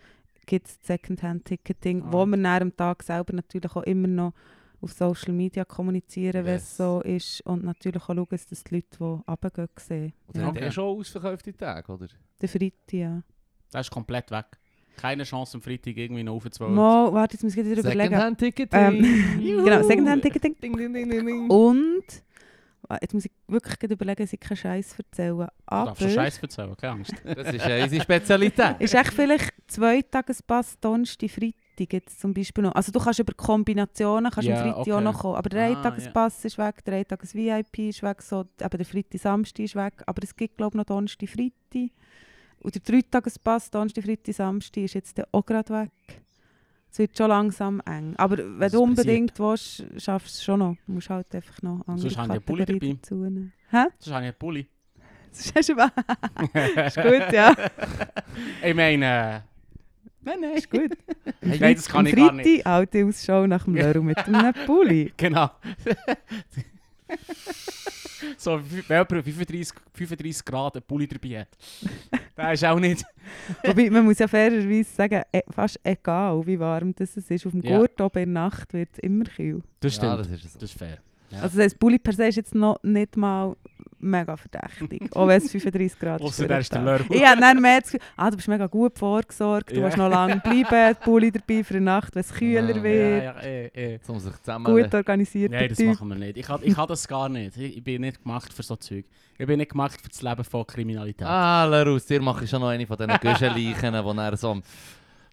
gibt 0.45 0.67
es 0.67 0.79
Secondhand-Ticketing, 0.83 2.03
wo 2.11 2.21
Ah. 2.21 2.25
wir 2.25 2.37
nach 2.37 2.59
dem 2.59 2.75
Tag 2.75 3.03
selber 3.03 3.33
natürlich 3.33 3.75
auch 3.75 3.83
immer 3.83 4.07
noch 4.07 4.33
auf 4.81 4.93
Social 4.93 5.33
Media 5.33 5.65
kommunizieren, 5.65 6.45
wenn 6.45 6.55
es 6.55 6.75
so 6.77 7.01
ist. 7.01 7.41
Und 7.41 7.63
natürlich 7.63 8.01
auch 8.03 8.07
schauen, 8.15 8.27
dass 8.29 8.47
das 8.47 8.63
die 8.63 8.75
Leute, 8.75 8.87
die 8.97 9.03
runtergehen, 9.03 9.69
sehen. 9.77 10.13
Und 10.27 10.35
dann 10.37 10.41
Ja. 10.41 10.47
haben 10.47 10.57
eh 10.57 10.71
schon 10.71 10.97
ausverkaufte 10.99 11.53
Tage, 11.55 11.91
oder? 11.91 12.07
Der 12.41 12.49
Freitag, 12.49 12.93
ja. 12.93 13.21
Das 13.71 13.87
ist 13.87 13.91
komplett 13.91 14.31
weg. 14.31 14.45
Keine 15.01 15.23
Chance 15.23 15.57
am 15.57 15.61
Freitag 15.61 15.95
irgendwie 15.97 16.23
noch 16.23 16.35
aufzuwählen. 16.35 16.73
Mal, 16.75 17.13
warte, 17.13 17.35
jetzt 17.35 17.43
muss 17.43 17.55
ich 17.55 17.65
wieder 17.65 17.79
überlegen. 17.79 18.01
Secondhand-Ticket. 18.09 18.69
Ähm, 18.73 19.35
genau, 19.39 19.83
Secondhand-Ticketing. 19.83 20.55
Ding, 20.61 20.77
ding, 20.77 20.93
ding, 20.93 21.09
ding, 21.09 21.25
ding. 21.25 21.49
Und, 21.49 22.03
jetzt 23.01 23.13
muss 23.13 23.25
ich 23.25 23.31
wirklich 23.47 23.91
überlegen, 23.91 24.23
dass 24.23 24.33
ich 24.33 24.39
keinen 24.39 24.57
Scheiß 24.57 24.95
erzählen. 24.97 25.37
Du 25.37 25.47
Aber, 25.67 25.85
darfst 25.85 26.01
schon 26.01 26.11
Scheiß 26.11 26.39
erzählen, 26.39 26.75
keine 26.75 26.93
Angst. 26.93 27.13
Das 27.23 27.53
ist 27.53 27.65
unsere 27.65 28.01
Spezialität. 28.01 28.75
ist 28.79 28.93
echt 28.93 29.13
vielleicht 29.13 29.53
zwei 29.67 30.01
Tagespass, 30.01 30.77
Donnerstag, 30.79 31.29
Freitag 31.29 31.93
jetzt 31.93 32.19
zum 32.19 32.33
Beispiel 32.33 32.63
noch. 32.63 32.73
Also 32.75 32.91
du 32.91 32.99
kannst 32.99 33.19
über 33.19 33.33
Kombinationen 33.33 34.31
kannst 34.31 34.49
Ja, 34.49 34.55
am 34.55 34.61
Freitag 34.63 34.77
auch 34.77 34.95
okay. 34.97 35.03
noch 35.03 35.19
kommen. 35.19 35.35
Aber 35.35 35.49
der 35.49 35.69
Ah, 35.77 35.81
Tagespass 35.83 36.43
ist 36.45 36.57
weg, 36.57 36.83
der 36.83 37.07
Tages 37.07 37.33
VIP 37.35 37.77
ist 37.89 38.01
weg, 38.03 38.21
so, 38.21 38.41
eben 38.41 38.77
der 38.77 38.85
Freitag, 38.85 39.21
Samstag 39.21 39.63
ist 39.63 39.75
weg. 39.75 39.93
Aber 40.07 40.23
es 40.23 40.35
gibt 40.35 40.57
glaube 40.57 40.71
ich 40.75 40.77
noch 40.77 40.85
Donnerstag, 40.85 41.29
Freitag. 41.29 41.91
Und 42.61 42.75
der 42.75 42.81
Dreitagespass, 42.81 43.69
Donnerstag, 43.71 44.03
Freitag, 44.03 44.35
Samstag 44.35 44.83
ist 44.83 44.93
jetzt 44.93 45.21
auch 45.33 45.45
gerade 45.45 45.73
weg. 45.73 45.91
Es 46.91 46.97
wird 46.99 47.15
schon 47.17 47.29
langsam 47.29 47.81
eng. 47.85 48.15
Aber 48.17 48.37
wenn 48.37 48.59
Was 48.59 48.71
du 48.71 48.79
passiert? 48.79 48.89
unbedingt 48.89 49.39
willst, 49.39 49.83
schaffst 49.97 50.35
du 50.35 50.37
es 50.39 50.43
schon 50.43 50.59
noch. 50.59 50.75
Du 50.87 50.91
musst 50.93 51.09
halt 51.09 51.33
einfach 51.35 51.61
noch 51.61 51.81
andere 51.87 51.97
Sonst 51.99 52.17
habe 52.17 52.27
ich 52.27 52.31
einen 52.31 52.41
Pulli 52.43 52.65
Kategorien 52.65 52.99
dazu 53.01 53.15
nehmen. 53.15 53.53
Hä? 53.69 53.83
Das 53.97 54.07
ist 54.07 54.13
eigentlich 54.13 54.33
ein 54.33 54.39
Pulli. 54.39 54.67
Das 55.31 55.45
ist 56.87 56.95
gut, 57.03 57.31
ja. 57.33 57.55
ich 58.63 58.73
meine... 58.75 59.05
äh, 59.05 59.41
Nein, 60.21 60.41
nein. 60.41 60.53
Ist 60.55 60.69
gut. 60.69 60.91
Nein, 61.41 61.75
das 61.75 61.87
kann 61.87 62.05
ich 62.05 62.15
gar 62.15 62.33
nicht. 62.33 62.65
Alte 62.65 63.05
Ausschau 63.05 63.47
nach 63.47 63.63
dem 63.63 63.75
Lörl 63.75 64.01
mit 64.01 64.17
einem 64.17 64.53
Pulli. 64.65 65.13
Genau. 65.15 65.49
So, 68.37 68.59
wenn 68.61 68.83
jemand 68.87 69.09
35, 69.09 69.77
35 69.93 70.45
Grad 70.45 70.75
einen 70.75 70.83
Pulli 70.83 71.07
dabei 71.07 71.41
hat. 71.41 71.49
Der 72.37 72.53
ist 72.53 72.65
auch 72.65 72.79
nicht... 72.79 73.03
Wobei, 73.63 73.89
man 73.89 74.05
muss 74.05 74.19
ja 74.19 74.27
fairerweise 74.27 74.89
sagen, 74.91 75.21
e 75.31 75.41
fast 75.51 75.79
egal 75.83 76.45
wie 76.45 76.59
warm 76.59 76.93
das 76.95 77.17
ist, 77.17 77.45
auf 77.45 77.51
dem 77.51 77.61
Ja. 77.61 77.77
Gurt 77.77 77.99
oben 78.01 78.23
in 78.23 78.33
der 78.33 78.43
Nacht 78.43 78.73
wird 78.73 78.89
es 78.93 78.99
immer 78.99 79.25
kühl. 79.25 79.61
Das 79.79 79.95
stimmt. 79.95 80.11
Ja, 80.11 80.17
das 80.17 80.27
ist 80.29 80.53
so. 80.53 80.59
Das 80.59 80.69
ist 80.71 80.77
fair. 80.77 80.97
Ja. 81.31 81.41
Also 81.41 81.59
das 81.59 81.75
Pulli 81.75 81.99
per 81.99 82.13
se 82.13 82.27
ist 82.27 82.35
jetzt 82.37 82.55
noch 82.55 82.81
nicht 82.83 83.15
mal 83.15 83.55
mega 83.99 84.35
verdächtig, 84.37 85.15
auch 85.15 85.27
wenn 85.27 85.37
es 85.41 85.51
35 85.51 85.99
Grad 85.99 86.21
ist. 86.21 86.39
Den 86.39 86.51
ist 86.51 86.73
der. 86.73 86.99
Ich 87.09 87.25
habe 87.25 87.39
dann 87.41 87.61
mehr 87.61 87.81
das 87.81 87.91
Gefühl, 87.91 88.07
ah, 88.17 88.29
du 88.29 88.35
bist 88.37 88.47
mega 88.47 88.67
gut 88.67 88.97
vorgesorgt, 88.97 89.71
du 89.71 89.75
Ja. 89.75 89.83
willst 89.83 89.97
noch 89.97 90.09
lange 90.09 90.37
bleiben, 90.37 90.95
Pulli 91.03 91.31
dabei 91.31 91.63
für 91.63 91.73
die 91.73 91.79
Nacht, 91.79 92.15
wenn 92.15 92.21
es 92.21 92.33
kühler 92.33 92.75
Ja, 92.75 92.83
wird. 92.83 93.23
Ja, 93.23 93.33
ja, 93.33 93.39
eh, 93.41 93.93
eh. 93.95 93.99
Um 94.07 94.19
sich 94.19 94.35
zusammen... 94.41 94.65
Gut 94.65 94.93
organisierter 94.93 95.55
Nein, 95.55 95.69
das 95.69 95.77
Typ. 95.77 95.87
machen 95.89 96.07
wir 96.09 96.15
nicht. 96.15 96.37
Ich 96.37 96.49
habe 96.49 96.65
ich 96.65 96.75
ha 96.77 96.85
das 96.85 97.07
gar 97.07 97.29
nicht. 97.29 97.57
Ich, 97.57 97.77
ich 97.77 97.83
bin 97.83 98.01
nicht 98.01 98.21
gemacht 98.23 98.51
für 98.53 98.63
so 98.63 98.75
Zeug. 98.75 99.05
Ich 99.37 99.47
bin 99.47 99.57
nicht 99.57 99.71
gemacht 99.71 99.99
für 100.01 100.09
das 100.09 100.21
Leben 100.21 100.43
von 100.43 100.65
Kriminalität. 100.67 101.25
Ah, 101.27 101.65
Lerus, 101.65 102.05
dir 102.05 102.21
mache 102.21 102.43
ich 102.43 102.49
schon 102.49 102.59
noch 102.61 102.67
eine 102.69 102.85
von 102.85 102.97
diesen 102.97 103.17
Güschenleichen, 103.19 104.03
wo 104.03 104.11
er 104.13 104.35
so 104.37 104.61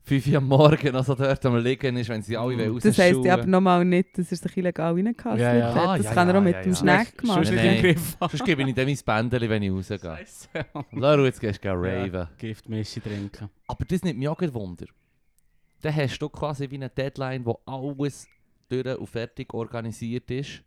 5 0.07 0.29
Uhr 0.29 0.37
am 0.37 0.47
Morgen 0.47 0.93
noch 0.93 1.05
so 1.05 1.17
dort 1.17 1.45
am 1.45 1.57
Liegen 1.57 1.97
ist, 1.97 2.09
wenn 2.09 2.23
sie 2.23 2.37
alle 2.37 2.69
Mm. 2.69 2.75
raus 2.75 2.83
Das 2.85 2.97
heisst 2.97 3.25
ja 3.25 3.35
aber 3.35 3.47
nochmal 3.47 3.85
nicht, 3.85 4.17
dass 4.17 4.31
er 4.31 4.37
sich 4.37 4.57
illegal 4.57 4.95
reingekastet 4.95 5.41
Ja, 5.41 5.55
ja. 5.57 5.75
hat. 5.75 5.89
Ah, 5.89 5.97
das 5.97 6.07
ja, 6.07 6.15
kann 6.15 6.29
er 6.29 6.35
ja, 6.35 6.41
auch 6.41 6.45
mit 6.45 6.55
ja, 6.55 6.63
dem 6.63 6.73
ja. 6.73 6.77
Snack 6.77 7.25
machen. 7.25 7.45
Sonst 7.45 7.51
nicht 7.51 7.65
Nein, 7.65 7.85
im 7.85 7.85
nein. 8.21 8.29
Sonst 8.31 8.45
gebe 8.45 8.63
ich 8.63 8.69
ihm 8.69 8.75
mein 8.77 8.99
Bändeli, 9.05 9.51
wenn 9.51 9.63
ich 9.65 9.71
rausgehe. 9.73 9.99
Scheiße. 9.99 10.49
Leru, 10.93 11.25
jetzt 11.25 11.41
gehst 11.41 11.65
du 11.65 11.69
raven. 11.71 12.13
Ja, 12.15 12.31
Giftmische 12.39 13.01
trinken. 13.03 13.51
Aber 13.67 13.85
das 13.85 14.05
nimmt 14.05 14.21
mich 14.21 14.29
auch 14.29 14.41
Wunder. 14.55 14.87
Dann 15.83 15.97
hast 15.97 16.19
du 16.21 16.29
quasi 16.29 16.71
wie 16.71 16.77
eine 16.77 16.89
Deadline, 16.89 17.45
wo 17.45 17.59
alles 17.67 18.29
durch 18.69 18.87
und 18.99 19.07
fertig 19.09 19.53
organisiert 19.53 20.31
ist. 20.31 20.63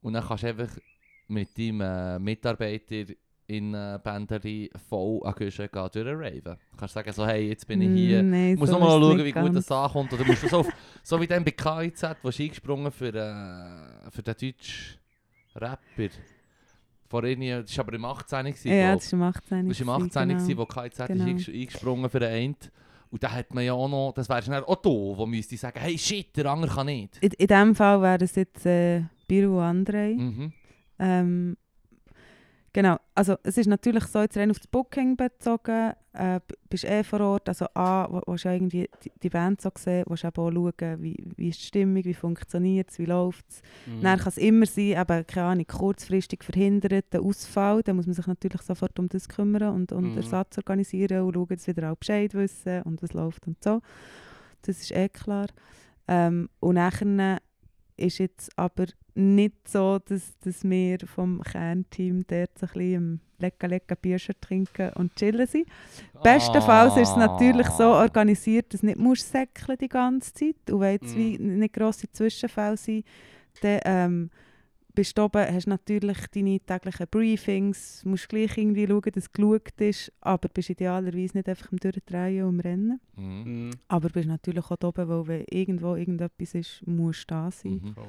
Und 0.00 0.14
dann 0.14 0.24
kannst 0.24 0.44
du 0.44 0.48
einfach 0.48 0.70
mit 1.28 1.56
deinem 1.58 1.80
äh, 1.82 2.18
Mitarbeiter 2.18 3.04
in 3.46 3.74
äh, 3.74 3.98
Bänderli 4.02 4.70
voll 4.88 5.20
an 5.24 5.34
die 5.38 5.44
Küche 5.44 5.68
gehen, 5.68 5.88
durchraven. 5.92 6.42
Du 6.70 6.76
kannst 6.76 6.94
sagen, 6.94 7.12
so, 7.12 7.26
hey, 7.26 7.48
jetzt 7.48 7.66
bin 7.66 7.82
ich 7.82 7.90
hier. 7.90 8.22
Mm, 8.22 8.30
Nein, 8.30 8.54
Du 8.54 8.60
musst 8.60 8.72
so 8.72 8.78
nochmal 8.78 9.00
schauen, 9.00 9.24
wie 9.24 9.32
gut 9.32 9.56
das 9.56 9.70
ankommt. 9.70 10.12
Oder 10.12 10.24
musst 10.24 10.42
du 10.44 10.48
so, 10.48 10.58
auf, 10.60 10.68
so 11.02 11.20
wie 11.20 11.26
dann 11.26 11.44
bei 11.44 11.50
KIZ, 11.50 12.02
wo 12.22 12.30
du 12.30 12.42
eingesprungen 12.42 12.90
für, 12.92 13.08
äh, 13.14 14.10
für 14.10 14.22
den 14.22 14.34
deutschen 14.34 14.98
Rapper. 15.56 16.08
Vor 17.08 17.24
irgendwie, 17.24 17.50
das 17.50 17.76
war 17.76 17.84
aber 17.86 17.94
im 17.96 18.04
18. 18.06 18.44
gewesen, 18.46 18.68
Ja, 18.72 18.94
das 18.94 19.04
ist 19.04 19.12
im 19.12 19.22
18. 19.22 19.68
Das 19.68 19.86
war 19.86 19.96
im 19.98 20.02
18. 20.06 20.28
genau. 20.28 20.40
gewesen, 20.40 20.58
wo 20.58 20.64
KIZ 20.66 20.96
Genau. 21.08 21.12
ist 21.12 21.48
einges- 21.48 21.52
eingesprungen 21.60 22.10
für 22.10 22.20
den 22.20 22.30
einen. 22.32 22.56
Und 23.10 23.22
da 23.22 23.30
hat 23.32 23.52
man 23.52 23.62
ja 23.64 23.74
auch 23.74 23.88
noch, 23.88 24.12
das 24.14 24.30
wäre 24.30 24.40
schnell 24.42 24.64
auch 24.64 24.76
da, 24.76 24.88
wo 24.88 25.26
müsste 25.26 25.54
sagen, 25.58 25.78
hey 25.78 25.98
shit, 25.98 26.34
der 26.34 26.46
andere 26.46 26.72
kann 26.72 26.86
nicht. 26.86 27.18
In, 27.20 27.30
in 27.32 27.46
diesem 27.46 27.74
Fall 27.74 28.00
wäre 28.00 28.24
es 28.24 28.34
jetzt 28.36 28.64
äh, 28.64 29.02
Biro 29.28 29.58
und 29.58 29.86
André. 29.86 30.16
Mhm. 30.16 30.52
Ähm, 30.98 31.56
Genau, 32.74 32.96
also 33.14 33.36
es 33.42 33.58
ist 33.58 33.66
natürlich 33.66 34.04
so, 34.04 34.20
jetzt 34.22 34.36
rein 34.38 34.50
auf 34.50 34.56
das 34.58 34.66
Booking 34.66 35.14
bezogen, 35.16 35.92
äh, 36.14 36.40
bist 36.70 36.84
eh 36.84 37.04
vor 37.04 37.20
Ort, 37.20 37.46
also 37.50 37.66
A, 37.74 38.06
wo- 38.10 38.22
willst 38.26 38.44
du 38.44 38.48
ja 38.48 38.54
irgendwie 38.54 38.88
die, 39.04 39.12
die 39.22 39.28
Band 39.28 39.60
so 39.60 39.70
sehen, 39.76 40.04
willst 40.08 40.24
eben 40.24 40.34
auch 40.40 40.50
schauen, 40.50 41.02
wie, 41.02 41.22
wie 41.36 41.48
ist 41.50 41.60
die 41.60 41.66
Stimmung, 41.66 42.02
wie 42.02 42.14
funktioniert 42.14 42.90
es, 42.90 42.98
wie 42.98 43.04
läuft 43.04 43.44
es. 43.50 43.60
Mhm. 43.84 44.00
Dann 44.00 44.18
kann 44.18 44.28
es 44.28 44.38
immer 44.38 44.64
sein, 44.64 44.84
eben, 44.98 45.26
keine 45.26 45.46
Ahnung, 45.48 45.66
kurzfristig 45.66 46.42
verhindert, 46.44 47.12
der 47.12 47.20
Ausfall, 47.20 47.82
dann 47.82 47.96
muss 47.96 48.06
man 48.06 48.14
sich 48.14 48.26
natürlich 48.26 48.62
sofort 48.62 48.98
um 48.98 49.06
das 49.10 49.28
kümmern 49.28 49.74
und, 49.74 49.92
und 49.92 50.12
Mhm. 50.12 50.16
Ersatz 50.16 50.56
organisieren 50.56 51.26
und 51.26 51.34
schauen, 51.34 51.48
dass 51.48 51.66
wieder 51.66 51.92
auch 51.92 51.96
Bescheid 51.96 52.32
wissen 52.32 52.80
und 52.84 53.02
was 53.02 53.12
läuft 53.12 53.46
und 53.46 53.62
so. 53.62 53.82
Das 54.62 54.80
ist 54.80 54.92
eh 54.92 55.10
klar. 55.10 55.48
Ähm, 56.08 56.48
und 56.60 56.76
nachher 56.76 57.38
ist 57.98 58.16
jetzt 58.18 58.50
aber 58.56 58.86
nicht 59.14 59.68
so, 59.68 59.98
dass, 59.98 60.38
dass 60.40 60.64
wir 60.64 60.98
vom 61.06 61.42
Kernteam 61.42 62.24
dort 62.26 62.58
so 62.58 62.66
ein 62.66 62.72
bisschen 62.72 62.94
im 62.94 63.20
lecker 63.38 63.68
lecker 63.68 63.96
Bierchen 63.96 64.34
trinken 64.40 64.90
und 64.94 65.14
chillen 65.16 65.46
sind. 65.46 65.66
Bestenfalls 66.22 66.96
ist 66.96 67.10
es 67.10 67.16
natürlich 67.16 67.66
so 67.68 67.84
Ah. 67.92 68.02
organisiert, 68.02 68.72
dass 68.72 68.80
du 68.80 68.86
nicht 68.86 68.98
musst 68.98 69.30
säckeln 69.30 69.76
die 69.80 69.88
ganze 69.88 70.32
Zeit 70.32 70.70
und 70.70 70.80
wenn 70.80 70.92
jetzt 70.92 71.14
Mhm. 71.14 71.18
wie 71.18 71.38
nicht 71.38 71.74
grosse 71.74 72.10
Zwischenfälle 72.12 72.76
sind, 72.76 73.04
dann 73.60 73.80
ähm, 73.84 74.30
bist 74.94 75.16
du 75.16 75.22
oben, 75.22 75.42
hast 75.52 75.66
natürlich 75.66 76.18
deine 76.28 76.60
täglichen 76.60 77.06
Briefings, 77.10 78.04
musst 78.04 78.28
gleich 78.28 78.56
irgendwie 78.58 78.86
schauen, 78.86 79.10
dass 79.12 79.32
geschaut 79.32 79.80
ist, 79.80 80.12
aber 80.20 80.48
bist 80.48 80.70
idealerweise 80.70 81.36
nicht 81.38 81.48
einfach 81.48 81.72
im 81.72 81.78
Durchdrehen 81.78 82.44
und 82.44 82.60
Rennen. 82.60 83.00
Mhm. 83.16 83.70
Aber 83.88 84.10
bist 84.10 84.28
natürlich 84.28 84.70
auch 84.70 84.76
da 84.76 84.88
oben, 84.88 85.08
weil 85.08 85.26
wenn 85.26 85.44
irgendwo 85.50 85.96
irgendetwas 85.96 86.54
ist, 86.54 86.86
musst 86.86 87.22
du 87.30 87.34
da 87.34 87.50
sein. 87.50 87.80
Mhm. 87.82 87.94
Voll. 87.94 88.06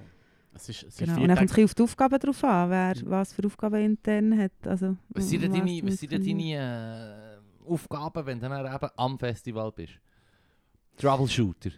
Es 0.55 0.69
ist, 0.69 0.83
es 0.83 0.89
ist 0.89 0.97
Genau. 0.99 1.13
vier 1.15 1.21
Und 1.23 1.27
dann 1.29 1.37
kommt 1.37 1.57
es 1.57 1.63
auf 1.65 1.73
die 1.73 1.83
Aufgaben 1.83 2.19
drauf 2.19 2.43
an, 2.43 2.69
wer 2.69 2.93
was 3.05 3.33
für 3.33 3.45
Aufgaben 3.45 3.81
intern 3.83 4.37
hat. 4.37 4.51
Also, 4.65 4.95
Was 5.09 5.29
sind 5.29 5.41
denn 5.41 5.51
deine, 5.53 5.81
was 5.83 5.95
sind 5.97 6.11
deine 6.11 7.39
äh, 7.67 7.69
Aufgaben, 7.71 8.25
wenn 8.25 8.39
du 8.39 8.47
dann 8.49 8.65
eben 8.75 8.89
am 8.95 9.17
Festival 9.19 9.71
bist? 9.71 9.93
Troubleshooter. 10.97 11.71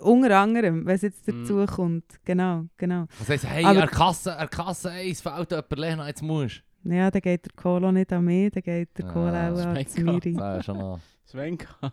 Unter 0.00 0.38
anderem, 0.38 0.84
wenn 0.84 0.96
es 0.96 1.02
jetzt 1.02 1.26
Mhm. 1.28 1.42
dazu 1.42 1.64
kommt. 1.66 2.04
Genau, 2.24 2.64
genau. 2.76 3.06
Das 3.18 3.28
heisst, 3.28 3.46
hey, 3.46 3.64
Aber- 3.64 3.82
an 3.82 3.88
Kasse, 3.88 4.36
an 4.36 4.50
Kasse 4.50 4.90
1 4.90 5.20
fehlt 5.20 5.50
jemand, 5.50 5.78
Lena, 5.78 6.08
jetzt 6.08 6.22
musst 6.22 6.62
Ja, 6.82 7.10
dann 7.10 7.22
geht 7.22 7.46
der 7.46 7.52
Cola 7.54 7.92
nicht 7.92 8.12
an 8.12 8.24
mich, 8.24 8.50
dann 8.50 8.62
geht 8.62 8.98
der 8.98 9.06
Ah, 9.06 9.12
Cola 9.12 9.52
auch 9.52 9.58
an 9.58 9.76
ist. 9.76 9.98
Miri. 9.98 10.32
du. 10.34 10.62
schon 10.62 10.78
noch. 10.78 11.00
Svenka. 11.34 11.92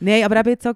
Nein, 0.00 0.22
aber 0.24 0.36
eben 0.40 0.50
jetzt 0.50 0.66
auch, 0.66 0.74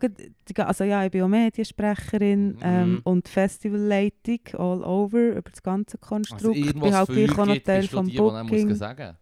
also 0.67 0.85
ja, 0.85 1.05
ich 1.05 1.11
bin 1.13 1.23
auch 1.23 1.29
Mediensprecherin 1.29 2.59
ähm, 2.63 3.01
und 3.05 3.29
Festivalleitung 3.29 4.41
all 4.55 4.83
over, 4.83 5.19
über 5.37 5.51
das 5.51 5.63
ganze 5.63 5.97
Konstrukt. 5.99 6.45
Also 6.45 6.51
ich 6.53 6.67
bin 6.73 6.83
irgendwas 6.83 6.95
halt 6.95 7.09
gleich 7.11 7.39
auch 7.39 7.47
noch 7.47 7.55
gibt, 7.55 7.67
Teil 7.67 7.83
vom 7.87 8.07
die, 8.09 8.17
Booking. 8.17 8.69
muss 8.69 8.79
sagen 8.79 9.17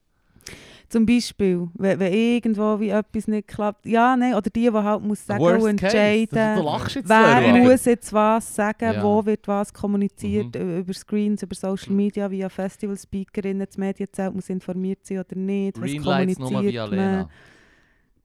Zum 0.88 1.04
Beispiel, 1.06 1.68
wenn, 1.74 1.98
wenn 1.98 2.12
irgendwo 2.12 2.78
wie 2.80 2.88
etwas 2.90 3.26
nicht 3.28 3.48
klappt. 3.48 3.84
Ja, 3.86 4.16
nein, 4.16 4.32
oder 4.34 4.48
die, 4.48 4.60
die 4.62 4.70
halt 4.70 5.02
muss 5.02 5.26
sagen 5.26 5.42
Worst 5.42 5.66
und 5.66 5.80
case. 5.80 5.96
entscheiden. 5.98 6.64
Lachst 6.64 6.94
jetzt 6.96 7.08
Wer 7.08 7.40
darüber. 7.40 7.58
muss 7.58 7.84
jetzt 7.84 8.12
was 8.12 8.54
sagen, 8.54 8.92
Ja. 8.94 9.02
wo 9.02 9.24
wird 9.26 9.46
was 9.48 9.72
kommuniziert, 9.74 10.54
Mhm. 10.54 10.78
über 10.78 10.92
Screens, 10.94 11.42
über 11.42 11.54
Social 11.54 11.90
Mhm. 11.90 11.96
Media, 11.96 12.30
via 12.30 12.48
Festivalspeakerinnen, 12.48 13.66
das 13.66 13.76
Medienzelt 13.76 14.34
muss 14.34 14.48
informiert 14.48 15.00
sein 15.04 15.18
oder 15.18 15.36
nicht, 15.36 15.80
was 15.80 15.90
via 15.90 16.00
kommuniziert 16.02 16.90
Lena. 16.90 17.16
man. 17.16 17.28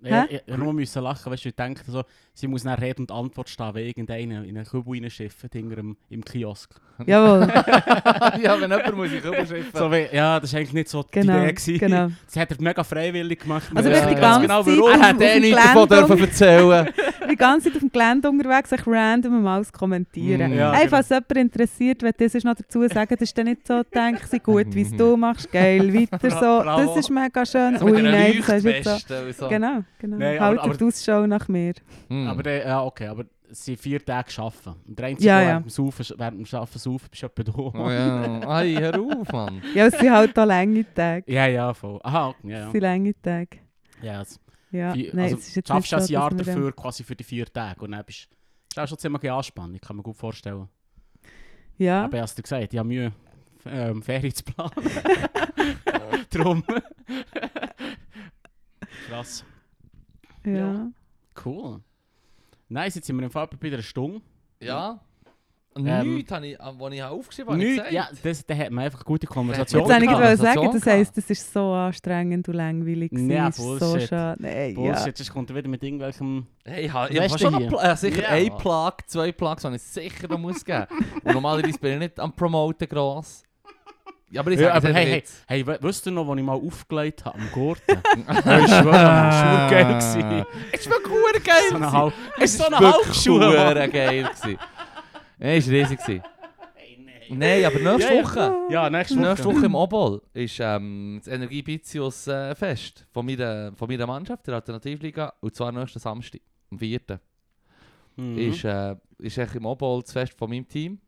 Ich, 0.01 0.41
ich 0.45 0.57
nur 0.57 0.73
müssen 0.73 1.03
lachen, 1.03 1.31
du, 1.43 1.49
ich 1.49 1.55
denke 1.55 1.83
so, 1.91 2.03
sie 2.39 2.47
muss 2.47 2.63
nach 2.63 2.79
Rede 2.79 3.01
und 3.01 3.11
Antwort 3.11 3.49
stehen, 3.49 3.73
wenn 3.73 3.85
irgendeiner 3.85 4.43
in 4.43 4.57
einen 4.57 4.65
Kübel 4.65 4.93
reinschifft, 5.01 5.51
hinter 5.51 5.77
im, 5.79 5.97
im 6.09 6.23
Kiosk. 6.23 6.69
Jawohl, 7.05 7.47
ja, 8.41 8.59
wenn 8.59 8.71
jemand 8.71 8.95
muss 8.95 9.11
ich 9.11 9.23
überschiffen. 9.23 9.71
So 9.73 9.91
wie, 9.91 10.07
ja, 10.13 10.39
das 10.39 10.51
war 10.53 10.59
eigentlich 10.59 10.73
nicht 10.73 10.89
so 10.89 11.03
die 11.03 11.19
genau, 11.21 11.43
Idee. 11.43 11.53
Gewesen. 11.53 11.77
genau. 11.79 12.07
Das 12.25 12.35
hat 12.35 12.51
er 12.51 12.57
mega 12.61 12.83
freiwillig 12.83 13.39
gemacht. 13.39 13.69
Also 13.73 13.89
Wir 13.89 13.95
wirklich 13.97 14.15
die 14.15 14.21
ganze 14.21 14.41
genau 14.41 14.63
Zeit- 14.63 14.77
warum. 14.77 14.91
er 15.01 15.07
hat 15.07 15.21
eh 15.21 15.39
nichts 15.39 15.63
davon 15.63 15.87
dürfen 15.89 16.19
erzählen. 16.19 16.89
die 17.29 17.35
ganze 17.35 17.65
Zeit 17.67 17.75
auf 17.75 17.79
dem 17.79 17.91
Gelände 17.91 18.29
unterwegs, 18.29 18.69
sich 18.69 18.81
random 18.87 19.43
mal 19.43 19.63
kommentieren. 19.71 20.51
Mm. 20.51 20.57
Ja, 20.57 20.71
Einfach, 20.71 20.83
genau. 20.85 20.97
was 20.99 21.09
jemand 21.09 21.35
interessiert, 21.37 22.03
wenn 22.03 22.13
das 22.17 22.35
ist 22.35 22.43
noch 22.43 22.55
dazu 22.55 22.87
sagen, 22.87 23.15
das 23.17 23.21
ist 23.21 23.37
dann 23.37 23.45
nicht 23.45 23.67
so, 23.67 23.81
denke 23.83 24.21
ich, 24.31 24.43
gut, 24.43 24.67
wie 24.75 24.81
es 24.81 24.91
du 24.95 25.15
machst, 25.15 25.51
geil, 25.51 25.93
weiter 25.93 26.29
so. 26.31 26.37
Bravo. 26.63 26.85
Das 26.95 26.97
ist 26.97 27.09
mega 27.09 27.45
schön. 27.45 27.81
Ui, 27.81 28.01
nein, 28.01 28.43
das 28.45 28.63
du 28.63 28.69
jetzt 28.69 29.37
so. 29.37 29.47
Genau, 29.47 29.83
genau. 29.99 30.17
Nein, 30.17 30.39
halt 30.39 30.59
aber- 30.59 30.75
die 30.75 30.83
Ausschau 30.83 31.25
nach 31.27 31.47
mir. 31.47 31.73
Hm. 32.09 32.27
Aber 32.31 32.43
der, 32.43 32.67
ja, 32.67 32.83
okay, 32.83 33.07
aber 33.07 33.25
es 33.49 33.65
sind 33.65 33.79
vier 33.79 34.03
Tage 34.03 34.29
arbeiten. 34.41 34.75
Und 34.87 34.99
der 34.99 35.07
einzige, 35.07 35.27
Ja, 35.27 35.41
ja. 35.41 35.47
während 35.49 35.65
dem 35.65 35.69
Saufen, 35.69 36.05
während 36.17 36.51
dem 36.51 36.57
Arbeiten 36.59 36.79
saufen, 36.79 37.07
bist 37.09 37.23
du 37.23 37.25
etwa 37.27 37.43
da. 37.43 37.53
Oh 37.57 37.89
ja, 37.89 38.49
Ei, 38.57 38.73
hör 38.75 38.99
auf, 38.99 39.31
Mann. 39.31 39.61
Ja, 39.73 39.87
es 39.87 39.97
sind 39.97 40.11
halt 40.11 40.37
auch 40.37 40.45
lange 40.45 40.85
Tage. 40.93 41.31
Ja, 41.31 41.47
ja, 41.47 41.73
voll. 41.73 41.99
Aha, 42.03 42.35
ja, 42.43 42.57
Es 42.57 42.65
ja. 42.65 42.71
sind 42.71 42.81
lange 42.81 43.21
Tage. 43.21 43.57
ja 44.01 44.21
es, 44.21 44.39
Ja, 44.71 44.91
Vier- 44.93 45.15
nein, 45.15 45.23
also, 45.25 45.37
es 45.37 45.47
ist 45.47 45.55
jetzt 45.55 45.69
du 45.69 45.73
schaffst 45.73 45.91
nicht 45.91 46.01
ein 46.01 46.07
so, 46.07 46.13
Jahr 46.13 46.29
dass 46.29 46.45
wir, 46.47 46.53
dafür, 46.55 46.71
quasi 46.75 47.03
für 47.03 47.15
die 47.15 47.23
vier 47.23 47.45
Tage. 47.47 47.81
Und 47.81 47.91
dann 47.91 48.05
bist 48.05 48.29
du 48.75 48.81
auch 48.81 48.87
schon 48.87 48.97
ziemlich 48.99 49.31
anspannend, 49.31 49.81
kann 49.81 49.95
man 49.95 50.03
gut 50.03 50.15
vorstellen. 50.17 50.69
Ja, 51.77 52.05
Aber 52.05 52.21
hast 52.21 52.37
du 52.37 52.41
gesagt, 52.43 52.71
ich 52.73 52.77
habe 52.77 52.87
Mühe, 52.87 53.11
ähm, 53.65 54.03
Ferien 54.03 54.33
zu 54.33 54.43
planen. 54.43 54.71
Drum. 56.29 56.63
Krass. 59.07 59.43
ja. 60.45 60.51
ja. 60.53 60.87
Cool. 61.45 61.79
Nice, 62.69 62.95
jetzt 62.95 63.07
sind 63.07 63.17
wir 63.17 63.23
im 63.23 63.31
Fall 63.31 63.47
bei 63.59 63.67
einer 63.67 63.81
Stunde. 63.81 64.21
Ja. 64.61 64.99
Ähm, 65.75 66.15
Nichts, 66.15 66.31
habe 66.31 66.47
ich, 66.47 66.57
was 66.59 66.93
ich 66.93 67.03
aufgeschrieben 67.03 67.53
habe, 67.53 67.63
ich 67.63 67.67
Nicht, 67.69 67.77
gesagt. 67.77 67.91
ja, 67.93 68.09
das, 68.23 68.45
da 68.45 68.55
hat 68.55 68.71
man 68.71 68.85
einfach 68.85 68.99
eine 68.99 69.05
gute 69.05 69.27
Konversation. 69.27 69.81
Jetzt 69.81 69.89
wollte 69.89 70.33
ich 70.33 70.39
sagen, 70.39 70.65
so 70.65 70.73
das 70.73 70.85
heisst, 70.85 71.17
das 71.17 71.29
ist 71.29 71.53
so 71.53 71.71
anstrengend 71.71 72.47
und 72.49 72.55
langweilig. 72.55 73.11
Ja, 73.13 73.47
ist 73.47 73.57
so 73.57 73.77
Bullshit. 73.77 74.09
schade. 74.09 74.41
Nein, 74.41 74.69
ja. 74.71 74.75
Bullshit, 74.75 75.17
sonst 75.17 75.31
kommt 75.31 75.49
er 75.51 75.55
wieder 75.55 75.69
mit 75.69 75.81
irgendwelchem... 75.83 76.47
Hey, 76.65 76.85
ich 76.87 76.93
habe 76.93 77.13
ich 77.13 77.19
habe 77.19 77.39
schon 77.39 77.53
noch 77.69 77.83
äh, 77.83 77.95
sicher 77.95 78.23
Ja. 78.23 78.29
ein 78.29 78.57
Plug, 78.57 78.93
zwei 79.05 79.31
Plugs, 79.31 79.61
die 79.61 79.75
ich 79.75 79.81
sicher 79.81 80.27
noch 80.27 80.39
muss 80.39 80.65
geben 80.65 80.87
Und 81.23 81.33
normalerweise 81.33 81.79
bin 81.79 81.93
ich 81.93 81.99
nicht 81.99 82.19
am 82.19 82.33
Promoten 82.35 82.87
gross. 82.89 83.43
Ja, 84.31 84.41
aber 84.41 84.51
ich 84.51 84.59
Ja, 84.59 84.67
sage 84.73 84.75
aber 84.77 84.89
es 84.89 84.95
hey, 84.95 85.05
hey, 85.05 85.11
hey, 85.11 85.23
hey, 85.47 85.67
we- 85.67 85.77
weißt 85.81 86.05
du 86.05 86.11
noch, 86.11 86.27
wo 86.27 86.35
ich 86.35 86.43
mal 86.43 86.53
aufgelegt 86.53 87.25
habe 87.25 87.39
am 87.39 87.49
Gurten? 87.51 87.83
das 88.27 88.85
war 88.85 89.31
schon 89.31 89.69
geil. 89.71 90.45
Es 90.71 90.89
war 90.89 90.99
gut 90.99 91.43
geil. 91.43 91.55
Es 92.39 92.57
so 92.57 92.63
eine 92.65 92.73
war 92.75 92.93
Halbschuhe, 92.93 93.89
geil. 93.91 94.29
Ja, 95.39 95.47
es 95.47 95.67
war 95.67 95.73
riesig. 95.73 95.99
gewesen. 95.99 96.23
Nein, 97.31 97.63
aber 97.65 97.77
nächste 97.79 98.13
Ja, 98.13 98.19
ja. 98.19 98.23
Woche... 98.23 98.55
Ja, 98.71 98.89
nächste 98.89 99.15
Woche. 99.15 99.27
Nächste 99.27 99.45
Woche 99.45 99.65
im 99.67 99.75
Obol 99.75 100.21
ist 100.33 100.59
ähm, 100.59 101.19
das 101.23 101.31
Energie 101.33 101.61
Bizius 101.61 102.27
äh, 102.27 102.55
Fest 102.55 103.05
von 103.11 103.23
meiner, 103.25 103.71
von 103.75 103.87
meiner 103.87 104.07
Mannschaft, 104.07 104.47
der 104.47 104.55
Alternativliga, 104.55 105.33
und 105.39 105.55
zwar 105.55 105.71
nächsten 105.71 105.99
Samstag, 105.99 106.41
am 106.71 106.79
4. 106.79 106.99
Mhm. 108.15 108.37
Ist, 108.37 108.63
äh, 108.63 108.95
ist 109.19 109.37
echt 109.37 109.53
im 109.55 109.65
Obol 109.67 110.01
das 110.01 110.11
Fest 110.11 110.33
von 110.37 110.49
meinem 110.49 110.67
Team. 110.67 110.99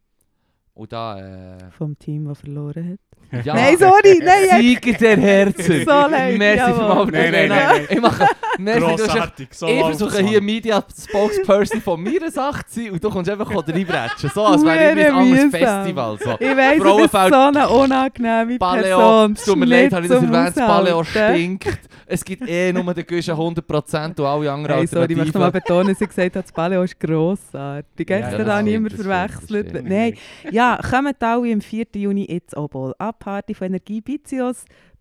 Und 0.75 0.93
da, 0.93 1.19
äh, 1.57 1.71
Vom 1.71 1.97
Team, 1.97 2.25
das 2.25 2.39
verloren 2.41 2.91
hat. 2.93 3.10
Ja, 3.43 3.53
Nein, 3.53 3.77
sorry, 3.77 4.19
nein, 4.23 4.43
ja. 4.49 4.57
Sieger 4.57 4.93
der 4.97 5.17
Herzen. 5.17 5.85
So 5.85 5.91
leid, 5.91 6.37
Merci 6.37 6.69
jawohl. 6.71 7.11
Nein, 7.11 7.31
nein, 7.31 7.47
nein, 7.49 7.67
nein. 7.69 7.87
Ich 7.89 8.01
mache, 8.01 8.27
merci, 8.57 8.79
Grossartig, 8.81 9.47
so 9.51 9.67
ich 9.67 9.79
versuche 9.79 10.19
hier 10.23 10.41
Media 10.41 10.83
Spokesperson 11.01 11.81
von 11.81 12.03
meiner 12.03 12.29
Sache 12.31 12.65
zu 12.65 12.81
sein 12.81 12.91
und 12.91 13.03
du 13.03 13.09
kommst 13.09 13.29
einfach 13.29 13.49
reinbretschen. 13.49 14.31
So, 14.33 14.43
als 14.45 14.63
wäre 14.65 14.99
ich 14.99 15.05
ein 15.07 15.13
anderes. 15.15 15.51
Festival. 15.51 16.17
So. 16.23 16.35
Ich 16.39 16.57
weiss, 16.57 16.77
du 16.83 16.97
bist 16.97 17.11
so 17.11 17.17
eine 17.17 17.69
unangenehme 17.69 18.57
Paleo, 18.57 18.97
Person. 18.97 19.35
tut 19.35 19.57
mir 19.57 19.65
leid, 19.65 19.93
habe 19.93 20.05
ich 20.05 20.11
das 20.11 20.23
erwähnt, 20.23 20.57
das 20.57 20.67
Paleo 20.67 21.03
stinkt. 21.03 21.79
Es 22.07 22.25
gibt 22.25 22.45
eh 22.49 22.73
nur 22.73 22.93
den 22.93 23.05
Guschen 23.07 23.33
100% 23.35 24.19
und 24.19 24.19
alle 24.19 24.51
anderen 24.51 24.75
Hey, 24.79 24.87
sorry, 24.87 25.07
ich 25.09 25.17
möchte 25.17 25.37
mal 25.39 25.45
Alternativen. 25.45 25.51
betonen, 25.51 25.95
sie 25.95 26.05
gesagt 26.07 26.35
hat, 26.35 26.43
das 26.43 26.51
Paleo 26.51 26.83
ist 26.83 26.99
grossartig. 26.99 28.09
Ja, 28.09 28.17
Ja, 28.17 28.29
das 28.31 28.37
das 28.37 28.47
da 28.47 28.61
niemand 28.61 28.93
das 28.93 29.05
verwechselt. 29.05 29.87
Nein, 29.87 30.17
ja, 30.51 30.77
kommt 30.77 31.23
alle 31.23 31.53
am 31.53 31.61
4. 31.61 31.85
Juni 31.95 32.25
ins 32.25 32.55
Obol. 32.57 32.93
Abparty 33.11 33.53
von 33.53 33.67
Energie 33.67 34.01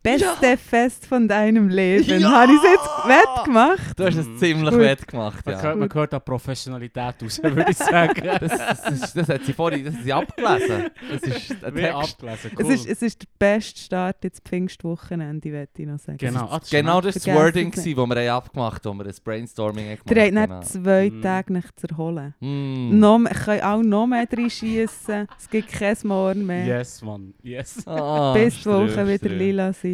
Beste 0.03 0.57
Fest 0.57 1.05
von 1.07 1.29
deinem 1.29 1.69
Leben. 1.69 2.21
Ja! 2.21 2.31
Habe 2.31 2.53
ich 2.53 2.59
es 2.59 2.71
jetzt 2.71 2.89
wettgemacht? 3.07 3.99
Du 3.99 4.05
hast 4.05 4.17
es 4.17 4.27
Mhm. 4.27 4.39
ziemlich 4.39 4.71
Gut. 4.71 4.79
wett 4.81 5.07
gemacht, 5.07 5.45
Man, 5.45 5.55
ja. 5.57 5.63
hört, 5.63 5.79
man 5.79 5.93
hört 5.93 6.15
an 6.15 6.23
Professionalität 6.25 7.15
raus, 7.23 7.39
würde 7.43 7.67
ich 7.71 7.77
sagen. 7.77 8.23
Das, 8.41 8.51
das, 8.57 8.83
das, 8.83 9.13
das 9.13 9.29
hat 9.29 9.45
sie 9.45 9.53
vorhin 9.53 9.85
das 9.85 9.95
hat 9.97 10.03
sie 10.03 10.13
abgelesen. 10.15 10.91
Das 11.11 11.23
ist 11.23 11.65
ein 11.65 11.75
Wie 11.75 11.81
Text. 11.83 12.15
abgelesen, 12.15 12.51
Es, 12.59 12.65
cool. 12.65 12.73
ist, 12.73 12.87
es 12.89 13.03
ist 13.03 13.23
der 13.23 13.29
beste 13.39 13.81
Start 13.81 14.25
ins 14.25 14.41
Pfingstwochenende, 14.41 15.51
möchte 15.51 15.83
ich 15.83 15.89
noch 15.89 15.99
sagen. 15.99 16.17
Genau, 16.17 16.47
das 16.51 16.65
ist 16.65 16.71
Genau 16.71 17.01
das 17.03 17.15
war 17.27 17.35
das 17.35 17.43
Wording, 17.45 17.71
das 17.71 17.85
wir 17.85 17.97
haben 17.97 18.29
abgemacht 18.31 18.87
haben, 18.87 18.99
wo 18.99 19.05
wir 19.05 19.11
ein 19.11 19.17
Brainstorming 19.23 19.85
haben 19.85 19.99
Ihr 20.09 20.23
habt 20.23 20.31
gemacht 20.31 20.51
dann 20.51 20.63
zwei 20.63 21.11
Mhm. 21.11 21.21
Tage 21.23 21.53
nicht 21.53 21.79
zu 21.79 21.87
erholen. 21.89 22.35
Mm. 22.41 22.99
Mehr- 22.99 23.35
können 23.35 23.61
auch 23.63 23.83
noch 23.83 24.07
mehr 24.07 24.25
reinschiessen. 24.33 25.27
Es 25.39 25.51
gibt 25.51 25.69
kein 25.73 25.97
Morgen 26.05 26.47
mehr. 26.47 26.65
Yes, 26.65 27.03
Mann, 27.03 27.35
yes. 27.43 27.87
Ah, 27.87 28.33
Bis 28.33 28.61
die 28.61 28.65
Woche 28.67 29.07
wieder 29.07 29.29
lila 29.29 29.73
sein. 29.75 29.90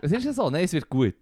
Es 0.00 0.12
ist 0.12 0.24
ja 0.24 0.32
so, 0.32 0.48
nein, 0.50 0.64
es 0.64 0.72
wird 0.72 0.88
gut. 0.88 1.14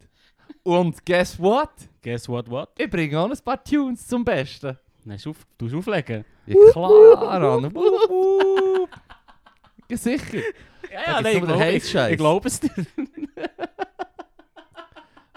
Und 0.63 1.05
guess 1.07 1.39
what? 1.39 1.71
Guess 2.03 2.29
what, 2.29 2.49
what? 2.51 2.71
Ich 2.79 2.91
bringe 2.91 3.19
auch 3.19 3.31
ein 3.31 3.39
paar 3.45 3.63
Tunes 3.63 4.07
zum 4.07 4.25
Besten. 4.25 4.77
Nein, 5.05 5.19
auf, 5.27 5.37
du 5.57 5.79
auflegen. 5.79 6.25
Ja 6.47 6.55
klar, 6.73 7.75
wup. 7.75 8.89
Ja, 9.89 9.97
sicher. 9.97 10.39
Ja, 10.93 11.01
ja, 11.07 11.21
nein, 11.21 11.37
ich 11.37 11.43
glaube, 11.43 12.11
ich, 12.13 12.17
glaube 12.19 12.49
es 12.49 12.61
dir. 12.61 12.71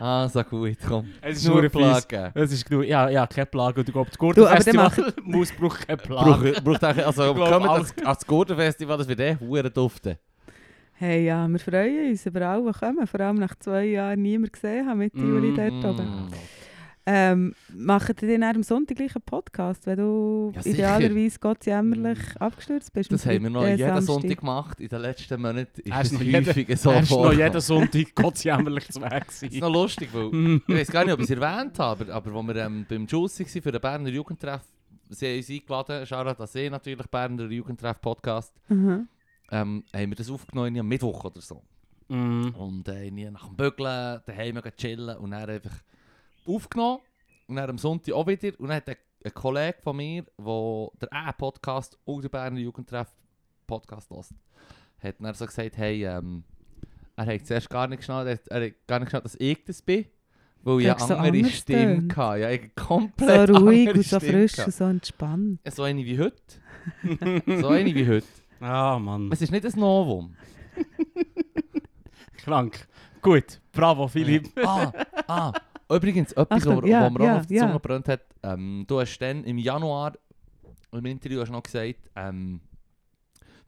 Ah, 0.01 0.29
so 0.29 0.41
gut, 0.43 0.77
komm. 0.87 1.09
Es 1.21 1.37
ist 1.39 1.47
Nur 1.47 1.61
fies. 1.63 1.71
Plage. 1.71 2.31
Es 2.33 2.51
ist 2.53 2.65
genug. 2.67 2.85
Ja, 2.85 3.09
ja, 3.09 3.27
keine 3.27 3.45
Plage. 3.47 3.83
Das 3.83 3.93
Du, 3.93 3.99
aber 3.99 4.09
dann 4.13 4.17
Gurtenfestival 4.17 5.13
muss 5.23 5.51
braucht 5.51 5.85
keine 5.87 5.97
Plage. 5.97 6.51
Braucht, 6.53 6.63
braucht 6.63 6.85
auch, 6.85 7.05
also, 7.05 7.33
glaub, 7.33 7.69
alles- 7.69 7.93
das, 7.93 8.05
als 8.05 8.25
Gurtenfestival, 8.25 8.97
das 8.97 9.07
wird 9.09 9.19
eh 9.19 9.35
duften. 9.69 10.17
Hey, 11.01 11.25
ja, 11.25 11.47
wir 11.47 11.59
freuen 11.59 12.09
uns 12.09 12.25
über 12.25 12.41
alle, 12.41 12.71
die 12.73 12.77
kommen. 12.79 13.07
Vor 13.07 13.19
allem 13.21 13.37
nach 13.37 13.55
zwei 13.57 13.85
Jahren 13.85 14.21
niemand 14.21 14.51
gesehen 14.51 14.85
haben 14.85 14.97
mit 14.99 15.15
Juli 15.15 15.51
Mm. 15.51 15.55
dort 15.55 15.85
oben. 15.85 16.27
Ähm, 17.05 17.55
machen 17.73 18.15
ihr 18.21 18.37
dann 18.37 18.55
am 18.57 18.63
Sonntag 18.63 18.97
gleich 18.97 19.15
einen 19.15 19.23
Podcast, 19.25 19.87
wenn 19.87 19.97
du 19.97 20.51
Ja, 20.53 20.61
idealerweise 20.65 21.39
gottsjämmerlich 21.39 22.19
abgestürzt 22.37 22.91
bist? 22.93 23.11
Das 23.13 23.25
haben 23.25 23.41
wir 23.43 23.49
noch 23.49 23.63
äh, 23.63 23.75
jeden 23.75 23.87
Samstag? 23.87 24.03
Sonntag 24.13 24.37
gemacht. 24.39 24.79
In 24.81 24.89
den 24.89 25.01
letzten 25.01 25.41
Monaten 25.41 25.81
ist 25.81 25.93
es 26.03 26.11
noch 26.11 26.21
jeden- 26.21 26.45
häufig 26.45 26.77
so 26.79 26.91
Er 26.91 26.99
ist 27.01 27.09
noch 27.11 27.33
jeden 27.33 27.61
Sonntag 27.61 28.15
gottsjämmerlich 28.15 28.89
zu 28.89 29.01
Weg 29.01 29.25
Das 29.25 29.41
ist 29.41 29.59
noch 29.61 29.71
lustig, 29.71 30.09
weil 30.11 30.29
Mhm. 30.31 30.61
ich 30.67 30.75
weiß 30.75 30.91
gar 30.91 31.05
nicht, 31.05 31.13
ob 31.13 31.19
ich 31.21 31.29
es 31.31 31.35
erwähnt 31.37 31.79
habe, 31.79 32.03
aber, 32.13 32.13
aber 32.13 32.37
als 32.39 32.47
wir 32.47 32.55
ähm, 32.57 32.85
beim 32.87 33.05
Jules 33.07 33.39
waren 33.39 33.61
für 33.61 33.71
den 33.71 33.81
Berner 33.81 34.09
Jugendtreff, 34.09 34.61
sie 35.09 35.25
haben 35.25 35.37
uns 35.37 35.49
eingeladen, 35.49 36.35
an 36.41 36.47
sie 36.47 36.69
natürlich, 36.69 37.07
Berner 37.07 37.45
Jugendtreff 37.49 38.01
Podcast, 38.01 38.53
Mhm. 38.67 39.07
Ähm, 39.51 39.83
haben 39.93 40.09
wir 40.09 40.15
das 40.15 40.29
aufgenommen 40.29 40.79
am 40.79 40.87
Mittwoch 40.87 41.23
oder 41.25 41.41
so. 41.41 41.63
Mhm. 42.07 42.55
Und 42.55 42.87
äh, 42.87 43.11
nach 43.11 43.47
dem 43.47 43.55
Bügeln, 43.55 44.21
daheim 44.25 44.61
gehen 44.61 44.75
chillen 44.77 45.17
und 45.17 45.31
dann 45.31 45.49
einfach 45.49 45.75
aufgenommen. 46.45 46.99
Und 47.47 47.55
dann 47.55 47.69
am 47.69 47.77
Sonntag 47.77 48.13
auch 48.13 48.27
wieder. 48.27 48.59
Und 48.59 48.67
dann 48.67 48.77
hat 48.77 48.89
ein, 48.89 48.95
ein 49.23 49.33
Kollege 49.33 49.77
von 49.81 49.95
mir, 49.95 50.23
der 50.37 50.87
der 51.01 51.13
A-Podcast 51.13 51.97
und 52.05 52.23
der 52.23 52.29
Berner 52.29 52.59
Jugendtreff 52.59 53.09
Podcast 53.67 54.09
hört, 54.09 54.29
hat 55.01 55.15
dann 55.19 55.33
so 55.33 55.45
gesagt, 55.45 55.77
hey, 55.77 56.05
ähm, 56.05 56.43
er 57.15 57.25
hat 57.25 57.45
zuerst 57.45 57.69
gar 57.69 57.87
nicht 57.87 57.99
geschnallt, 57.99 58.27
er 58.27 58.33
er 58.51 58.67
hat 58.67 58.73
gar 58.87 58.99
nicht 58.99 59.07
geschnallt, 59.07 59.25
dass 59.25 59.35
ich 59.39 59.63
das 59.65 59.81
bin. 59.81 60.05
Weil 60.61 60.81
ich 60.81 60.89
eine 60.89 60.99
so 60.99 61.15
andere 61.15 61.37
anders 61.37 61.57
Stimme 61.57 62.07
hatte. 62.15 62.39
Ja, 62.39 62.49
ich 62.49 62.61
So 62.61 62.75
komplett 62.75 63.49
ruhig 63.49 63.87
andere 63.87 63.97
und 63.99 64.05
so 64.05 64.19
frisch 64.19 64.59
und 64.59 64.73
so 64.73 64.83
entspannt. 64.85 65.59
So 65.69 65.83
eine 65.83 66.03
wie 66.03 66.19
heute. 66.19 66.41
so 67.61 67.67
eine 67.67 67.95
wie 67.95 68.07
heute. 68.07 68.27
Ah, 68.59 68.99
Mann. 68.99 69.29
Es 69.31 69.41
ist 69.41 69.51
nicht 69.51 69.65
ein 69.65 69.79
Novum. 69.79 70.35
Krank. 72.37 72.87
Gut. 73.21 73.59
Bravo, 73.71 74.07
Philipp. 74.07 74.49
ah, 74.65 74.91
ah. 75.27 75.53
Übrigens, 75.91 76.31
etwas, 76.33 76.61
Achtung, 76.61 76.81
was 76.83 76.89
ja, 76.89 77.03
ja, 77.03 77.09
mir 77.09 77.19
auch 77.19 77.23
ja, 77.23 77.33
noch 77.33 77.39
auf 77.39 77.47
die 77.47 77.53
ja. 77.55 77.61
Zunge 77.61 77.73
gebrannt 77.73 78.07
hat. 78.07 78.21
Ähm, 78.43 78.85
du 78.87 78.99
hast 78.99 79.17
dann 79.19 79.43
im 79.43 79.57
Januar 79.57 80.13
im 80.91 81.05
Interview 81.05 81.41
hast 81.41 81.49
du 81.49 81.53
noch 81.53 81.63
gesagt, 81.63 82.09
ähm, 82.15 82.61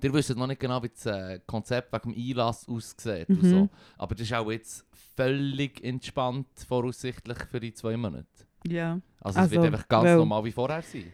ihr 0.01 0.13
wisst 0.13 0.35
noch 0.35 0.47
nicht 0.47 0.59
genau, 0.59 0.81
wie 0.81 0.89
das 0.89 1.05
äh, 1.05 1.39
Konzept 1.45 1.93
wegen 1.93 2.13
dem 2.15 2.29
Einlass 2.29 2.67
aussieht. 2.67 3.29
Und 3.29 3.43
Mhm. 3.43 3.49
so. 3.49 3.69
Aber 3.97 4.15
das 4.15 4.25
ist 4.25 4.33
auch 4.33 4.49
jetzt 4.51 4.85
völlig 5.15 5.83
entspannt, 5.83 6.47
voraussichtlich 6.67 7.37
für 7.49 7.59
die 7.59 7.73
zwei 7.73 7.97
Monate. 7.97 8.25
Ja. 8.67 8.99
Also, 9.19 9.39
es 9.39 9.51
wird 9.51 9.61
Also, 9.61 9.73
einfach 9.73 9.87
ganz 9.87 10.05
weil- 10.05 10.17
normal 10.17 10.43
wie 10.45 10.51
vorher 10.51 10.81
sein. 10.81 11.11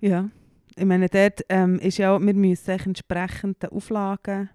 Ja. 0.00 0.28
Ich 0.76 0.84
meine, 0.84 1.08
dort 1.08 1.40
ähm, 1.48 1.78
ist 1.78 1.98
ja 1.98 2.14
auch, 2.14 2.20
wir 2.20 2.34
müssen 2.34 2.70
entsprechend 2.70 3.62
den 3.62 3.70
Auflagen 3.70 4.50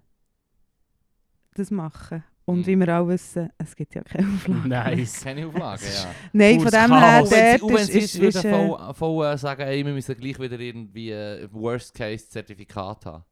das 1.54 1.70
machen. 1.70 2.24
Und 2.44 2.60
Mhm. 2.60 2.66
wie 2.66 2.76
wir 2.76 3.00
auch 3.00 3.08
wissen, 3.08 3.50
es 3.58 3.74
gibt 3.74 3.94
ja 3.96 4.02
keine 4.02 4.28
Auflagen. 4.28 4.68
Nice. 4.68 5.24
Keine 5.24 5.46
Auflagen, 5.48 5.82
ja. 5.92 6.10
Nein, 6.32 6.60
von 6.60 6.70
dem 6.70 6.94
her, 6.94 7.58
dort 7.58 7.80
ist, 7.80 7.86
sie 7.92 7.98
ist, 7.98 8.14
ist, 8.36 8.44
äh, 8.44 8.50
voll, 8.68 8.94
voll 8.94 9.26
äh, 9.26 9.36
sagen, 9.38 9.62
ey, 9.62 9.84
wir 9.84 9.92
müssen 9.92 10.16
gleich 10.16 10.38
wieder 10.38 10.58
irgendwie 10.60 11.12
ein 11.12 11.48
Worst-Case-Zertifikat 11.52 13.06
haben. 13.06 13.24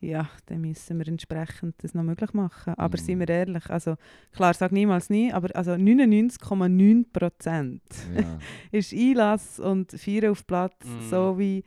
Ja, 0.00 0.28
dann 0.46 0.60
müssen 0.60 0.98
wir 0.98 1.08
entsprechend 1.08 1.76
das 1.82 1.94
noch 1.94 2.02
möglich 2.02 2.34
machen. 2.34 2.74
Aber 2.76 2.98
Mhm. 3.00 3.02
seien 3.04 3.20
wir 3.20 3.28
ehrlich, 3.30 3.70
also 3.70 3.94
klar, 4.32 4.52
sag 4.52 4.72
niemals 4.72 5.08
nie, 5.08 5.32
aber 5.32 5.48
also 5.56 5.70
99,9 5.72 7.06
Prozent 7.10 7.82
Ja. 8.14 8.38
ist 8.72 8.92
Einlass 8.92 9.58
und 9.58 9.92
Feiern 9.92 10.32
auf 10.32 10.46
Platz, 10.46 10.84
Mhm. 10.84 11.08
so 11.08 11.38
wie 11.38 11.64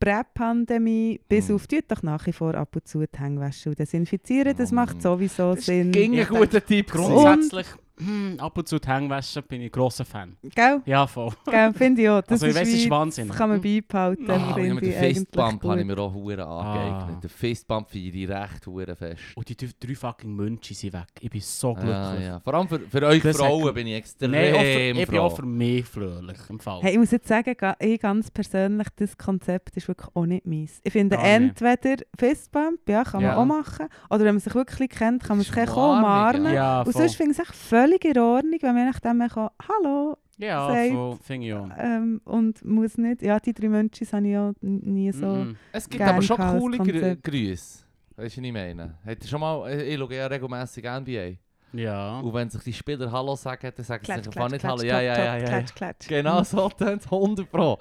Prä-Pandemie, 0.00 1.20
bis 1.28 1.48
Mhm. 1.48 1.54
auf 1.56 1.66
tut 1.66 1.84
doch 1.90 2.02
nach 2.02 2.26
wie 2.26 2.32
vor 2.32 2.54
ab 2.54 2.74
und 2.74 2.86
zu 2.86 3.00
die 3.00 3.18
Hängwäsche 3.18 3.70
und 3.70 3.78
desinfizieren, 3.78 4.56
das 4.56 4.70
Mhm. 4.70 4.76
macht 4.76 5.02
sowieso 5.02 5.54
Das 5.54 5.66
Sinn. 5.66 5.90
ging 5.92 6.18
ein 6.18 6.26
guter 6.26 6.64
Tipp. 6.64 6.90
Grundsätzlich, 6.92 7.66
hm, 7.98 8.36
ab 8.38 8.56
und 8.58 8.68
zu 8.68 8.78
die 8.78 8.88
Hängewaschen 8.88 9.42
bin 9.44 9.62
ich 9.62 9.72
grosser 9.72 10.04
Fan. 10.04 10.36
Gell? 10.54 10.82
Ja, 10.84 11.06
voll. 11.06 11.30
Gell, 11.46 11.72
finde 11.72 12.02
ich 12.02 12.08
auch. 12.08 12.20
Das 12.22 12.32
Also 12.42 12.46
ich 12.48 12.54
weiss, 12.54 12.68
es 12.68 12.74
ist 12.74 12.90
Wahnsinn. 12.90 13.28
Das 13.28 13.36
kann 13.36 13.48
man 13.50 13.60
beibehalten, 13.60 14.30
Ah, 14.30 14.54
finde 14.54 14.86
ich 14.86 14.96
eigentlich 14.96 15.16
Fistbump 15.16 15.64
habe 15.64 15.80
ich 15.80 15.86
mir 15.86 15.98
auch 15.98 16.12
hure 16.12 16.44
angeeignet. 16.46 17.16
Ah. 17.16 17.20
Der 17.22 17.30
Fistbump 17.30 17.88
feiere 17.90 18.14
ich 18.14 18.28
recht 18.28 18.66
hure 18.66 18.96
fest. 18.96 19.20
Und 19.34 19.48
die 19.48 19.56
drei- 19.56 19.70
drei 19.80 19.94
fucking 19.94 20.34
München 20.34 20.76
sind 20.76 20.92
weg. 20.92 21.06
Ich 21.20 21.30
bin 21.30 21.40
so 21.40 21.72
glücklich. 21.74 21.92
Ja, 21.94 22.20
ja. 22.20 22.40
Vor 22.40 22.54
allem 22.54 22.68
für, 22.68 22.80
für 22.80 23.02
euch 23.06 23.22
Das 23.22 23.36
Frauen 23.38 23.64
hat- 23.66 23.74
bin 23.74 23.86
ich 23.86 23.94
extrem 23.94 24.30
Nein, 24.30 24.54
auch 24.54 24.58
für, 24.60 25.00
ich 25.00 25.08
bin 25.08 25.18
auch 25.18 25.36
für 25.36 25.46
mich 25.46 25.84
fröhlich 25.86 26.38
im 26.50 26.60
Fall. 26.60 26.80
Hey, 26.82 26.92
ich 26.92 26.98
muss 26.98 27.10
jetzt 27.10 27.28
sagen, 27.28 27.54
ich 27.78 28.00
ganz 28.00 28.30
persönlich, 28.30 28.88
das 28.96 29.16
Konzept 29.16 29.76
ist 29.76 29.88
wirklich 29.88 30.08
auch 30.14 30.26
nicht 30.26 30.46
meins. 30.46 30.80
Ich 30.84 30.92
finde, 30.92 31.16
nicht. 31.16 31.24
entweder 31.26 32.02
Fistbump, 32.18 32.80
ja, 32.88 33.04
kann 33.04 33.22
man 33.22 33.30
Ja. 33.32 33.36
auch 33.36 33.44
machen. 33.46 33.86
Oder 34.10 34.20
wenn 34.24 34.34
man 34.34 34.40
sich 34.40 34.54
wirklich 34.54 34.90
kennt, 34.90 35.22
kann 35.22 35.38
man 35.38 35.44
sich 35.46 35.56
auch 35.56 35.76
umarmen. 35.98 36.52
ja, 36.52 36.82
Und 36.82 36.92
sonst 36.92 37.16
finde 37.16 37.32
ich 37.32 37.38
es 37.38 37.48
echt 37.48 37.54
völlig 37.56 37.85
in 37.92 38.18
Ordnung, 38.18 38.58
wenn 38.62 38.74
man 38.74 38.86
nach 38.86 39.00
dem 39.00 39.18
kann, 39.28 39.50
hallo, 39.68 40.16
ja, 40.38 40.66
sagt- 40.68 40.92
voll. 40.92 41.16
Finde 41.22 41.46
ich 41.46 41.54
auch. 41.54 41.68
ähm, 41.78 42.20
und 42.24 42.64
muss 42.64 42.98
nicht, 42.98 43.22
ja, 43.22 43.40
die 43.40 43.52
drei 43.54 43.68
Menschen 43.68 44.06
habe 44.12 44.28
ich 44.28 44.36
auch 44.36 44.52
n- 44.62 44.80
nie 44.94 45.10
so. 45.12 45.26
Mhm. 45.26 45.56
Es 45.72 45.88
gibt 45.88 46.02
aber 46.02 46.22
schon 46.22 46.36
coole 46.36 46.78
Grü. 46.78 47.16
Grüße. 47.16 47.84
Weißt 48.16 48.36
du, 48.36 48.40
was 48.40 48.46
ich 48.46 48.52
meine? 48.52 48.94
Ihr 49.06 49.16
schon 49.28 49.40
mal, 49.40 49.68
äh, 49.68 49.82
ich 49.94 49.98
schaue 49.98 50.14
ja 50.14 50.26
regelmäßig 50.26 50.84
NBA. 50.84 51.36
Ja. 51.72 52.20
Und 52.20 52.32
wenn 52.32 52.48
sich 52.48 52.62
die 52.62 52.72
Spieler 52.72 53.10
Hallo 53.12 53.34
sagen, 53.36 53.70
dann 53.76 53.84
sagen 53.84 54.02
sie 54.02 54.06
Klatsch, 54.12 54.24
sich 54.24 54.32
klatsch, 54.32 54.52
nicht 54.52 54.60
klatsch, 54.60 54.78
Hallo. 54.80 54.82
Ja, 54.88 55.00
ja, 55.02 55.14
top, 55.14 55.24
ja, 55.24 55.32
top, 55.32 55.40
ja. 55.40 55.46
klatsch, 55.48 55.74
klatsch. 55.74 56.08
Genau 56.08 56.42
so 56.42 56.68
tönt 56.78 57.02
es 57.02 57.12
100 57.12 57.50
Pro. 57.50 57.78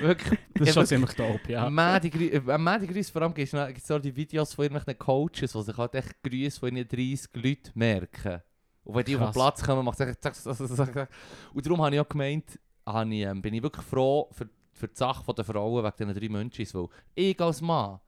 Wirklich. 0.00 0.38
Das 0.54 0.60
ist 0.62 0.66
Ja, 0.68 0.72
schon 0.72 0.86
ziemlich 0.86 1.12
dope, 1.14 1.52
ja. 1.52 1.68
Mädi 1.68 2.08
Grü- 2.08 2.32
äh, 2.32 2.86
Grüß, 2.86 3.10
vor 3.10 3.22
allem 3.22 3.34
gibt 3.34 3.52
es 3.52 3.86
so 3.86 3.98
die 3.98 4.14
Videos 4.16 4.54
von 4.54 4.64
irgendwelchen 4.64 4.98
Coaches, 4.98 5.52
die 5.52 5.62
sich 5.62 5.76
halt 5.76 5.94
echt 5.94 6.22
Grüße 6.22 6.58
von 6.60 6.74
ihren 6.74 6.88
30 6.88 7.28
Leuten 7.34 7.70
merken. 7.74 8.40
Und 8.88 8.94
wenn 8.94 9.04
die 9.04 9.14
auf 9.16 9.20
den 9.20 9.24
Krass. 9.26 9.34
Platz 9.34 9.62
kommen, 9.62 9.84
macht 9.84 10.00
es 10.00 10.18
zack, 10.20 10.34
zack, 10.34 10.56
zack, 10.56 10.68
zack, 10.68 10.94
zack. 10.94 11.08
Und 11.52 11.64
darum 11.66 11.82
habe 11.82 11.94
ich 11.94 12.00
auch 12.00 12.08
gemeint, 12.08 12.58
habe 12.86 13.14
ich, 13.14 13.20
ähm, 13.22 13.42
bin 13.42 13.52
ich 13.52 13.62
wirklich 13.62 13.84
froh 13.84 14.28
für, 14.32 14.48
für 14.72 14.88
die 14.88 14.96
Sache 14.96 15.34
der 15.34 15.44
Frauen 15.44 15.84
wegen 15.84 15.94
diesen 15.98 16.14
drei 16.14 16.28
München. 16.30 16.66
Weil 16.72 16.88
ich 17.14 17.38
als 17.40 17.60
Mann 17.60 18.00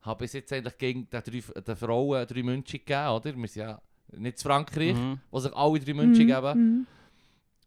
habe 0.00 0.18
bis 0.24 0.32
jetzt 0.32 0.50
eigentlich 0.52 0.78
gegen 0.78 1.06
die 1.10 1.10
drei, 1.10 1.60
den 1.60 1.76
Frauen 1.76 2.26
drei 2.26 2.42
München 2.42 2.78
gegeben, 2.80 3.08
oder? 3.08 3.36
Wir 3.36 3.48
sind 3.48 3.62
ja 3.62 3.80
nicht 4.16 4.38
zu 4.38 4.48
Frankreich, 4.48 4.94
Mhm. 4.96 5.20
wo 5.30 5.38
sich 5.40 5.54
alle 5.54 5.78
drei 5.78 5.92
München 5.94 6.24
Mhm, 6.26 6.28
geben. 6.28 6.58
mhm. 6.78 6.86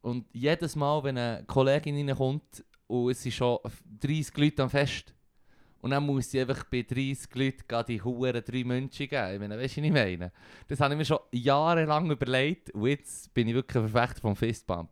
Und 0.01 0.25
jedes 0.33 0.75
Mal, 0.75 1.03
wenn 1.03 1.17
eine 1.17 1.43
Kollegin 1.45 1.95
reinkommt 2.09 2.63
und 2.87 3.11
es 3.11 3.21
sind 3.21 3.33
schon 3.33 3.59
30 3.99 4.35
Leute 4.37 4.63
am 4.63 4.69
Fest, 4.71 5.13
und 5.81 5.91
dann 5.91 6.05
muss 6.05 6.33
ich 6.33 6.41
einfach 6.41 6.63
bei 6.65 6.81
30 6.81 7.33
Leuten 7.35 7.85
die 7.87 8.01
Huren 8.01 8.43
drei 8.43 8.63
München 8.63 9.07
geben. 9.07 9.33
Ich 9.33 9.39
meine, 9.39 9.57
weißt 9.57 9.77
du, 9.77 9.81
was 9.81 9.87
ich 9.87 9.93
meine? 9.93 10.31
Das 10.67 10.79
habe 10.79 10.93
ich 10.93 10.97
mir 10.97 11.05
schon 11.05 11.19
jahrelang 11.31 12.09
überlegt 12.09 12.71
und 12.71 12.87
jetzt 12.87 13.33
bin 13.33 13.47
ich 13.47 13.53
wirklich 13.53 13.83
ein 13.83 13.89
Verfechter 13.89 14.21
vom 14.21 14.35
Fistbump. 14.35 14.89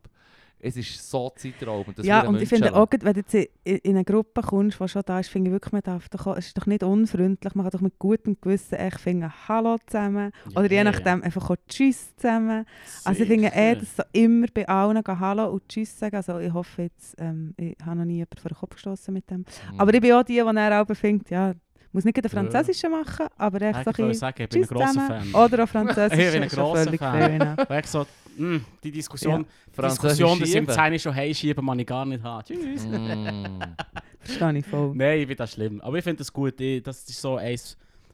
Es 0.65 0.77
ist 0.77 1.11
so 1.11 1.31
zeitraubend. 1.35 2.03
Ja, 2.03 2.27
und 2.27 2.41
ich 2.41 2.49
finde 2.49 2.73
auch, 2.73 2.87
wenn 2.89 3.13
du 3.13 3.19
jetzt 3.19 3.33
in, 3.35 3.47
in 3.63 3.95
eine 3.95 4.03
Gruppe 4.03 4.41
kommst, 4.41 4.79
die 4.79 4.87
schon 4.87 5.03
da 5.05 5.19
ist, 5.19 5.29
finde 5.29 5.49
ich 5.49 5.53
wirklich, 5.53 5.73
man 5.73 5.83
darf 5.83 6.09
doch, 6.09 6.35
es 6.35 6.47
ist 6.47 6.57
doch 6.57 6.65
nicht 6.65 6.81
unfreundlich, 6.81 7.53
man 7.53 7.65
kann 7.65 7.71
doch 7.71 7.81
mit 7.81 7.99
gutem 7.99 8.35
Gewissen 8.41 8.75
echt 8.75 8.99
finden, 8.99 9.31
Hallo 9.47 9.77
zusammen. 9.85 10.31
Oder 10.55 10.71
je 10.71 10.83
nachdem 10.83 11.21
einfach 11.21 11.51
auch 11.51 11.55
Tschüss 11.69 12.15
zusammen. 12.15 12.65
Also 13.03 13.21
ich 13.21 13.27
finde 13.27 13.49
Sicher. 13.49 13.55
eh, 13.55 13.75
dass 13.75 13.95
so 13.95 14.03
immer 14.11 14.47
bei 14.51 14.67
allen 14.67 15.03
gehen 15.03 15.19
Hallo 15.19 15.51
und 15.51 15.69
Tschüss 15.69 15.99
sagen. 15.99 16.15
Also 16.15 16.39
ich 16.39 16.51
hoffe 16.51 16.81
jetzt, 16.81 17.15
ähm, 17.19 17.53
ich 17.57 17.75
habe 17.85 17.97
noch 17.97 18.05
nie 18.05 18.15
jemanden 18.15 18.37
vor 18.37 18.49
den 18.49 18.57
Kopf 18.57 18.73
gestoßen 18.73 19.13
mit 19.13 19.29
dem. 19.29 19.41
Mhm. 19.41 19.79
Aber 19.79 19.93
ich 19.93 20.01
bin 20.01 20.13
auch 20.13 20.23
die, 20.23 20.33
die 20.33 20.39
dann 20.39 20.73
auch 20.73 20.95
findet, 20.95 21.29
ja, 21.29 21.53
muss 21.95 22.03
nicht 22.03 22.17
den 22.17 22.29
Französischen 22.29 22.91
machen, 22.91 23.27
aber 23.37 23.61
echt 23.61 23.83
so 23.85 23.91
Ich 23.91 23.99
ein 23.99 24.13
sagen, 24.13 24.43
ich 24.43 24.49
bin 24.49 24.63
ein 24.63 24.67
grosser 24.67 24.87
zusammen. 24.89 25.31
Fan. 25.31 25.33
Oder 25.43 25.63
auch 25.63 25.67
Französisch, 25.69 26.19
Ich 26.19 26.31
bin 26.33 26.43
ein 26.43 26.49
grosser 26.49 26.83
völlig 26.83 26.99
Fan. 26.99 27.41
enough. 27.41 27.69
Weil 27.69 27.79
ich 27.79 27.87
so, 27.87 28.05
mh, 28.37 28.59
die 28.83 28.91
Diskussion, 28.91 29.45
Französisch 29.71 30.09
Diskussion 30.09 30.39
dass 30.39 30.49
im 30.49 30.67
schieben. 30.67 30.75
10 30.75 30.99
schon 30.99 31.15
heimschieben, 31.15 31.65
man 31.65 31.79
ich 31.79 31.87
gar 31.87 32.05
nicht 32.05 32.21
haben. 32.23 32.43
Tschüss. 32.45 32.85
Mm. 32.85 33.59
Verstehe 34.19 34.57
ich 34.57 34.65
voll. 34.65 34.93
Nein, 34.95 35.19
ich 35.19 35.27
finde 35.27 35.35
das 35.35 35.53
schlimm. 35.53 35.81
Aber 35.81 35.97
ich 35.97 36.03
finde 36.03 36.17
das 36.17 36.33
gut. 36.33 36.59
Ich, 36.59 36.83
das 36.83 37.07
ist 37.09 37.21
so 37.21 37.37
ein, 37.37 37.57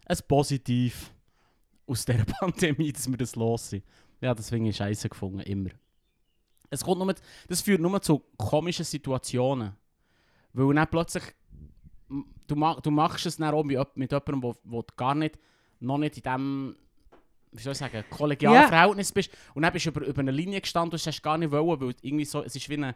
ein 0.06 0.18
Positiv 0.27 1.11
aus 1.88 2.06
dieser 2.06 2.23
Pandemie, 2.39 2.93
dass 2.93 3.10
wir 3.10 3.18
das 3.18 3.35
los 3.35 3.72
sind. 3.72 3.84
Ja, 4.22 4.35
deswegen 4.35 4.65
ich 4.68 4.77
scheiße 4.77 5.10
gefunden, 5.10 5.39
immer. 5.39 5.72
Es 6.69 6.84
kommt 6.84 6.97
nur 6.99 7.07
mit, 7.07 7.19
das 7.49 7.61
führt 7.61 7.81
nur 7.81 7.99
zu 8.01 8.22
komischen 8.38 8.85
Situationen. 8.85 9.72
Weil 10.53 10.73
dann 10.76 10.88
plötzlich, 10.88 11.23
du, 12.47 12.55
ma, 12.55 12.75
du 12.81 12.91
machst 12.91 13.25
es 13.25 13.38
dann 13.38 13.53
auch 13.53 13.63
mit, 13.63 13.77
mit 13.95 14.11
jemandem, 14.11 14.43
wo, 14.43 14.55
wo 14.63 14.81
du 14.81 14.93
gar 14.95 15.15
nicht, 15.15 15.38
noch 15.79 15.97
nicht 15.97 16.17
in 16.17 16.23
dem, 16.23 16.75
wie 17.51 17.61
soll 17.61 17.73
ich 17.73 17.77
sagen, 17.79 18.03
kollegialen 18.09 18.61
Ja. 18.61 18.67
Verhältnis 18.67 19.11
bist. 19.11 19.31
Und 19.53 19.63
dann 19.63 19.73
bist 19.73 19.85
du 19.85 19.89
über, 19.89 20.05
über 20.05 20.19
eine 20.19 20.31
Linie 20.31 20.61
gestanden 20.61 20.93
und 20.93 21.05
hast 21.05 21.21
gar 21.23 21.38
nicht 21.38 21.51
wollen, 21.51 21.79
weil 21.81 21.93
irgendwie 22.01 22.25
so, 22.25 22.43
es 22.43 22.55
ist 22.55 22.69
wie 22.69 22.75
eine, 22.75 22.95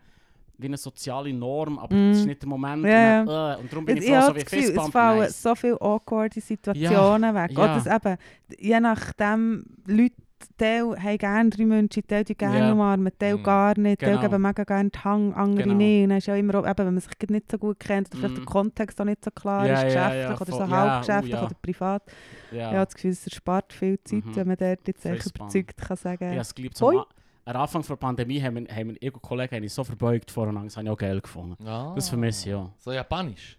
wie 0.58 0.68
eine 0.68 0.78
soziale 0.78 1.34
Norm, 1.34 1.78
aber 1.80 1.94
Mm. 1.96 2.10
das 2.12 2.18
ist 2.20 2.26
nicht 2.28 2.42
der 2.42 2.48
Moment. 2.50 2.86
Ja, 2.86 3.20
und, 3.22 3.28
dann, 3.28 3.58
äh, 3.58 3.62
und 3.62 3.72
darum 3.74 3.86
bin 3.86 3.98
Ich, 3.98 4.04
ich 4.06 4.10
ich 4.10 4.22
so, 4.22 4.36
wie 4.36 4.44
Gefühl, 4.44 4.78
es 4.78 4.90
fallen 4.92 5.20
Nice. 5.20 5.42
so 5.42 5.56
viele 5.56 5.82
awkwarde 5.82 6.40
Situationen 6.40 7.36
weg. 7.36 7.52
ja. 7.52 7.64
Oder 7.82 7.96
eben, 7.96 8.18
je 8.58 8.80
nachdem, 8.80 9.66
Leute 9.86 10.16
Teil 10.58 10.96
haben 11.02 11.18
gerne 11.18 11.50
drei 11.50 11.66
Menschen, 11.66 12.06
Teil 12.08 12.24
die 12.24 12.36
gerne 12.36 12.60
Ja. 12.60 12.72
umarmen, 12.72 13.12
Teil 13.18 13.38
Mhm. 13.38 13.44
gar 13.44 13.78
nicht, 13.80 14.00
Teil 14.02 14.12
Genau. 14.18 14.22
geben 14.22 14.42
mega 14.42 14.64
gerne 14.64 14.90
die 14.90 15.00
Hang, 15.00 15.34
andere 15.34 15.64
Genau. 15.64 15.76
nicht. 15.76 16.04
Und 16.04 16.10
dann 16.10 16.18
ist 16.18 16.28
ja 16.28 16.36
immer 16.36 16.56
auch, 16.56 16.66
eben, 16.68 16.78
wenn 16.78 16.94
man 16.94 17.00
sich 17.00 17.30
nicht 17.30 17.52
so 17.52 17.58
gut 17.58 17.80
kennt 17.80 18.08
oder 18.10 18.18
vielleicht 18.18 18.34
Mhm. 18.36 18.40
der 18.40 18.46
Kontext 18.46 19.02
auch 19.02 19.06
nicht 19.06 19.24
so 19.24 19.32
klar 19.32 19.66
Ja, 19.66 19.74
ist, 19.82 19.94
ja, 19.94 20.08
geschäftlich 20.10 20.24
ja, 20.24 20.42
oder 20.42 20.52
so. 20.52 20.60
Ja, 20.60 20.70
halbgeschäftlich 20.70 21.34
oh, 21.34 21.38
ja. 21.38 21.46
oder 21.46 21.56
privat. 21.62 22.04
Ja. 22.52 22.58
Ich 22.58 22.64
habe 22.76 22.86
das 22.86 22.94
Gefühl, 22.96 23.12
es 23.12 23.28
erspart 23.28 23.74
viel 23.74 24.00
Zeit, 24.04 24.26
Mhm. 24.26 24.36
wenn 24.36 24.48
man 24.48 24.58
dort 24.58 24.88
jetzt 24.88 25.06
echt 25.06 25.26
überzeugt 25.36 25.78
kann 25.78 25.98
sagen 25.98 26.24
Ich 26.26 26.30
habe 26.32 26.40
es 26.42 26.56
geliebt. 26.56 26.82
Hoi. 26.82 26.94
Zum 26.96 27.06
Am 27.48 27.56
Anfang 27.62 27.84
der 27.84 27.96
Pandemie 27.96 28.42
haben 28.42 28.56
wir, 28.68 28.76
haben 28.76 28.90
wir 28.90 28.98
ich 29.00 29.14
und 29.14 29.22
Kollegen 29.22 29.56
haben 29.56 29.68
so 29.68 29.84
verbeugt 29.84 30.32
voreinander, 30.32 30.64
das 30.64 30.78
habe 30.78 30.88
ich 30.88 30.92
auch 30.92 30.98
geil 30.98 31.22
gefunden. 31.22 31.64
Ah. 31.68 31.94
Das 31.96 32.10
vermisse 32.10 32.50
ich 32.50 32.56
auch. 32.56 32.72
So 32.80 32.92
japanisch. 32.92 33.58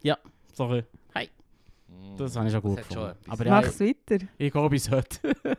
So 0.53 0.69
wie, 0.71 0.83
hey, 1.15 1.31
Mm. 1.89 2.17
das 2.17 2.35
habe 2.37 2.47
ich 2.49 2.53
schon 2.53 2.63
gut 2.63 2.79
Das 2.79 2.89
gefunden. 2.89 3.13
Aber 3.29 3.45
ja, 3.47 3.51
Mach 3.53 3.63
es 3.69 3.79
weiter. 3.79 4.25
ich 4.39 4.53
gehe 4.53 4.69
bis 4.71 4.91
heute. 4.91 5.19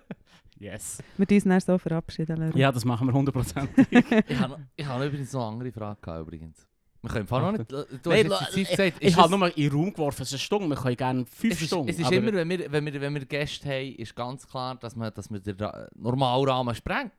yes. 0.59 0.99
Wir 1.17 1.27
uns 1.29 1.43
dann 1.43 1.59
so 1.59 1.77
verabschieden. 1.77 2.38
Leru. 2.38 2.57
Ja, 2.57 2.71
das 2.71 2.85
machen 2.85 3.07
wir 3.07 3.13
100%. 3.13 3.67
Ich 4.27 4.38
habe 4.39 4.57
habe 4.85 5.05
übrigens 5.05 5.34
noch 5.34 5.41
eine 5.47 5.51
andere 5.53 5.71
Frage 5.71 5.99
gehabt, 6.01 6.21
übrigens. 6.21 6.67
Wir 7.01 7.09
können 7.09 7.21
einfach 7.21 7.41
noch 7.41 7.51
nicht... 7.51 7.71
Du 7.71 8.09
Nein, 8.09 8.29
hast 8.31 8.41
jetzt 8.41 8.55
die 8.55 8.75
Zeit 8.75 8.77
gesagt. 8.99 9.03
ich 9.03 9.15
habe 9.15 9.29
nur 9.29 9.39
mal 9.39 9.49
in 9.55 9.69
den 9.69 9.71
Raum 9.71 9.93
geworfen, 9.93 10.23
es 10.23 10.29
ist 10.29 10.34
eine 10.34 10.39
Stunde, 10.39 10.67
wir 10.69 10.75
können 10.81 10.97
gerne 10.97 11.25
fünf 11.25 11.53
es 11.53 11.61
ist, 11.61 11.67
Stunden. 11.67 11.89
es 11.89 11.99
ist 11.99 12.11
immer, 12.11 12.34
wenn 12.34 12.49
wir, 12.49 12.71
wenn, 12.71 12.85
wir, 12.85 13.01
wenn 13.01 13.13
wir 13.13 13.25
Gäste 13.25 13.69
haben, 13.69 13.95
ist 13.95 14.15
ganz 14.15 14.47
klar, 14.47 14.75
dass 14.75 14.95
man, 14.95 15.13
dass 15.13 15.29
man 15.29 15.41
den 15.43 15.55
Ra- 15.57 15.88
Normalrahmen 15.95 16.73
sprengt. 16.75 17.11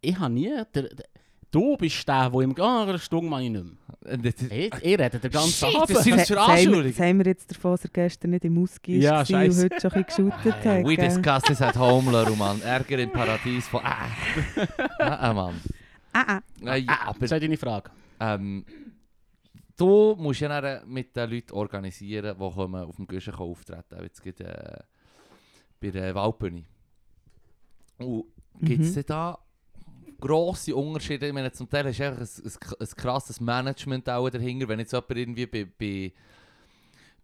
Ich 0.00 0.16
habe 0.18 0.32
nie... 0.32 0.48
Der, 0.72 0.82
der, 0.84 1.06
du 1.50 1.76
bist 1.76 2.06
der, 2.08 2.30
der 2.30 2.40
im 2.40 2.54
ah, 2.60 2.82
eine 2.84 2.98
Stunde 2.98 3.28
mache 3.30 3.44
ich 3.44 3.50
nicht 3.50 3.64
mehr. 3.64 4.18
Das- 4.18 4.42
Ich, 4.42 4.74
ich 4.74 4.98
rede 4.98 5.10
den 5.18 5.30
ganzen 5.30 5.50
Shit, 5.68 5.76
Abend. 5.76 5.96
das 5.96 6.04
sind- 6.04 6.18
Se- 6.20 6.26
für 6.26 6.34
sagen 6.34 6.46
wir- 6.48 6.54
Anschuldigung. 6.54 6.92
Sagen 6.92 7.18
wir 7.18 7.26
jetzt 7.26 7.50
davon, 7.50 7.70
dass 7.72 7.84
er 7.84 7.90
gestern 7.90 8.30
nicht 8.30 8.44
im 8.44 8.62
Ausgehen 8.62 9.02
Ja, 9.02 9.28
war 9.28 9.44
und 9.44 9.56
heute 9.56 9.80
schon 9.80 9.92
ein 9.92 10.04
bisschen 10.04 10.30
geshootet 10.30 10.64
hat. 10.64 10.84
We 10.84 10.96
discuss 10.96 11.42
this 11.42 11.60
at 11.62 11.76
home, 11.76 12.10
Leru, 12.12 12.36
Mann. 12.36 12.60
Ärger 12.62 12.98
im 12.98 13.10
Paradies 13.10 13.66
von... 13.68 13.80
Ah, 13.82 14.06
ah 15.00 15.32
Mann. 15.32 15.60
Ah, 16.12 16.24
ah. 16.38 16.40
Äh, 16.74 16.78
ja, 16.80 16.92
Ah, 16.92 17.08
aber 17.08 17.18
das 17.20 17.32
ist 17.32 17.42
deine 17.42 17.56
Frage. 17.56 17.90
ähm, 18.20 18.64
du 19.76 20.14
musst 20.18 20.40
ja 20.40 20.60
dann 20.60 20.88
mit 20.88 21.14
den 21.16 21.28
Leuten 21.30 21.52
organisieren, 21.52 22.36
die 22.38 22.50
kommen, 22.52 22.84
auf 22.84 22.96
dem 22.96 23.06
Guschen 23.06 23.34
auftreten 23.34 24.02
Jetzt 24.02 24.22
geht 24.22 24.40
äh, 24.40 24.78
bei 25.80 25.90
der 25.90 26.14
Waldbühne. 26.14 26.64
Und 27.98 28.24
gibt 28.60 28.84
es 28.84 28.96
Mhm. 28.96 29.04
da 29.06 29.38
grosse 30.18 30.74
Unterschiede? 30.74 31.26
Ich 31.26 31.32
meine, 31.32 31.52
zum 31.52 31.68
Teil 31.68 31.86
ist 31.86 32.00
einfach 32.00 32.20
ein, 32.20 32.28
ein, 32.44 32.76
ein 32.80 32.88
krasses 32.96 33.40
Management 33.40 34.08
auch 34.08 34.28
dahinter. 34.30 34.68
Wenn 34.68 34.80
jetzt 34.80 34.92
jemand 34.92 35.10
irgendwie 35.16 35.46
bei, 35.46 35.66
bei 35.78 36.12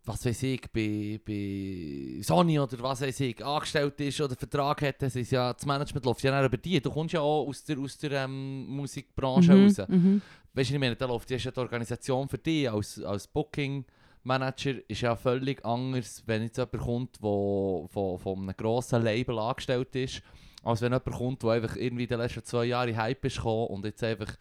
was 0.04 0.26
weiß 0.26 0.42
ich, 0.42 0.62
bei, 0.72 1.20
bei 1.24 2.20
Sony 2.22 2.58
oder 2.58 2.80
was 2.82 3.02
weiß 3.02 3.20
ich, 3.20 3.44
angestellt 3.44 4.00
ist 4.00 4.20
oder 4.20 4.34
Vertrag 4.34 4.82
hat, 4.82 5.00
das 5.00 5.14
ist 5.14 5.30
ja, 5.30 5.52
das 5.52 5.64
Management 5.64 6.04
läuft 6.04 6.22
ja 6.24 6.32
dann 6.32 6.44
über 6.44 6.56
die. 6.56 6.80
Du 6.80 6.90
kommst 6.90 7.14
ja 7.14 7.20
auch 7.20 7.46
aus 7.46 7.62
der, 7.64 7.78
aus 7.78 7.96
der 7.98 8.24
ähm, 8.24 8.66
Musikbranche 8.66 9.54
Mhm, 9.54 9.62
raus. 9.64 9.80
mhm. 9.88 10.22
Weißt 10.54 10.70
du, 10.70 10.74
ich 10.74 10.80
meine, 10.80 10.96
da 10.96 11.06
läuft 11.06 11.30
ja 11.30 11.38
die 11.38 11.56
Organisation 11.56 12.28
für 12.28 12.38
dich 12.38 12.70
als, 12.70 13.02
als 13.02 13.26
Booking 13.26 13.84
Manager 14.24 14.74
ist 14.88 15.00
ja 15.00 15.16
völlig 15.16 15.64
anders, 15.64 16.22
wenn 16.26 16.42
jetzt 16.42 16.56
jemand 16.56 16.78
kommt, 16.78 17.16
der 17.16 17.88
von, 17.88 18.18
von 18.18 18.38
einem 18.38 18.56
grossen 18.56 19.02
Label 19.02 19.38
angestellt 19.38 19.94
ist, 19.96 20.22
als 20.62 20.80
wenn 20.82 20.92
jemand 20.92 21.10
kommt, 21.12 21.42
der 21.42 21.50
einfach 21.50 21.76
irgendwie 21.76 22.04
in 22.04 22.08
den 22.08 22.18
letzten 22.20 22.44
zwei 22.44 22.64
Jahren 22.66 22.88
in 22.90 22.96
Hype 22.96 23.24
ist 23.24 23.38
und 23.44 23.84
jetzt 23.84 24.02
einfach, 24.04 24.34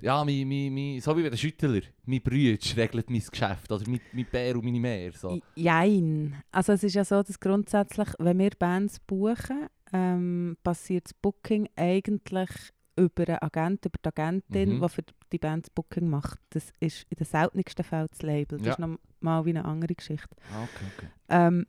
ja, 0.00 0.24
mein, 0.24 0.46
mein, 0.48 0.74
mein, 0.74 1.00
so 1.00 1.16
wie 1.16 1.22
bei 1.22 1.30
den 1.30 1.38
Schüttler, 1.38 1.80
mein 2.04 2.20
Brüder 2.22 2.58
regelt 2.76 3.10
mein 3.10 3.20
Geschäft 3.20 3.70
oder 3.72 3.84
mein, 3.88 4.00
mein 4.12 4.26
Bär 4.30 4.54
und 4.56 4.64
meine 4.64 4.80
Meer. 4.80 5.12
So. 5.12 5.40
Jein. 5.54 6.34
Also 6.50 6.72
es 6.72 6.82
ist 6.84 6.94
ja 6.94 7.04
so, 7.04 7.22
dass 7.22 7.38
grundsätzlich, 7.40 8.08
wenn 8.18 8.38
wir 8.38 8.50
Bands 8.58 9.00
buchen, 9.00 9.66
ähm, 9.92 10.56
passiert 10.62 11.06
das 11.06 11.14
Booking 11.14 11.68
eigentlich 11.76 12.50
über 12.96 13.26
einen 13.28 13.38
Agent, 13.42 13.84
über 13.86 13.98
die 14.04 14.08
Agentin, 14.08 14.76
Mhm. 14.78 14.82
die 14.82 14.88
für 14.88 15.02
die 15.32 15.38
Band 15.38 15.66
das 15.66 15.70
Booking 15.70 16.08
macht. 16.08 16.38
Das 16.50 16.72
ist 16.80 17.06
in 17.10 17.16
den 17.16 17.26
seltensten 17.26 17.84
Fällen 17.84 18.06
das 18.10 18.22
Label. 18.22 18.58
Das 18.58 18.66
Ja. 18.66 18.72
ist 18.74 18.78
noch 18.78 18.98
mal 19.20 19.44
wie 19.44 19.50
eine 19.50 19.64
andere 19.64 19.94
Geschichte. 19.94 20.28
Ah, 20.52 20.62
okay, 20.64 20.84
okay. 20.96 21.06
Ähm, 21.28 21.66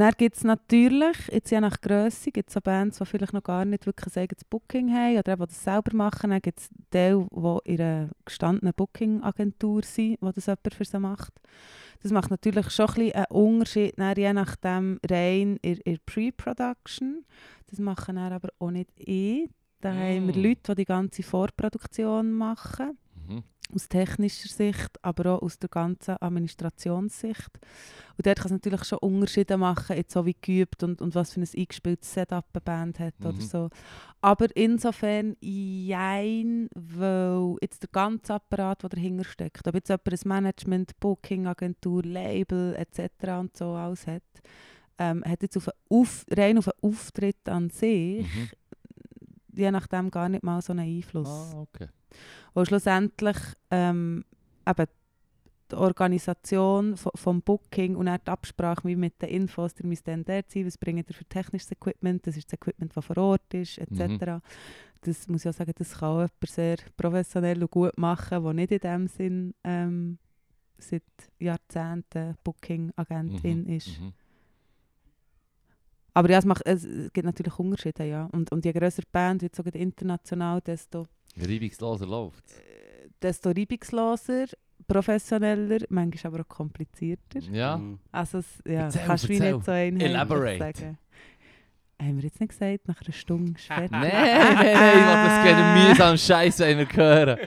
dann 0.00 0.12
gibt 0.18 0.36
es 0.36 0.42
natürlich, 0.42 1.16
jetzt 1.30 1.50
je 1.50 1.60
nach 1.60 1.80
Grösse, 1.80 2.32
gibt 2.32 2.50
es 2.50 2.60
Bands, 2.60 2.98
die 2.98 3.06
vielleicht 3.06 3.32
noch 3.32 3.44
gar 3.44 3.64
nicht 3.64 3.86
wirklich 3.86 4.16
ein 4.16 4.22
eigenes 4.22 4.44
Booking 4.44 4.92
haben 4.92 5.18
oder 5.18 5.32
eben 5.34 5.46
das 5.46 5.62
selber 5.62 5.96
machen. 5.96 6.30
Dann 6.30 6.40
gibt 6.40 6.58
es 6.58 6.68
Teile, 6.90 7.28
die 7.30 7.72
in 7.72 7.80
einer 7.80 8.10
gestandenen 8.24 8.74
Booking-Agentur 8.74 9.82
sind, 9.84 10.18
die 10.20 10.32
das 10.34 10.46
jemand 10.46 10.74
für 10.74 10.84
sie 10.84 10.98
macht. 10.98 11.32
Das 12.02 12.10
macht 12.10 12.30
natürlich 12.30 12.70
schon 12.70 12.86
ein 12.86 12.94
bisschen 12.94 13.12
einen 13.14 13.26
Unterschied, 13.30 13.94
dann 13.96 14.16
je 14.16 14.32
nachdem 14.32 14.98
rein 15.08 15.58
in, 15.62 15.78
in 15.78 15.94
der 15.94 16.00
Pre-Production. 16.04 17.24
Das 17.70 17.78
machen 17.78 18.16
dann 18.16 18.32
aber 18.32 18.48
auch 18.58 18.70
nicht 18.72 18.90
ich. 18.96 19.48
Da 19.80 19.92
haben 19.92 20.26
wir 20.26 20.36
Mm. 20.36 20.42
Leute, 20.42 20.74
die 20.74 20.74
die 20.76 20.84
ganze 20.86 21.22
Vorproduktion 21.22 22.32
machen 22.32 22.98
Mhm. 23.28 23.42
Aus 23.72 23.88
technischer 23.88 24.48
Sicht, 24.48 24.90
aber 25.02 25.34
auch 25.34 25.42
aus 25.42 25.58
der 25.58 25.68
ganzen 25.68 26.16
Administrationssicht. 26.20 27.50
Und 28.16 28.26
dort 28.26 28.36
kann 28.38 28.46
es 28.46 28.52
natürlich 28.52 28.84
schon 28.84 28.98
Unterschiede 28.98 29.56
machen, 29.56 29.96
jetzt 29.96 30.12
so 30.12 30.24
wie 30.26 30.36
geübt 30.40 30.82
und, 30.82 31.00
und 31.00 31.14
was 31.14 31.32
für 31.32 31.40
ein 31.40 31.48
eingespieltes 31.56 32.12
Setup 32.14 32.44
eine 32.52 32.60
Band 32.60 32.98
hat 33.00 33.14
oder 33.20 33.32
Mhm. 33.32 33.40
so. 33.40 33.70
Aber 34.20 34.46
insofern 34.54 35.36
jein, 35.40 36.68
weil 36.74 37.56
jetzt 37.62 37.82
der 37.82 37.90
ganze 37.90 38.34
Apparat, 38.34 38.82
der 38.82 38.90
dahinter 38.90 39.24
steckt, 39.24 39.66
ob 39.66 39.74
jetzt 39.74 39.88
jemand 39.88 40.08
ein 40.12 40.28
Management, 40.28 41.00
Booking, 41.00 41.46
Agentur, 41.46 42.02
Label 42.02 42.74
etc. 42.76 43.40
und 43.40 43.56
so 43.56 43.72
alles 43.72 44.06
hat, 44.06 44.22
ähm, 44.98 45.24
hat 45.26 45.42
jetzt 45.42 45.56
auf 45.56 45.68
auf, 45.88 46.24
rein 46.30 46.58
auf 46.58 46.68
einen 46.68 46.92
Auftritt 46.92 47.48
an 47.48 47.70
sich, 47.70 48.22
Mhm. 48.22 48.48
Je 49.56 49.70
nachdem 49.70 50.10
gar 50.10 50.28
nicht 50.28 50.42
mal 50.44 50.60
so 50.62 50.72
einen 50.72 50.86
Einfluss. 50.96 51.28
Ah, 51.28 51.60
okay. 51.60 51.88
Wo 52.54 52.64
schlussendlich 52.64 53.36
ähm, 53.70 54.24
eben 54.66 54.86
die 55.70 55.76
Organisation 55.76 56.94
vo- 56.94 57.16
vom 57.16 57.40
Booking 57.42 57.96
und 57.96 58.08
auch 58.08 58.18
die 58.18 58.30
Absprache 58.30 58.86
wie 58.86 58.96
mit 58.96 59.20
den 59.22 59.30
Infos, 59.30 59.72
ihr 59.80 59.86
müsst 59.86 60.06
dann 60.06 60.24
dort 60.24 60.50
sein, 60.50 60.66
was 60.66 60.76
bringt 60.78 61.08
ihr 61.08 61.14
für 61.14 61.24
technisches 61.24 61.72
Equipment, 61.72 62.26
das 62.26 62.36
ist 62.36 62.48
das 62.52 62.58
Equipment, 62.58 62.94
das 62.94 63.04
vor 63.04 63.16
Ort 63.18 63.52
ist, 63.54 63.78
etc. 63.78 63.90
Mhm. 64.08 64.40
Das 65.00 65.26
muss 65.28 65.44
ich 65.44 65.50
auch 65.50 65.54
sagen, 65.54 65.72
das 65.76 65.98
kann 65.98 66.12
jemand 66.16 66.32
sehr 66.46 66.76
professionell 66.96 67.62
und 67.62 67.70
gut 67.70 67.96
machen, 67.98 68.42
der 68.44 68.52
nicht 68.52 68.72
in 68.72 68.78
dem 68.78 69.06
Sinn 69.08 69.54
ähm, 69.64 70.18
seit 70.78 71.02
Jahrzehnten 71.38 72.36
Booking-Agentin 72.44 73.66
ist. 73.66 74.00
Mhm. 74.00 74.12
Aber 76.14 76.30
ja, 76.30 76.38
es, 76.38 76.44
macht, 76.44 76.62
es 76.64 76.86
gibt 77.12 77.24
natürlich 77.24 77.58
Unterschiede, 77.58 78.04
ja. 78.04 78.28
Und, 78.32 78.50
und 78.52 78.64
je 78.64 78.72
grösser 78.72 79.02
die 79.02 79.08
Band 79.10 79.42
wird, 79.42 79.54
sogar 79.54 79.74
international, 79.74 80.60
desto 80.60 81.06
Reibungsloser 81.36 82.06
läuft 82.06 82.44
desto 83.24 83.50
reibungsloser, 83.50 84.46
professioneller, 84.86 85.78
manchmal 85.88 86.34
aber 86.34 86.42
auch 86.42 86.48
komplizierter. 86.48 87.40
Ja. 87.50 87.78
Mhm. 87.78 87.98
Also 88.12 88.38
es, 88.38 88.46
ja, 88.66 88.84
Erzähl, 88.84 89.02
kannst 89.06 89.24
du 89.24 89.28
wie 89.30 89.40
nicht 89.40 89.64
so 89.64 89.70
einheitlich 89.70 90.10
Elaborate. 90.10 90.58
sagen. 90.58 90.98
Haben 92.00 92.16
wir 92.16 92.24
jetzt 92.24 92.40
nicht 92.40 92.50
gesagt, 92.50 92.88
nach 92.88 93.00
einer 93.00 93.12
Stunde 93.12 93.52
ist 93.52 93.66
fertig? 93.66 93.90
Nein, 93.92 94.10
nein, 94.10 94.56
nein, 94.56 95.26
das 95.26 95.44
geht 95.44 95.56
um 95.56 95.88
mühsam 95.88 96.16
Scheiß, 96.18 96.58
wenn 96.58 96.78
wir 96.78 96.88
hören. 96.92 97.38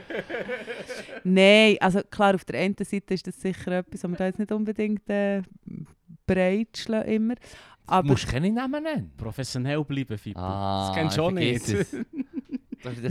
Nein, 1.22 1.76
also 1.80 2.00
klar, 2.10 2.34
auf 2.34 2.44
der 2.44 2.60
einen 2.60 2.74
Seite 2.78 3.14
ist 3.14 3.26
das 3.26 3.40
sicher 3.40 3.72
etwas, 3.72 4.02
was 4.02 4.10
wir 4.10 4.16
da 4.16 4.26
jetzt 4.26 4.38
nicht 4.38 4.50
unbedingt 4.50 5.08
äh, 5.10 5.42
breitschlagen 6.26 7.12
immer. 7.12 7.34
Du 7.88 7.94
Aber 7.94 8.08
musst 8.08 8.28
keine 8.28 8.50
Namen 8.50 8.82
nennen. 8.82 9.12
Professionell 9.16 9.82
bleiben, 9.84 10.16
Fippo. 10.18 10.40
Ah, 10.40 10.86
das 10.86 10.94
kennst 10.94 11.16
du 11.16 11.22
schon 11.22 11.34
nicht. 11.34 11.68
ist 11.68 12.04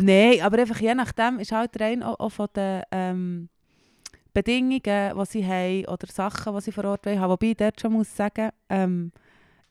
Nein, 0.03 0.41
aber 0.41 0.59
einfach 0.59 0.79
je 0.79 0.93
nachdem 0.95 1.39
ist 1.39 1.51
halt 1.51 1.79
rein 1.81 2.03
auch, 2.03 2.19
auch 2.19 2.29
von 2.29 2.47
den 2.55 2.83
ähm, 2.91 3.49
Bedingungen, 4.33 4.79
die 4.81 5.25
sie 5.27 5.45
haben 5.45 5.85
oder 5.87 6.07
Sachen, 6.07 6.53
die 6.55 6.61
sie 6.61 6.71
vor 6.71 6.85
Ort 6.85 7.05
haben. 7.07 7.29
Wobei 7.29 7.47
ich 7.47 7.57
dort 7.57 7.79
schon 7.81 7.93
muss 7.93 8.15
sagen, 8.15 8.49
ähm, 8.69 9.11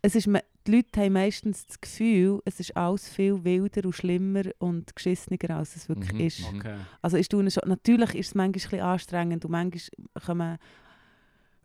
es 0.02 0.14
ist, 0.14 0.26
me- 0.26 0.42
die 0.66 0.72
Leute 0.76 1.00
haben 1.00 1.12
meistens 1.12 1.64
das 1.66 1.80
Gefühl, 1.80 2.40
es 2.44 2.58
ist 2.60 2.76
alles 2.76 3.08
viel 3.08 3.42
wilder 3.44 3.84
und 3.86 3.92
schlimmer 3.94 4.42
und 4.58 4.94
geschissener, 4.94 5.38
als 5.56 5.76
es 5.76 5.88
wirklich 5.88 6.12
Mhm, 6.12 6.20
ist. 6.20 6.52
mhm. 6.52 6.58
Okay. 6.58 6.76
Also 7.02 7.16
tue 7.28 7.48
schon, 7.50 7.62
natürlich 7.68 8.14
ist 8.16 8.28
es 8.28 8.34
manchmal 8.34 8.48
ein 8.48 8.52
bisschen 8.52 8.80
anstrengend 8.80 9.44
und 9.44 9.50
manchmal 9.52 9.80
kommen 10.26 10.58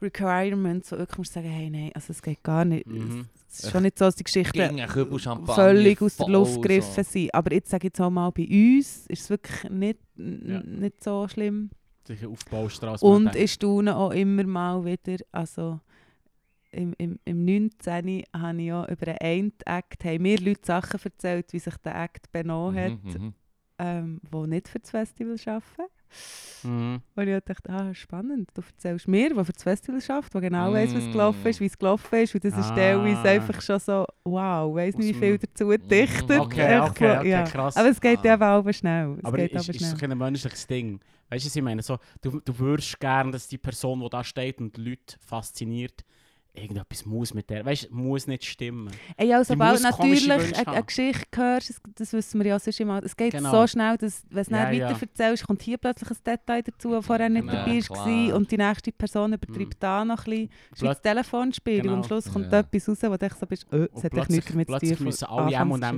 Requirements, 0.01 0.91
wo 0.91 0.97
wirklich 0.97 1.17
musst 1.17 1.31
du 1.31 1.39
sagen, 1.39 1.49
hey, 1.49 1.69
nein, 1.69 1.91
also 1.93 2.11
es 2.11 2.21
geht 2.21 2.43
gar 2.43 2.65
nicht. 2.65 2.87
Mhm. 2.87 3.27
Es 3.49 3.65
ist 3.65 3.71
schon 3.71 3.83
nicht 3.83 3.99
so, 3.99 4.05
dass 4.05 4.15
die 4.15 4.23
Geschichten 4.23 4.79
völlig 5.45 6.01
aus 6.01 6.15
der 6.15 6.27
Luft 6.27 6.53
so. 6.53 6.61
gegriffen 6.61 7.03
sind. 7.03 7.33
Aber 7.33 7.53
jetzt 7.53 7.69
sage 7.69 7.87
ich 7.87 7.91
jetzt 7.91 7.99
auch 7.99 8.09
mal, 8.09 8.31
bei 8.31 8.47
uns 8.47 9.07
ist 9.07 9.21
es 9.21 9.29
wirklich 9.29 9.69
nicht, 9.69 9.99
Ja. 10.15 10.61
nicht 10.63 11.03
so 11.03 11.27
schlimm. 11.27 11.69
Sicher 12.07 12.29
Aufbaustraße. 12.29 13.05
Und 13.05 13.35
ich 13.35 13.53
staune 13.53 13.95
auch 13.95 14.11
immer 14.11 14.43
mal 14.43 14.85
wieder, 14.85 15.17
also 15.31 15.79
im, 16.71 16.93
im, 16.97 17.19
im 17.25 17.45
19. 17.45 18.23
habe 18.33 18.61
ich 18.61 18.73
auch 18.73 18.87
über 18.87 19.21
einen 19.21 19.53
Act, 19.65 20.05
haben 20.05 20.21
mir 20.21 20.39
Leute 20.39 20.61
Sachen 20.63 20.99
erzählt, 21.03 21.51
wie 21.51 21.59
sich 21.59 21.75
der 21.77 22.01
Act 22.01 22.31
benommen 22.31 22.79
hat. 22.79 23.03
Mhm, 23.03 23.11
mhm. 23.11 23.33
ähm, 23.77 24.21
die 24.33 24.47
nicht 24.47 24.69
für 24.69 24.79
das 24.79 24.89
Festival 24.89 25.35
arbeiten. 25.45 25.91
Mhm. 26.63 27.01
Und 27.15 27.27
ich 27.27 27.43
dachte, 27.43 27.69
ah, 27.71 27.91
spannend, 27.93 28.49
du 28.53 28.61
erzählst 28.61 29.07
mir, 29.07 29.33
der 29.33 29.43
für 29.45 29.51
das 29.53 29.63
Festival 29.63 29.99
schafft, 29.99 30.33
der 30.33 30.41
genau 30.41 30.71
weiss, 30.71 30.93
was 30.93 31.05
Mm. 31.05 31.11
gelaufen 31.11 31.47
ist, 31.47 31.59
wie 31.59 31.65
es 31.65 31.77
gelaufen 31.77 32.15
ist. 32.19 32.35
Und 32.35 32.45
das 32.45 32.53
ist 32.55 32.71
Ah. 32.71 32.75
teilweise 32.75 33.21
einfach 33.29 33.61
schon 33.61 33.79
so, 33.79 34.05
wow, 34.23 34.75
weiss 34.75 34.95
nicht, 34.95 35.15
wie 35.15 35.19
viel 35.19 35.37
dazu 35.39 35.69
dichtet. 35.75 36.39
Okay, 36.39 36.61
Echt 36.77 36.89
okay, 36.91 37.13
so, 37.13 37.19
okay, 37.19 37.29
ja. 37.31 37.43
krass. 37.43 37.75
Aber 37.77 37.89
es 37.89 37.99
geht 37.99 38.19
Ah. 38.25 38.33
eben 38.33 38.43
auch 38.43 38.73
schnell. 38.73 39.15
Es 39.17 39.25
Aber 39.25 39.37
geht 39.37 39.53
ist, 39.53 39.67
aber 39.69 39.75
ist 39.75 39.89
so 39.89 39.97
schnell. 39.97 40.11
ein 40.11 40.17
menschliches 40.17 40.67
Ding. 40.67 40.99
Weißt 41.29 41.45
du, 41.45 41.49
was 41.49 41.55
ich 41.55 41.61
meine? 41.63 41.81
So, 41.81 41.97
du, 42.21 42.39
du 42.41 42.59
würdest 42.59 42.99
gerne, 42.99 43.31
dass 43.31 43.47
die 43.47 43.57
Person, 43.57 43.99
die 44.01 44.09
da 44.09 44.23
steht 44.23 44.59
und 44.59 44.77
die 44.77 44.81
Leute 44.89 45.15
fasziniert, 45.19 46.03
irgendetwas 46.53 47.05
muss 47.05 47.33
mit 47.33 47.49
der. 47.49 47.65
Weißt 47.65 47.89
du, 47.89 47.95
muss 47.95 48.27
nicht 48.27 48.43
stimmen. 48.45 48.91
Ey, 49.15 49.29
ja, 49.29 49.43
sobald 49.43 49.81
natürlich 49.81 50.29
eine, 50.29 50.43
eine. 50.67 50.83
Geschichte 50.83 51.25
hörst, 51.41 51.69
das, 51.69 51.81
das 51.95 52.13
wissen 52.13 52.39
wir 52.41 52.47
ja 52.47 52.59
sonst 52.59 52.79
immer, 52.79 53.01
es 53.03 53.15
geht 53.15 53.31
Genau. 53.31 53.51
so 53.51 53.67
schnell, 53.67 53.97
dass 53.97 54.23
wenn 54.29 54.35
du 54.35 54.41
es 54.41 54.47
Ja, 54.49 54.63
dann 54.65 54.73
ja. 54.73 54.89
weiter 54.89 55.01
erzählst, 55.01 55.47
kommt 55.47 55.61
hier 55.61 55.77
plötzlich 55.77 56.09
ein 56.11 56.17
Detail 56.25 56.61
dazu, 56.63 56.91
das 56.91 57.05
vorher 57.05 57.29
nicht 57.29 57.45
Ja, 57.47 57.53
dabei 57.65 57.79
klar. 57.79 58.05
war 58.05 58.35
und 58.35 58.51
die 58.51 58.57
nächste 58.57 58.91
Person 58.91 59.33
übertreibt 59.33 59.77
da 59.79 60.03
noch 60.03 60.19
ein 60.19 60.23
bisschen. 60.25 60.49
Das 60.71 60.79
Plöt- 60.79 61.01
Telefonspiel 61.03 61.81
und 61.81 61.87
am 61.89 61.95
Genau. 61.95 62.03
Schluss 62.07 62.31
kommt 62.31 62.51
Ja. 62.51 62.59
etwas 62.59 62.89
raus, 62.89 62.97
wo 63.03 63.17
du 63.17 63.25
echt 63.25 63.39
so 63.39 63.45
bist, 63.45 63.73
äh, 63.73 63.87
das 63.93 64.03
hat 64.03 64.13
echt 64.13 64.29
nichts 64.29 64.51
damit 64.51 64.67
zu 64.67 64.71
plötzlich 64.73 64.99
müssen 64.99 65.25
alle 65.25 65.51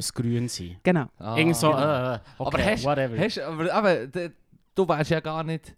zu- 0.09 0.13
grün 0.13 0.47
sein. 0.49 0.77
Genau. 0.83 1.05
Ah, 1.17 1.35
Irgend 1.37 1.55
so, 1.55 1.71
genau. 1.71 1.81
äh, 1.81 2.13
äh, 2.15 2.19
okay, 2.37 2.47
aber 2.55 2.63
hast, 2.71 2.83
whatever. 2.85 3.17
hast, 3.17 3.39
aber, 3.39 3.73
aber 3.73 4.07
du 4.75 4.87
wärst 4.87 5.09
ja 5.09 5.19
gar 5.19 5.43
nicht 5.43 5.75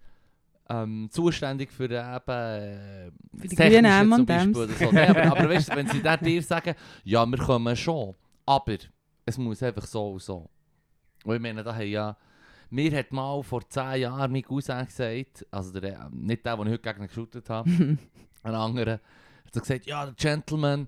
ähm, 0.69 1.07
zuständig 1.11 1.71
für 1.71 1.85
eben 1.85 1.91
äh, 1.95 3.11
Für 3.37 3.47
die 3.47 3.55
grünen 3.55 4.13
zum. 4.13 4.25
Beispiel 4.25 4.69
so. 4.69 4.91
Nein, 4.91 5.09
aber, 5.09 5.23
aber 5.23 5.49
weißt 5.49 5.71
du, 5.71 5.75
wenn 5.75 5.87
sie 5.87 6.01
dann 6.01 6.19
dir 6.19 6.41
sagen, 6.41 6.75
ja, 7.03 7.25
wir 7.25 7.37
kommen 7.37 7.75
schon, 7.75 8.15
aber 8.45 8.77
es 9.25 9.37
muss 9.37 9.61
einfach 9.63 9.85
so 9.85 10.11
und 10.11 10.21
so. 10.21 10.49
Und 11.23 11.35
ich 11.35 11.41
meine, 11.41 11.63
da 11.63 11.73
haben 11.73 11.87
ja, 11.87 12.17
mir 12.69 12.97
hat 12.97 13.11
mal 13.11 13.43
vor 13.43 13.67
10 13.67 14.01
Jahren 14.01 14.31
mein 14.31 14.43
Cousin 14.43 14.85
gesagt, 14.85 15.45
also 15.51 15.79
der, 15.79 15.93
äh, 15.93 16.09
nicht 16.11 16.45
der, 16.45 16.57
den 16.57 16.67
ich 16.67 16.73
heute 16.73 16.93
gegen 16.93 17.01
ihn 17.01 17.07
geschootet 17.07 17.49
habe, 17.49 17.69
ein 18.43 18.55
anderer, 18.55 18.99
hat 19.45 19.53
gesagt, 19.53 19.85
ja, 19.85 20.05
der 20.05 20.15
Gentleman, 20.15 20.87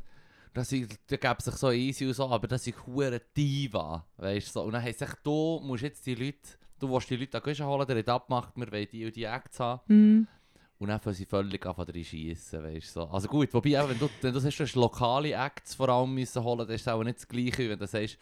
das 0.54 0.70
der 0.70 1.18
gibt 1.18 1.41
sich 1.41 1.54
so 1.54 1.72
easy 1.72 2.08
und 2.08 2.14
so, 2.14 2.28
aber 2.30 2.48
das 2.48 2.66
ist 2.66 2.86
hure 2.86 3.22
Diva, 3.36 4.06
weißt 4.18 4.48
du, 4.48 4.52
so. 4.52 4.64
Und 4.64 4.74
dann 4.74 4.86
es, 4.86 5.02
echt, 5.02 5.18
du 5.24 5.60
musst 5.64 5.84
jetzt 5.84 6.06
die 6.06 6.16
Leute, 6.16 6.56
du 6.80 6.90
willst 6.90 7.10
die 7.10 7.16
Leute 7.18 7.38
an 7.44 7.68
holen, 7.68 7.88
der 7.88 7.98
hat 7.98 8.10
abgemacht, 8.10 8.54
wir 8.56 8.72
wollen 8.72 8.88
die 8.91 9.06
und 9.06 9.16
die 9.16 9.24
Acts 9.24 9.60
haben. 9.60 9.82
Mhm. 9.88 10.28
Und 10.80 10.90
dann 10.90 10.99
fangen 10.99 11.16
sie 11.16 11.26
völlig 11.26 11.66
an 11.66 11.74
von 11.74 11.88
schiessen, 12.04 12.64
weißt 12.64 12.94
so. 12.94 13.04
Also 13.06 13.28
gut, 13.28 13.52
wobei, 13.54 13.70
eben, 13.70 13.90
wenn 13.90 13.98
du, 13.99 14.10
wenn 14.22 14.32
du 14.34 14.40
sagst, 14.40 14.60
du 14.60 14.64
hast 14.64 14.76
lokale 14.76 15.32
Acts 15.34 15.74
vor 15.74 15.90
allem 15.90 16.14
müssen 16.14 16.44
holen, 16.44 16.60
dann 16.60 16.70
ist 16.70 16.82
es 16.82 16.88
auch 16.88 17.04
nicht 17.04 17.18
das 17.18 17.28
Gleiche, 17.28 17.70
wenn 17.70 17.80
du 17.80 17.88
sagst, 17.88 18.18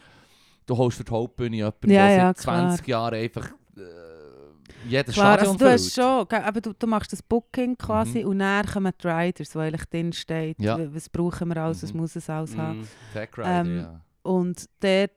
du 0.64 0.76
holst 0.76 0.96
für 0.96 1.04
die 1.04 1.10
Hauptbühne 1.12 1.56
jemanden, 1.56 1.90
Ja, 1.90 2.06
der 2.08 2.16
ja, 2.16 2.26
seit 2.28 2.38
20 2.38 2.88
Jahren 2.88 3.14
einfach 3.14 3.50
äh, 3.76 4.88
jedes 4.88 5.14
Klar, 5.14 5.34
Stadion 5.34 5.52
also 5.54 5.64
du 5.64 5.70
hast 5.70 5.94
schon, 5.94 6.26
aber 6.42 6.60
du, 6.62 6.72
du 6.72 6.86
machst 6.86 7.12
das 7.12 7.22
Booking 7.22 7.76
quasi 7.76 8.20
Mhm. 8.22 8.28
und 8.30 8.38
dann 8.38 8.64
kommen 8.66 8.92
die 9.02 9.06
Riders, 9.06 9.54
wo 9.54 9.58
eigentlich 9.60 9.84
drin 9.84 10.12
steht, 10.14 10.58
Ja. 10.60 10.78
was 10.94 11.08
brauchen 11.10 11.48
wir 11.48 11.58
alles, 11.58 11.82
was 11.82 11.92
Mhm. 11.92 12.00
muss 12.00 12.16
es 12.16 12.30
alles 12.30 12.56
haben. 12.56 12.80
Mhm. 12.80 12.88
Tech 13.12 13.28
Rider, 13.36 13.60
Ähm, 13.60 13.78
ja. 13.80 14.00
Und 14.26 14.66
dort, 14.80 15.10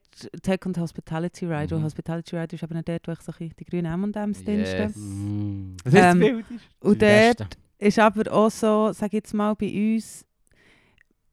Tech 0.44 0.60
und 0.66 0.78
Hospitality 0.78 1.46
Rider, 1.46 1.76
Mhm. 1.76 1.82
und 1.82 1.86
Hospitality 1.86 2.36
Rider 2.38 2.54
ist 2.54 2.64
eben 2.64 2.82
dort, 2.84 3.08
wo 3.08 3.12
ich 3.12 3.22
so 3.22 3.32
die 3.40 3.66
grünen 3.66 3.86
M&M's. 3.94 4.44
Yes. 4.46 4.96
Mhm. 4.96 5.76
Ähm, 5.86 6.44
Und 6.82 7.02
Die 7.02 7.06
dort 7.06 7.38
Besten. 7.38 7.48
ist 7.80 8.00
aber 8.00 8.32
auch 8.32 8.50
so, 8.52 8.92
sag 8.92 9.08
ich 9.08 9.14
jetzt 9.14 9.34
mal, 9.34 9.54
bei 9.56 9.96
uns, 9.96 10.26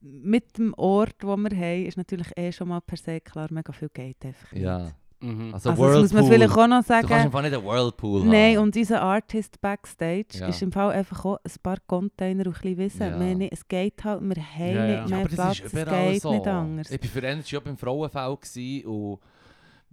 mit 0.00 0.56
dem 0.58 0.72
Ort, 0.74 1.16
wo 1.22 1.36
wir 1.36 1.50
haben, 1.56 1.86
ist 1.86 1.96
natürlich 1.96 2.28
eh 2.36 2.52
schon 2.52 2.68
mal 2.68 2.80
per 2.80 2.96
se 2.98 3.20
klar, 3.20 3.48
mega 3.50 3.72
viel 3.72 3.88
geht 3.92 4.24
einfach 4.24 4.52
nicht. 4.52 4.62
Ja. 4.62 4.92
Mhm. 5.20 5.54
Also, 5.54 5.70
Also 5.70 5.84
das 5.86 6.02
muss 6.02 6.12
man 6.12 6.26
vielleicht 6.26 6.52
auch 6.52 6.66
noch 6.66 6.82
Du 6.82 6.88
kannst 6.88 7.08
sagen. 7.08 7.12
einfach 7.12 7.42
nicht 7.42 7.54
einen 7.54 7.64
Whirlpool 7.64 8.24
Nein, 8.26 8.56
haben. 8.56 8.64
und 8.64 8.76
unser 8.76 9.00
Artist 9.02 9.60
Backstage 9.60 10.26
Ja. 10.40 10.48
ist 10.48 10.60
im 10.62 10.70
Fall 10.72 10.90
einfach 10.92 11.24
auch 11.24 11.38
ein 11.42 11.52
paar 11.62 11.78
Container 11.86 12.46
und 12.46 12.54
ein 12.56 12.60
bisschen 12.60 12.76
Wissen. 12.78 13.00
Ja. 13.00 13.18
Wir 13.18 13.26
haben 13.30 13.38
nicht, 13.38 13.52
es 13.52 13.66
geht 13.66 14.04
halt, 14.04 14.20
wir 14.22 14.36
haben 14.36 14.74
Ja, 14.74 14.86
ja. 14.86 15.00
nicht 15.02 15.10
Ja, 15.10 15.16
mehr 15.16 15.18
aber 15.20 15.28
das 15.28 15.34
Platz, 15.36 15.58
ist 15.60 15.66
es 15.66 15.72
überall 15.82 16.12
geht 16.12 16.22
so. 16.22 16.32
nicht 16.34 16.46
anders. 16.46 16.90
Ich 16.90 17.02
war 17.02 17.08
für 17.08 17.26
Energy 17.26 17.56
auch 17.56 17.62
beim 17.62 17.78
Frauenfeld 17.78 18.86
und 18.86 19.18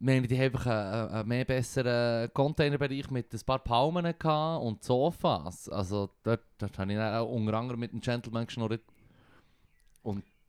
wir 0.05 0.15
haben 0.15 0.27
die 0.27 0.35
haben 0.37 0.43
einfach 0.45 0.65
einen, 0.65 1.09
einen 1.13 1.27
mehr 1.29 1.45
besseren 1.45 2.29
Containerbereich 2.33 3.09
mit 3.09 3.33
ein 3.33 3.39
paar 3.45 3.59
Palmen 3.59 4.13
und 4.61 4.83
Sofas. 4.83 5.69
Also 5.69 6.09
dort, 6.23 6.41
dort 6.57 6.77
habe 6.77 6.91
ich 6.91 6.97
dann 6.97 7.15
auch 7.15 7.29
unter 7.29 7.53
anderem 7.53 7.79
mit 7.79 7.91
einem 7.91 8.01
Gentleman 8.01 8.45
geschnurrt. 8.45 8.81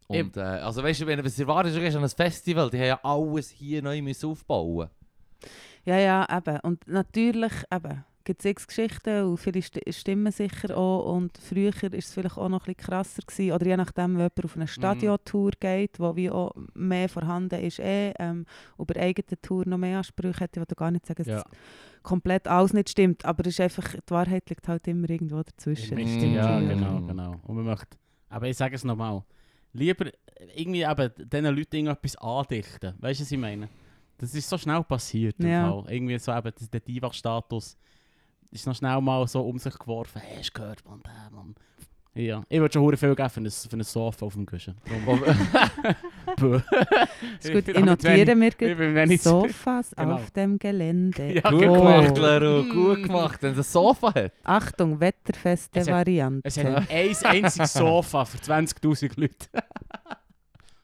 Und, 0.06 0.36
äh, 0.36 0.40
also 0.40 0.82
weißt 0.82 1.01
du, 1.01 1.06
wenn 1.06 1.18
du 1.18 1.24
was 1.24 1.39
erwartest, 1.39 1.76
du 1.76 1.86
an 1.98 2.02
ein 2.05 2.09
Festival, 2.10 2.70
die 2.70 2.78
haben 2.78 2.86
ja 2.86 3.01
alles 3.02 3.51
hier 3.51 3.82
neu 3.82 4.02
müssen 4.02 4.31
aufbauen 4.31 4.89
Ja, 5.85 5.98
ja, 5.98 6.26
eben. 6.36 6.60
Und 6.60 6.86
natürlich 6.86 7.52
eben, 7.72 8.05
gibt 8.24 8.40
es 8.40 8.44
x 8.51 8.66
Geschichten 8.66 9.24
und 9.24 9.36
viele 9.39 9.60
Sti- 9.60 9.93
stimmen 9.93 10.31
sicher 10.32 10.76
auch. 10.76 11.14
Und 11.14 11.36
früher 11.39 11.72
war 11.74 11.93
es 11.94 12.12
vielleicht 12.12 12.36
auch 12.39 12.48
noch 12.48 12.66
ein 12.66 12.74
bisschen 12.74 12.86
krasser. 12.90 13.22
Gewesen. 13.26 13.52
Oder 13.52 13.66
je 13.66 13.76
nachdem, 13.76 14.12
wenn 14.14 14.20
jemand 14.20 14.44
auf 14.44 14.56
eine 14.56 14.66
Stadiontour 14.66 15.51
geht, 15.60 15.98
wo 16.01 16.14
wie 16.16 16.31
auch 16.31 16.52
mehr 16.74 17.09
vorhanden 17.09 17.60
ist, 17.60 17.78
eh, 17.81 18.12
ähm, 18.18 18.47
über 18.78 18.97
eigene 19.01 19.40
Tour 19.43 19.64
noch 19.66 19.78
mehr 19.78 19.98
Ansprüche 19.98 20.40
hat. 20.40 20.51
Ich 20.56 20.60
will 20.60 20.66
gar 20.76 20.90
nicht 20.90 21.06
sagen, 21.06 21.22
dass 21.24 21.26
Ja. 21.28 21.43
das 21.43 21.44
komplett 22.02 22.47
alles 22.48 22.72
nicht 22.74 22.90
stimmt, 22.90 23.24
aber 23.24 23.43
es 23.47 23.55
ist 23.55 23.60
einfach, 23.60 23.89
die 23.94 24.10
Wahrheit 24.10 24.48
liegt 24.51 24.68
halt 24.68 24.86
immer 24.89 25.09
irgendwo 25.09 25.43
dazwischen. 25.43 25.97
Stimmt 25.98 26.35
ja, 26.35 26.59
schon, 26.59 26.68
genau, 26.68 26.90
Mhm. 27.01 27.06
genau. 27.09 27.35
Und 27.44 27.56
man 27.56 27.64
möchte, 27.64 27.97
aber 28.28 28.48
ich 28.48 28.56
sage 28.56 28.74
es 28.76 28.85
nochmal, 28.85 29.22
lieber 29.74 30.10
irgendwie 30.56 30.82
eben 30.82 31.10
diesen 31.30 31.44
Leuten 31.44 31.76
irgendetwas 31.76 32.16
andichten. 32.16 32.94
Weißt 32.98 33.20
du, 33.20 33.24
was 33.24 33.32
ich 33.32 33.38
meine? 33.38 33.68
Das 34.18 34.34
ist 34.34 34.48
so 34.48 34.56
schnell 34.56 34.82
passiert. 34.84 35.36
im 35.38 35.48
Ja. 35.48 35.70
Fall. 35.70 35.92
Irgendwie 35.92 36.18
so 36.18 36.32
eben 36.32 36.52
der 36.72 36.80
Diva-Status 36.80 37.76
ist 38.51 38.66
noch 38.66 38.74
schnell 38.76 39.01
mal 39.01 39.26
so 39.26 39.42
um 39.42 39.59
sich 39.59 39.76
geworfen. 39.78 40.20
Hey, 40.22 40.38
hast 40.38 40.51
du 40.51 40.60
gehört, 40.60 40.84
Mann, 40.84 41.02
der, 41.05 41.30
Mann. 41.30 41.55
Ja, 42.16 42.45
ich 42.49 42.61
würde 42.61 42.73
schon 42.73 42.82
hure 42.82 42.97
viel 42.97 43.15
geben 43.16 43.28
für 43.28 43.41
ein, 43.41 43.51
für 43.51 43.77
ein 43.77 43.82
Sofa 43.82 44.27
auf 44.27 44.35
dem. 44.35 44.47
Bö. 44.47 44.61
Ist 47.41 47.53
gut, 47.53 47.69
ich 47.77 47.78
notiere 47.85 48.35
mir 48.36 48.53
zu- 49.19 49.28
Sofas 49.31 49.91
Genau. 49.97 50.15
auf 50.15 50.31
dem 50.31 50.59
Gelände. 50.59 51.32
Ja, 51.35 51.51
Gut 51.51 51.61
genau. 51.61 51.74
gemacht, 51.74 52.16
Leru, 52.16 52.62
Mm. 52.62 52.70
gut 52.70 53.03
gemacht. 53.05 53.43
Wenn 53.43 53.53
es 53.53 53.59
ein 53.59 53.62
Sofa 53.65 54.15
hat. 54.15 54.32
Achtung, 54.45 55.01
wetterfeste 55.01 55.81
Es 55.81 55.89
hat- 55.89 55.95
Variante. 55.95 56.41
Es 56.47 56.57
hat 56.57 56.66
ein 56.66 56.86
einziges 56.89 57.73
Sofa 57.73 58.24
für 58.24 58.39
20'000 58.39 59.12
Leute. 59.20 59.35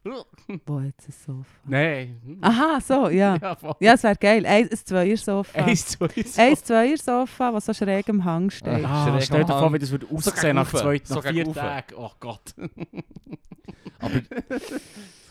Wo 0.03 0.81
hat 0.81 0.95
es 0.99 1.09
ein 1.09 1.13
Sofa? 1.27 1.45
Nein. 1.65 2.39
Aha, 2.41 2.81
so, 2.81 3.09
ja. 3.11 3.37
Ja, 3.43 3.55
voll. 3.55 3.75
Ja, 3.81 3.93
es 3.95 4.03
wäre 4.03 4.17
geil. 4.17 4.47
Ein, 4.47 4.69
ein 4.71 4.77
Zweier-Sofa. 4.77 5.59
Eins, 5.63 5.87
zwei, 5.89 6.09
Ein 6.39 6.57
Zweier-Sofa, 6.57 7.53
das 7.53 7.67
so 7.67 7.75
schräg 7.75 8.09
am 8.09 8.25
Hang 8.25 8.49
steht. 8.51 8.85
Ah. 8.85 9.05
Ah, 9.07 9.11
Schräg 9.13 9.23
stell 9.25 9.41
dir 9.45 9.49
vor, 9.49 9.61
Hang. 9.61 9.75
wie 9.75 9.79
das 9.79 9.91
würde 9.91 10.07
So 10.09 10.17
aussehen 10.17 10.57
nach, 10.57 10.71
zwei, 10.71 11.01
So 11.05 11.17
nach 11.17 11.25
vier. 11.27 11.53
Tagen. 11.53 11.95
Oh 11.97 12.11
Gott. 12.19 12.55
Aber 13.99 14.11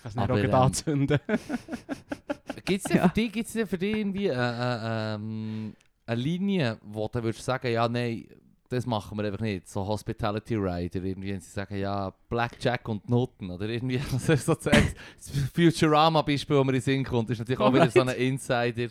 Kannst 0.03 0.17
du 0.17 0.33
nicht 0.35 0.53
auch 0.53 0.61
anzünden. 0.65 1.19
gibt 2.65 2.77
es 2.77 2.83
denn, 2.83 2.97
Ja. 2.97 3.07
für 3.09 3.13
dich- 3.15 3.31
gibt's 3.31 3.53
denn 3.53 3.67
für 3.67 3.77
dich 3.77 3.95
irgendwie 3.97 4.27
äh, 4.27 4.33
äh, 4.33 5.15
ähm, 5.15 5.73
eine 6.05 6.21
Linie, 6.21 6.77
wo 6.83 7.07
du 7.07 7.23
würdest 7.23 7.43
sagen, 7.43 7.71
ja, 7.71 7.87
nein, 7.89 8.27
das 8.69 8.85
machen 8.85 9.17
wir 9.17 9.25
einfach 9.25 9.41
nicht. 9.41 9.67
So 9.67 9.85
Hospitality 9.85 10.55
Rider, 10.55 11.03
irgendwie, 11.03 11.33
wenn 11.33 11.41
sie 11.41 11.49
sagen, 11.49 11.77
ja, 11.77 12.13
Blackjack 12.29 12.87
und 12.87 13.09
Noten 13.09 13.49
oder 13.49 13.67
irgendwie, 13.67 13.99
also 14.11 14.35
so 14.35 14.53
das 14.53 14.63
das 14.63 15.31
Futurama-Beispiel, 15.53 16.55
das 16.55 16.65
mir 16.65 16.71
in 16.71 16.75
den 16.75 16.81
Sinn 16.81 17.03
kommt, 17.03 17.29
ist 17.31 17.39
natürlich 17.39 17.59
auch 17.59 17.73
wieder 17.73 17.89
so 17.89 18.01
ein 18.01 18.09
Insider. 18.09 18.89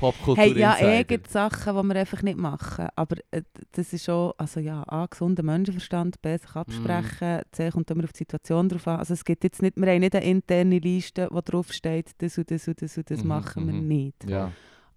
Popkultur 0.00 0.42
Hey, 0.42 0.58
ja, 0.58 0.76
eh 0.78 1.04
Sachen, 1.28 1.76
die 1.76 1.82
wir 1.82 2.00
einfach 2.00 2.22
nicht 2.22 2.36
machen. 2.38 2.88
Aber 2.96 3.16
äh, 3.30 3.42
das 3.72 3.92
ist 3.92 4.04
schon, 4.04 4.32
also 4.36 4.58
ja, 4.58 4.82
A, 4.88 5.06
gesunder 5.06 5.44
Menschenverstand, 5.44 6.20
B, 6.20 6.36
sich 6.36 6.54
absprechen, 6.54 7.42
C, 7.52 7.70
kommt 7.70 7.90
immer 7.90 8.04
auf 8.04 8.12
die 8.12 8.18
Situation 8.18 8.68
drauf 8.68 8.88
an. 8.88 8.98
Also 8.98 9.14
es 9.14 9.24
gibt 9.24 9.44
jetzt 9.44 9.62
nicht, 9.62 9.76
wir 9.76 9.86
haben 9.86 10.00
nicht 10.00 10.16
eine 10.16 10.24
interne 10.24 10.78
Liste, 10.78 11.28
wo 11.30 11.40
drauf 11.40 11.72
steht, 11.72 12.10
das 12.18 12.36
und 12.38 12.50
das 12.50 12.66
und 12.66 12.82
das 12.82 12.96
und 12.98 13.10
das 13.10 13.22
Mhm, 13.22 13.28
machen 13.28 13.66
wir 13.66 13.74
mhm. 13.74 13.86
nicht. 13.86 14.24
Ja. 14.28 14.50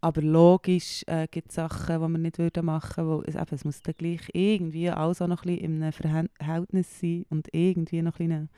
Aber 0.07 0.21
logisch 0.21 1.03
äh, 1.07 1.27
gibt 1.29 1.49
es 1.49 1.55
Sachen, 1.55 1.95
die 2.01 2.07
wir 2.13 2.17
nicht 2.17 2.38
würden 2.38 2.65
machen 2.65 3.05
würden, 3.05 3.25
es, 3.27 3.35
eben, 3.35 3.45
es 3.55 3.65
muss 3.65 3.81
dann 3.81 3.95
gleich 3.97 4.21
irgendwie 4.31 4.89
alles 4.89 5.21
auch 5.21 5.27
noch 5.27 5.43
ein 5.43 5.55
bisschen 5.55 5.65
in 5.75 5.84
einem 5.84 5.91
Verhält- 5.91 6.31
Verhältnis 6.38 6.99
sein 7.01 7.25
und 7.29 7.47
irgendwie 7.51 8.01
noch 8.01 8.17
ein 8.19 8.31
eine 8.31 8.49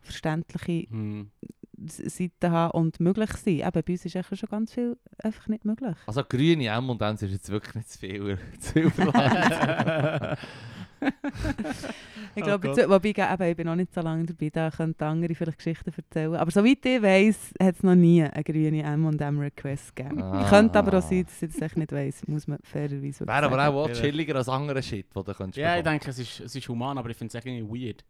verständliche 0.00 0.88
Hm. 0.90 1.30
S- 1.84 2.16
Seite 2.16 2.50
haben 2.50 2.70
und 2.78 3.00
möglich 3.00 3.30
sein. 3.32 3.58
Eben, 3.58 3.70
bei 3.72 3.92
uns 3.92 4.04
ist 4.06 4.14
echt 4.16 4.38
schon 4.38 4.48
ganz 4.48 4.72
viel 4.72 4.96
einfach 5.22 5.48
nicht 5.48 5.66
möglich. 5.66 5.96
Also 6.06 6.22
grüne 6.24 6.68
M 6.68 6.88
und 6.88 7.00
dann 7.02 7.16
ist 7.16 7.22
jetzt 7.22 7.50
wirklich 7.50 7.74
nicht 7.74 7.90
zu 7.90 7.98
viel, 7.98 8.38
zu 8.60 8.90
viel. 8.90 9.12
Ich 12.34 12.42
Oh 12.42 12.46
glaube, 12.46 12.68
jetzt, 12.68 12.88
wobei, 12.88 13.12
gell, 13.12 13.28
eben, 13.32 13.42
ich 13.50 13.56
bin 13.56 13.66
noch 13.66 13.76
nicht 13.76 13.94
so 13.94 14.00
lange 14.00 14.24
dabei, 14.26 14.50
da 14.50 14.70
könnten 14.70 15.02
andere 15.04 15.34
vielleicht 15.34 15.58
Geschichten 15.58 15.90
erzählen. 15.96 16.36
Aber 16.36 16.50
soweit 16.50 16.84
ich 16.84 17.02
weiss, 17.02 17.52
hat 17.60 17.76
es 17.76 17.82
noch 17.82 17.94
nie 17.94 18.22
eine 18.22 18.44
grüne 18.44 18.82
M&M-Request 18.82 19.96
gegeben. 19.96 20.22
Ah. 20.22 20.46
Könnte 20.48 20.78
aber 20.78 20.98
auch 20.98 21.02
sein, 21.02 21.24
dass 21.24 21.42
ich 21.42 21.52
das 21.52 21.62
echt 21.62 21.76
nicht 21.76 21.92
weiss, 21.92 22.26
muss 22.26 22.46
man 22.46 22.58
fairerweise 22.62 23.26
Wäre 23.26 23.42
aber 23.44 23.68
auch, 23.68 23.84
auch 23.88 23.92
chilliger 23.92 24.36
als 24.36 24.48
andere 24.48 24.82
Shit, 24.82 25.14
den 25.14 25.24
du 25.24 25.34
könntest 25.34 25.56
Ja, 25.58 25.76
ich 25.76 25.82
bekommen. 25.82 25.98
denke, 26.00 26.10
es 26.10 26.18
ist, 26.18 26.40
es 26.40 26.54
ist 26.54 26.68
human, 26.68 26.98
aber 26.98 27.10
ich 27.10 27.16
finde 27.16 27.36
es 27.36 27.44
irgendwie 27.44 27.86
weird. 27.86 28.04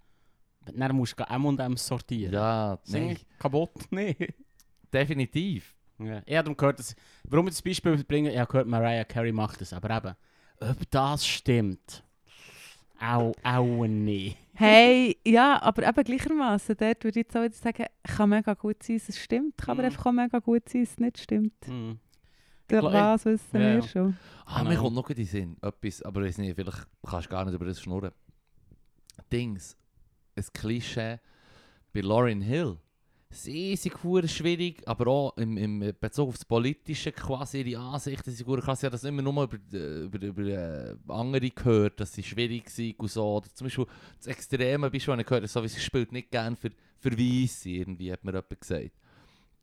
Dann 0.75 0.97
musst 0.97 1.19
du 1.19 1.25
M&M 1.25 1.77
sortieren. 1.77 2.33
Ja, 2.33 2.79
nein, 2.89 3.17
kaputt? 3.39 3.71
Nee. 3.91 4.17
definitiv. 4.93 5.75
Ja. 5.99 6.23
Ich 6.27 6.37
habe 6.37 6.55
gehört, 6.55 6.79
dass, 6.79 6.95
warum 7.25 7.47
ich 7.49 7.55
das 7.55 7.63
Beispiel 7.63 8.03
bringe, 8.05 8.31
ich 8.33 8.39
habe 8.39 8.51
gehört, 8.51 8.67
Mariah 8.67 9.05
Carey 9.05 9.33
macht 9.33 9.61
das, 9.61 9.73
aber 9.73 9.97
eben, 9.97 10.15
ob 10.61 10.91
das 10.91 11.27
stimmt, 11.27 12.03
auch, 13.01 13.33
auch 13.43 13.87
nicht. 13.87 14.37
Hey, 14.55 15.19
ja, 15.27 15.61
aber 15.63 15.87
eben 15.87 16.05
gleichermaßen, 16.05 16.77
dort 16.79 17.05
würde 17.05 17.21
ich 17.21 17.27
jetzt 17.27 17.37
auch 17.37 17.43
wieder 17.43 17.55
sagen, 17.55 17.85
kann 18.03 18.31
mega 18.31 18.55
gut 18.55 18.83
sein, 18.83 18.97
es 18.97 19.19
stimmt, 19.19 19.59
kann 19.59 19.73
aber 19.73 19.83
Mhm. 19.83 19.87
einfach 19.87 20.07
auch 20.07 20.13
mega 20.13 20.39
gut 20.39 20.69
sein, 20.69 20.83
es 20.83 20.97
nicht 20.99 21.19
stimmt. 21.19 21.53
Hm. 21.67 21.99
Der 22.71 22.83
was 22.83 23.25
wissen 23.27 23.61
ja, 23.61 23.75
wir 23.77 23.83
schon. 23.83 24.17
Ah, 24.45 24.59
Genau. 24.59 24.71
mir 24.71 24.77
kommt 24.79 24.97
noch 24.97 25.09
in 25.11 25.17
den 25.17 25.27
Sinn. 25.27 25.57
Etwas, 25.63 26.03
aber 26.03 26.23
ich 26.23 26.29
weiß 26.29 26.39
nicht, 26.39 26.57
vielleicht 26.57 26.87
kannst 27.07 27.27
du 27.27 27.31
gar 27.31 27.45
nicht 27.45 27.55
über 27.55 27.65
das 27.67 27.81
schnurren. 27.81 28.11
Dings, 29.33 29.77
ein 30.37 30.45
Klischee 30.53 31.19
bei 31.93 32.01
Lauryn 32.01 32.41
Hill. 32.41 32.79
Sie 33.31 33.75
sind 33.77 34.03
hure 34.05 34.29
schwierig, 34.29 34.83
aber 34.87 35.07
auch 35.09 35.37
im, 35.37 35.57
im 35.57 35.95
Bezug 36.01 36.29
auf 36.29 36.37
das 36.37 36.45
Politische 36.45 37.11
quasi, 37.13 37.61
ihre 37.63 37.81
Ansichten 37.81 38.31
sind 38.31 38.47
hure 38.47 38.61
krass. 38.63 38.81
Ich 38.81 38.85
habe 38.85 38.93
das 38.93 39.05
immer 39.05 39.21
nur 39.21 39.43
über, 39.43 39.59
äh, 39.73 40.05
über, 40.05 40.23
über 40.23 40.43
äh, 40.43 40.95
andere 41.09 41.51
gehört, 41.51 42.01
dass 42.01 42.13
sie 42.13 42.23
schwierig 42.23 42.71
sind 42.71 42.99
und 42.99 43.11
so. 43.11 43.37
Oder 43.37 43.49
zum 43.53 43.67
Beispiel 43.67 43.87
das 44.19 44.29
extreme 44.29 44.91
Beispiel, 44.91 45.15
das 45.15 45.21
ich 45.21 45.27
gehört 45.27 45.43
habe, 45.43 45.49
so 45.49 45.63
wie 45.65 45.69
sie 45.69 45.81
spielt 45.81 46.13
nicht 46.13 46.31
gerne 46.31 46.57
für, 46.57 46.71
für 46.99 47.13
Weisse, 47.19 47.71
irgendwie, 47.71 48.13
hat 48.13 48.25
mir 48.25 48.33
jemand 48.33 48.61
gesagt. 48.61 48.93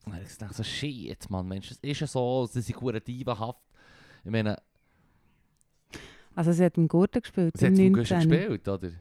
Und 0.05 0.11
dann 0.11 0.13
habe 0.15 0.25
ich 0.25 0.33
gedacht, 0.33 0.55
so, 0.55 0.63
shit, 0.63 1.29
Mann, 1.29 1.47
Mensch, 1.47 1.69
das 1.69 1.79
ist 1.81 1.99
ja 2.01 2.07
so, 2.07 2.45
sie 2.45 2.61
sind 2.61 2.79
hure 2.81 2.99
divahaft. 2.99 3.63
Ich 4.25 4.31
meine, 4.31 4.57
Also 6.35 6.51
sie 6.51 6.65
hat 6.65 6.77
im 6.77 6.87
Gurten 6.87 7.21
gespielt, 7.21 7.55
sie 7.57 7.67
hat 7.67 7.77
im 7.77 7.93
19. 7.93 8.29
gespielt, 8.29 8.67
oder? 8.67 8.91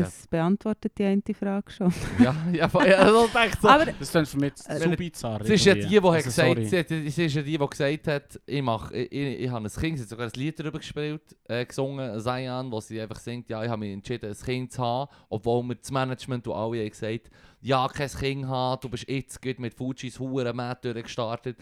Das 0.00 0.26
beantwortet 0.26 0.92
die 0.96 1.04
eine 1.04 1.22
Frage 1.38 1.70
schon. 1.70 1.92
Ja, 2.18 2.34
ja, 2.52 2.68
ja, 2.72 2.86
ja 2.86 3.08
so 3.10 3.26
denkt 3.26 3.60
so. 3.60 3.68
Aber 3.68 3.86
Das 3.86 4.10
klingt 4.10 4.28
für 4.28 4.38
mich 4.38 4.52
Äh, 4.66 4.80
zu 4.80 4.90
bizarr. 4.90 5.44
Sie 5.44 5.54
ist 5.54 5.64
ja 5.64 5.74
die, 5.74 5.86
die, 5.86 5.96
hat 5.96 6.04
Also, 6.04 6.24
gesagt, 6.24 6.66
sie, 6.66 6.78
hat, 6.78 6.88
sie 6.88 7.24
ist 7.24 7.34
ja 7.34 7.42
die, 7.42 7.58
die 7.58 7.66
gesagt 7.66 8.06
hat, 8.08 8.40
ich, 8.46 8.62
mach, 8.62 8.90
ich, 8.90 9.12
ich, 9.12 9.40
ich 9.40 9.50
habe 9.50 9.66
ein 9.66 9.70
Kind, 9.70 9.98
sie 9.98 10.02
hat 10.02 10.08
sogar 10.08 10.26
ein 10.26 10.32
Lied 10.34 10.58
darüber 10.58 10.78
gespielt, 10.78 11.22
äh, 11.48 11.64
gesungen, 11.66 12.20
Zion, 12.20 12.72
wo 12.72 12.80
sie 12.80 13.00
einfach 13.00 13.18
singt, 13.18 13.48
ja, 13.50 13.62
ich 13.62 13.68
habe 13.68 13.80
mich 13.80 13.92
entschieden, 13.92 14.30
ein 14.30 14.44
Kind 14.44 14.72
zu 14.72 14.82
haben, 14.82 15.10
obwohl 15.28 15.62
mir 15.62 15.76
das 15.76 15.90
Management 15.90 16.46
und 16.48 16.54
alle 16.54 16.78
haben 16.80 16.90
gesagt, 16.90 17.30
ja, 17.60 17.86
kein 17.88 18.08
Kind 18.08 18.46
haben, 18.46 18.80
du 18.80 18.88
bist 18.88 19.08
jetzt 19.08 19.40
gut 19.42 19.58
mit 19.58 19.74
Fujis 19.74 20.18
Huren 20.18 20.56
durchgestartet, 20.82 21.56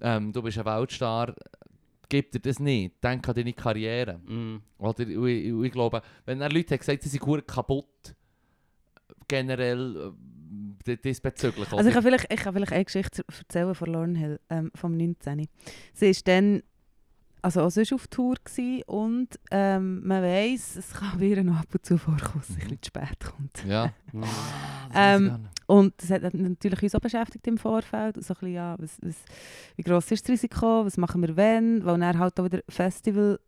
ähm, 0.00 0.32
du 0.32 0.42
bist 0.42 0.58
ein 0.58 0.64
Weltstar, 0.64 1.34
gib 2.08 2.32
dir 2.32 2.40
das 2.40 2.58
nicht, 2.58 3.02
denk 3.02 3.28
an 3.28 3.34
deine 3.34 3.52
Karriere. 3.52 4.18
Mm. 4.18 4.62
Oder 4.78 5.06
ich, 5.06 5.46
ich 5.46 5.72
glaube, 5.72 6.02
wenn 6.24 6.40
er 6.40 6.50
Leute 6.50 6.74
haben 6.74 6.78
gesagt, 6.78 7.02
sie 7.02 7.08
sind 7.08 7.22
verdammt 7.22 7.48
kaputt, 7.48 8.14
generell 9.26 10.12
äh, 10.86 10.96
diesbezüglich. 10.96 11.72
Also 11.72 11.88
ich 11.88 11.94
kann 11.94 12.02
vielleicht, 12.02 12.32
ich 12.32 12.40
kann 12.40 12.54
vielleicht 12.54 12.72
eine 12.72 12.84
Geschichte 12.84 13.24
erzählen 13.26 13.74
von 13.74 13.92
Lauren 13.92 14.14
Hill 14.14 14.40
ähm, 14.50 14.70
vom 14.74 14.96
19. 14.96 15.46
Sie 15.92 16.06
war 16.06 16.14
dann 16.24 16.62
also 17.42 17.62
auch 17.62 17.70
sonst 17.70 17.92
auf 17.92 18.06
Tour 18.08 18.36
gewesen 18.42 18.82
und 18.86 19.28
ähm, 19.50 20.06
man 20.06 20.22
weiss, 20.22 20.76
es 20.76 20.92
kann 20.92 21.20
wieder 21.20 21.42
noch 21.42 21.58
ab 21.58 21.66
und 21.72 21.84
zu 21.84 21.98
vorkommen, 21.98 22.42
dass 22.46 22.48
sie 22.48 22.54
ein 22.54 22.60
bisschen 22.60 22.82
zu 22.82 22.88
spät 22.88 23.18
kommt. 23.20 23.64
Ja. 23.66 23.92
Mm. 24.10 24.24
Ähm, 24.94 25.48
Und 25.66 25.92
das 25.98 26.08
hat 26.08 26.22
natürlich 26.32 26.82
uns 26.82 26.94
auch 26.94 27.00
beschäftigt 27.00 27.46
im 27.46 27.58
Vorfeld. 27.58 28.16
So 28.24 28.32
ein 28.32 28.38
bisschen, 28.40 28.54
ja, 28.54 28.74
was, 28.78 28.96
was, 29.02 29.16
wie 29.76 29.82
gross 29.82 30.10
ist 30.10 30.24
das 30.24 30.32
Risiko, 30.32 30.86
was 30.86 30.96
machen 30.96 31.20
wir 31.20 31.36
wenn? 31.36 31.84
Weil 31.84 31.98
dann 31.98 32.18
halt 32.18 32.40
auch 32.40 32.44
wieder 32.46 32.60
Festivalorganisation, 32.70 33.47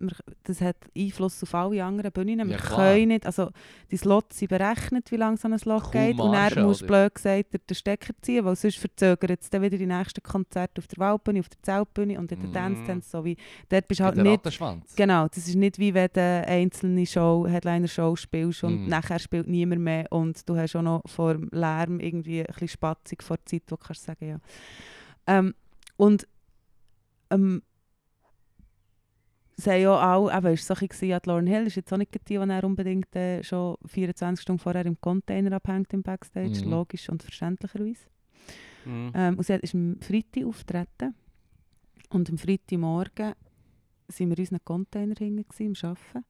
wir- 0.00 0.34
das 0.44 0.60
hat 0.60 0.76
Einfluss 0.96 1.42
auf 1.42 1.52
alle 1.54 1.82
anderen 1.84 2.12
Bühnen. 2.12 2.48
Wir 2.48 2.56
Ja, 2.56 2.62
können 2.62 3.08
nicht, 3.08 3.26
also 3.26 3.50
die 3.90 3.96
Slots 3.96 4.38
sind 4.38 4.48
berechnet, 4.50 5.10
wie 5.10 5.16
lang 5.16 5.36
so 5.36 5.48
ein 5.48 5.58
Slot 5.58 5.82
Kaum 5.82 5.90
geht. 5.92 6.20
Und 6.20 6.32
du 6.32 6.32
oder? 6.84 6.86
blöd 6.86 7.14
gesagt 7.14 7.52
den- 7.52 7.74
Stecker 7.74 8.12
ziehen, 8.22 8.44
weil 8.44 8.54
sonst 8.54 8.78
verzögert 8.78 9.40
es 9.42 9.50
dann 9.50 9.62
wieder 9.62 9.76
die 9.76 9.86
nächsten 9.86 10.22
Konzerte 10.22 10.80
auf 10.80 10.86
der 10.86 10.98
Waldbühne, 10.98 11.40
auf 11.40 11.48
der 11.48 11.62
Zeltbühne 11.62 12.18
und 12.18 12.30
in 12.30 12.38
der 12.38 12.48
Mhm. 12.48 12.52
Dance 12.52 12.82
Dance. 12.86 13.10
So 13.10 13.24
wie, 13.24 13.36
dort 13.68 13.88
bist 13.88 14.00
halt 14.00 14.16
nicht. 14.16 14.44
Genau, 14.96 15.26
das 15.26 15.38
ist 15.48 15.54
nicht 15.56 15.78
wie 15.78 15.92
wenn 15.92 16.08
du 16.12 16.20
einzelne 16.46 17.04
Show, 17.06 17.46
Headliner-Show 17.48 18.14
spielst 18.16 18.62
und 18.62 18.82
Mhm. 18.84 18.88
nachher 18.88 19.18
spielt 19.18 19.48
niemand 19.48 19.82
mehr 19.82 20.06
und 20.12 20.48
du 20.48 20.56
hast 20.56 20.76
auch 20.76 20.82
noch 20.82 21.02
vor 21.06 21.34
dem 21.34 21.48
Lärm 21.52 21.98
irgendwie 21.98 22.40
ein 22.40 22.46
bisschen 22.46 22.68
Spatzig 22.68 23.22
vor 23.22 23.36
der 23.38 23.46
Zeit, 23.46 23.62
wo 23.68 23.76
du 23.76 23.82
kannst 23.84 24.04
sagen, 24.04 24.28
ja. 24.28 24.38
Ähm, 25.26 25.54
und 25.96 26.26
ähm, 27.30 27.62
sie 29.56 29.70
haben 29.70 29.80
ja 29.80 30.14
auch, 30.14 30.34
eben, 30.36 30.46
ist 30.54 30.66
so 30.66 30.74
ein 30.74 30.86
bisschen, 30.86 31.08
ja, 31.08 31.18
Lauren 31.24 31.46
Hill 31.46 31.66
ist 31.66 31.76
jetzt 31.76 31.92
auch 31.92 31.96
nicht 31.96 32.12
die, 32.14 32.18
die 32.24 32.34
er 32.34 32.64
unbedingt 32.64 33.14
äh, 33.16 33.42
schon 33.42 33.76
24 33.86 34.42
Stunden 34.42 34.58
vorher 34.58 34.84
im 34.86 35.00
Container 35.00 35.52
abhängt 35.56 35.92
im 35.92 36.02
Backstage, 36.02 36.64
Mhm. 36.64 36.70
logisch 36.70 37.08
und 37.08 37.22
verständlicherweise. 37.22 38.04
Mm. 38.84 39.08
Ähm, 39.14 39.36
und 39.38 39.44
sie 39.44 39.54
ist 39.54 39.74
am 39.74 39.96
Freitag 40.00 40.44
auftreten. 40.44 41.14
Und 42.10 42.30
am 42.30 42.38
Freitagmorgen 42.38 43.32
sind 44.08 44.28
wir 44.30 44.36
in 44.38 44.42
unseren 44.42 44.64
Container 44.64 45.14
hinten 45.18 45.44
am 45.58 45.72
Arbeiten. 45.90 46.24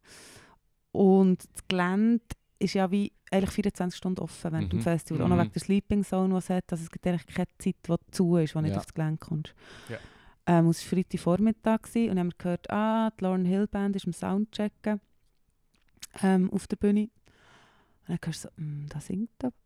Und 0.93 1.45
das 1.53 1.69
Gelände 1.69 2.25
ist 2.59 2.75
ja 2.75 2.91
wie 2.91 3.13
eigentlich 3.31 3.51
24 3.51 3.97
Stunden 3.99 4.21
offen 4.21 4.53
während 4.53 4.73
dem 4.73 4.79
Mhm. 4.79 4.83
Festival. 4.85 5.23
Auch 5.23 5.29
noch 5.29 5.37
Mhm. 5.37 5.41
wegen 5.43 5.53
der 5.53 5.61
Sleeping 5.63 6.05
Zone, 6.05 6.31
die 6.33 6.39
es 6.39 6.49
hat. 6.49 6.65
Also 6.71 6.85
es 6.85 6.91
gibt 6.91 7.07
eigentlich 7.07 7.27
keine 7.27 7.49
Zeit, 7.59 7.75
die 7.87 7.95
zu 8.13 8.37
ist, 8.37 8.55
wo 8.55 8.61
du 8.61 8.63
nicht 8.63 8.73
Ja. 8.73 8.79
aufs 8.79 8.95
Gelände 8.95 9.19
kommst. 9.19 9.55
Ja. 9.91 9.99
Ähm, 10.47 10.69
es 10.69 10.83
war 10.85 10.97
Freitagvormittag 10.97 11.83
gewesen, 11.83 12.11
und 12.11 12.17
dann 12.17 12.27
haben 12.27 12.39
gehört, 12.39 12.71
ah, 12.71 13.11
die 13.11 13.25
Lauren 13.25 13.45
Hill 13.45 13.67
Band 13.67 13.97
ist 13.97 14.07
am 14.07 14.13
Soundchecken 14.13 15.01
ähm, 16.23 16.51
auf 16.51 16.67
der 16.67 16.77
Bühne. 16.77 17.03
Und 17.03 18.09
dann 18.09 18.19
hörst 18.25 18.45
du 18.45 18.49
so, 18.49 18.63
«Mm, 18.63 18.87
da 18.89 19.01
singt 19.01 19.31
jemand. 19.43 19.57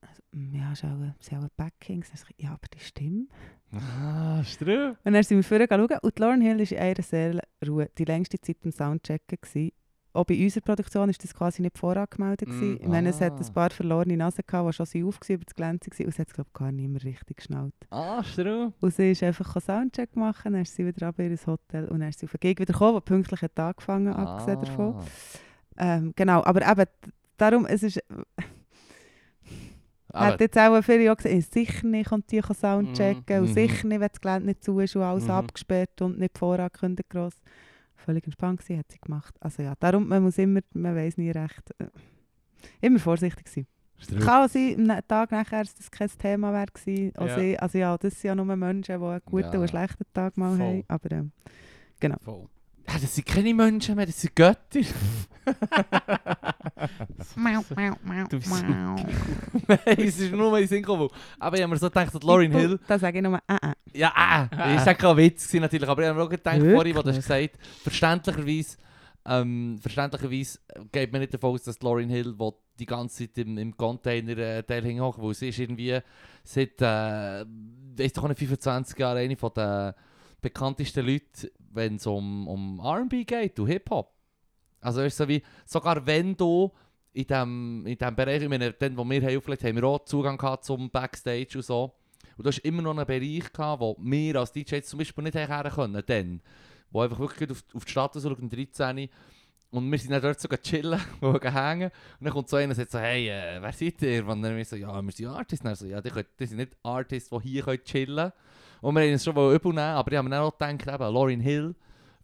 Also, 0.00 0.22
«Mm, 0.32 0.54
ja, 0.54 0.72
ist 0.72 0.84
auch, 0.84 0.88
haben 0.88 1.14
auch 1.38 1.42
ein 1.42 1.50
Backing. 1.56 2.02
Dann 2.02 2.24
ich, 2.36 2.44
ja, 2.44 2.50
aber 2.50 2.68
die 2.74 2.80
Stimme. 2.80 3.26
Ah, 3.72 4.42
Strö. 4.42 4.94
Und 5.04 5.12
dann 5.12 5.22
sind 5.22 5.38
wir 5.38 5.44
vorher 5.44 5.68
schauen 5.70 5.98
und 6.02 6.18
die 6.18 6.22
Lauren 6.22 6.40
Hill 6.40 6.58
war 6.58 6.72
in 6.72 6.78
einer 6.78 7.02
sehr 7.02 7.40
Ruhe 7.64 7.88
die 7.96 8.04
längste 8.04 8.40
Zeit 8.40 8.56
im 8.62 8.72
Soundchecken. 8.72 9.38
Gewesen. 9.40 9.72
Auch 10.12 10.24
bei 10.24 10.42
unserer 10.42 10.62
Produktion 10.62 11.06
war 11.08 11.14
das 11.20 11.34
quasi 11.34 11.62
nicht 11.62 11.78
vorangemeldet. 11.78 12.48
Mm, 12.48 12.78
ich 12.80 12.88
meine, 12.88 13.10
es 13.10 13.20
hat 13.20 13.32
ah. 13.34 13.36
ein 13.36 13.52
paar 13.52 13.70
verlorene 13.70 14.16
Nasen, 14.16 14.42
gehabt, 14.44 14.68
die 14.68 14.72
schon 14.72 14.86
sind 14.86 15.04
auf 15.04 15.20
waren, 15.20 15.34
über 15.34 15.44
das 15.44 15.54
Glänzen 15.54 15.92
waren. 15.92 16.04
Und 16.06 16.12
es 16.12 16.18
hat 16.18 16.28
es, 16.28 16.34
glaube 16.34 16.48
ich, 16.52 16.58
gar 16.58 16.72
nicht 16.72 16.88
mehr 16.88 17.04
richtig 17.04 17.36
geschnallt. 17.36 17.74
Ah, 17.90 18.24
Strö. 18.24 18.70
Und 18.80 18.94
sie 18.94 19.12
ist 19.12 19.22
einfach 19.22 19.54
einen 19.54 19.62
Soundcheck 19.62 20.16
machen, 20.16 20.52
dann 20.52 20.62
ist 20.62 20.74
sie 20.74 20.84
wieder 20.84 21.06
runter 21.06 21.22
in 21.22 21.30
das 21.30 21.46
Hotel 21.46 21.84
und 21.88 22.00
dann 22.00 22.08
ist 22.08 22.18
sie 22.18 22.26
auf 22.26 22.32
den 22.32 22.40
Gig 22.40 22.58
wieder 22.58 22.72
gekommen, 22.72 22.96
wo 22.96 23.00
pünktlich 23.00 23.40
hat 23.42 23.58
angefangen, 23.58 24.12
abgesehen 24.12 24.60
davon. 24.60 24.96
Ah. 24.96 25.96
Ähm, 25.96 26.12
genau, 26.16 26.42
aber 26.44 26.68
eben, 26.68 26.86
darum, 27.36 27.66
es 27.66 27.82
ist... 27.84 28.00
Hat 30.12 30.40
jetzt 30.40 30.58
auch 30.58 30.82
viele 30.82 31.12
auch 31.12 31.16
gesagt, 31.16 31.34
«Eh, 31.34 31.40
sicher 31.40 31.86
nicht 31.86 32.08
kommt 32.08 32.32
die 32.32 32.42
Soundchecken 32.42 33.36
Mhm. 33.36 33.46
und 33.46 33.54
sicher 33.54 33.86
nicht, 33.86 34.00
wenn 34.00 34.08
das 34.08 34.20
Gelände 34.20 34.46
nicht 34.46 34.64
zu 34.64 34.80
ist 34.80 34.96
und 34.96 35.02
alles 35.02 35.24
Mhm. 35.24 35.30
abgesperrt 35.30 36.02
und 36.02 36.18
nicht 36.18 36.36
vorangekündigt 36.36 37.08
gross. 37.08 37.34
Völlig 38.04 38.24
entspannt 38.24 38.60
gewesen, 38.60 38.78
hat 38.78 38.90
sie 38.90 38.98
gemacht. 38.98 39.34
Also 39.40 39.62
ja, 39.62 39.74
darum, 39.78 40.08
man 40.08 40.22
muss 40.22 40.38
immer, 40.38 40.60
man 40.74 40.96
weiß 40.96 41.16
nie 41.18 41.30
recht, 41.30 41.70
äh, 41.78 41.86
immer 42.80 42.98
vorsichtig 42.98 43.48
sein. 43.48 43.66
Strö. 43.98 44.18
Kann 44.20 44.48
sein, 44.48 44.90
am 44.90 45.00
Tag 45.06 45.30
nachher, 45.30 45.60
dass 45.62 45.74
das 45.74 45.90
kein 45.90 46.08
Thema 46.08 46.52
wäre 46.54 46.66
gewesen. 46.72 47.12
Ja. 47.14 47.20
Also, 47.20 47.40
also 47.58 47.78
ja, 47.78 47.98
das 47.98 48.18
sind 48.20 48.28
ja 48.28 48.34
nur 48.34 48.56
Menschen, 48.56 48.98
die 48.98 49.04
einen 49.06 49.20
guten 49.26 49.52
Ja. 49.52 49.60
und 49.60 49.68
schlechten 49.68 50.04
Tag 50.14 50.36
mal 50.38 50.56
Voll. 50.56 50.66
haben. 50.66 50.84
Aber 50.88 51.10
ähm, 51.12 51.32
Voll. 52.22 52.46
Ja, 52.92 52.98
das 53.00 53.14
sind 53.14 53.26
keine 53.26 53.54
Menschen 53.54 53.94
mehr, 53.94 54.06
das 54.06 54.20
sind 54.20 54.34
Götter. 54.34 54.80
Du 58.28 58.38
bist 58.38 58.48
so- 58.48 58.64
Nein, 59.68 59.78
es 59.98 60.18
ist 60.18 60.32
nur 60.32 60.50
mein 60.50 60.66
Sinn 60.66 60.82
gekommen. 60.82 61.08
Aber 61.38 61.56
ich 61.56 61.62
habe 61.62 61.72
mir 61.72 61.78
so 61.78 61.86
gedacht, 61.88 62.14
dass 62.14 62.22
Lauryn 62.22 62.52
Hill... 62.52 62.78
Da 62.86 62.98
sage 62.98 63.18
ich 63.18 63.24
nur, 63.24 63.38
äh, 63.46 63.54
äh. 63.54 63.72
Ja, 63.98 64.12
ah, 64.14 64.74
ich 64.74 64.80
sage 64.80 64.98
kein 64.98 65.16
Witz 65.16 65.46
gewesen 65.46 65.62
natürlich, 65.62 65.88
aber 65.88 66.02
ich 66.02 66.08
habe 66.08 66.18
mir 66.18 66.24
auch 66.24 66.30
gedacht, 66.30 66.56
Wirklich? 66.56 66.74
vorhin, 66.74 66.96
wo 66.96 67.02
du 67.02 67.08
hast 67.10 67.16
gesagt 67.16 67.58
verständlicherweise, 67.82 68.76
ähm, 69.26 69.78
verständlicherweise 69.80 70.58
geht 70.92 71.12
man 71.12 71.20
nicht 71.20 71.34
davon 71.34 71.54
aus, 71.54 71.62
dass 71.64 71.80
Lauryn 71.80 72.08
Hill 72.08 72.34
wo 72.36 72.60
die 72.78 72.86
ganze 72.86 73.26
Zeit 73.26 73.38
im, 73.38 73.58
im 73.58 73.76
Container 73.76 74.36
äh, 74.38 74.62
Teil 74.62 74.82
hinhocken, 74.84 75.22
weil 75.22 75.34
sie 75.34 75.48
ist 75.50 75.58
irgendwie 75.58 75.98
seit, 76.44 76.80
äh, 76.80 77.44
weiss 77.96 78.12
doch 78.14 78.26
nicht, 78.28 78.38
25 78.38 78.98
Jahren 78.98 79.18
eine 79.18 79.36
von 79.36 79.50
den 79.54 79.92
bekanntesten 80.40 81.04
Leute, 81.06 81.52
wenn 81.70 81.96
es 81.96 82.06
um, 82.06 82.46
um 82.46 82.80
R&B 82.80 83.24
geht 83.24 83.58
und 83.58 83.66
Hip-Hop. 83.66 84.12
Also 84.80 85.02
ist 85.02 85.16
so 85.16 85.28
wie, 85.28 85.42
sogar 85.66 86.06
wenn 86.06 86.36
du 86.36 86.70
in 87.12 87.26
dem, 87.26 87.86
in 87.86 87.98
dem 87.98 88.16
Bereich, 88.16 88.42
ich 88.42 88.48
meine, 88.48 88.72
dann, 88.72 88.96
wo 88.96 89.04
wir 89.08 89.38
aufgelegt 89.38 89.64
haben, 89.64 89.76
wir 89.76 89.84
auch 89.84 90.04
Zugang 90.04 90.36
gehabt 90.36 90.64
zum 90.64 90.90
Backstage 90.90 91.56
und 91.56 91.64
so. 91.64 91.94
Und 92.36 92.44
du 92.44 92.48
hast 92.48 92.58
immer 92.58 92.82
noch 92.82 92.96
einen 92.96 93.06
Bereich 93.06 93.52
gehabt, 93.52 93.80
wo 93.80 93.96
wir 93.98 94.36
als 94.36 94.52
DJs 94.52 94.86
zum 94.86 94.98
Beispiel 94.98 95.24
nicht 95.24 95.34
herkommen 95.34 95.72
können, 95.72 96.02
dann. 96.06 96.40
Wo 96.90 97.02
einfach 97.02 97.18
wirklich 97.18 97.50
auf, 97.50 97.62
auf 97.74 97.84
die 97.84 97.90
Stadt 97.90 98.14
so 98.14 98.20
schauen, 98.20 98.48
13. 98.48 99.08
Und 99.70 99.90
wir 99.90 99.98
sind 99.98 100.10
dann 100.10 100.22
dort 100.22 100.40
so 100.40 100.48
chillen, 100.48 101.00
wo 101.20 101.32
wir 101.32 101.54
hängen. 101.54 101.90
Und 102.18 102.24
dann 102.24 102.32
kommt 102.32 102.48
so 102.48 102.56
einer 102.56 102.70
und 102.70 102.74
sagt 102.74 102.90
so, 102.90 102.98
hey, 102.98 103.28
äh, 103.28 103.60
wer 103.60 103.72
seid 103.72 104.02
ihr? 104.02 104.26
Und 104.26 104.42
dann 104.42 104.56
wir 104.56 104.64
so, 104.64 104.76
ja, 104.76 105.00
wir 105.00 105.12
sind 105.12 105.26
Artists. 105.26 105.64
Und 105.64 105.68
dann 105.68 105.76
so, 105.76 105.86
ja, 105.86 106.00
die, 106.00 106.10
können, 106.10 106.26
die 106.38 106.46
sind 106.46 106.58
nicht 106.58 106.76
Artists, 106.82 107.30
die 107.30 107.48
hier 107.48 107.62
können 107.62 107.84
chillen 107.84 108.16
können. 108.16 108.32
Und 108.80 108.94
wir 108.94 109.02
haben 109.02 109.12
uns 109.12 109.24
schon 109.24 109.34
übel 109.34 109.72
nehmen, 109.72 109.78
aber 109.78 110.12
ich 110.12 110.18
habe 110.18 110.28
mir 110.28 110.40
auch 110.40 110.56
gedacht, 110.56 110.88
eben, 110.88 111.14
Lauryn 111.14 111.40
Hill, 111.40 111.74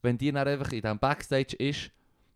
wenn 0.02 0.16
die 0.16 0.32
dann 0.32 0.46
einfach 0.46 0.72
in 0.72 0.80
diesem 0.80 0.98
Backstage 0.98 1.56
ist, 1.56 1.90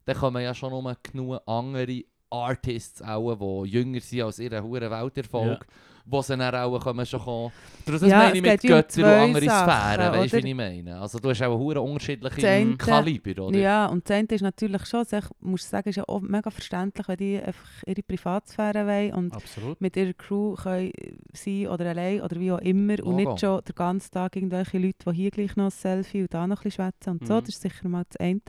dann 0.04 0.16
kommen 0.16 0.42
ja 0.42 0.54
schon 0.54 0.96
genug 1.02 1.40
andere 1.46 2.04
Artists 2.30 3.02
auch, 3.02 3.64
die 3.64 3.70
jünger 3.70 4.00
sind 4.00 4.22
als 4.22 4.38
ihre 4.38 4.62
hure 4.62 4.90
Welterfolg, 4.90 5.66
wo 6.10 6.20
sie 6.22 6.36
dann 6.36 6.54
auch 6.54 6.78
kommen, 6.80 7.06
schon 7.06 7.20
kommen. 7.20 7.52
Darum, 7.86 8.08
Ja, 8.08 8.18
meine 8.18 8.36
ich 8.36 8.42
mit 8.42 8.60
Götter 8.62 9.00
und 9.02 9.04
andere 9.36 9.44
Sachen, 9.46 9.70
Sphären, 9.96 10.12
weißt 10.12 10.32
du, 10.34 10.42
wie 10.44 10.48
ich 10.50 10.54
meine? 10.54 11.00
Also 11.00 11.18
du 11.18 11.30
hast 11.30 11.42
auch 11.42 11.58
hure 11.58 11.80
unterschiedliche 11.80 12.36
Das 12.36 12.44
eine- 12.44 12.76
Kaliber, 12.76 13.42
oder? 13.44 13.58
Ja, 13.58 13.86
und 13.86 14.08
das 14.08 14.22
ist 14.28 14.42
natürlich 14.42 14.86
schon, 14.86 15.00
also 15.00 15.16
ich 15.16 15.24
muss 15.40 15.68
sagen, 15.68 15.88
ist 15.88 15.96
ja 15.96 16.04
auch 16.06 16.20
mega 16.20 16.50
verständlich, 16.50 17.08
wenn 17.08 17.16
die 17.16 17.38
einfach 17.40 17.68
ihre 17.86 18.02
Privatsphäre 18.02 18.86
wollen 18.86 19.14
und 19.14 19.34
Absolut. 19.34 19.80
mit 19.80 19.96
ihrer 19.96 20.12
Crew 20.12 20.54
können 20.54 20.92
sein 21.32 21.68
oder 21.68 21.86
allein 21.86 22.20
oder 22.20 22.38
wie 22.38 22.52
auch 22.52 22.58
immer 22.58 22.92
und 23.04 23.16
Logo. 23.18 23.30
nicht 23.30 23.40
schon 23.40 23.60
den 23.64 23.74
ganzen 23.74 24.10
Tag 24.10 24.36
irgendwelche 24.36 24.78
Leute, 24.78 25.10
die 25.10 25.16
hier 25.16 25.30
gleich 25.30 25.56
noch 25.56 25.64
ein 25.66 25.70
Selfie 25.70 26.22
und 26.22 26.34
da 26.34 26.46
noch 26.46 26.58
ein 26.60 26.62
bisschen 26.64 26.84
schwätzen 26.84 27.10
und 27.10 27.26
so, 27.26 27.34
Mhm. 27.34 27.40
das 27.40 27.48
ist 27.50 27.62
sicher 27.62 27.88
mal 27.88 28.04
das 28.08 28.16
eine. 28.20 28.40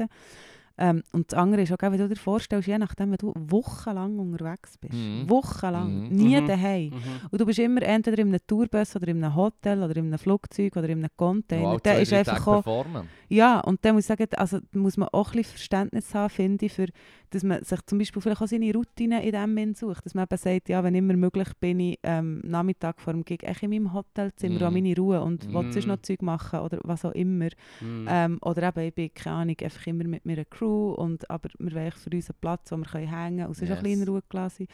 Ähm, 0.84 1.04
und 1.12 1.32
das 1.32 1.38
andere 1.38 1.62
ist 1.62 1.72
auch, 1.72 1.78
wenn 1.80 1.98
du 1.98 2.08
dir 2.10 2.16
vorstellst, 2.16 2.68
je 2.68 2.78
nachdem, 2.80 3.12
wenn 3.12 3.18
du 3.18 3.34
wochenlang 3.36 4.18
unterwegs 4.18 4.78
bist, 4.80 4.94
Mhm. 4.94 5.30
wochenlang, 5.30 5.94
Mhm. 6.10 6.16
nie 6.16 6.42
Mhm. 6.42 6.48
daheim, 6.48 6.90
Mhm. 6.90 7.02
und 7.32 7.40
du 7.42 7.46
bist 7.46 7.60
immer 7.60 7.82
entweder 7.84 8.18
in 8.20 8.30
einem 8.30 8.40
Tourbus 8.48 8.96
oder 8.96 9.08
in 9.10 9.24
einem 9.24 9.36
Hotel 9.36 9.84
oder 9.84 9.96
in 9.98 10.08
einem 10.08 10.18
Flugzeug 10.18 10.76
oder 10.76 10.90
in 10.90 11.00
einem 11.00 11.10
Container, 11.16 11.78
zwei, 11.84 12.02
ist 12.02 12.14
einfach 12.14 12.48
auch 12.48 12.64
performen. 12.64 13.10
ja, 13.30 13.60
und 13.60 13.86
dann 13.86 13.94
muss 13.96 14.06
ich 14.06 14.08
sagen, 14.08 14.28
also 14.36 14.60
da 14.60 14.80
muss 14.80 14.98
man 14.98 15.10
auch 15.10 15.30
ein 15.34 15.38
bisschen 15.38 15.52
Verständnis 15.58 16.16
haben, 16.16 16.30
finde 16.30 16.66
ich, 16.66 16.74
für, 16.74 16.88
dass 17.30 17.44
man 17.44 17.64
sich 17.64 17.80
zum 17.86 17.98
Beispiel 18.00 18.22
vielleicht 18.22 18.42
auch 18.42 18.48
seine 18.48 18.74
Routine 18.74 19.24
in 19.24 19.32
dem 19.32 19.56
Sinn 19.58 19.76
sucht. 19.76 20.06
Dass 20.06 20.14
man 20.16 20.24
eben 20.30 20.38
sagt, 20.38 20.68
ja, 20.70 20.84
wenn 20.84 20.96
immer 20.96 21.16
möglich 21.16 21.48
bin 21.60 21.80
ich 21.80 22.00
ähm, 22.04 22.42
Nachmittag 22.44 23.00
vor 23.00 23.14
dem 23.14 23.24
Gig 23.24 23.44
echt 23.44 23.64
in 23.64 23.70
meinem 23.70 23.94
Hotelzimmer 23.94 24.70
Mhm. 24.70 24.74
meine 24.74 24.96
Ruhe 24.98 25.22
und 25.22 25.48
Mhm. 25.48 25.54
will 25.54 25.66
sonst 25.72 25.88
noch 25.88 26.02
Zeug 26.02 26.22
machen 26.24 26.60
oder 26.60 26.80
was 26.84 27.06
auch 27.06 27.12
immer. 27.14 27.50
Mhm. 27.82 28.06
Ähm, 28.10 28.38
oder 28.42 28.64
eben, 28.70 28.88
ich 28.88 28.94
bin, 28.96 29.14
keine 29.14 29.36
Ahnung, 29.38 29.56
einfach 29.62 29.88
immer 29.88 30.04
mit 30.06 30.26
meiner 30.26 30.44
Crew 30.46 30.71
und 30.72 31.30
aber 31.30 31.50
wir 31.60 31.74
wollen 31.74 31.92
für 31.92 32.10
uns 32.10 32.30
einen 32.30 32.38
Platz, 32.42 32.72
wo 32.72 32.78
wir 32.78 32.86
können 32.86 33.08
hängen 33.08 33.38
können 33.38 33.48
und 33.50 33.56
sonst 33.56 33.72
auch 33.72 33.78
ein 33.78 33.84
bisschen 33.84 33.94
in 33.94 34.00
Yes. 34.02 34.10
Ruhe 34.10 34.24
gelassen. 34.30 34.68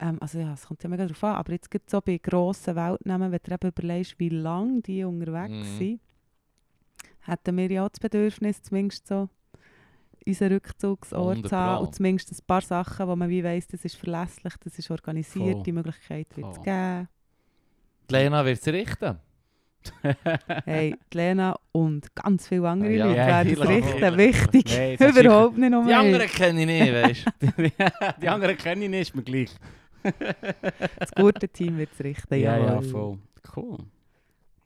Ähm, 0.00 0.18
also 0.20 0.38
ja, 0.38 0.52
es 0.52 0.66
kommt 0.66 0.82
ja 0.82 0.88
mega 0.88 1.04
darauf 1.04 1.24
an, 1.24 1.34
aber 1.36 1.52
jetzt 1.52 1.70
gibt 1.70 1.90
so 1.90 2.00
bei 2.00 2.18
grossen 2.18 2.76
Weltnamen, 2.76 3.32
wenn 3.32 3.40
du 3.42 3.52
eben 3.52 3.68
überlegst, 3.68 4.18
wie 4.18 4.28
lange 4.28 4.80
die 4.82 5.02
unterwegs 5.04 5.52
Mhm. 5.54 5.76
sind, 5.78 6.00
hätten 7.26 7.56
wir 7.56 7.70
ja 7.70 7.84
auch 7.84 7.88
das 7.88 8.00
Bedürfnis, 8.00 8.62
zumindest 8.62 9.06
so 9.08 9.28
unseren 10.26 10.52
Rückzugsort 10.52 11.36
100 11.36 11.48
zu 11.50 11.56
haben 11.56 11.86
und 11.86 11.94
zumindest 11.94 12.32
ein 12.32 12.46
paar 12.46 12.60
Sachen, 12.60 13.08
wo 13.08 13.16
man 13.16 13.28
wie 13.28 13.42
weiss, 13.42 13.66
das 13.66 13.84
ist 13.84 13.96
verlässlich, 13.96 14.54
das 14.62 14.78
ist 14.78 14.90
organisiert, 14.90 15.54
Voll. 15.54 15.62
die 15.62 15.72
Möglichkeit 15.72 16.36
wird 16.36 16.52
es 16.52 16.62
geben. 16.62 17.08
Die 18.10 18.14
Lena 18.14 18.44
wird 18.44 18.58
es 18.60 18.66
richten. 18.68 19.18
Hey, 20.64 20.96
die 21.12 21.16
Lena 21.16 21.56
und 21.72 22.14
ganz 22.14 22.48
viele 22.48 22.68
andere 22.68 22.92
Ja, 22.92 23.06
Leute 23.06 23.18
ja, 23.18 23.26
werden 23.26 23.56
richten, 23.66 24.16
wichtig. 24.16 25.00
Ist 25.00 25.18
Überhaupt 25.18 25.58
nicht 25.58 25.74
um 25.74 25.86
Die 25.86 25.94
anderen 25.94 26.26
kenne 26.28 26.60
ich 26.60 26.66
nicht, 26.66 26.92
weißt 26.92 27.26
du. 27.40 27.70
Die 28.22 28.28
anderen 28.28 28.56
kenne 28.56 28.84
ich 28.84 28.90
nicht, 28.90 29.00
ist 29.00 29.14
mir 29.16 29.22
gleich. 29.22 29.50
Das 30.98 31.12
gute 31.12 31.48
Team 31.48 31.76
wird 31.78 31.90
es 31.92 32.04
richten, 32.04 32.34
Ja, 32.34 32.56
ja, 32.56 32.66
jawohl. 32.66 32.82
voll. 32.84 33.18
Cool. 33.56 33.78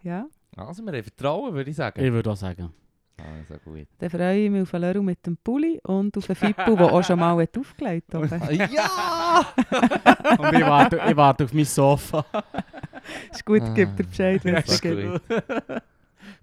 Ja, 0.03 0.27
Also 0.57 0.85
wir 0.85 0.93
haben 0.93 1.03
Vertrauen, 1.03 1.55
würde 1.55 1.71
ich 1.71 1.77
sagen. 1.77 2.03
Ich 2.05 2.13
würde 2.13 2.31
auch 2.31 2.37
sagen. 2.37 2.71
Also 3.19 3.61
gut. 3.65 3.87
dann 3.99 4.11
freue 4.11 4.39
ich 4.39 4.51
mich 4.51 4.63
auf 4.63 4.75
einen 4.75 4.85
Leru 4.85 5.03
mit 5.03 5.25
dem 5.27 5.37
Pulli 5.37 5.79
und 5.85 6.17
auf 6.17 6.29
einen 6.29 6.37
Fippo, 6.37 6.75
der 6.75 6.93
auch 6.93 7.05
schon 7.05 7.19
mal 7.21 7.41
hat 7.41 7.57
aufgelegt 7.57 8.13
hat. 8.15 8.31
Ja! 8.51 9.47
Und 10.39 10.53
ich 10.55 10.67
warte, 10.67 11.01
ich 11.09 11.17
warte 11.17 11.45
auf 11.45 11.53
mein 11.53 11.65
Sofa. 11.65 12.25
Ist 13.33 13.45
gut, 13.45 13.63
gib 13.75 13.97
dir 13.97 14.05
Bescheid, 14.05 14.45
wenn 14.45 14.55
Ja, 14.55 14.61
es 14.61 14.73
ist 14.73 14.83
gut. 14.83 15.23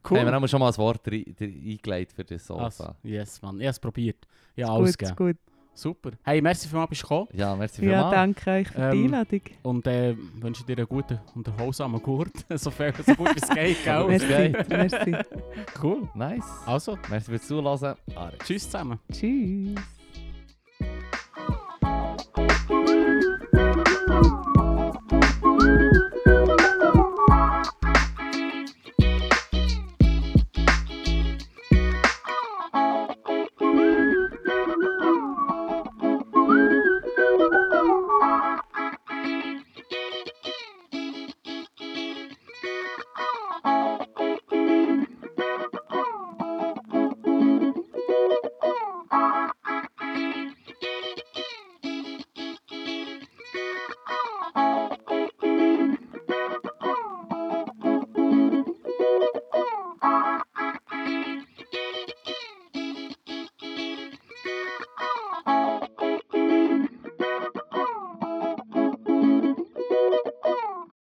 Cool. 0.10 0.20
Haben 0.20 0.28
wir 0.28 0.34
haben 0.34 0.48
schon 0.48 0.60
mal 0.60 0.70
ein 0.72 0.78
Wort 0.78 1.08
eingelegt 1.08 2.14
für 2.14 2.24
das 2.24 2.46
Sofa. 2.46 2.64
Also, 2.64 2.96
yes, 3.04 3.42
Mann. 3.42 3.58
Ich 3.60 3.66
habe 3.66 3.72
es 3.72 3.80
probiert. 3.80 4.28
Ja, 4.56 4.70
alles 4.70 4.98
gut, 4.98 5.16
gut. 5.16 5.38
Super. 5.74 6.12
Hey, 6.24 6.42
merci 6.42 6.68
für 6.68 6.86
bist 6.88 7.04
du 7.04 7.08
gekommen. 7.08 7.28
Ja, 7.34 7.56
merci 7.56 7.86
Ja, 7.86 8.10
vielmals. 8.10 8.16
danke 8.16 8.52
euch 8.52 8.68
für 8.68 8.92
die 8.92 8.98
Ähm, 8.98 9.06
Einladung. 9.06 9.42
Und 9.64 9.88
äh, 9.88 10.16
wünsche 10.42 10.66
dir 10.66 10.78
einen 10.78 10.88
guten 10.88 11.20
und 11.36 11.48
erholsamen 11.48 12.02
Gurt. 12.02 12.34
so, 12.56 12.70
viel, 12.72 12.94
so 13.06 13.16
gut 13.16 13.34
wie 13.34 13.40
es 13.42 13.50
geht, 13.50 13.84
gell? 13.86 14.06
Merci. 14.06 14.66
Merci. 14.70 15.16
Cool. 15.82 16.10
Nice. 16.16 16.44
Also, 16.66 16.98
Merci 17.10 17.32
fürs 17.32 17.48
Zuhören. 17.48 17.96
Tschüss 18.44 18.64
zusammen. 18.66 19.00
Tschüss. 19.12 19.76